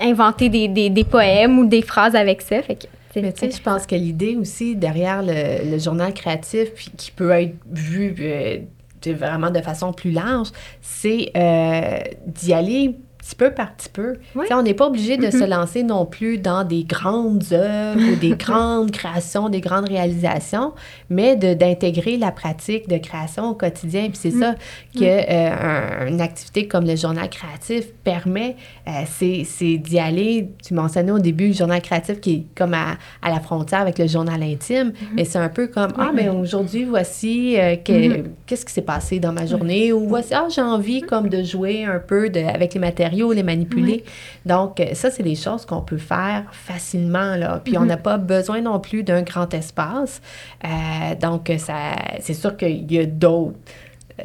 inventer 0.00 0.48
des, 0.48 0.68
des, 0.68 0.90
des 0.90 1.04
poèmes 1.04 1.58
ou 1.58 1.66
des 1.66 1.82
phrases 1.82 2.14
avec 2.14 2.42
ça. 2.42 2.60
Fait 2.62 2.74
que 2.74 2.86
mais 3.22 3.32
tu 3.32 3.40
sais, 3.40 3.50
je 3.50 3.62
pense 3.62 3.86
que 3.86 3.94
l'idée 3.94 4.36
aussi 4.36 4.76
derrière 4.76 5.22
le, 5.22 5.78
journal 5.78 6.12
créatif, 6.14 6.72
puis 6.74 6.90
qui 6.96 7.10
peut 7.10 7.30
être 7.30 7.54
vu 7.70 8.14
euh, 8.20 8.58
vraiment 9.06 9.50
de 9.50 9.60
façon 9.60 9.92
plus 9.92 10.10
large, 10.10 10.48
c'est 10.80 11.30
euh, 11.36 11.98
d'y 12.26 12.52
aller 12.52 12.96
petit 13.18 13.34
peu 13.34 13.50
par 13.50 13.74
petit 13.74 13.88
peu. 13.88 14.14
On 14.50 14.62
n'est 14.62 14.74
pas 14.74 14.86
obligé 14.86 15.16
de 15.16 15.30
se 15.30 15.38
mm-hmm. 15.38 15.48
lancer 15.48 15.82
non 15.82 16.06
plus 16.06 16.38
dans 16.38 16.64
des 16.64 16.84
grandes 16.84 17.44
œuvres 17.52 18.00
ou 18.12 18.16
des 18.16 18.30
grandes 18.38 18.90
créations, 18.90 19.48
des 19.48 19.60
grandes 19.60 19.88
réalisations, 19.88 20.72
mais 21.10 21.36
d'intégrer 21.36 22.16
la 22.16 22.30
pratique 22.30 22.88
de 22.88 22.96
création 22.98 23.50
au 23.50 23.54
quotidien. 23.54 24.08
Puis 24.08 24.18
c'est 24.22 24.34
mm. 24.34 24.40
ça 24.40 24.54
que 24.94 25.00
euh, 25.04 26.08
une 26.08 26.20
activité 26.20 26.68
comme 26.68 26.86
le 26.86 26.96
journal 26.96 27.28
créatif 27.28 27.88
permet, 28.04 28.56
euh, 28.86 28.90
c'est 29.06 29.78
d'y 29.78 29.98
aller. 29.98 30.50
Tu 30.64 30.74
mentionnais 30.74 31.12
au 31.12 31.18
début 31.18 31.48
le 31.48 31.54
journal 31.54 31.82
créatif 31.82 32.20
qui 32.20 32.32
est 32.32 32.44
comme 32.56 32.74
à, 32.74 32.96
à 33.22 33.30
la 33.30 33.40
frontière 33.40 33.80
avec 33.80 33.98
le 33.98 34.06
journal 34.06 34.42
intime, 34.42 34.90
mm-hmm. 34.90 35.14
mais 35.14 35.24
c'est 35.24 35.38
un 35.38 35.48
peu 35.48 35.66
comme 35.66 35.92
ah 35.98 36.10
mais 36.14 36.28
aujourd'hui 36.28 36.84
voici 36.84 37.58
euh, 37.58 37.74
mm-hmm. 37.74 38.24
qu'est-ce 38.46 38.64
qui 38.64 38.72
s'est 38.72 38.82
passé 38.82 39.18
dans 39.18 39.32
ma 39.32 39.44
journée? 39.44 39.92
Ou 39.92 40.08
voici 40.08 40.34
ah 40.34 40.46
j'ai 40.48 40.62
envie 40.62 41.02
comme 41.02 41.28
de 41.28 41.42
jouer 41.42 41.84
un 41.84 41.98
peu 41.98 42.30
de, 42.30 42.40
avec 42.40 42.74
les 42.74 42.80
matériaux 42.80 43.07
les 43.08 43.42
manipuler. 43.42 44.04
Donc, 44.46 44.80
euh, 44.80 44.94
ça, 44.94 45.10
c'est 45.10 45.22
des 45.22 45.34
choses 45.34 45.66
qu'on 45.66 45.82
peut 45.82 45.98
faire 45.98 46.44
facilement, 46.52 47.36
là. 47.36 47.60
Puis, 47.64 47.76
on 47.76 47.82
mhm. 47.82 47.88
n'a 47.88 47.96
pas 47.96 48.18
besoin 48.18 48.60
non 48.60 48.80
plus 48.80 49.02
d'un 49.02 49.22
grand 49.22 49.52
espace. 49.54 50.20
Euh, 50.64 51.14
donc, 51.20 51.52
ça, 51.58 51.96
c'est 52.20 52.34
sûr 52.34 52.56
qu'il 52.56 52.90
y 52.92 52.98
a 52.98 53.06
d'autres 53.06 53.54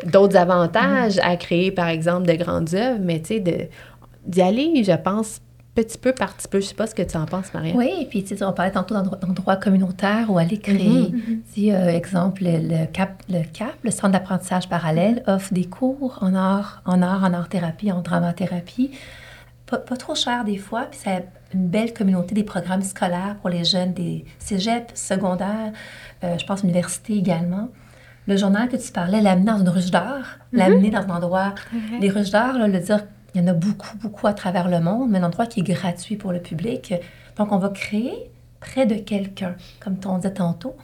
d'autres 0.05 0.37
avantages 0.37 1.19
à 1.21 1.35
créer, 1.35 1.71
par 1.71 1.87
exemple, 1.87 2.27
de 2.27 2.33
grandes 2.33 2.73
œuvres, 2.73 2.99
mais 2.99 3.19
tu 3.19 3.35
sais, 3.35 3.69
d'y 4.25 4.41
aller, 4.41 4.83
je 4.83 4.95
pense, 4.95 5.39
petit 5.75 5.97
peu 5.97 6.13
par 6.13 6.33
petit 6.33 6.47
peu. 6.47 6.61
Je 6.61 6.67
sais 6.67 6.75
pas 6.75 6.87
ce 6.87 6.95
que 6.95 7.01
tu 7.01 7.17
en 7.17 7.25
penses, 7.25 7.53
Maria. 7.53 7.75
Oui, 7.75 8.07
puis 8.09 8.23
tu 8.23 8.35
sais, 8.35 8.43
on 8.43 8.53
parlait 8.53 8.71
tantôt 8.71 8.95
d'endroits 8.95 9.55
communautaires 9.55 10.29
où 10.29 10.37
aller 10.37 10.59
créer. 10.59 11.11
Mm 11.11 11.89
exemple, 11.93 12.43
le 12.43 12.85
CAP, 12.87 13.23
le 13.29 13.43
CAP, 13.51 13.75
le 13.83 13.91
Centre 13.91 14.11
d'apprentissage 14.11 14.69
parallèle, 14.69 15.23
offre 15.27 15.53
des 15.53 15.65
cours 15.65 16.17
en 16.21 16.33
art, 16.33 16.81
en 16.85 17.01
art, 17.01 17.23
en 17.23 17.33
art-thérapie, 17.33 17.91
en 17.91 18.01
dramathérapie 18.01 18.91
pas, 19.65 19.77
pas 19.77 19.97
trop 19.97 20.15
cher 20.15 20.43
des 20.43 20.57
fois, 20.57 20.83
puis 20.89 20.99
ça 20.99 21.17
a 21.17 21.19
une 21.53 21.67
belle 21.67 21.93
communauté 21.93 22.35
des 22.35 22.43
programmes 22.43 22.81
scolaires 22.81 23.37
pour 23.41 23.49
les 23.49 23.63
jeunes 23.63 23.93
des 23.93 24.25
cégeps, 24.39 24.93
secondaires, 24.95 25.71
euh, 26.23 26.37
je 26.37 26.45
pense 26.45 26.63
université 26.63 27.13
également. 27.13 27.69
Le 28.27 28.37
journal 28.37 28.69
que 28.69 28.77
tu 28.77 28.91
parlais, 28.91 29.21
l'amener 29.21 29.45
dans 29.45 29.59
une 29.59 29.69
ruche 29.69 29.91
d'art, 29.91 30.37
l'amener 30.53 30.89
dans 30.89 30.99
un 30.99 31.09
endroit. 31.09 31.53
Les 31.99 32.09
ruches 32.09 32.29
d'art, 32.29 32.57
là, 32.57 32.69
le 32.69 32.79
dire, 32.79 33.03
il 33.33 33.41
y 33.41 33.43
en 33.43 33.47
a 33.47 33.53
beaucoup, 33.53 33.97
beaucoup 33.97 34.27
à 34.27 34.33
travers 34.33 34.67
le 34.69 34.79
monde, 34.79 35.09
mais 35.09 35.19
un 35.19 35.23
endroit 35.23 35.45
qui 35.45 35.61
est 35.61 35.63
gratuit 35.63 36.15
pour 36.15 36.31
le 36.31 36.39
public. 36.39 36.93
Donc, 37.37 37.51
on 37.51 37.57
va 37.57 37.69
créer 37.69 38.31
près 38.59 38.85
de 38.85 38.95
quelqu'un, 38.95 39.55
comme 39.79 39.97
on 40.05 40.17
disait 40.17 40.33
tantôt. 40.33 40.75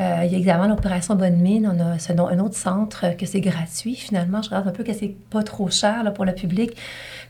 Euh, 0.00 0.22
il 0.24 0.32
y 0.32 0.36
a 0.36 0.38
également 0.38 0.68
l'opération 0.68 1.16
Bonne 1.16 1.38
Mine. 1.38 1.68
On 1.72 1.80
a 1.80 2.30
un 2.30 2.38
autre 2.38 2.56
centre 2.56 3.16
que 3.16 3.26
c'est 3.26 3.40
gratuit. 3.40 3.96
Finalement, 3.96 4.42
je 4.42 4.48
regarde 4.48 4.68
un 4.68 4.72
peu 4.72 4.84
que 4.84 4.92
c'est 4.92 5.16
pas 5.30 5.42
trop 5.42 5.70
cher 5.70 6.12
pour 6.14 6.24
le 6.24 6.34
public. 6.34 6.76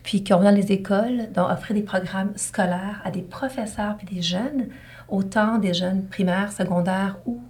Puis 0.03 0.23
qu'on 0.23 0.37
va 0.37 0.45
dans 0.45 0.55
les 0.55 0.71
écoles, 0.71 1.31
donc 1.33 1.49
offrir 1.49 1.75
des 1.75 1.81
programmes 1.81 2.31
scolaires 2.35 3.01
à 3.03 3.11
des 3.11 3.21
professeurs 3.21 3.97
puis 3.97 4.15
des 4.15 4.21
jeunes, 4.21 4.67
autant 5.07 5.57
des 5.57 5.73
jeunes 5.73 6.05
primaires, 6.05 6.51
secondaires 6.51 7.17
ou 7.25 7.41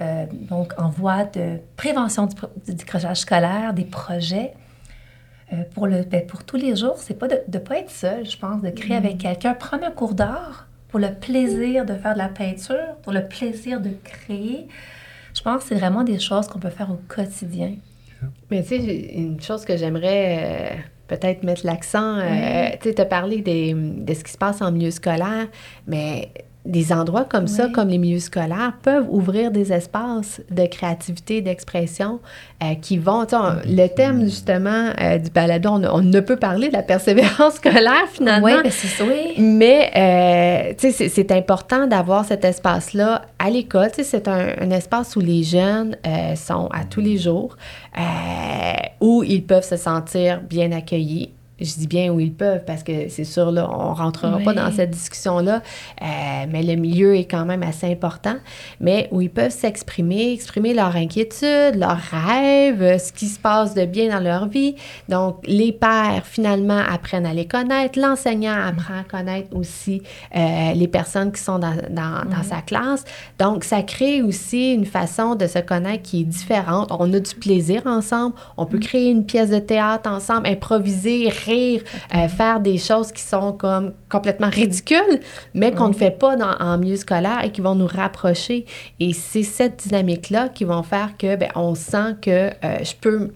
euh, 0.00 0.26
donc 0.48 0.74
en 0.78 0.88
voie 0.88 1.24
de 1.24 1.58
prévention 1.76 2.26
du, 2.26 2.34
du 2.66 2.74
décrochage 2.74 3.18
scolaire, 3.18 3.74
des 3.74 3.84
projets. 3.84 4.54
Euh, 5.52 5.56
pour, 5.74 5.86
le, 5.86 6.02
ben, 6.02 6.26
pour 6.26 6.44
tous 6.44 6.56
les 6.56 6.76
jours, 6.76 6.96
c'est 6.98 7.18
pas 7.18 7.26
de 7.28 7.38
ne 7.52 7.58
pas 7.58 7.78
être 7.78 7.90
seul, 7.90 8.26
je 8.28 8.36
pense, 8.36 8.60
de 8.60 8.68
créer 8.70 8.96
avec 8.96 9.18
quelqu'un. 9.18 9.54
Prendre 9.54 9.84
un 9.84 9.90
cours 9.90 10.14
d'art 10.14 10.66
pour 10.88 11.00
le 11.00 11.08
plaisir 11.14 11.86
de 11.86 11.94
faire 11.94 12.12
de 12.14 12.18
la 12.18 12.28
peinture, 12.28 12.96
pour 13.02 13.12
le 13.12 13.26
plaisir 13.26 13.80
de 13.80 13.90
créer. 14.04 14.66
Je 15.34 15.40
pense 15.42 15.62
que 15.62 15.68
c'est 15.70 15.74
vraiment 15.76 16.02
des 16.04 16.18
choses 16.18 16.48
qu'on 16.48 16.58
peut 16.58 16.68
faire 16.70 16.90
au 16.90 17.00
quotidien. 17.08 17.72
Mais 18.50 18.62
tu 18.62 18.68
sais, 18.70 18.76
une 19.14 19.40
chose 19.40 19.64
que 19.64 19.76
j'aimerais 19.76 20.38
euh, 20.42 20.76
peut-être 21.06 21.44
mettre 21.44 21.64
l'accent, 21.64 22.16
euh, 22.18 22.68
tu 22.82 22.88
sais, 22.88 22.94
te 22.94 23.02
parler 23.02 23.40
des- 23.40 23.72
de 23.74 24.12
ce 24.14 24.24
qui 24.24 24.32
se 24.32 24.38
passe 24.38 24.60
en 24.60 24.70
milieu 24.72 24.90
scolaire, 24.90 25.46
mais 25.86 26.30
des 26.68 26.92
endroits 26.92 27.24
comme 27.24 27.46
ça, 27.48 27.68
comme 27.68 27.88
les 27.88 27.98
milieux 27.98 28.20
scolaires, 28.20 28.74
peuvent 28.82 29.06
ouvrir 29.10 29.50
des 29.50 29.72
espaces 29.72 30.40
de 30.50 30.66
créativité, 30.66 31.40
d'expression 31.40 32.20
euh, 32.62 32.74
qui 32.80 32.98
vont, 32.98 33.26
on- 33.32 33.54
le 33.66 33.86
thème 33.88 34.22
justement 34.24 34.90
euh, 35.00 35.18
du 35.18 35.30
balado, 35.30 35.70
on, 35.70 35.82
on 35.84 36.02
ne 36.02 36.20
peut 36.20 36.36
parler 36.36 36.68
de 36.68 36.74
la 36.74 36.82
persévérance 36.82 37.54
scolaire 37.62 38.06
finalement. 38.12 38.46
Oui, 38.46 38.52
ben 38.62 38.70
c'est 38.70 38.86
ça, 38.86 39.04
oui. 39.04 39.34
Mais, 39.38 39.90
euh, 39.96 40.74
tu 40.78 40.88
sais, 40.88 40.92
c'est- 40.92 41.08
c'est 41.08 41.32
important 41.32 41.86
d'avoir 41.86 42.24
cet 42.24 42.44
espace-là 42.44 43.22
à 43.38 43.50
l'école. 43.50 43.88
Tu 43.90 43.96
sais, 43.96 44.04
c'est 44.04 44.28
un, 44.28 44.48
un 44.60 44.70
espace 44.70 45.16
où 45.16 45.20
les 45.20 45.42
jeunes 45.42 45.96
euh, 46.06 46.34
sont 46.36 46.68
à 46.72 46.84
tous 46.84 47.00
les 47.00 47.16
jours, 47.16 47.56
euh, 47.96 48.02
où 49.00 49.22
ils 49.22 49.44
peuvent 49.44 49.64
se 49.66 49.76
sentir 49.76 50.40
bien 50.42 50.70
accueillis. 50.72 51.32
Je 51.60 51.74
dis 51.74 51.86
bien 51.88 52.12
où 52.12 52.20
ils 52.20 52.32
peuvent 52.32 52.64
parce 52.64 52.82
que 52.82 53.08
c'est 53.08 53.24
sûr, 53.24 53.50
là, 53.50 53.68
on 53.70 53.92
rentrera 53.94 54.36
Oui. 54.36 54.44
pas 54.44 54.52
dans 54.54 54.70
cette 54.70 54.90
discussion-là, 54.90 55.62
euh, 56.02 56.04
mais 56.48 56.62
le 56.62 56.76
milieu 56.76 57.16
est 57.16 57.24
quand 57.24 57.44
même 57.44 57.62
assez 57.62 57.90
important. 57.90 58.36
Mais 58.80 59.08
où 59.10 59.20
ils 59.20 59.30
peuvent 59.30 59.50
s'exprimer, 59.50 60.32
exprimer 60.32 60.72
leurs 60.74 60.94
inquiétudes, 60.96 61.74
leurs 61.76 61.98
rêves, 62.10 62.82
euh, 62.82 62.98
ce 62.98 63.12
qui 63.12 63.26
se 63.26 63.38
passe 63.40 63.74
de 63.74 63.84
bien 63.86 64.08
dans 64.08 64.22
leur 64.22 64.46
vie. 64.46 64.76
Donc, 65.08 65.38
les 65.46 65.72
pères, 65.72 66.22
finalement, 66.24 66.80
apprennent 66.88 67.26
à 67.26 67.34
les 67.34 67.46
connaître. 67.46 67.98
L'enseignant 67.98 68.54
apprend 68.64 68.94
à 69.00 69.04
connaître 69.04 69.48
aussi 69.56 70.02
euh, 70.36 70.72
les 70.74 70.88
personnes 70.88 71.32
qui 71.32 71.42
sont 71.42 71.58
dans, 71.58 71.74
dans, 71.90 72.24
dans 72.30 72.42
sa 72.42 72.60
classe. 72.62 73.04
Donc, 73.38 73.64
ça 73.64 73.82
crée 73.82 74.22
aussi 74.22 74.74
une 74.74 74.86
façon 74.86 75.34
de 75.34 75.46
se 75.46 75.58
connaître 75.58 76.02
qui 76.02 76.20
est 76.20 76.24
différente. 76.24 76.88
On 76.98 77.12
a 77.12 77.18
du 77.20 77.34
plaisir 77.34 77.82
ensemble. 77.86 78.34
On 78.56 78.66
peut 78.66 78.78
créer 78.78 79.10
une 79.10 79.24
pièce 79.26 79.50
de 79.50 79.58
théâtre 79.58 80.08
ensemble, 80.10 80.46
improviser, 80.46 81.28
rire, 81.48 81.82
euh, 82.14 82.28
faire 82.28 82.60
des 82.60 82.78
choses 82.78 83.12
qui 83.12 83.22
sont 83.22 83.52
comme 83.52 83.92
complètement 84.10 84.50
ridicules, 84.50 85.20
mais 85.54 85.72
qu'on 85.72 85.88
ne 85.88 85.94
fait 85.94 86.10
pas 86.10 86.36
dans, 86.36 86.54
en 86.60 86.78
milieu 86.78 86.96
scolaire 86.96 87.44
et 87.44 87.50
qui 87.50 87.60
vont 87.60 87.74
nous 87.74 87.86
rapprocher. 87.86 88.66
Et 89.00 89.12
c'est 89.12 89.42
cette 89.42 89.76
dynamique-là 89.86 90.48
qui 90.48 90.64
vont 90.64 90.82
faire 90.82 91.16
que, 91.18 91.36
ben, 91.36 91.48
on 91.54 91.74
sent 91.74 92.16
que 92.20 92.30
euh, 92.30 92.78
je 92.82 92.94
peux 93.00 93.30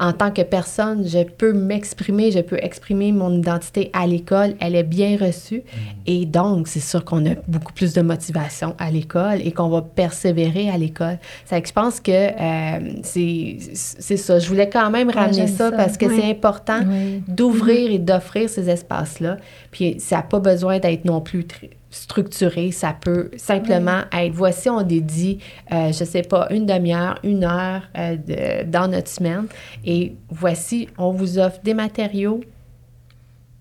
en 0.00 0.12
tant 0.12 0.30
que 0.30 0.42
personne, 0.42 1.06
je 1.06 1.22
peux 1.24 1.52
m'exprimer, 1.52 2.30
je 2.30 2.40
peux 2.40 2.58
exprimer 2.62 3.12
mon 3.12 3.32
identité 3.36 3.90
à 3.92 4.06
l'école, 4.06 4.54
elle 4.60 4.74
est 4.74 4.82
bien 4.82 5.16
reçue. 5.20 5.62
Et 6.06 6.26
donc, 6.26 6.68
c'est 6.68 6.80
sûr 6.80 7.04
qu'on 7.04 7.24
a 7.26 7.34
beaucoup 7.48 7.72
plus 7.72 7.92
de 7.92 8.00
motivation 8.02 8.74
à 8.78 8.90
l'école 8.90 9.40
et 9.44 9.52
qu'on 9.52 9.68
va 9.68 9.82
persévérer 9.82 10.70
à 10.70 10.78
l'école. 10.78 11.18
Ça 11.44 11.56
fait 11.56 11.62
que 11.62 11.68
je 11.68 11.72
pense 11.72 12.00
que 12.00 12.10
euh, 12.12 12.92
c'est 13.02 13.56
c'est 13.74 14.16
ça. 14.16 14.38
Je 14.38 14.48
voulais 14.48 14.68
quand 14.68 14.90
même 14.90 15.10
ramener 15.10 15.46
ça, 15.46 15.70
ça. 15.70 15.76
parce 15.76 15.96
que 15.96 16.06
Oui. 16.06 16.18
c'est 16.20 16.30
important 16.30 16.80
Oui. 16.86 17.22
d'ouvrir 17.28 17.90
et 17.90 17.98
d'offrir 17.98 18.48
ces 18.48 18.68
espaces-là. 18.70 19.36
Puis 19.70 19.96
ça 19.98 20.16
n'a 20.16 20.22
pas 20.22 20.38
besoin 20.40 20.78
d'être 20.78 21.04
non 21.04 21.20
plus 21.20 21.44
très 21.46 21.70
structuré. 21.92 22.72
Ça 22.72 22.96
peut 23.00 23.30
simplement 23.36 24.00
être, 24.12 24.32
voici, 24.32 24.68
on 24.68 24.82
dédie, 24.82 25.38
euh, 25.72 25.92
je 25.92 26.02
sais 26.04 26.22
pas, 26.22 26.48
une 26.50 26.66
demi-heure, 26.66 27.18
une 27.22 27.44
heure 27.44 27.82
euh, 27.96 28.16
de- 28.16 28.68
dans 28.68 28.88
notre 28.88 29.08
semaine. 29.08 29.46
Et 29.84 30.16
voici, 30.30 30.88
on 30.98 31.12
vous 31.12 31.38
offre 31.38 31.60
des 31.62 31.74
matériaux. 31.74 32.40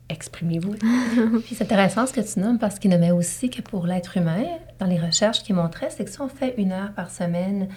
Exprimez-vous. 0.10 0.76
Puis 1.46 1.56
c'est 1.56 1.64
intéressant 1.64 2.06
ce 2.06 2.14
que 2.14 2.22
tu 2.22 2.40
nommes 2.40 2.60
parce 2.60 2.80
qu'il 2.80 2.92
nommait 2.92 3.12
aussi 3.12 3.50
que 3.50 3.62
pour 3.62 3.86
l'être 3.88 4.18
humain, 4.18 4.44
dans 4.80 4.86
les 4.88 5.00
recherches 5.00 5.42
qu'il 5.44 5.56
montrait, 5.56 5.90
c'est 5.90 6.04
que 6.04 6.10
si 6.12 6.20
on 6.20 6.28
fait 6.28 6.54
une 6.58 6.72
heure 6.74 6.92
par 6.94 7.10
semaine 7.12 7.70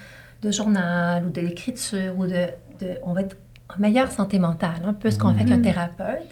de 0.42 0.50
journal 0.50 1.24
ou 1.26 1.30
de 1.30 1.40
l'écriture 1.40 2.14
ou 2.18 2.26
de, 2.26 2.46
de- 2.80 2.98
On 3.04 3.12
va 3.12 3.20
être 3.20 3.36
en 3.74 3.80
meilleure 3.80 4.10
santé 4.10 4.38
mentale, 4.38 4.82
un 4.84 4.92
peu 4.92 5.10
ce 5.10 5.18
qu'on 5.18 5.32
fait 5.32 5.42
avec 5.42 5.52
un 5.52 5.60
thérapeute. 5.60 6.26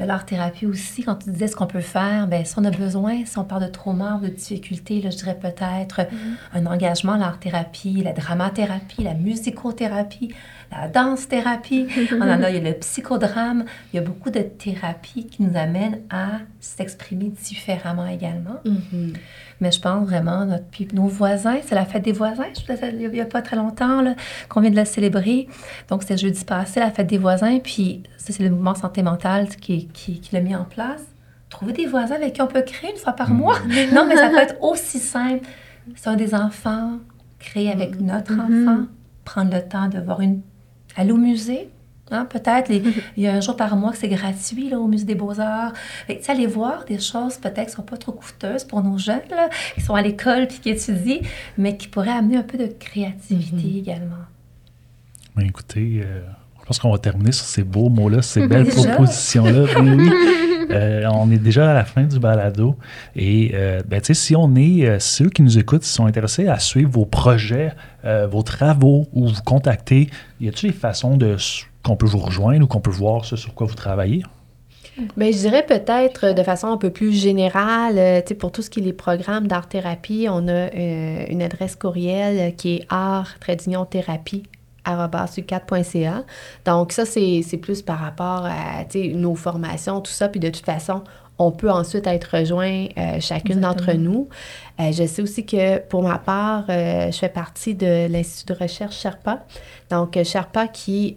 L'art-thérapie 0.00 0.66
aussi, 0.66 1.04
quand 1.04 1.14
tu 1.14 1.30
disais 1.30 1.46
ce 1.46 1.54
qu'on 1.54 1.68
peut 1.68 1.80
faire, 1.80 2.26
bien, 2.26 2.44
si 2.44 2.54
on 2.58 2.64
a 2.64 2.70
besoin, 2.70 3.24
si 3.24 3.38
on 3.38 3.44
parle 3.44 3.62
de 3.62 3.68
trauma 3.68 4.18
de 4.20 4.28
difficultés, 4.28 5.00
là, 5.00 5.10
je 5.10 5.16
dirais 5.16 5.38
peut-être 5.40 6.00
un 6.52 6.66
engagement 6.66 7.12
à 7.12 7.18
l'art-thérapie, 7.18 8.02
la 8.02 8.12
dramathérapie, 8.12 9.04
la 9.04 9.14
musicothérapie, 9.14 10.34
la 10.72 10.88
danse-thérapie. 10.88 11.86
on 12.12 12.22
en 12.22 12.42
a, 12.42 12.50
il 12.50 12.56
y 12.56 12.58
a 12.66 12.72
le 12.72 12.78
psychodrame. 12.78 13.64
Il 13.92 13.96
y 13.96 13.98
a 14.00 14.02
beaucoup 14.02 14.30
de 14.30 14.40
thérapies 14.40 15.26
qui 15.26 15.44
nous 15.44 15.56
amènent 15.56 16.00
à 16.10 16.40
s'exprimer 16.58 17.28
différemment 17.28 18.06
également. 18.06 18.60
Mais 19.60 19.70
je 19.70 19.80
pense 19.80 20.06
vraiment, 20.06 20.44
notre, 20.44 20.64
puis 20.64 20.88
nos 20.92 21.06
voisins, 21.06 21.58
c'est 21.64 21.74
la 21.74 21.84
fête 21.84 22.02
des 22.02 22.12
voisins, 22.12 22.44
il 22.68 23.10
n'y 23.10 23.20
a 23.20 23.24
pas 23.24 23.42
très 23.42 23.56
longtemps, 23.56 24.02
là, 24.02 24.14
qu'on 24.48 24.60
vient 24.60 24.70
de 24.70 24.76
la 24.76 24.84
célébrer. 24.84 25.48
Donc, 25.88 26.02
c'était 26.02 26.16
jeudi 26.16 26.44
passé, 26.44 26.80
la 26.80 26.90
fête 26.90 27.06
des 27.06 27.18
voisins. 27.18 27.58
Puis, 27.60 28.02
ça, 28.16 28.32
c'est 28.32 28.42
le 28.42 28.50
mouvement 28.50 28.74
santé 28.74 29.02
mentale 29.02 29.48
qui, 29.48 29.88
qui, 29.88 30.20
qui 30.20 30.34
l'a 30.34 30.40
mis 30.40 30.54
en 30.54 30.64
place. 30.64 31.02
Trouver 31.50 31.72
des 31.72 31.86
voisins 31.86 32.16
avec 32.16 32.34
qui 32.34 32.42
on 32.42 32.46
peut 32.46 32.62
créer 32.62 32.90
une 32.90 32.96
fois 32.96 33.12
par 33.12 33.30
mois. 33.30 33.58
non, 33.94 34.06
mais 34.06 34.16
ça 34.16 34.28
peut 34.28 34.38
être 34.38 34.56
aussi 34.60 34.98
simple. 34.98 35.46
C'est 35.94 36.08
un 36.08 36.16
des 36.16 36.34
enfants, 36.34 36.98
créer 37.38 37.70
avec 37.70 38.00
notre 38.00 38.32
enfant, 38.32 38.86
prendre 39.24 39.54
le 39.54 39.62
temps 39.62 39.88
de 39.88 39.98
voir 39.98 40.20
une. 40.20 40.40
aller 40.96 41.12
au 41.12 41.16
musée. 41.16 41.70
Hein, 42.10 42.26
peut-être, 42.26 42.68
les- 42.68 42.82
il 43.16 43.22
y 43.22 43.26
a 43.26 43.32
un 43.34 43.40
jour 43.40 43.56
par 43.56 43.76
mois 43.76 43.90
que 43.92 43.96
c'est 43.98 44.08
gratuit 44.08 44.68
là, 44.68 44.78
au 44.78 44.86
Musée 44.86 45.06
des 45.06 45.14
Beaux-Arts. 45.14 45.72
Fait 46.06 46.14
que, 46.16 46.18
tu 46.20 46.26
sais, 46.26 46.32
aller 46.32 46.46
voir 46.46 46.84
des 46.84 46.98
choses 46.98 47.36
peut-être 47.38 47.64
qui 47.64 47.70
ne 47.70 47.76
sont 47.76 47.82
pas 47.82 47.96
trop 47.96 48.12
coûteuses 48.12 48.64
pour 48.64 48.82
nos 48.82 48.98
jeunes, 48.98 49.20
là, 49.30 49.48
qui 49.74 49.80
sont 49.80 49.94
à 49.94 50.02
l'école 50.02 50.46
puis 50.46 50.58
qui 50.58 50.70
étudient, 50.70 51.20
mais 51.56 51.76
qui 51.76 51.88
pourraient 51.88 52.10
amener 52.10 52.36
un 52.36 52.42
peu 52.42 52.58
de 52.58 52.66
créativité 52.66 53.78
également. 53.78 54.16
Ben, 55.34 55.46
écoutez, 55.46 56.02
euh, 56.04 56.20
je 56.60 56.66
pense 56.66 56.78
qu'on 56.78 56.92
va 56.92 56.98
terminer 56.98 57.32
sur 57.32 57.46
ces 57.46 57.64
beaux 57.64 57.88
mots-là, 57.88 58.22
ces 58.22 58.46
belles 58.48 58.64
Déjà? 58.64 58.90
propositions-là. 58.90 59.64
Oui. 59.82 60.10
Euh, 60.70 61.06
on 61.12 61.30
est 61.30 61.36
déjà 61.38 61.70
à 61.70 61.74
la 61.74 61.84
fin 61.84 62.04
du 62.04 62.18
balado. 62.18 62.74
Et 63.14 63.50
euh, 63.54 63.82
ben, 63.86 64.00
tu 64.00 64.06
sais, 64.06 64.14
si 64.14 64.34
on 64.34 64.54
est, 64.56 64.86
euh, 64.86 64.98
ceux 64.98 65.28
qui 65.28 65.42
nous 65.42 65.58
écoutent, 65.58 65.82
qui 65.82 65.88
sont 65.90 66.06
intéressés 66.06 66.48
à 66.48 66.58
suivre 66.58 66.90
vos 66.90 67.04
projets, 67.04 67.72
euh, 68.06 68.26
vos 68.26 68.42
travaux 68.42 69.06
ou 69.12 69.28
vous 69.28 69.42
contacter, 69.44 70.08
y 70.40 70.48
a-t-il 70.48 70.72
des 70.72 70.76
façons 70.76 71.18
de 71.18 71.36
qu'on 71.84 71.96
peut 71.96 72.06
vous 72.06 72.18
rejoindre 72.18 72.64
ou 72.64 72.66
qu'on 72.66 72.80
peut 72.80 72.90
voir 72.90 73.24
ce 73.24 73.36
sur 73.36 73.54
quoi 73.54 73.66
vous 73.66 73.74
travaillez? 73.74 74.22
Bien, 75.16 75.32
je 75.32 75.38
dirais 75.38 75.66
peut-être 75.66 76.26
euh, 76.26 76.32
de 76.34 76.42
façon 76.44 76.68
un 76.68 76.76
peu 76.76 76.90
plus 76.90 77.12
générale, 77.12 77.98
euh, 77.98 78.20
tu 78.20 78.28
sais, 78.28 78.34
pour 78.34 78.52
tout 78.52 78.62
ce 78.62 78.70
qui 78.70 78.78
est 78.78 78.82
les 78.82 78.92
programmes 78.92 79.48
d'art-thérapie, 79.48 80.28
on 80.30 80.46
a 80.46 80.52
euh, 80.52 81.24
une 81.28 81.42
adresse 81.42 81.74
courriel 81.74 82.54
qui 82.54 82.76
est 82.76 82.86
art-thérapie 82.88 84.44
arobase-u4.ca. 84.84 86.24
Donc 86.64 86.92
ça, 86.92 87.06
c'est 87.06 87.40
c'est 87.42 87.56
plus 87.56 87.82
par 87.82 87.98
rapport 87.98 88.44
à 88.44 88.84
tu 88.88 89.00
sais, 89.00 89.08
nos 89.14 89.34
formations, 89.34 90.00
tout 90.00 90.12
ça. 90.12 90.28
Puis 90.28 90.40
de 90.40 90.50
toute 90.50 90.64
façon, 90.64 91.02
on 91.38 91.50
peut 91.50 91.70
ensuite 91.70 92.06
être 92.06 92.36
rejoint 92.36 92.86
chacune 93.18 93.60
d'entre 93.60 93.94
nous. 93.94 94.28
Je 94.78 95.06
sais 95.06 95.22
aussi 95.22 95.46
que 95.46 95.78
pour 95.78 96.02
ma 96.02 96.18
part, 96.18 96.64
je 96.68 97.16
fais 97.16 97.28
partie 97.28 97.74
de 97.74 98.08
l'Institut 98.08 98.52
de 98.52 98.58
recherche 98.58 98.98
Sherpa. 98.98 99.44
Donc, 99.90 100.18
Sherpa 100.24 100.66
qui, 100.66 101.16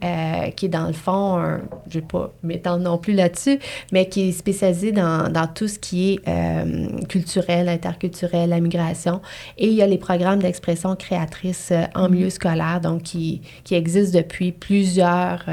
qui 0.56 0.66
est 0.66 0.70
dans 0.70 0.88
le 0.88 0.94
fond, 0.94 1.42
je 1.90 1.98
ne 1.98 2.02
vais 2.02 2.08
pas 2.08 2.32
m'étendre 2.44 2.84
non 2.84 2.98
plus 2.98 3.14
là-dessus, 3.14 3.60
mais 3.92 4.08
qui 4.08 4.30
est 4.30 4.32
spécialisé 4.32 4.92
dans, 4.92 5.32
dans 5.32 5.48
tout 5.48 5.68
ce 5.68 5.80
qui 5.80 6.14
est 6.14 7.08
culturel, 7.08 7.70
interculturel, 7.70 8.50
la 8.50 8.60
migration. 8.60 9.22
Et 9.58 9.68
il 9.68 9.74
y 9.74 9.82
a 9.82 9.88
les 9.88 9.98
programmes 9.98 10.40
d'expression 10.40 10.96
créatrice 10.96 11.72
en 11.96 12.08
mm-hmm. 12.08 12.12
milieu 12.12 12.30
scolaire, 12.30 12.82
donc 12.82 13.04
qui, 13.04 13.42
qui 13.64 13.76
existent 13.76 14.18
depuis 14.18 14.52
plusieurs 14.52 15.44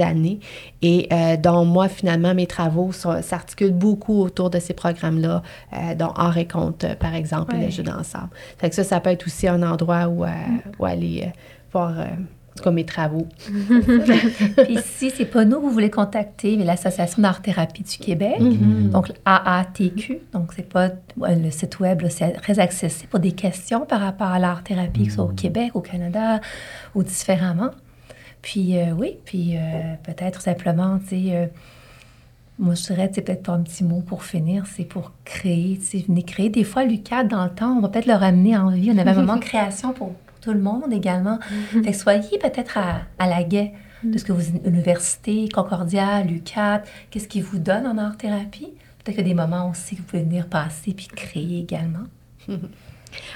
années 0.00 0.40
et 0.82 1.08
euh, 1.12 1.36
dont 1.36 1.64
moi, 1.64 1.88
finalement, 1.88 2.34
mes 2.34 2.46
travaux 2.46 2.90
s'articulent 2.92 3.72
beaucoup 3.72 4.20
autour 4.20 4.50
de 4.50 4.58
ces 4.58 4.74
programmes-là, 4.74 5.42
euh, 5.72 5.94
dont 5.94 6.10
Art 6.16 6.36
et 6.36 6.48
Compte, 6.48 6.84
par 6.98 7.14
exemple, 7.14 7.51
et 7.54 7.64
le 7.64 7.70
jeu 7.70 7.82
d'ensemble. 7.82 8.30
Fait 8.58 8.68
que 8.68 8.74
ça, 8.74 8.84
ça 8.84 9.00
peut 9.00 9.10
être 9.10 9.26
aussi 9.26 9.48
un 9.48 9.62
endroit 9.62 10.08
où, 10.08 10.24
euh, 10.24 10.30
où 10.78 10.84
aller 10.84 11.32
voir 11.72 11.94
en 12.64 12.72
mes 12.72 12.84
travaux. 12.84 13.26
Puis 14.64 14.78
si 14.84 15.10
c'est 15.10 15.24
pas 15.24 15.44
nous 15.44 15.56
que 15.56 15.62
vous 15.62 15.70
voulez 15.70 15.90
contacter, 15.90 16.56
mais 16.56 16.64
l'Association 16.64 17.22
d'art-thérapie 17.22 17.82
du 17.82 17.98
Québec, 17.98 18.40
mm-hmm. 18.40 18.90
donc 18.90 19.12
AATQ, 19.24 20.20
donc 20.32 20.52
c'est 20.54 20.68
pas 20.68 20.90
le 21.16 21.50
site 21.50 21.80
web, 21.80 22.02
c'est 22.08 22.32
très 22.32 22.58
accessible 22.58 23.08
pour 23.08 23.20
des 23.20 23.32
questions 23.32 23.86
par 23.86 24.00
rapport 24.00 24.28
à 24.28 24.38
l'art-thérapie, 24.38 25.10
soit 25.10 25.24
au 25.24 25.32
mm-hmm. 25.32 25.34
Québec, 25.34 25.70
au 25.74 25.80
Canada 25.80 26.40
ou 26.94 27.02
différemment. 27.02 27.70
Puis 28.42 28.76
euh, 28.76 28.92
oui, 28.92 29.18
puis 29.24 29.56
euh, 29.56 29.94
peut-être 30.02 30.40
simplement, 30.42 30.98
tu 30.98 31.08
sais, 31.08 31.36
euh, 31.36 31.46
moi 32.62 32.74
je 32.74 32.82
dirais, 32.84 33.10
c'est 33.12 33.22
peut-être 33.22 33.50
un 33.50 33.60
petit 33.60 33.84
mot 33.84 34.00
pour 34.00 34.24
finir, 34.24 34.64
c'est 34.66 34.84
pour 34.84 35.12
créer, 35.24 35.78
venez 36.06 36.22
créer. 36.22 36.48
Des 36.48 36.64
fois, 36.64 36.84
Lucas, 36.84 37.24
dans 37.24 37.44
le 37.44 37.50
temps, 37.50 37.76
on 37.76 37.80
va 37.80 37.88
peut-être 37.88 38.06
le 38.06 38.14
ramener 38.14 38.56
en 38.56 38.70
vie. 38.70 38.90
On 38.94 38.98
avait 38.98 39.10
un 39.10 39.14
moment 39.14 39.36
de 39.36 39.40
création 39.44 39.92
pour, 39.92 40.12
tout 40.40 40.52
le 40.52 40.60
monde 40.60 40.92
également. 40.92 41.38
Mm-hmm. 41.38 41.84
fait 41.84 41.90
que 41.92 41.96
soyez 41.96 42.38
peut-être 42.38 42.78
à, 42.78 43.02
à, 43.18 43.28
la 43.28 43.42
guet 43.42 43.72
de 44.04 44.16
ce 44.16 44.24
que 44.24 44.32
vous, 44.32 44.56
université, 44.64 45.48
Concordia, 45.48 46.22
Lucas, 46.22 46.82
qu'est-ce 47.10 47.28
qui 47.28 47.40
vous 47.40 47.58
donne 47.58 47.86
en 47.86 47.98
art-thérapie. 47.98 48.72
Peut-être 48.98 49.16
qu'il 49.16 49.26
y 49.26 49.30
a 49.30 49.34
des 49.34 49.40
moments 49.40 49.70
aussi 49.70 49.96
que 49.96 50.00
vous 50.00 50.06
pouvez 50.06 50.22
venir 50.22 50.46
passer 50.46 50.94
puis 50.94 51.08
créer 51.08 51.60
également. 51.60 52.06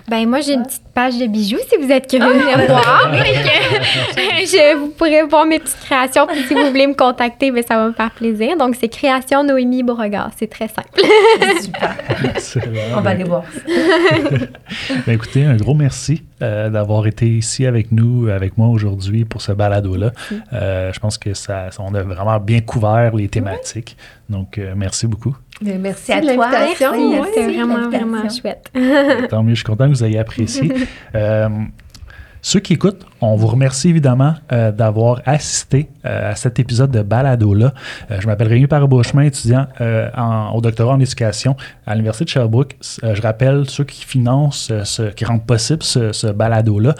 Ben 0.08 0.28
moi 0.28 0.40
j'ai 0.40 0.54
une 0.54 0.64
petite 0.64 0.82
page 0.94 1.18
de 1.18 1.26
bijoux 1.26 1.58
si 1.68 1.76
vous 1.76 1.90
êtes 1.90 2.08
curieux 2.08 2.32
de 2.32 2.38
venir 2.38 2.66
voir. 2.66 3.10
je, 3.12 4.76
vous 4.76 4.88
pourrez 4.88 5.22
voir 5.24 5.46
mes 5.46 5.58
petites 5.58 5.80
créations. 5.80 6.26
Puis 6.26 6.42
si 6.48 6.54
vous 6.54 6.66
voulez 6.66 6.86
me 6.86 6.94
contacter, 6.94 7.50
ben, 7.50 7.62
ça 7.66 7.76
va 7.76 7.88
me 7.88 7.92
faire 7.92 8.10
plaisir. 8.10 8.56
Donc 8.56 8.76
c'est 8.78 8.88
Création 8.88 9.44
Noémie 9.44 9.82
Beauregard. 9.82 10.30
C'est 10.36 10.48
très 10.48 10.68
simple. 10.68 10.88
Super. 12.40 12.70
On 12.96 13.00
va 13.00 13.10
aller 13.10 13.24
voir. 13.24 13.44
ben, 15.06 15.12
écoutez, 15.12 15.44
un 15.44 15.56
gros 15.56 15.74
merci 15.74 16.22
euh, 16.42 16.68
d'avoir 16.70 17.06
été 17.06 17.26
ici 17.26 17.66
avec 17.66 17.92
nous, 17.92 18.28
avec 18.28 18.58
moi 18.58 18.68
aujourd'hui 18.68 19.24
pour 19.24 19.42
ce 19.42 19.52
balado-là. 19.52 20.12
Euh, 20.52 20.92
je 20.92 21.00
pense 21.00 21.18
que 21.18 21.34
ça, 21.34 21.68
on 21.78 21.94
a 21.94 22.02
vraiment 22.02 22.38
bien 22.38 22.60
couvert 22.60 23.14
les 23.14 23.28
thématiques. 23.28 23.96
Donc 24.28 24.58
euh, 24.58 24.74
merci 24.76 25.06
beaucoup 25.06 25.36
merci 25.62 26.12
à 26.12 26.20
toi. 26.20 26.50
C'était 26.74 26.86
vraiment, 26.86 27.88
vraiment 27.88 28.28
chouette. 28.28 28.70
Tant 29.30 29.42
mieux, 29.42 29.54
je 29.54 29.60
suis 29.60 29.64
content 29.64 29.86
que 29.86 29.94
vous 29.94 30.04
ayez 30.04 30.18
apprécié. 30.18 30.72
Euh, 31.14 31.48
ceux 32.42 32.60
qui 32.60 32.74
écoutent, 32.74 33.04
on 33.20 33.36
vous 33.36 33.46
remercie 33.46 33.88
évidemment 33.88 34.34
euh, 34.52 34.72
d'avoir 34.72 35.22
assisté 35.24 35.88
euh, 36.04 36.32
à 36.32 36.34
cet 36.34 36.58
épisode 36.58 36.90
de 36.90 37.02
Balado-là. 37.02 37.72
Euh, 38.10 38.20
je 38.20 38.26
m'appelle 38.26 38.48
Rémi 38.48 38.66
Parabouchemin, 38.66 39.22
étudiant 39.22 39.66
au 40.54 40.60
doctorat 40.60 40.94
en 40.94 41.00
éducation 41.00 41.56
à 41.86 41.94
l'Université 41.94 42.24
de 42.24 42.30
Sherbrooke. 42.30 42.76
je 43.02 43.20
rappelle 43.22 43.68
ceux 43.68 43.84
qui 43.84 44.04
financent, 44.04 44.72
ce, 44.84 45.10
qui 45.10 45.24
rendent 45.24 45.44
possible 45.44 45.82
ce, 45.82 46.30
Balado-là. 46.30 46.94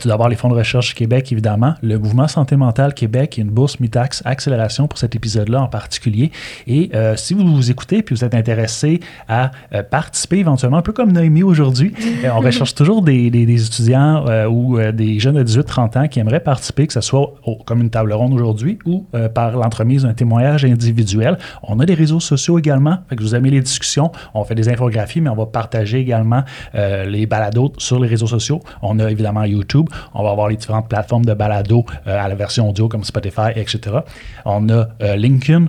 tout 0.00 0.08
d'abord, 0.08 0.28
les 0.28 0.36
fonds 0.36 0.48
de 0.48 0.54
recherche 0.54 0.94
Québec, 0.94 1.30
évidemment, 1.32 1.74
le 1.82 1.98
Mouvement 1.98 2.28
Santé 2.28 2.56
Mentale 2.56 2.94
Québec 2.94 3.38
et 3.38 3.42
une 3.42 3.50
bourse 3.50 3.80
Mitax 3.80 4.22
Accélération 4.24 4.88
pour 4.88 4.98
cet 4.98 5.14
épisode-là 5.14 5.62
en 5.62 5.68
particulier. 5.68 6.30
Et 6.66 6.90
si 7.16 7.34
vous 7.34 7.46
vous 7.46 7.70
écoutez 7.70 7.98
et 7.98 8.04
vous 8.10 8.24
êtes 8.24 8.34
intéressé 8.34 9.00
à 9.28 9.50
participer 9.90 10.38
éventuellement, 10.38 10.78
un 10.78 10.82
peu 10.82 10.92
comme 10.92 11.12
Noémie 11.12 11.42
aujourd'hui, 11.42 11.92
on 12.24 12.40
recherche 12.40 12.74
toujours 12.74 13.02
des, 13.02 13.26
étudiants 13.26 14.24
ou 14.46 14.78
des 14.92 15.18
jeunes 15.18 15.42
de 15.42 15.42
18-30 15.62 15.98
ans 15.98 16.08
qui 16.08 16.20
aimeraient 16.20 16.40
participer, 16.40 16.86
que 16.86 16.92
ce 16.92 17.00
soit 17.00 17.34
comme 17.64 17.80
une 17.80 17.90
table 17.90 18.12
ronde 18.12 18.34
aujourd'hui 18.34 18.78
ou 18.84 19.06
euh, 19.14 19.28
par 19.28 19.52
l'entremise 19.52 20.02
d'un 20.02 20.14
témoignage 20.14 20.64
individuel. 20.64 21.38
On 21.62 21.80
a 21.80 21.86
des 21.86 21.94
réseaux 21.94 22.20
sociaux 22.20 22.58
également. 22.58 22.98
Fait 23.08 23.16
que 23.16 23.22
vous 23.22 23.34
aimez 23.34 23.50
les 23.50 23.60
discussions. 23.60 24.12
On 24.34 24.44
fait 24.44 24.54
des 24.54 24.68
infographies, 24.68 25.20
mais 25.20 25.30
on 25.30 25.36
va 25.36 25.46
partager 25.46 25.98
également 25.98 26.42
euh, 26.74 27.04
les 27.04 27.26
balados 27.26 27.72
sur 27.78 28.00
les 28.00 28.08
réseaux 28.08 28.26
sociaux. 28.26 28.60
On 28.82 28.98
a 28.98 29.10
évidemment 29.10 29.44
YouTube. 29.44 29.88
On 30.14 30.22
va 30.22 30.30
avoir 30.30 30.48
les 30.48 30.56
différentes 30.56 30.88
plateformes 30.88 31.24
de 31.24 31.34
balados 31.34 31.84
euh, 32.06 32.22
à 32.22 32.28
la 32.28 32.34
version 32.34 32.68
audio 32.68 32.88
comme 32.88 33.04
Spotify, 33.04 33.50
etc. 33.56 33.98
On 34.44 34.68
a 34.68 34.88
LinkedIn, 35.16 35.66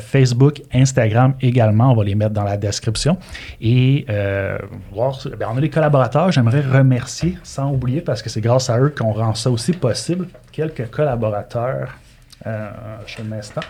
Facebook, 0.00 0.62
Instagram 0.72 1.34
également. 1.40 1.92
On 1.92 1.96
va 1.96 2.04
les 2.04 2.14
mettre 2.14 2.32
dans 2.32 2.44
la 2.44 2.56
description. 2.56 3.16
Et 3.60 4.06
voir, 4.92 5.18
ben, 5.38 5.48
on 5.52 5.56
a 5.56 5.60
des 5.60 5.70
collaborateurs. 5.70 6.30
J'aimerais 6.32 6.60
remercier, 6.60 7.36
sans 7.42 7.70
oublier, 7.72 8.00
parce 8.00 8.22
que 8.22 8.30
c'est 8.30 8.40
grâce 8.40 8.70
à 8.70 8.78
eux 8.78 8.92
qu'on 8.96 9.12
rend 9.12 9.34
ça 9.34 9.50
aussi 9.50 9.72
possible. 9.72 10.28
Quelques 10.52 10.90
collaborateurs. 10.90 11.88
Euh, 12.46 12.70
un 13.20 13.32
instant. 13.32 13.60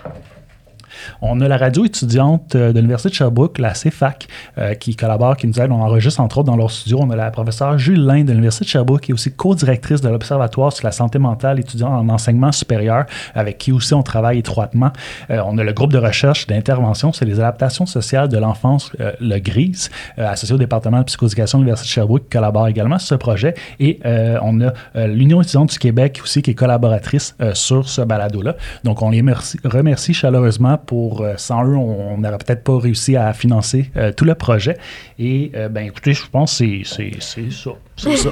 On 1.20 1.40
a 1.40 1.48
la 1.48 1.56
radio 1.56 1.84
étudiante 1.84 2.54
euh, 2.54 2.72
de 2.72 2.78
l'Université 2.78 3.10
de 3.10 3.14
Sherbrooke, 3.14 3.58
la 3.58 3.72
CFAC, 3.72 4.28
euh, 4.58 4.74
qui 4.74 4.96
collabore, 4.96 5.36
qui 5.36 5.46
nous 5.46 5.58
aide. 5.60 5.70
On 5.70 5.80
enregistre 5.80 6.20
entre 6.20 6.38
autres 6.38 6.46
dans 6.46 6.56
leur 6.56 6.70
studio. 6.70 6.98
On 7.00 7.10
a 7.10 7.16
la 7.16 7.30
professeure 7.30 7.78
Jules 7.78 8.04
Lin 8.04 8.24
de 8.24 8.32
l'Université 8.32 8.64
de 8.64 8.70
Sherbrooke, 8.70 9.02
qui 9.02 9.12
est 9.12 9.14
aussi 9.14 9.32
co-directrice 9.32 10.00
de 10.00 10.08
l'Observatoire 10.08 10.72
sur 10.72 10.86
la 10.86 10.92
santé 10.92 11.18
mentale 11.18 11.60
étudiante 11.60 11.92
en 11.92 12.08
enseignement 12.08 12.52
supérieur, 12.52 13.06
avec 13.34 13.58
qui 13.58 13.72
aussi 13.72 13.94
on 13.94 14.02
travaille 14.02 14.38
étroitement. 14.38 14.92
Euh, 15.30 15.42
on 15.46 15.58
a 15.58 15.64
le 15.64 15.72
groupe 15.72 15.92
de 15.92 15.98
recherche 15.98 16.46
d'intervention, 16.46 17.12
c'est 17.12 17.24
les 17.24 17.40
adaptations 17.40 17.86
sociales 17.86 18.28
de 18.28 18.38
l'enfance, 18.38 18.92
le 18.98 19.38
GRIS, 19.38 19.90
associé 20.16 20.54
au 20.54 20.58
département 20.58 20.98
de 20.98 21.04
psychoéducation 21.04 21.58
de 21.58 21.64
l'Université 21.64 21.88
de 21.88 21.92
Sherbrooke, 21.92 22.22
qui 22.24 22.30
collabore 22.30 22.68
également 22.68 22.98
sur 22.98 23.08
ce 23.08 23.14
projet. 23.14 23.54
Et 23.80 24.00
on 24.42 24.60
a 24.60 24.72
l'Union 25.06 25.40
étudiante 25.40 25.70
du 25.70 25.78
Québec 25.78 26.20
aussi, 26.22 26.42
qui 26.42 26.52
est 26.52 26.54
collaboratrice 26.54 27.36
sur 27.54 27.88
ce 27.88 28.02
balado-là. 28.02 28.56
Donc, 28.84 29.02
on 29.02 29.10
les 29.10 29.22
remercie 29.64 30.14
chaleureusement 30.14 30.78
pour, 30.86 31.22
euh, 31.22 31.34
sans 31.36 31.64
eux, 31.64 31.76
on 31.76 32.18
n'aurait 32.18 32.38
peut-être 32.38 32.64
pas 32.64 32.78
réussi 32.78 33.16
à 33.16 33.32
financer 33.32 33.90
euh, 33.96 34.12
tout 34.12 34.24
le 34.24 34.34
projet. 34.34 34.76
Et 35.18 35.52
euh, 35.54 35.68
ben 35.68 35.86
écoutez, 35.86 36.14
je 36.14 36.26
pense 36.30 36.58
que 36.58 36.84
c'est 36.84 37.20
ça. 37.50 37.70
C'est 37.96 38.16
ça. 38.16 38.30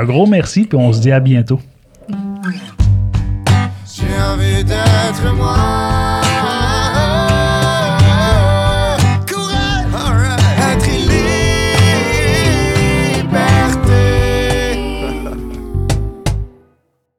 un 0.00 0.04
gros 0.04 0.26
merci, 0.26 0.64
puis 0.64 0.78
on 0.78 0.92
se 0.92 1.00
dit 1.00 1.12
à 1.12 1.20
bientôt. 1.20 1.60